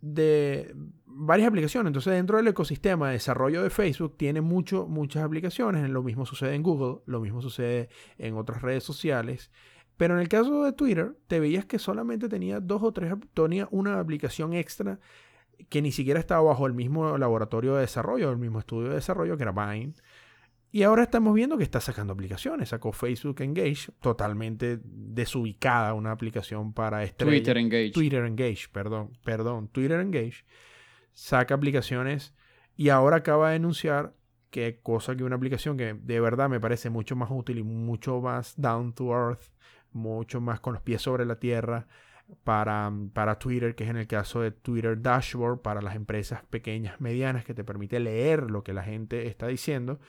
de 0.00 0.74
varias 1.06 1.48
aplicaciones. 1.48 1.88
Entonces, 1.90 2.12
dentro 2.12 2.36
del 2.36 2.48
ecosistema 2.48 3.06
de 3.08 3.14
desarrollo 3.14 3.62
de 3.62 3.70
Facebook, 3.70 4.16
tiene 4.16 4.40
mucho, 4.40 4.86
muchas 4.86 5.22
aplicaciones. 5.24 5.88
Lo 5.88 6.02
mismo 6.02 6.26
sucede 6.26 6.54
en 6.54 6.62
Google, 6.62 7.00
lo 7.06 7.20
mismo 7.20 7.40
sucede 7.40 7.88
en 8.18 8.36
otras 8.36 8.62
redes 8.62 8.84
sociales. 8.84 9.50
Pero 9.96 10.14
en 10.14 10.20
el 10.20 10.28
caso 10.28 10.62
de 10.64 10.72
Twitter, 10.72 11.16
te 11.26 11.40
veías 11.40 11.64
que 11.64 11.78
solamente 11.78 12.28
tenía 12.28 12.60
dos 12.60 12.82
o 12.82 12.92
tres, 12.92 13.14
tenía 13.32 13.66
una 13.70 13.98
aplicación 13.98 14.52
extra 14.52 15.00
que 15.68 15.82
ni 15.82 15.92
siquiera 15.92 16.20
estaba 16.20 16.42
bajo 16.42 16.66
el 16.66 16.74
mismo 16.74 17.18
laboratorio 17.18 17.74
de 17.74 17.82
desarrollo, 17.82 18.30
el 18.30 18.38
mismo 18.38 18.58
estudio 18.58 18.90
de 18.90 18.96
desarrollo, 18.96 19.36
que 19.36 19.42
era 19.42 19.52
Vine. 19.52 19.94
Y 20.72 20.82
ahora 20.82 21.04
estamos 21.04 21.34
viendo 21.34 21.56
que 21.56 21.64
está 21.64 21.80
sacando 21.80 22.12
aplicaciones. 22.12 22.68
Sacó 22.68 22.92
Facebook 22.92 23.40
Engage, 23.40 23.92
totalmente 24.00 24.78
desubicada 24.82 25.94
una 25.94 26.12
aplicación 26.12 26.72
para 26.72 27.02
estrellas. 27.02 27.36
Twitter 27.36 27.56
Engage. 27.56 27.92
Twitter 27.92 28.24
Engage, 28.24 28.68
perdón, 28.70 29.12
perdón, 29.24 29.68
Twitter 29.68 30.00
Engage. 30.00 30.44
Saca 31.12 31.54
aplicaciones 31.54 32.34
y 32.76 32.90
ahora 32.90 33.16
acaba 33.16 33.50
de 33.50 33.56
anunciar 33.56 34.14
que 34.50 34.80
cosa 34.82 35.16
que 35.16 35.24
una 35.24 35.36
aplicación 35.36 35.76
que 35.76 35.94
de 35.94 36.20
verdad 36.20 36.50
me 36.50 36.60
parece 36.60 36.90
mucho 36.90 37.16
más 37.16 37.30
útil 37.30 37.58
y 37.58 37.62
mucho 37.62 38.20
más 38.20 38.54
down 38.60 38.92
to 38.92 39.12
earth, 39.12 39.44
mucho 39.92 40.40
más 40.40 40.60
con 40.60 40.74
los 40.74 40.82
pies 40.82 41.00
sobre 41.00 41.24
la 41.24 41.38
tierra 41.38 41.86
para, 42.44 42.92
para 43.12 43.38
Twitter, 43.38 43.74
que 43.74 43.84
es 43.84 43.90
en 43.90 43.96
el 43.96 44.06
caso 44.06 44.40
de 44.40 44.50
Twitter 44.50 45.00
Dashboard 45.00 45.62
para 45.62 45.80
las 45.80 45.94
empresas 45.96 46.42
pequeñas, 46.50 47.00
medianas, 47.00 47.44
que 47.44 47.54
te 47.54 47.64
permite 47.64 48.00
leer 48.00 48.50
lo 48.50 48.62
que 48.64 48.72
la 48.72 48.82
gente 48.82 49.26
está 49.26 49.46
diciendo. 49.46 50.00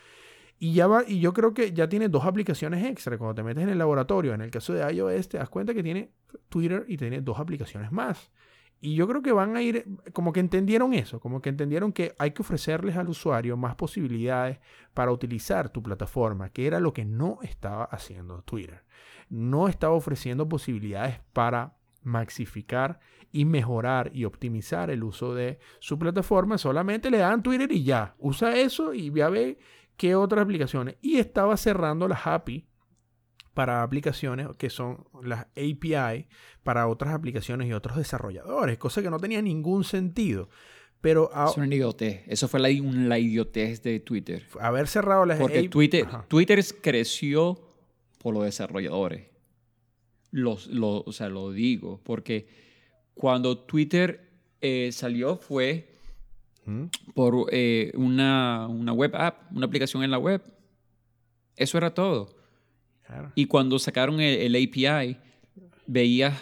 Y 0.60 0.74
ya 0.74 0.88
va, 0.88 1.04
y 1.08 1.20
yo 1.20 1.34
creo 1.34 1.54
que 1.54 1.72
ya 1.72 1.88
tiene 1.88 2.10
dos 2.10 2.26
aplicaciones 2.26 2.84
extra. 2.84 3.18
Cuando 3.18 3.36
te 3.36 3.44
metes 3.44 3.64
en 3.64 3.70
el 3.70 3.78
laboratorio, 3.78 4.34
en 4.34 4.42
el 4.42 4.50
caso 4.50 4.74
de 4.74 4.92
iOS, 4.92 5.30
te 5.30 5.38
das 5.38 5.50
cuenta 5.50 5.74
que 5.74 5.84
tiene 5.84 6.12
Twitter 6.50 6.86
y 6.88 6.98
tiene 6.98 7.22
dos 7.22 7.40
aplicaciones 7.40 7.92
más. 7.92 8.32
Y 8.80 8.96
yo 8.96 9.08
creo 9.08 9.22
que 9.22 9.32
van 9.32 9.56
a 9.56 9.62
ir, 9.62 9.86
como 10.14 10.32
que 10.32 10.40
entendieron 10.40 10.94
eso, 10.94 11.20
como 11.20 11.42
que 11.42 11.50
entendieron 11.50 11.92
que 11.92 12.14
hay 12.20 12.32
que 12.32 12.44
ofrecerles 12.44 12.96
al 12.96 13.10
usuario 13.10 13.58
más 13.58 13.76
posibilidades 13.76 14.60
para 14.94 15.12
utilizar 15.12 15.70
tu 15.70 15.82
plataforma, 15.82 16.50
que 16.50 16.68
era 16.68 16.80
lo 16.80 16.94
que 16.94 17.04
no 17.04 17.40
estaba 17.42 17.86
haciendo 17.86 18.44
Twitter. 18.44 18.84
No 19.30 19.68
estaba 19.68 19.96
ofreciendo 19.96 20.48
posibilidades 20.48 21.20
para 21.34 21.77
maxificar 22.08 23.00
y 23.32 23.46
mejorar 23.46 24.10
y 24.14 24.26
optimizar 24.26 24.90
el 24.90 25.04
uso 25.04 25.36
de 25.36 25.60
su 25.80 26.00
plataforma. 26.00 26.58
Solamente 26.58 27.12
le 27.12 27.18
dan 27.20 27.44
Twitter 27.44 27.72
y 27.72 27.84
ya. 27.84 28.16
Usa 28.20 28.56
eso 28.58 28.94
y 28.94 29.12
ya 29.14 29.30
ve 29.30 29.58
qué 29.98 30.16
otras 30.16 30.44
aplicaciones. 30.44 30.96
Y 31.02 31.18
estaba 31.18 31.58
cerrando 31.58 32.08
las 32.08 32.26
API 32.26 32.66
para 33.54 33.84
aplicaciones 33.84 34.48
que 34.58 34.70
son 34.70 35.06
las 35.24 35.48
API 35.56 36.28
para 36.64 36.88
otras 36.88 37.14
aplicaciones 37.14 37.68
y 37.68 37.74
otros 37.74 37.98
desarrolladores, 37.98 38.78
cosa 38.78 39.02
que 39.02 39.10
no 39.10 39.20
tenía 39.20 39.42
ningún 39.42 39.84
sentido. 39.84 40.50
Pero 41.02 41.30
a- 41.34 41.46
Eso 41.46 41.62
es 41.62 41.68
una 41.68 41.76
idiotez. 41.76 42.24
Eso 42.28 42.48
fue 42.48 42.60
la, 42.60 42.70
idiotez 43.20 43.84
de 43.84 44.00
Twitter. 44.00 44.48
haber 44.60 44.88
cerrado 44.88 45.26
las 45.26 45.40
Porque 45.40 45.58
API 45.60 45.70
Twitter, 45.70 46.06
Ajá. 46.08 46.26
Twitter 46.28 46.64
creció 46.82 47.60
por 48.20 48.34
los 48.34 48.44
desarrolladores. 48.46 49.28
Los, 50.38 50.68
lo, 50.68 51.04
o 51.04 51.12
sea, 51.12 51.30
lo 51.30 51.52
digo, 51.52 52.00
porque 52.04 52.48
cuando 53.16 53.58
Twitter 53.58 54.30
eh, 54.62 54.92
salió 54.92 55.36
fue 55.36 55.94
por 57.14 57.48
eh, 57.52 57.92
una, 57.96 58.68
una, 58.68 58.92
web 58.92 59.16
app, 59.16 59.52
una 59.56 59.66
aplicación 59.66 60.04
en 60.04 60.12
la 60.12 60.18
web. 60.18 60.42
Eso 61.56 61.78
era 61.78 61.94
todo. 61.94 62.36
Y 63.36 63.46
cuando 63.46 63.80
sacaron 63.80 64.20
el, 64.20 64.54
API, 64.54 65.18
veías, 65.86 66.38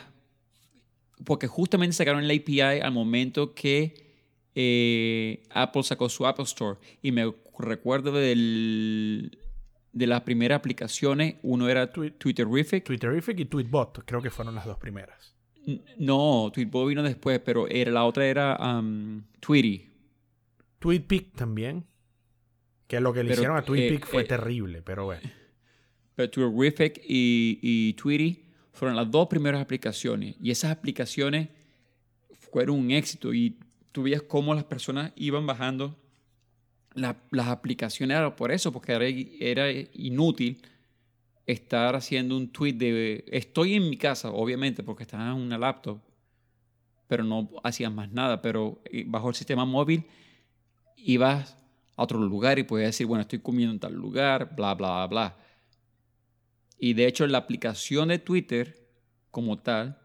porque 1.23 1.45
justamente 1.45 1.95
sacaron 1.95 2.23
el 2.23 2.39
API 2.39 2.81
al 2.81 2.91
momento 2.91 3.53
que 3.53 3.93
eh, 4.55 5.43
Apple 5.51 5.83
sacó 5.83 6.09
su 6.09 6.25
Apple 6.25 6.45
Store. 6.45 6.79
Y 7.03 7.11
me 7.11 7.31
recuerdo 7.59 8.11
del, 8.11 9.37
de 9.95 10.07
las 10.07 10.21
primeras 10.21 10.57
aplicaciones, 10.57 11.35
uno 11.41 11.69
era 11.69 11.89
Twitterific. 11.89 12.83
Twitterific 12.83 13.39
y 13.39 13.45
Tweetbot, 13.45 14.03
creo 14.05 14.21
que 14.21 14.29
fueron 14.29 14.53
las 14.53 14.65
dos 14.65 14.77
primeras. 14.77 15.33
No, 15.97 16.51
Tweetbot 16.53 16.89
vino 16.89 17.01
después, 17.01 17.39
pero 17.39 17.65
era, 17.69 17.91
la 17.91 18.03
otra 18.03 18.25
era 18.25 18.57
um, 18.59 19.23
Tweety. 19.39 19.89
TweetPic 20.79 21.33
también. 21.35 21.85
Que 22.87 22.99
lo 22.99 23.13
que 23.13 23.23
le 23.23 23.31
hicieron 23.31 23.55
a 23.55 23.61
TweetPic 23.61 24.03
eh, 24.03 24.05
fue 24.05 24.21
eh, 24.23 24.25
terrible, 24.25 24.81
pero 24.81 25.05
bueno. 25.05 25.21
Pero 26.15 26.29
Twitterific 26.29 27.01
y, 27.05 27.59
y 27.61 27.93
Tweety 27.93 28.45
fueron 28.71 28.95
las 28.95 29.11
dos 29.11 29.27
primeras 29.27 29.61
aplicaciones. 29.61 30.35
Y 30.41 30.49
esas 30.49 30.71
aplicaciones 30.71 31.49
fueron 32.51 32.79
un 32.79 32.91
éxito. 32.91 33.33
Y 33.33 33.59
tú 33.91 34.03
veías 34.03 34.21
cómo 34.21 34.53
las 34.55 34.63
personas 34.63 35.11
iban 35.17 35.45
bajando 35.45 35.97
las 36.95 37.47
aplicaciones 37.47 38.17
eran 38.17 38.35
por 38.35 38.51
eso, 38.51 38.71
porque 38.71 38.93
era, 39.39 39.71
inútil 39.93 40.61
estar 41.45 41.95
haciendo 41.95 42.35
un 42.35 42.49
tweet 42.49 42.73
de 42.73 43.25
estoy 43.27 43.75
en 43.75 43.89
mi 43.89 43.97
casa, 43.97 44.31
obviamente, 44.31 44.81
porque 44.81 45.03
estaba 45.03 45.27
en 45.27 45.33
una 45.33 45.57
laptop, 45.57 45.99
pero 47.07 47.23
no 47.23 47.49
hacías 47.63 47.91
más 47.91 48.11
nada. 48.11 48.41
Pero 48.41 48.81
eh, 48.85 49.03
bajo 49.07 49.29
el 49.29 49.35
sistema 49.35 49.65
móvil 49.65 50.05
ibas 50.95 51.57
a 51.95 52.03
otro 52.03 52.19
lugar 52.19 52.57
y 52.57 52.63
podías 52.63 52.89
decir, 52.89 53.05
bueno, 53.05 53.21
estoy 53.21 53.39
comiendo 53.39 53.73
en 53.73 53.79
tal 53.79 53.93
lugar, 53.93 54.55
bla, 54.55 54.73
bla, 54.73 55.05
bla, 55.05 55.07
bla. 55.07 55.37
Y 56.79 56.93
de 56.93 57.07
hecho, 57.07 57.27
la 57.27 57.37
aplicación 57.37 58.09
de 58.09 58.19
Twitter 58.19 58.75
como 59.31 59.57
tal 59.57 59.99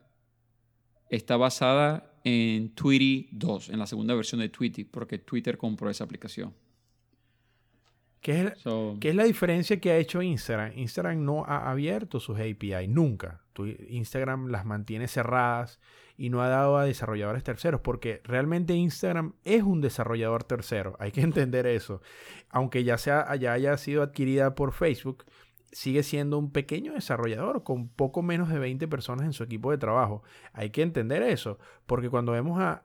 está 1.08 1.36
basada 1.36 2.12
en 2.24 2.74
Tweety 2.74 3.28
2, 3.32 3.70
en 3.70 3.78
la 3.78 3.86
segunda 3.86 4.14
versión 4.14 4.40
de 4.40 4.48
Tweety, 4.48 4.84
porque 4.84 5.18
Twitter 5.18 5.56
compró 5.56 5.90
esa 5.90 6.04
aplicación. 6.04 6.54
¿Qué 8.20 8.42
es, 8.42 8.66
es, 9.00 9.14
la 9.14 9.24
diferencia 9.24 9.80
que 9.80 9.90
ha 9.90 9.96
hecho 9.96 10.20
Instagram? 10.20 10.72
Instagram 10.76 11.24
no 11.24 11.44
ha 11.46 11.70
abierto 11.70 12.20
sus 12.20 12.38
API, 12.38 12.86
nunca. 12.86 13.40
Instagram 13.88 14.48
las 14.48 14.64
mantiene 14.64 15.08
cerradas 15.08 15.80
y 16.16 16.28
no 16.28 16.42
ha 16.42 16.48
dado 16.48 16.76
a 16.76 16.84
desarrolladores 16.84 17.42
terceros, 17.42 17.80
porque 17.80 18.20
realmente 18.24 18.74
Instagram 18.74 19.34
es 19.44 19.62
un 19.62 19.80
desarrollador 19.80 20.44
tercero, 20.44 20.96
hay 20.98 21.12
que 21.12 21.20
entender 21.22 21.66
eso. 21.66 22.02
Aunque 22.50 22.84
ya, 22.84 22.98
sea, 22.98 23.34
ya 23.36 23.54
haya 23.54 23.76
sido 23.78 24.02
adquirida 24.02 24.54
por 24.54 24.72
Facebook, 24.72 25.24
sigue 25.72 26.02
siendo 26.02 26.38
un 26.38 26.50
pequeño 26.50 26.92
desarrollador 26.92 27.62
con 27.62 27.88
poco 27.88 28.22
menos 28.22 28.50
de 28.50 28.58
20 28.58 28.86
personas 28.88 29.24
en 29.24 29.32
su 29.32 29.44
equipo 29.44 29.70
de 29.70 29.78
trabajo. 29.78 30.22
Hay 30.52 30.70
que 30.70 30.82
entender 30.82 31.22
eso, 31.22 31.58
porque 31.86 32.10
cuando 32.10 32.32
vemos 32.32 32.60
a, 32.60 32.84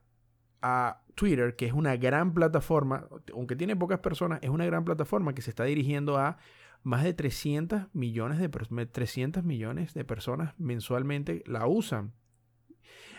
a 0.61 1.01
Twitter, 1.15 1.55
que 1.55 1.65
es 1.65 1.73
una 1.73 1.95
gran 1.95 2.33
plataforma, 2.33 3.07
aunque 3.33 3.55
tiene 3.55 3.75
pocas 3.75 3.99
personas, 3.99 4.39
es 4.41 4.49
una 4.49 4.65
gran 4.65 4.85
plataforma 4.85 5.33
que 5.33 5.41
se 5.41 5.49
está 5.49 5.63
dirigiendo 5.63 6.17
a 6.17 6.37
más 6.83 7.03
de 7.03 7.13
300 7.13 7.87
millones 7.93 8.37
de, 8.39 8.85
300 8.85 9.43
millones 9.43 9.93
de 9.93 10.05
personas 10.05 10.53
mensualmente 10.59 11.41
la 11.47 11.65
usan. 11.67 12.13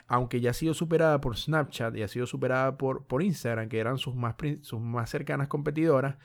Aunque 0.07 0.41
ya 0.41 0.51
ha 0.51 0.55
sido 0.55 0.73
superada 0.73 1.21
por 1.21 1.37
Snapchat 1.37 1.97
y 1.97 2.03
ha 2.03 2.09
sido 2.09 2.27
superada 2.27 2.79
por, 2.79 3.07
por 3.07 3.25
Instagram, 3.25 3.69
que 3.69 3.81
eran 3.81 3.99
sus 3.99 4.15
más, 4.15 4.37
sus 4.61 4.81
más 4.81 5.11
cercanas 5.11 5.49
competidoras, 5.49 6.17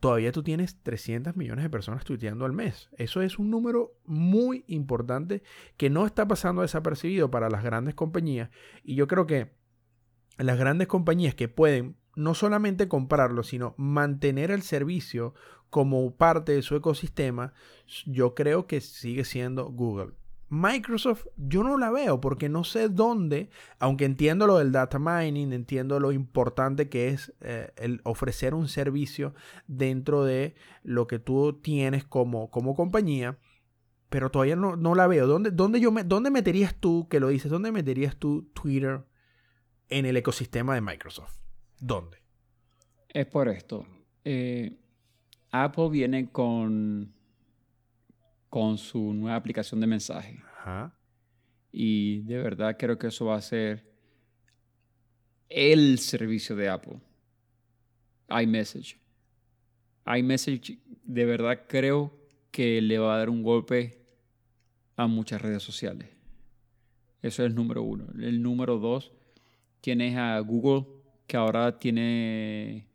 todavía 0.00 0.32
tú 0.32 0.42
tienes 0.42 0.82
300 0.82 1.36
millones 1.36 1.62
de 1.62 1.70
personas 1.70 2.04
tuiteando 2.04 2.44
al 2.44 2.52
mes. 2.52 2.88
Eso 2.96 3.22
es 3.22 3.38
un 3.38 3.48
número 3.48 3.92
muy 4.04 4.64
importante 4.66 5.44
que 5.76 5.90
no 5.90 6.04
está 6.04 6.26
pasando 6.26 6.62
desapercibido 6.62 7.30
para 7.30 7.48
las 7.48 7.62
grandes 7.62 7.94
compañías. 7.94 8.50
Y 8.82 8.96
yo 8.96 9.06
creo 9.06 9.26
que 9.28 9.52
las 10.46 10.58
grandes 10.58 10.88
compañías 10.88 11.34
que 11.34 11.48
pueden 11.48 11.96
no 12.16 12.34
solamente 12.34 12.88
comprarlo, 12.88 13.42
sino 13.42 13.74
mantener 13.76 14.50
el 14.50 14.62
servicio 14.62 15.34
como 15.70 16.14
parte 16.16 16.52
de 16.52 16.62
su 16.62 16.74
ecosistema, 16.74 17.52
yo 18.06 18.34
creo 18.34 18.66
que 18.66 18.80
sigue 18.80 19.24
siendo 19.24 19.66
Google. 19.66 20.12
Microsoft 20.50 21.26
yo 21.36 21.62
no 21.62 21.76
la 21.76 21.90
veo 21.90 22.20
porque 22.20 22.48
no 22.48 22.64
sé 22.64 22.88
dónde, 22.88 23.50
aunque 23.78 24.06
entiendo 24.06 24.46
lo 24.46 24.58
del 24.58 24.72
data 24.72 24.98
mining, 24.98 25.52
entiendo 25.52 26.00
lo 26.00 26.10
importante 26.10 26.88
que 26.88 27.08
es 27.08 27.34
eh, 27.40 27.70
el 27.76 28.00
ofrecer 28.04 28.54
un 28.54 28.68
servicio 28.68 29.34
dentro 29.66 30.24
de 30.24 30.54
lo 30.82 31.06
que 31.06 31.18
tú 31.18 31.52
tienes 31.52 32.04
como, 32.04 32.50
como 32.50 32.74
compañía, 32.74 33.38
pero 34.08 34.30
todavía 34.30 34.56
no, 34.56 34.74
no 34.76 34.94
la 34.94 35.06
veo. 35.06 35.26
¿Dónde, 35.26 35.50
dónde, 35.50 35.80
yo 35.80 35.92
me, 35.92 36.02
¿Dónde 36.02 36.30
meterías 36.30 36.74
tú, 36.74 37.08
que 37.08 37.20
lo 37.20 37.28
dices, 37.28 37.50
dónde 37.50 37.70
meterías 37.70 38.16
tú 38.16 38.48
Twitter, 38.54 39.04
en 39.88 40.06
el 40.06 40.16
ecosistema 40.16 40.74
de 40.74 40.80
Microsoft. 40.80 41.36
¿Dónde? 41.80 42.18
Es 43.08 43.26
por 43.26 43.48
esto. 43.48 43.86
Eh, 44.24 44.76
Apple 45.50 45.88
viene 45.90 46.30
con, 46.30 47.12
con 48.48 48.78
su 48.78 49.14
nueva 49.14 49.36
aplicación 49.36 49.80
de 49.80 49.86
mensaje. 49.86 50.42
Ajá. 50.58 50.94
Y 51.72 52.20
de 52.20 52.38
verdad 52.38 52.76
creo 52.78 52.98
que 52.98 53.08
eso 53.08 53.26
va 53.26 53.36
a 53.36 53.42
ser 53.42 53.88
el 55.48 55.98
servicio 55.98 56.56
de 56.56 56.68
Apple. 56.68 57.00
iMessage. 58.28 58.98
iMessage 60.06 60.78
de 61.04 61.24
verdad 61.24 61.64
creo 61.66 62.12
que 62.50 62.80
le 62.82 62.98
va 62.98 63.14
a 63.14 63.18
dar 63.18 63.30
un 63.30 63.42
golpe 63.42 64.04
a 64.96 65.06
muchas 65.06 65.40
redes 65.40 65.62
sociales. 65.62 66.08
Eso 67.22 67.42
es 67.42 67.50
el 67.50 67.54
número 67.54 67.82
uno. 67.82 68.06
El 68.20 68.42
número 68.42 68.78
dos, 68.78 69.12
Tienes 69.80 70.16
a 70.16 70.38
Google, 70.40 70.86
que 71.26 71.36
ahora 71.36 71.78
tiene 71.78 72.88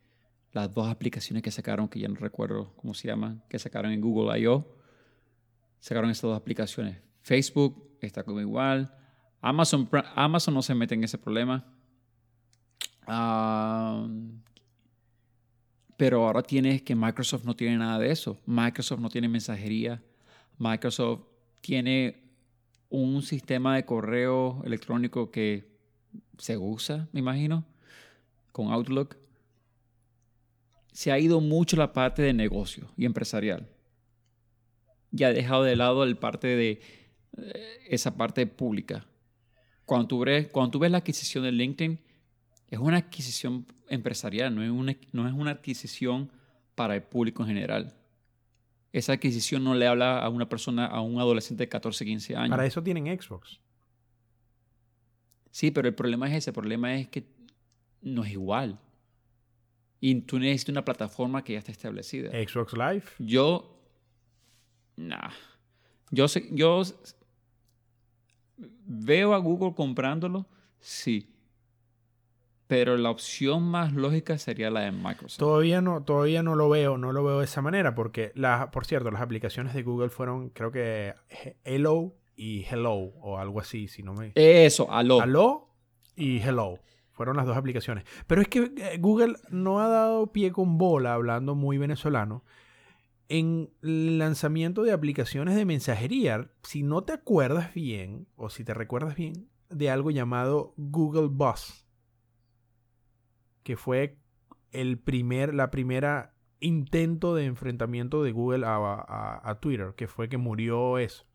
las 0.51 0.73
dos 0.73 0.87
aplicaciones 0.87 1.41
que 1.43 1.51
sacaron, 1.51 1.87
que 1.87 1.99
ya 1.99 2.07
no 2.07 2.15
recuerdo 2.15 2.73
cómo 2.75 2.93
se 2.93 3.07
llaman, 3.07 3.43
que 3.49 3.57
sacaron 3.59 3.91
en 3.91 4.01
Google 4.01 4.39
I.O. 4.39 4.65
Sacaron 5.79 6.09
estas 6.09 6.29
dos 6.29 6.37
aplicaciones. 6.37 7.01
Facebook 7.21 7.97
está 7.99 8.23
como 8.23 8.39
igual. 8.39 8.95
Amazon, 9.41 9.89
Amazon 10.15 10.53
no 10.53 10.61
se 10.61 10.75
mete 10.75 10.95
en 10.95 11.03
ese 11.03 11.17
problema. 11.17 11.65
pero 15.97 16.25
ahora 16.25 16.43
tienes 16.43 16.81
que 16.81 16.95
Microsoft 16.95 17.43
no 17.45 17.55
tiene 17.55 17.77
nada 17.77 17.99
de 17.99 18.11
eso. 18.11 18.39
Microsoft 18.45 18.99
no 18.99 19.09
tiene 19.09 19.27
mensajería. 19.27 20.01
Microsoft 20.57 21.21
tiene 21.61 22.23
un 22.89 23.21
sistema 23.21 23.75
de 23.75 23.85
correo 23.85 24.61
electrónico 24.65 25.31
que 25.31 25.72
se 26.37 26.57
usa, 26.57 27.07
me 27.11 27.19
imagino, 27.19 27.65
con 28.51 28.71
Outlook, 28.71 29.17
se 30.91 31.11
ha 31.11 31.19
ido 31.19 31.41
mucho 31.41 31.75
la 31.75 31.91
parte 31.91 32.21
de 32.21 32.33
negocio 32.33 32.91
y 32.95 33.05
empresarial. 33.05 33.67
Y 35.11 35.23
ha 35.23 35.33
dejado 35.33 35.63
de 35.63 35.75
lado 35.75 36.03
el 36.03 36.17
parte 36.17 36.47
de 36.47 36.81
eh, 37.37 37.79
esa 37.89 38.15
parte 38.15 38.45
pública. 38.47 39.05
Cuando 39.85 40.07
tú, 40.07 40.19
ves, 40.19 40.47
cuando 40.47 40.71
tú 40.71 40.79
ves 40.79 40.91
la 40.91 40.99
adquisición 40.99 41.43
de 41.43 41.51
LinkedIn, 41.51 41.99
es 42.69 42.79
una 42.79 42.97
adquisición 42.97 43.65
empresarial, 43.89 44.53
no 44.55 44.63
es 44.63 44.71
una, 44.71 44.95
no 45.11 45.27
es 45.27 45.33
una 45.33 45.51
adquisición 45.51 46.31
para 46.75 46.95
el 46.95 47.03
público 47.03 47.43
en 47.43 47.49
general. 47.49 47.93
Esa 48.91 49.13
adquisición 49.13 49.63
no 49.63 49.73
le 49.75 49.87
habla 49.87 50.19
a 50.19 50.29
una 50.29 50.47
persona, 50.47 50.85
a 50.85 51.01
un 51.01 51.19
adolescente 51.19 51.63
de 51.63 51.69
14, 51.69 52.05
15 52.05 52.35
años. 52.35 52.49
Para 52.49 52.65
eso 52.65 52.81
tienen 52.81 53.05
Xbox. 53.19 53.59
Sí, 55.53 55.69
pero 55.69 55.87
el 55.87 55.93
problema 55.93 56.27
es 56.27 56.33
ese. 56.33 56.49
El 56.49 56.55
problema 56.55 56.95
es 56.95 57.09
que 57.09 57.27
no 58.01 58.23
es 58.23 58.31
igual. 58.31 58.79
Y 59.99 60.21
tú 60.21 60.39
necesitas 60.39 60.71
una 60.71 60.83
plataforma 60.83 61.43
que 61.43 61.53
ya 61.53 61.59
está 61.59 61.71
establecida. 61.71 62.31
Xbox 62.31 62.73
Live. 62.73 63.03
Yo. 63.19 63.79
Nah. 64.95 65.29
Yo, 66.09 66.27
sé, 66.27 66.49
yo 66.51 66.81
veo 68.57 69.35
a 69.35 69.37
Google 69.37 69.75
comprándolo, 69.75 70.47
sí. 70.79 71.29
Pero 72.65 72.97
la 72.97 73.11
opción 73.11 73.61
más 73.61 73.93
lógica 73.93 74.39
sería 74.39 74.71
la 74.71 74.79
de 74.79 74.91
Microsoft. 74.91 75.37
Todavía 75.37 75.81
no, 75.81 76.01
todavía 76.01 76.41
no 76.41 76.55
lo 76.55 76.67
veo, 76.67 76.97
no 76.97 77.13
lo 77.13 77.23
veo 77.23 77.37
de 77.37 77.45
esa 77.45 77.61
manera, 77.61 77.93
porque 77.93 78.31
la, 78.33 78.71
por 78.71 78.87
cierto, 78.87 79.11
las 79.11 79.21
aplicaciones 79.21 79.75
de 79.75 79.83
Google 79.83 80.09
fueron, 80.09 80.49
creo 80.49 80.71
que 80.71 81.13
Hello 81.63 82.15
y 82.35 82.65
Hello 82.69 82.93
o 82.93 83.37
algo 83.37 83.59
así, 83.59 83.87
si 83.87 84.03
no 84.03 84.13
me... 84.13 84.31
Eso, 84.35 84.91
Aló. 84.91 85.21
Aló 85.21 85.69
y 86.15 86.39
Hello. 86.39 86.79
Fueron 87.11 87.37
las 87.37 87.45
dos 87.45 87.57
aplicaciones. 87.57 88.05
Pero 88.25 88.41
es 88.41 88.47
que 88.47 88.71
eh, 88.77 88.97
Google 88.99 89.35
no 89.49 89.79
ha 89.79 89.87
dado 89.87 90.31
pie 90.31 90.51
con 90.51 90.77
bola, 90.77 91.13
hablando 91.13 91.53
muy 91.53 91.77
venezolano, 91.77 92.43
en 93.29 93.69
el 93.81 94.19
lanzamiento 94.19 94.83
de 94.83 94.91
aplicaciones 94.91 95.55
de 95.55 95.65
mensajería, 95.65 96.51
si 96.63 96.83
no 96.83 97.03
te 97.03 97.13
acuerdas 97.13 97.73
bien, 97.73 98.27
o 98.35 98.49
si 98.49 98.63
te 98.63 98.73
recuerdas 98.73 99.15
bien, 99.15 99.49
de 99.69 99.89
algo 99.89 100.11
llamado 100.11 100.73
Google 100.77 101.29
Bus, 101.31 101.85
que 103.63 103.77
fue 103.77 104.17
el 104.71 104.99
primer, 104.99 105.53
la 105.53 105.71
primera 105.71 106.35
intento 106.59 107.35
de 107.35 107.45
enfrentamiento 107.45 108.23
de 108.23 108.31
Google 108.31 108.63
a, 108.65 109.57
Twitter, 109.61 109.93
que 109.95 110.07
fue 110.07 110.29
que 110.29 110.37
murió 110.37 110.97
eso. 110.97 111.25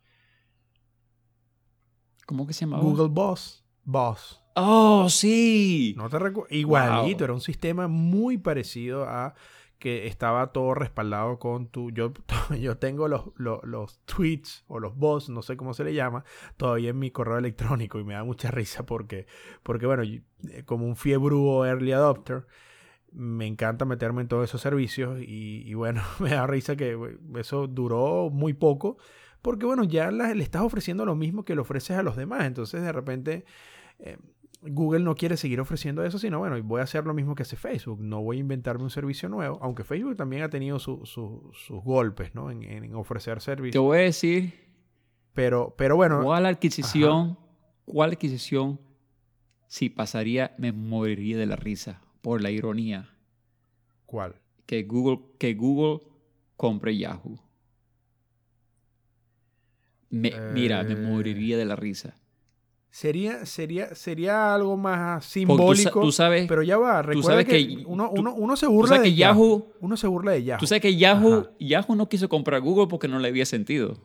¿Cómo 2.28 2.46
que 2.46 2.52
se 2.52 2.66
llamaba? 2.66 2.82
Google 2.82 3.08
Boss. 3.08 3.64
Boss. 3.84 4.44
Oh, 4.54 5.08
sí. 5.08 5.94
No 5.96 6.10
te 6.10 6.18
Igualito, 6.50 7.24
era 7.24 7.32
un 7.32 7.40
sistema 7.40 7.88
muy 7.88 8.36
parecido 8.36 9.04
a 9.08 9.34
que 9.78 10.06
estaba 10.06 10.52
todo 10.52 10.74
respaldado 10.74 11.38
con 11.38 11.68
tu... 11.68 11.90
Yo, 11.90 12.12
yo 12.60 12.76
tengo 12.76 13.08
los, 13.08 13.30
los, 13.38 14.00
tweets 14.04 14.66
o 14.68 14.78
los 14.78 14.94
bots, 14.94 15.30
no 15.30 15.40
sé 15.40 15.56
cómo 15.56 15.72
se 15.72 15.84
le 15.84 15.94
llama, 15.94 16.22
todavía 16.58 16.90
en 16.90 16.98
mi 16.98 17.10
correo 17.10 17.38
electrónico 17.38 17.98
y 17.98 18.04
me 18.04 18.12
da 18.12 18.24
mucha 18.24 18.50
risa 18.50 18.84
porque, 18.84 19.26
porque 19.62 19.86
bueno, 19.86 20.02
eh, 20.02 20.20
como 20.66 20.84
un 20.84 20.96
fiebrudo 20.96 21.64
early 21.64 21.92
adopter, 21.92 22.46
me 23.10 23.46
encanta 23.46 23.86
meterme 23.86 24.20
en 24.20 24.28
todos 24.28 24.44
esos 24.44 24.60
servicios 24.60 25.18
y, 25.22 25.72
bueno, 25.72 26.02
me 26.18 26.32
da 26.32 26.46
risa 26.46 26.76
que 26.76 26.94
eso 27.38 27.68
duró 27.68 28.28
muy 28.28 28.52
poco 28.52 28.98
porque 29.42 29.66
bueno, 29.66 29.84
ya 29.84 30.10
le 30.10 30.42
estás 30.42 30.62
ofreciendo 30.62 31.04
lo 31.04 31.14
mismo 31.14 31.44
que 31.44 31.54
le 31.54 31.60
ofreces 31.60 31.96
a 31.96 32.02
los 32.02 32.16
demás, 32.16 32.44
entonces 32.44 32.82
de 32.82 32.92
repente... 32.92 33.44
Eh, 33.98 34.16
Google 34.60 35.00
no 35.00 35.14
quiere 35.14 35.36
seguir 35.36 35.60
ofreciendo 35.60 36.04
eso, 36.04 36.18
sino 36.18 36.38
bueno, 36.38 36.60
voy 36.64 36.80
a 36.80 36.84
hacer 36.84 37.04
lo 37.04 37.14
mismo 37.14 37.34
que 37.34 37.42
hace 37.42 37.56
Facebook. 37.56 38.00
No 38.00 38.22
voy 38.22 38.38
a 38.38 38.40
inventarme 38.40 38.82
un 38.82 38.90
servicio 38.90 39.28
nuevo, 39.28 39.58
aunque 39.62 39.84
Facebook 39.84 40.16
también 40.16 40.42
ha 40.42 40.50
tenido 40.50 40.78
sus 40.78 41.16
golpes, 41.68 42.34
¿no? 42.34 42.50
En, 42.50 42.94
ofrecer 42.94 43.40
servicios. 43.40 43.72
Te 43.72 43.78
voy 43.78 43.98
a 43.98 44.02
decir. 44.02 44.52
Pero, 45.32 45.74
pero 45.76 45.94
bueno. 45.94 46.22
¿Cuál 46.22 46.46
adquisición? 46.46 47.38
¿Cuál 47.84 48.12
adquisición? 48.12 48.80
Si 49.68 49.90
pasaría, 49.90 50.54
me 50.58 50.72
moriría 50.72 51.36
de 51.36 51.46
la 51.46 51.56
risa 51.56 52.00
por 52.20 52.40
la 52.40 52.50
ironía. 52.50 53.14
¿Cuál? 54.06 54.40
Que 54.66 54.82
Google, 54.82 55.20
que 55.38 55.54
Google 55.54 56.00
compre 56.56 56.96
Yahoo. 56.96 57.38
Mira, 60.10 60.82
me 60.82 60.92
eh. 60.92 60.96
moriría 60.96 61.56
de 61.56 61.64
la 61.64 61.76
risa. 61.76 62.14
Sería, 62.90 63.44
sería, 63.44 63.94
sería 63.94 64.54
algo 64.54 64.76
más 64.76 65.24
simbólico. 65.24 66.00
Tú, 66.00 66.10
sabes, 66.10 66.48
pero 66.48 66.62
ya 66.62 66.78
va, 66.78 67.02
recuerda 67.02 67.44
que, 67.44 67.84
uno, 67.86 68.10
uno, 68.10 68.56
se 68.56 68.66
burla 68.66 68.98
de 68.98 69.14
Yahoo, 69.14 69.72
Uno 69.80 69.96
se 69.96 70.06
burla 70.06 70.32
de 70.32 70.42
Yahoo. 70.42 70.60
Tú 70.60 70.66
sabes 70.66 70.82
que 70.82 70.96
Yahoo, 70.96 71.48
Yahoo 71.60 71.94
no 71.94 72.08
quiso 72.08 72.28
comprar 72.28 72.60
Google 72.62 72.86
porque 72.88 73.06
no 73.06 73.18
le 73.18 73.28
había 73.28 73.44
sentido. 73.44 73.98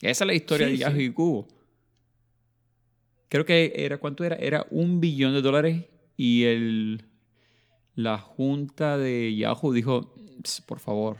Esa 0.00 0.24
es 0.24 0.26
la 0.26 0.34
historia 0.34 0.66
de 0.66 0.78
Yahoo 0.78 1.00
y 1.00 1.08
Google. 1.08 1.48
Creo 3.28 3.44
que 3.44 3.72
era, 3.76 3.98
¿cuánto 3.98 4.24
era? 4.24 4.36
Era 4.36 4.66
un 4.70 5.00
billón 5.00 5.34
de 5.34 5.42
dólares 5.42 5.84
y 6.16 6.44
el, 6.44 7.04
la 7.94 8.18
junta 8.18 8.96
de 8.96 9.36
Yahoo 9.36 9.72
dijo, 9.72 10.14
por 10.66 10.80
favor, 10.80 11.18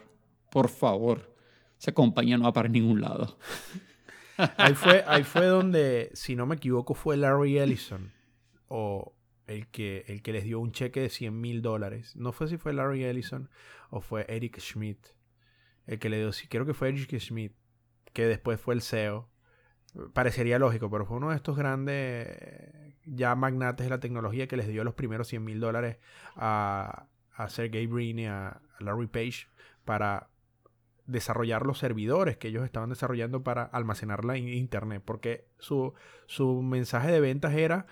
por 0.51 0.69
favor, 0.69 1.36
esa 1.79 1.93
compañía 1.93 2.39
no 2.39 2.45
va 2.45 2.53
para 2.53 2.69
ningún 2.69 3.01
lado. 3.01 3.39
ahí, 4.57 4.75
fue, 4.75 5.05
ahí 5.07 5.25
fue 5.25 5.47
donde, 5.47 6.11
si 6.15 6.37
no 6.37 6.47
me 6.47 6.57
equivoco, 6.57 6.95
fue 6.95 7.17
Larry 7.17 7.59
Ellison. 7.59 8.13
O 8.69 9.15
el 9.47 9.69
que, 9.69 10.05
el 10.09 10.23
que 10.23 10.33
les 10.33 10.45
dio 10.45 10.59
un 10.61 10.73
cheque 10.73 11.01
de 11.01 11.09
100 11.09 11.41
mil 11.41 11.63
dólares. 11.63 12.17
No 12.17 12.33
fue 12.33 12.49
si 12.49 12.57
fue 12.57 12.73
Larry 12.73 13.05
Ellison 13.05 13.49
o 13.91 14.01
fue 14.01 14.27
Eric 14.29 14.59
Schmidt. 14.59 14.99
El 15.87 15.99
que 15.99 16.09
le 16.09 16.19
dio, 16.19 16.33
sí, 16.33 16.49
creo 16.49 16.67
que 16.67 16.75
fue 16.75 16.89
Eric 16.89 17.19
Schmidt. 17.19 17.53
Que 18.13 18.27
después 18.27 18.61
fue 18.61 18.75
el 18.75 18.83
CEO. 18.83 19.29
Parecería 20.13 20.59
lógico, 20.59 20.91
pero 20.91 21.07
fue 21.07 21.17
uno 21.17 21.31
de 21.31 21.37
estos 21.37 21.57
grandes 21.57 22.29
ya 23.05 23.35
magnates 23.35 23.87
de 23.87 23.91
la 23.91 24.01
tecnología 24.01 24.49
que 24.49 24.57
les 24.57 24.69
dio 24.69 24.85
los 24.85 24.95
primeros 24.95 25.29
100 25.29 25.45
mil 25.45 25.61
dólares 25.61 25.99
a, 26.35 27.07
a 27.35 27.49
Sergey 27.49 27.87
Brin 27.87 28.19
y 28.19 28.27
a 28.27 28.61
Larry 28.81 29.07
Page 29.07 29.47
para 29.85 30.29
desarrollar 31.07 31.65
los 31.65 31.79
servidores 31.79 32.37
que 32.37 32.49
ellos 32.49 32.65
estaban 32.65 32.91
desarrollando 32.91 33.43
para 33.43 33.63
almacenar 33.63 34.25
la 34.25 34.37
internet, 34.39 35.03
porque 35.05 35.47
su, 35.59 35.95
su 36.27 36.63
mensaje 36.63 37.11
de 37.11 37.21
ventas 37.21 37.55
era, 37.55 37.87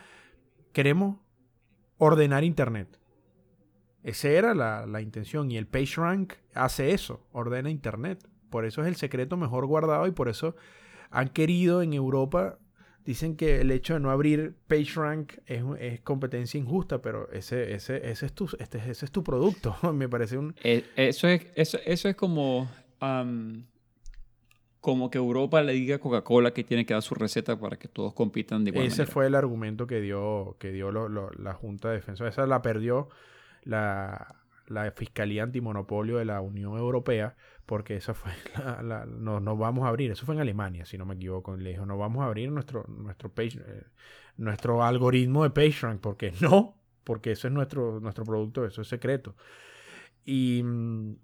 queremos 0.73 1.19
ordenar 1.99 2.45
internet. 2.45 2.99
Esa 4.03 4.29
era 4.29 4.55
la, 4.55 4.85
la, 4.87 5.01
intención 5.01 5.51
y 5.51 5.57
el 5.57 5.67
PageRank 5.67 6.35
hace 6.53 6.93
eso, 6.93 7.27
ordena 7.33 7.71
internet. 7.71 8.29
Por 8.51 8.67
eso 8.67 8.83
es 8.83 8.89
el 8.89 8.97
secreto 8.97 9.37
mejor 9.37 9.67
guardado 9.67 10.07
y 10.07 10.11
por 10.11 10.29
eso 10.29 10.55
han 11.11 11.29
querido 11.29 11.81
en 11.81 11.95
Europa, 11.95 12.59
dicen 13.05 13.37
que 13.37 13.61
el 13.61 13.71
hecho 13.71 13.95
de 13.95 14.01
no 14.01 14.11
abrir 14.11 14.57
PageRank 14.67 15.35
es, 15.47 15.63
es 15.79 16.01
competencia 16.01 16.59
injusta, 16.59 17.01
pero 17.01 17.31
ese, 17.31 17.73
ese, 17.75 18.11
ese, 18.11 18.27
es, 18.27 18.33
tu, 18.33 18.49
este, 18.59 18.79
ese 18.79 19.07
es 19.07 19.11
tu 19.11 19.23
producto. 19.23 19.77
Me 19.95 20.09
parece 20.09 20.37
un... 20.37 20.55
Eh, 20.63 20.85
eso 20.97 21.29
es, 21.29 21.47
eso, 21.55 21.79
eso 21.87 22.09
es 22.09 22.17
como 22.17 22.69
como 24.85 25.11
que 25.11 25.17
Europa 25.17 25.63
le 25.63 25.73
diga 25.73 25.97
a 25.97 25.99
Coca-Cola 25.99 26.53
que 26.53 26.63
tiene 26.63 26.85
que 26.85 26.93
dar 26.93 27.03
su 27.03 27.15
receta 27.15 27.59
para 27.59 27.79
que 27.79 27.89
todos 27.89 28.13
compitan 28.13 28.65
de 28.65 28.71
igual 28.71 28.85
Ese 28.85 29.07
fue 29.07 29.27
el 29.27 29.35
argumento 29.35 29.87
que 29.87 30.03
dio, 30.03 30.57
que 30.59 30.73
dio 30.73 30.93
la 30.93 31.55
Junta 31.55 31.89
de 31.89 31.95
Defensa. 31.95 32.29
Esa 32.29 32.47
la 32.47 32.61
perdió 32.61 33.09
la, 33.63 34.37
Fiscalía 34.95 35.43
Antimonopolio 35.43 36.19
de 36.19 36.27
la 36.27 36.43
Unión 36.43 36.77
Europea, 36.77 37.35
porque 37.65 37.97
esa 37.97 38.13
fue 38.13 38.33
la, 38.83 39.07
no, 39.07 39.41
nos 39.41 39.59
vamos 39.59 39.87
a 39.87 39.89
abrir. 39.89 40.11
Eso 40.11 40.27
fue 40.27 40.35
en 40.35 40.43
Alemania, 40.43 40.85
si 40.85 40.99
no 40.99 41.07
me 41.07 41.15
equivoco. 41.15 41.57
Le 41.57 41.71
dijo, 41.71 41.87
no 41.87 41.97
vamos 41.97 42.23
a 42.23 42.27
abrir 42.27 42.53
nuestro, 42.53 42.85
nuestro, 42.87 43.31
page, 43.31 43.59
eh, 43.67 43.85
nuestro 44.37 44.85
algoritmo 44.85 45.45
de 45.45 45.51
PageRank, 45.51 46.01
porque 46.03 46.35
no, 46.43 46.77
porque 47.05 47.33
eso 47.33 47.49
es 47.49 47.55
nuestro, 47.55 48.01
nuestro 48.01 48.25
producto, 48.25 48.67
eso 48.67 48.83
es 48.83 48.89
secreto. 48.89 49.35
Y 50.27 50.63
mm, 50.63 51.17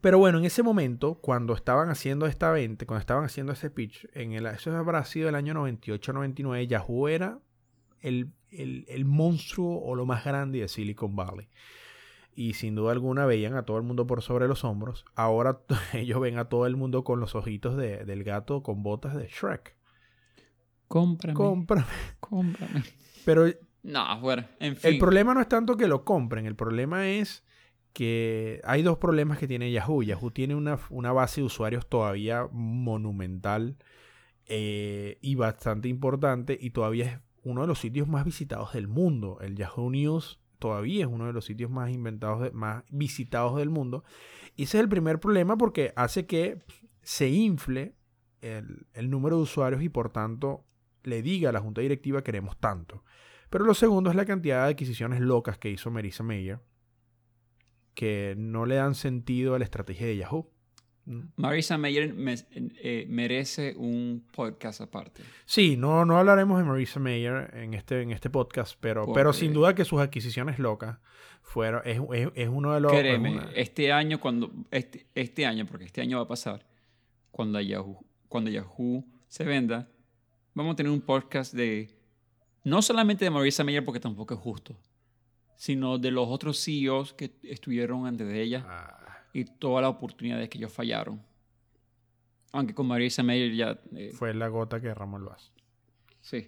pero 0.00 0.18
bueno, 0.18 0.38
en 0.38 0.44
ese 0.44 0.62
momento, 0.62 1.16
cuando 1.16 1.54
estaban 1.54 1.88
haciendo 1.88 2.26
esta 2.26 2.50
venta, 2.50 2.86
cuando 2.86 3.00
estaban 3.00 3.24
haciendo 3.24 3.52
ese 3.52 3.70
pitch, 3.70 4.08
en 4.12 4.32
el, 4.32 4.46
eso 4.46 4.76
habrá 4.76 5.04
sido 5.04 5.28
el 5.28 5.34
año 5.34 5.54
98-99, 5.54 6.66
Yahoo 6.66 7.08
era 7.08 7.38
el, 8.00 8.32
el, 8.50 9.04
monstruo 9.04 9.80
o 9.80 9.94
lo 9.94 10.06
más 10.06 10.24
grande 10.24 10.60
de 10.60 10.68
Silicon 10.68 11.16
Valley. 11.16 11.48
Y 12.34 12.54
sin 12.54 12.76
duda 12.76 12.92
alguna 12.92 13.26
veían 13.26 13.54
a 13.54 13.64
todo 13.64 13.78
el 13.78 13.82
mundo 13.82 14.06
por 14.06 14.22
sobre 14.22 14.46
los 14.46 14.64
hombros. 14.64 15.04
Ahora 15.14 15.60
ellos 15.92 16.20
ven 16.20 16.38
a 16.38 16.48
todo 16.48 16.66
el 16.66 16.76
mundo 16.76 17.02
con 17.02 17.20
los 17.20 17.34
ojitos 17.34 17.76
de, 17.76 18.04
del 18.04 18.24
gato 18.24 18.62
con 18.62 18.82
botas 18.82 19.16
de 19.16 19.26
Shrek. 19.26 19.76
Cómprame. 20.86 21.34
Cómprame. 21.34 21.86
Cómprame. 22.20 22.84
Pero. 23.24 23.46
No, 23.82 24.20
bueno, 24.20 24.44
en 24.58 24.76
fin. 24.76 24.92
El 24.92 24.98
problema 24.98 25.34
no 25.34 25.40
es 25.40 25.48
tanto 25.48 25.76
que 25.76 25.86
lo 25.86 26.04
compren, 26.04 26.46
el 26.46 26.56
problema 26.56 27.08
es 27.08 27.44
que 27.92 28.60
hay 28.64 28.82
dos 28.82 28.98
problemas 28.98 29.38
que 29.38 29.48
tiene 29.48 29.70
Yahoo. 29.72 30.02
Yahoo 30.02 30.30
tiene 30.30 30.54
una, 30.54 30.76
base 31.12 31.40
de 31.40 31.46
usuarios 31.46 31.88
todavía 31.88 32.48
monumental 32.52 33.76
eh, 34.46 35.18
y 35.20 35.34
bastante 35.34 35.88
importante 35.88 36.56
y 36.60 36.70
todavía 36.70 37.04
es 37.06 37.20
uno 37.42 37.62
de 37.62 37.66
los 37.66 37.78
sitios 37.78 38.08
más 38.08 38.24
visitados 38.24 38.72
del 38.72 38.88
mundo. 38.88 39.38
El 39.40 39.56
Yahoo 39.56 39.90
News 39.90 40.40
todavía 40.58 41.04
es 41.04 41.10
uno 41.10 41.26
de 41.26 41.32
los 41.32 41.44
sitios 41.44 41.70
más 41.70 41.90
inventados, 41.90 42.52
más 42.52 42.84
visitados 42.90 43.56
del 43.56 43.70
mundo. 43.70 44.04
Y 44.56 44.64
ese 44.64 44.78
es 44.78 44.82
el 44.82 44.88
primer 44.88 45.20
problema 45.20 45.56
porque 45.56 45.92
hace 45.96 46.26
que 46.26 46.58
se 47.02 47.28
infle 47.28 47.94
el, 48.40 48.86
el 48.92 49.10
número 49.10 49.36
de 49.36 49.42
usuarios 49.42 49.82
y 49.82 49.88
por 49.88 50.10
tanto 50.10 50.64
le 51.04 51.22
diga 51.22 51.50
a 51.50 51.52
la 51.52 51.60
junta 51.60 51.80
directiva 51.80 52.22
queremos 52.22 52.58
tanto. 52.58 53.04
Pero 53.50 53.64
lo 53.64 53.74
segundo 53.74 54.10
es 54.10 54.16
la 54.16 54.26
cantidad 54.26 54.64
de 54.64 54.72
adquisiciones 54.72 55.20
locas 55.20 55.58
que 55.58 55.70
hizo 55.70 55.90
Marisa 55.90 56.22
Mayer 56.22 56.60
que 57.98 58.36
no 58.38 58.64
le 58.64 58.76
dan 58.76 58.94
sentido 58.94 59.56
a 59.56 59.58
la 59.58 59.64
estrategia 59.64 60.06
de 60.06 60.16
Yahoo. 60.16 60.48
Marisa 61.34 61.78
Mayer 61.78 62.14
eh, 62.54 63.06
merece 63.08 63.74
un 63.76 64.24
podcast 64.30 64.80
aparte. 64.80 65.24
Sí, 65.46 65.76
no, 65.76 66.04
no 66.04 66.16
hablaremos 66.16 66.58
de 66.58 66.64
Marisa 66.64 67.00
Mayer 67.00 67.50
en 67.54 67.74
este, 67.74 68.02
en 68.02 68.12
este 68.12 68.30
podcast, 68.30 68.76
pero, 68.78 69.12
pero 69.12 69.32
sin 69.32 69.52
duda 69.52 69.74
que 69.74 69.84
sus 69.84 70.00
adquisiciones 70.00 70.60
locas 70.60 70.98
fueron, 71.42 71.82
es, 71.84 72.00
es, 72.36 72.48
uno 72.48 72.72
de 72.72 72.80
los... 72.82 72.92
Créeme, 72.92 73.40
este 73.56 73.90
año, 73.90 74.20
cuando, 74.20 74.52
este, 74.70 75.08
este, 75.16 75.44
año, 75.44 75.66
porque 75.66 75.86
este 75.86 76.00
año 76.00 76.18
va 76.18 76.22
a 76.22 76.28
pasar, 76.28 76.64
cuando 77.32 77.60
Yahoo, 77.60 78.06
cuando 78.28 78.48
Yahoo 78.48 79.04
se 79.26 79.42
venda, 79.42 79.88
vamos 80.54 80.74
a 80.74 80.76
tener 80.76 80.92
un 80.92 81.00
podcast 81.00 81.52
de, 81.52 81.98
no 82.62 82.80
solamente 82.80 83.24
de 83.24 83.32
Marisa 83.32 83.64
Mayer, 83.64 83.84
porque 83.84 83.98
tampoco 83.98 84.34
es 84.34 84.40
justo, 84.40 84.78
sino 85.58 85.98
de 85.98 86.12
los 86.12 86.28
otros 86.28 86.64
CEOs 86.64 87.12
que 87.14 87.32
estuvieron 87.42 88.06
antes 88.06 88.28
de 88.28 88.40
ella 88.40 88.64
ah. 88.68 89.26
y 89.32 89.44
todas 89.44 89.82
las 89.82 89.90
oportunidades 89.90 90.48
que 90.48 90.56
ellos 90.56 90.72
fallaron. 90.72 91.20
Aunque 92.52 92.74
con 92.74 92.86
Marisa 92.86 93.24
Mayer 93.24 93.52
ya... 93.52 93.80
Eh, 93.94 94.12
fue 94.14 94.32
la 94.34 94.46
gota 94.46 94.80
que 94.80 94.86
derramó 94.86 95.18
el 95.18 95.24
vaso. 95.24 95.52
Sí. 96.20 96.46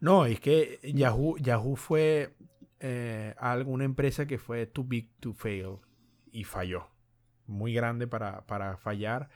No, 0.00 0.26
es 0.26 0.40
que 0.40 0.80
Yahoo, 0.82 1.36
Yahoo 1.38 1.76
fue 1.76 2.34
eh, 2.80 3.36
alguna 3.38 3.84
empresa 3.84 4.26
que 4.26 4.36
fue 4.36 4.66
too 4.66 4.84
big 4.84 5.12
to 5.20 5.32
fail 5.32 5.76
y 6.32 6.42
falló. 6.42 6.88
muy 7.46 7.72
grande 7.72 8.08
para, 8.08 8.44
para 8.46 8.76
fallar. 8.78 9.30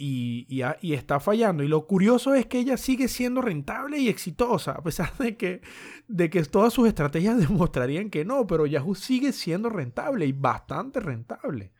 Y, 0.00 0.46
y, 0.48 0.92
está 0.92 1.18
fallando. 1.18 1.64
Y 1.64 1.68
lo 1.68 1.84
curioso 1.88 2.32
es 2.32 2.46
que 2.46 2.60
ella 2.60 2.76
sigue 2.76 3.08
siendo 3.08 3.42
rentable 3.42 3.98
y 3.98 4.08
exitosa, 4.08 4.72
a 4.72 4.82
pesar 4.82 5.16
de 5.18 5.36
que, 5.36 5.60
de 6.06 6.30
que 6.30 6.40
todas 6.44 6.72
sus 6.72 6.86
estrategias 6.86 7.36
demostrarían 7.48 8.08
que 8.08 8.24
no, 8.24 8.46
pero 8.46 8.64
Yahoo 8.64 8.94
sigue 8.94 9.32
siendo 9.32 9.68
rentable 9.68 10.24
y 10.24 10.32
bastante 10.32 11.00
rentable. 11.00 11.72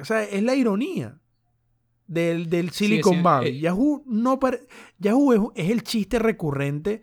O 0.00 0.04
sea, 0.04 0.22
es 0.22 0.44
la 0.44 0.54
ironía 0.54 1.18
del, 2.06 2.48
del 2.48 2.70
Silicon 2.70 3.20
Valley. 3.24 3.56
Eh, 3.56 3.60
Yahoo, 3.62 4.04
no 4.06 4.38
Yahoo 4.98 5.52
es, 5.56 5.70
el 5.70 5.82
chiste 5.82 6.20
recurrente 6.20 7.02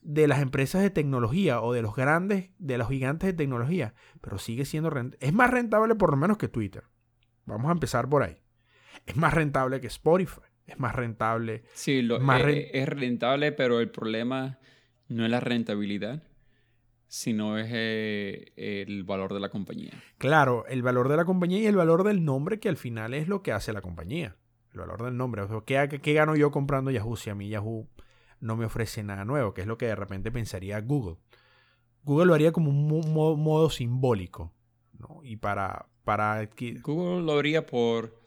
de 0.00 0.28
las 0.28 0.40
empresas 0.42 0.80
de 0.82 0.90
tecnología 0.90 1.60
o 1.60 1.72
de 1.72 1.82
los 1.82 1.96
grandes, 1.96 2.50
de 2.58 2.78
los 2.78 2.88
gigantes 2.88 3.26
de 3.26 3.32
tecnología, 3.32 3.94
pero 4.20 4.38
sigue 4.38 4.64
siendo 4.64 4.90
rentable. 4.90 5.26
Es 5.26 5.34
más 5.34 5.50
rentable 5.50 5.96
por 5.96 6.12
lo 6.12 6.16
menos 6.16 6.38
que 6.38 6.46
Twitter. 6.46 6.84
Vamos 7.46 7.68
a 7.68 7.72
empezar 7.72 8.08
por 8.08 8.22
ahí 8.22 8.45
es 9.04 9.16
más 9.16 9.34
rentable 9.34 9.80
que 9.80 9.88
Spotify. 9.88 10.40
Es 10.66 10.78
más 10.80 10.94
rentable. 10.94 11.62
Sí, 11.74 12.02
lo, 12.02 12.18
más 12.20 12.42
eh, 12.42 12.70
es 12.74 12.88
rentable, 12.88 13.52
pero 13.52 13.80
el 13.80 13.88
problema 13.90 14.58
no 15.08 15.24
es 15.24 15.30
la 15.30 15.38
rentabilidad, 15.38 16.24
sino 17.06 17.56
es 17.56 17.68
eh, 17.70 18.52
el 18.56 19.04
valor 19.04 19.32
de 19.32 19.40
la 19.40 19.48
compañía. 19.48 19.92
Claro, 20.18 20.66
el 20.66 20.82
valor 20.82 21.08
de 21.08 21.16
la 21.16 21.24
compañía 21.24 21.60
y 21.60 21.66
el 21.66 21.76
valor 21.76 22.02
del 22.02 22.24
nombre, 22.24 22.58
que 22.58 22.68
al 22.68 22.76
final 22.76 23.14
es 23.14 23.28
lo 23.28 23.42
que 23.42 23.52
hace 23.52 23.72
la 23.72 23.80
compañía. 23.80 24.36
El 24.72 24.80
valor 24.80 25.04
del 25.04 25.16
nombre. 25.16 25.42
O 25.42 25.64
¿qué, 25.64 26.00
¿qué, 26.02 26.12
gano 26.12 26.34
yo 26.34 26.50
comprando 26.50 26.90
Yahoo 26.90 27.16
si 27.16 27.30
a 27.30 27.34
mí 27.34 27.48
Yahoo 27.48 27.88
no 28.40 28.56
me 28.56 28.64
ofrece 28.64 29.04
nada 29.04 29.24
nuevo? 29.24 29.54
Que 29.54 29.60
es 29.60 29.66
lo 29.68 29.78
que 29.78 29.86
de 29.86 29.94
repente 29.94 30.32
pensaría 30.32 30.80
Google. 30.80 31.16
Google 32.02 32.26
lo 32.26 32.34
haría 32.34 32.52
como 32.52 32.70
un 32.70 33.12
modo, 33.12 33.70
simbólico. 33.70 34.52
¿no? 34.98 35.20
Y 35.22 35.36
para, 35.36 35.86
para... 36.04 36.48
Google 36.82 37.22
lo 37.22 37.38
haría 37.38 37.66
por 37.66 38.25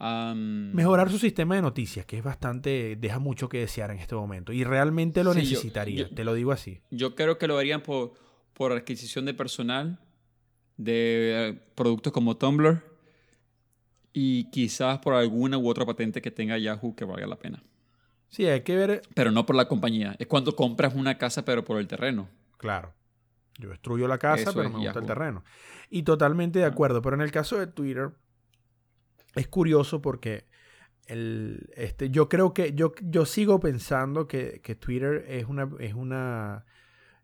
Mejorar 0.00 1.10
su 1.10 1.18
sistema 1.18 1.56
de 1.56 1.62
noticias, 1.62 2.06
que 2.06 2.18
es 2.18 2.24
bastante, 2.24 2.96
deja 2.96 3.18
mucho 3.18 3.48
que 3.48 3.58
desear 3.58 3.90
en 3.90 3.98
este 3.98 4.14
momento. 4.14 4.52
Y 4.52 4.64
realmente 4.64 5.24
lo 5.24 5.34
necesitaría, 5.34 6.08
te 6.08 6.24
lo 6.24 6.34
digo 6.34 6.52
así. 6.52 6.80
Yo 6.90 7.14
creo 7.14 7.38
que 7.38 7.48
lo 7.48 7.58
harían 7.58 7.82
por, 7.82 8.12
por 8.52 8.72
adquisición 8.72 9.24
de 9.24 9.34
personal, 9.34 9.98
de 10.76 11.48
eh, 11.48 11.60
productos 11.74 12.12
como 12.12 12.36
Tumblr 12.36 12.82
y 14.12 14.50
quizás 14.50 14.98
por 14.98 15.14
alguna 15.14 15.58
u 15.58 15.68
otra 15.68 15.84
patente 15.84 16.22
que 16.22 16.30
tenga 16.30 16.56
Yahoo 16.58 16.94
que 16.94 17.04
valga 17.04 17.26
la 17.26 17.36
pena. 17.36 17.62
Sí, 18.28 18.46
hay 18.46 18.60
que 18.60 18.76
ver. 18.76 19.02
Pero 19.14 19.30
no 19.30 19.46
por 19.46 19.56
la 19.56 19.66
compañía. 19.66 20.14
Es 20.18 20.26
cuando 20.26 20.54
compras 20.54 20.94
una 20.94 21.18
casa, 21.18 21.44
pero 21.44 21.64
por 21.64 21.78
el 21.78 21.88
terreno. 21.88 22.28
Claro. 22.58 22.92
Yo 23.58 23.70
destruyo 23.70 24.06
la 24.06 24.18
casa, 24.18 24.52
pero 24.52 24.70
me 24.70 24.78
gusta 24.78 25.00
el 25.00 25.06
terreno. 25.06 25.44
Y 25.90 26.02
totalmente 26.02 26.60
de 26.60 26.64
acuerdo. 26.64 27.02
Pero 27.02 27.16
en 27.16 27.22
el 27.22 27.32
caso 27.32 27.58
de 27.58 27.66
Twitter, 27.66 28.10
es 29.38 29.48
curioso 29.48 30.02
porque 30.02 30.46
el, 31.06 31.70
este, 31.74 32.10
yo 32.10 32.28
creo 32.28 32.52
que 32.52 32.74
yo, 32.74 32.92
yo 33.02 33.24
sigo 33.24 33.60
pensando 33.60 34.26
que, 34.28 34.60
Twitter 34.78 35.24
es 35.28 35.46
una, 35.46 35.70
es 35.80 35.94
una 35.94 36.66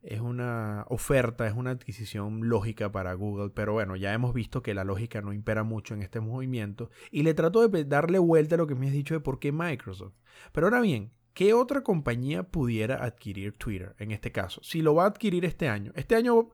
es 0.03 0.21
una 0.21 0.85
oferta, 0.89 1.47
es 1.47 1.55
una 1.55 1.71
adquisición 1.71 2.47
lógica 2.47 2.93
para 2.93 3.15
Google, 3.15 3.51
pero 3.55 3.73
bueno, 3.73 3.97
ya 3.97 4.13
hemos 4.13 4.35
visto 4.35 4.63
que 4.63 4.75
la 4.75 4.85
lógica 4.85 5.23
no 5.23 5.33
impera 5.33 5.65
mucho 5.65 5.95
en 5.95 6.03
este 6.03 6.21
movimiento 6.21 6.91
y 7.11 7.23
le 7.23 7.33
trato 7.33 7.67
de 7.67 7.85
darle 7.85 8.19
vuelta 8.19 8.55
a 8.55 8.59
lo 8.59 8.67
que 8.67 8.75
me 8.75 8.87
has 8.87 8.93
dicho 8.93 9.15
de 9.15 9.21
por 9.21 9.39
qué 9.39 9.51
Microsoft. 9.51 10.13
Pero 10.53 10.67
ahora 10.67 10.83
bien, 10.83 11.11
¿qué 11.33 11.55
otra 11.55 11.83
compañía 11.83 12.43
pudiera 12.43 13.03
adquirir 13.03 13.57
Twitter 13.57 13.95
en 13.99 14.11
este 14.11 14.31
caso? 14.31 14.61
Si 14.63 14.83
lo 14.83 14.95
va 14.95 15.05
a 15.05 15.09
adquirir 15.09 15.47
este 15.47 15.71
año. 15.71 15.91
Este 15.95 16.17
año 16.17 16.51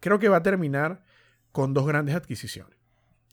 creo 0.00 0.18
que 0.18 0.30
va 0.30 0.38
a 0.38 0.42
terminar 0.42 1.04
con 1.52 1.74
dos 1.74 1.86
grandes 1.86 2.14
adquisiciones. 2.14 2.75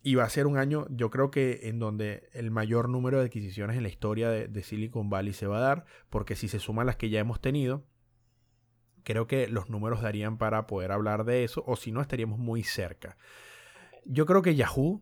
Y 0.05 0.15
va 0.15 0.25
a 0.25 0.29
ser 0.29 0.47
un 0.47 0.57
año, 0.57 0.85
yo 0.89 1.09
creo 1.09 1.31
que 1.31 1.61
en 1.63 1.79
donde 1.79 2.29
el 2.33 2.51
mayor 2.51 2.89
número 2.89 3.19
de 3.19 3.25
adquisiciones 3.25 3.77
en 3.77 3.83
la 3.83 3.89
historia 3.89 4.29
de, 4.29 4.63
Silicon 4.63 5.09
Valley 5.09 5.31
se 5.31 5.47
va 5.47 5.59
a 5.59 5.61
dar, 5.61 5.85
porque 6.09 6.35
si 6.35 6.49
se 6.49 6.59
suman 6.59 6.85
las 6.85 6.97
que 6.97 7.09
ya 7.09 7.21
hemos 7.21 7.39
tenido, 7.39 7.85
creo 9.03 9.27
que 9.27 9.47
los 9.47 9.69
números 9.69 10.01
darían 10.01 10.37
para 10.37 10.67
poder 10.67 10.91
hablar 10.91 11.23
de 11.23 11.45
eso, 11.45 11.63
o 11.65 11.77
si 11.77 11.93
no, 11.93 12.01
estaríamos 12.01 12.37
muy 12.37 12.63
cerca. 12.63 13.17
Yo 14.03 14.25
creo 14.25 14.41
que 14.41 14.55
Yahoo 14.55 15.01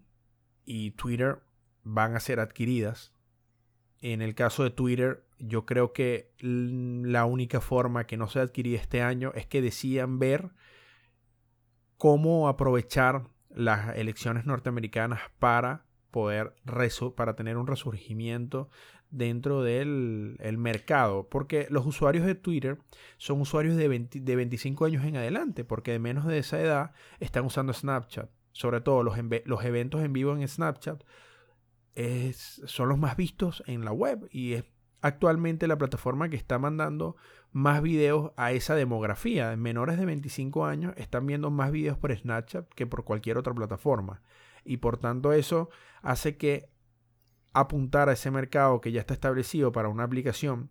y 0.65 0.91
Twitter 0.91 1.39
van 1.83 2.15
a 2.15 2.19
ser 2.19 2.39
adquiridas. 2.39 3.11
En 4.01 4.21
el 4.21 4.35
caso 4.35 4.63
de 4.63 4.69
Twitter, 4.69 5.25
yo 5.39 5.65
creo 5.65 5.93
que 5.93 6.31
la 6.39 7.25
única 7.25 7.59
forma 7.59 8.05
que 8.05 8.17
no 8.17 8.27
se 8.27 8.39
adquiría 8.39 8.79
este 8.79 9.01
año 9.01 9.31
es 9.33 9.47
que 9.47 9.63
decían 9.63 10.19
ver 10.19 10.51
cómo 11.97 12.47
aprovechar 12.47 13.27
las 13.55 13.95
elecciones 13.95 14.45
norteamericanas 14.45 15.21
para 15.39 15.85
poder 16.11 16.53
para 17.15 17.35
tener 17.35 17.57
un 17.57 17.67
resurgimiento 17.67 18.69
dentro 19.09 19.61
del 19.61 20.37
mercado, 20.57 21.27
porque 21.29 21.67
los 21.69 21.85
usuarios 21.85 22.25
de 22.25 22.35
Twitter 22.35 22.77
son 23.17 23.41
usuarios 23.41 23.75
de, 23.75 24.07
de 24.09 24.35
25 24.35 24.85
años 24.85 25.05
en 25.05 25.17
adelante, 25.17 25.63
porque 25.63 25.91
de 25.91 25.99
menos 25.99 26.25
de 26.25 26.37
esa 26.37 26.59
edad 26.61 26.91
están 27.19 27.45
usando 27.45 27.73
Snapchat, 27.73 28.29
sobre 28.53 28.81
todo 28.81 29.03
los, 29.03 29.17
los 29.45 29.65
eventos 29.65 30.01
en 30.03 30.13
vivo 30.13 30.35
en 30.35 30.47
Snapchat 30.47 31.03
es, 31.95 32.61
son 32.65 32.89
los 32.89 32.97
más 32.97 33.17
vistos 33.17 33.63
en 33.67 33.85
la 33.85 33.91
web 33.91 34.27
y 34.31 34.53
es 34.53 34.63
actualmente 35.01 35.67
la 35.67 35.77
plataforma 35.77 36.29
que 36.29 36.35
está 36.35 36.59
mandando 36.59 37.15
más 37.51 37.81
videos 37.81 38.31
a 38.37 38.51
esa 38.51 38.75
demografía. 38.75 39.55
Menores 39.57 39.97
de 39.97 40.05
25 40.05 40.65
años 40.65 40.93
están 40.97 41.25
viendo 41.25 41.51
más 41.51 41.71
videos 41.71 41.97
por 41.97 42.15
Snapchat 42.15 42.69
que 42.73 42.87
por 42.87 43.03
cualquier 43.03 43.37
otra 43.37 43.53
plataforma. 43.53 44.21
Y 44.63 44.77
por 44.77 44.97
tanto 44.97 45.33
eso 45.33 45.69
hace 46.01 46.37
que 46.37 46.69
apuntar 47.53 48.09
a 48.09 48.13
ese 48.13 48.31
mercado 48.31 48.79
que 48.81 48.91
ya 48.91 49.01
está 49.01 49.13
establecido 49.13 49.71
para 49.71 49.89
una 49.89 50.03
aplicación 50.03 50.69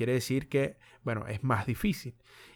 quiere 0.00 0.14
decir 0.14 0.48
que, 0.48 0.78
bueno, 1.02 1.26
es 1.26 1.42
más 1.44 1.66
difícil. 1.66 2.14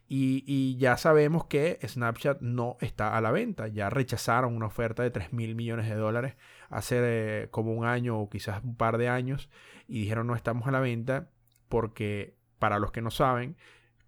Y, 0.09 0.77
ya 0.79 0.97
sabemos 0.97 1.47
que 1.47 1.79
Snapchat 1.87 2.41
no 2.41 2.77
está 2.81 3.17
a 3.17 3.21
la 3.21 3.33
venta. 3.33 3.69
Ya 3.69 3.91
rechazaron 3.91 4.55
una 4.55 4.67
oferta 4.67 5.03
de 5.03 5.11
3 5.11 5.33
mil 5.33 5.55
millones 5.55 5.89
de 5.89 5.95
dólares 5.95 6.37
hace 6.71 7.01
eh, 7.03 7.49
como 7.51 7.75
un 7.75 7.85
año 7.85 8.19
o 8.19 8.31
quizás 8.31 8.63
un 8.65 8.77
par 8.77 8.99
de 8.99 9.09
años 9.09 9.51
y 9.87 10.01
dijeron 10.01 10.27
no 10.27 10.35
estamos 10.35 10.67
a 10.69 10.71
la 10.71 10.81
venta 10.81 11.29
porque 11.69 12.37
para 12.59 12.78
los 12.78 12.93
que 12.93 13.02
no 13.02 13.10
saben, 13.10 13.56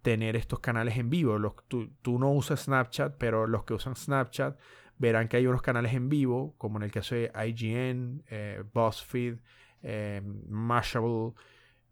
tener 0.01 0.35
estos 0.35 0.59
canales 0.59 0.97
en 0.97 1.09
vivo. 1.09 1.37
Los, 1.37 1.53
tú, 1.67 2.19
no 2.19 2.31
usas 2.31 2.61
Snapchat, 2.61 3.17
pero 3.17 3.47
los 3.47 3.63
que 3.65 3.73
usan 3.73 3.95
Snapchat 3.95 4.57
verán 4.97 5.27
que 5.27 5.37
hay 5.37 5.47
unos 5.47 5.61
canales 5.61 5.93
en 5.93 6.09
vivo, 6.09 6.55
como 6.57 6.77
en 6.77 6.83
el 6.83 6.91
caso 6.91 7.15
de 7.15 7.31
IGN, 7.35 8.23
eh, 8.29 8.63
BuzzFeed, 8.73 9.37
eh, 9.83 10.21
Mashable, 10.47 11.33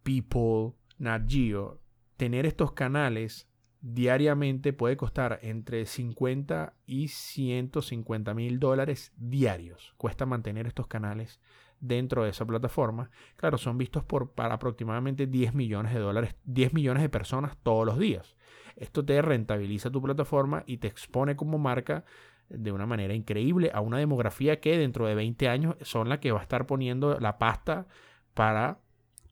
People, 0.04 0.78
Nat 0.98 1.24
Geo. 1.28 1.82
Tener 2.18 2.46
estos 2.46 2.72
canales 2.72 3.50
diariamente 3.82 4.74
puede 4.74 4.98
costar 4.98 5.40
entre 5.44 5.86
50 5.86 6.74
y 6.88 7.10
150 7.10 8.34
mil 8.34 8.60
dólares 8.60 9.14
diarios. 9.18 9.94
Cuesta 9.98 10.26
mantener 10.26 10.66
estos 10.66 10.88
canales 10.88 11.40
dentro 11.88 12.24
de 12.24 12.30
esa 12.30 12.46
plataforma. 12.46 13.10
Claro, 13.36 13.58
son 13.58 13.78
vistos 13.78 14.04
por 14.04 14.32
para 14.32 14.56
aproximadamente 14.56 15.28
10 15.28 15.54
millones 15.54 15.94
de 15.94 16.00
dólares, 16.00 16.36
10 16.46 16.74
millones 16.74 17.04
de 17.04 17.10
personas 17.10 17.58
todos 17.64 17.86
los 17.86 17.98
días. 18.00 18.36
Esto 18.76 19.06
te 19.06 19.22
rentabiliza 19.22 19.90
tu 19.90 20.02
plataforma 20.02 20.64
y 20.66 20.78
te 20.78 20.88
expone 20.88 21.36
como 21.36 21.58
marca 21.58 22.04
de 22.50 22.72
una 22.72 22.86
manera 22.86 23.14
increíble 23.14 23.72
a 23.74 23.82
una 23.82 23.98
demografía 23.98 24.60
que 24.60 24.78
dentro 24.78 25.08
de 25.08 25.16
20 25.16 25.48
años 25.50 25.76
son 25.82 26.10
la 26.10 26.20
que 26.20 26.32
va 26.32 26.40
a 26.40 26.44
estar 26.44 26.68
poniendo 26.68 27.20
la 27.20 27.38
pasta 27.38 27.88
para 28.34 28.80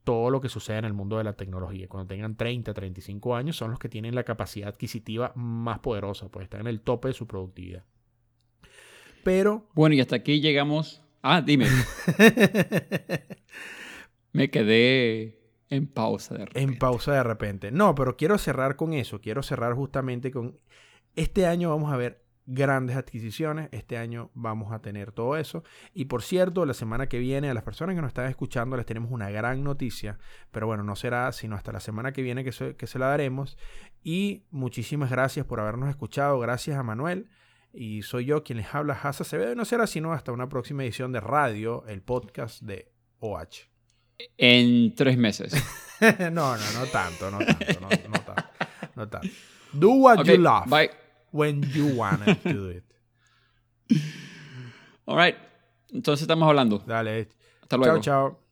todo 0.03 0.30
lo 0.30 0.41
que 0.41 0.49
sucede 0.49 0.77
en 0.77 0.85
el 0.85 0.93
mundo 0.93 1.17
de 1.17 1.23
la 1.23 1.34
tecnología. 1.34 1.88
Cuando 1.88 2.07
tengan 2.07 2.35
30, 2.35 2.73
35 2.73 3.35
años 3.35 3.55
son 3.55 3.71
los 3.71 3.80
que 3.80 3.89
tienen 3.89 4.15
la 4.15 4.23
capacidad 4.23 4.69
adquisitiva 4.69 5.31
más 5.35 5.80
poderosa, 5.80 6.30
pues 6.30 6.45
están 6.45 6.61
en 6.61 6.67
el 6.67 6.81
tope 6.81 7.09
de 7.09 7.13
su 7.13 7.27
productividad. 7.27 7.84
Pero... 9.23 9.69
Bueno, 9.73 9.95
y 9.95 10.01
hasta 10.01 10.17
aquí 10.17 10.41
llegamos... 10.41 11.02
Ah, 11.23 11.41
dime. 11.41 11.67
Me 14.33 14.49
quedé 14.49 15.39
en 15.69 15.87
pausa 15.87 16.35
de 16.35 16.45
repente. 16.45 16.61
En 16.61 16.77
pausa 16.77 17.13
de 17.13 17.23
repente. 17.23 17.71
No, 17.71 17.95
pero 17.95 18.17
quiero 18.17 18.37
cerrar 18.37 18.75
con 18.75 18.93
eso. 18.93 19.21
Quiero 19.21 19.41
cerrar 19.41 19.73
justamente 19.73 20.31
con... 20.31 20.59
Este 21.15 21.45
año 21.45 21.69
vamos 21.69 21.93
a 21.93 21.97
ver 21.97 22.25
grandes 22.45 22.97
adquisiciones. 22.97 23.69
Este 23.71 23.97
año 23.97 24.31
vamos 24.33 24.73
a 24.73 24.81
tener 24.81 25.13
todo 25.13 25.37
eso. 25.37 25.63
Y 25.93 26.05
por 26.05 26.23
cierto, 26.23 26.65
la 26.65 26.73
semana 26.73 27.07
que 27.07 27.19
viene, 27.19 27.49
a 27.49 27.53
las 27.53 27.63
personas 27.63 27.95
que 27.95 28.01
nos 28.01 28.09
están 28.09 28.27
escuchando, 28.27 28.75
les 28.75 28.85
tenemos 28.85 29.09
una 29.09 29.29
gran 29.29 29.63
noticia. 29.63 30.19
Pero 30.51 30.67
bueno, 30.67 30.83
no 30.83 30.97
será 30.97 31.31
sino 31.31 31.55
hasta 31.55 31.71
la 31.71 31.79
semana 31.79 32.11
que 32.11 32.21
viene 32.21 32.43
que 32.43 32.51
se, 32.51 32.75
que 32.75 32.85
se 32.85 32.99
la 32.99 33.07
daremos. 33.07 33.57
Y 34.03 34.43
muchísimas 34.51 35.09
gracias 35.09 35.45
por 35.45 35.61
habernos 35.61 35.89
escuchado. 35.89 36.37
Gracias 36.39 36.77
a 36.77 36.83
Manuel. 36.83 37.29
Y 37.73 38.03
soy 38.03 38.25
yo 38.25 38.43
quien 38.43 38.59
les 38.59 38.73
habla, 38.73 38.93
Hasa 38.93 39.23
Acevedo. 39.23 39.55
No 39.55 39.65
será 39.65 39.87
sino 39.87 40.13
hasta 40.13 40.31
una 40.31 40.47
próxima 40.47 40.83
edición 40.83 41.11
de 41.11 41.19
radio, 41.19 41.83
el 41.87 42.01
podcast 42.01 42.61
de 42.61 42.91
OH. 43.19 43.67
En 44.37 44.93
tres 44.95 45.17
meses. 45.17 45.53
no, 46.19 46.29
no, 46.29 46.57
no 46.57 46.85
tanto, 46.91 47.31
no 47.31 47.39
tanto, 47.39 47.81
no, 47.81 47.89
tanto, 47.89 48.35
no 48.95 49.09
tanto. 49.09 49.27
Do 49.73 49.89
what 49.93 50.23
you 50.25 50.37
love. 50.37 50.67
Bye 50.67 50.91
when 51.33 51.61
you 51.73 51.87
want 51.97 52.23
to 52.23 52.35
do 52.53 52.69
it. 52.69 52.85
All 55.05 55.17
right. 55.17 55.35
Entonces 55.91 56.21
estamos 56.21 56.47
hablando. 56.47 56.81
Dale. 56.85 57.27
Hasta 57.61 57.77
luego. 57.77 57.99
Chao, 57.99 58.29
chao. 58.29 58.43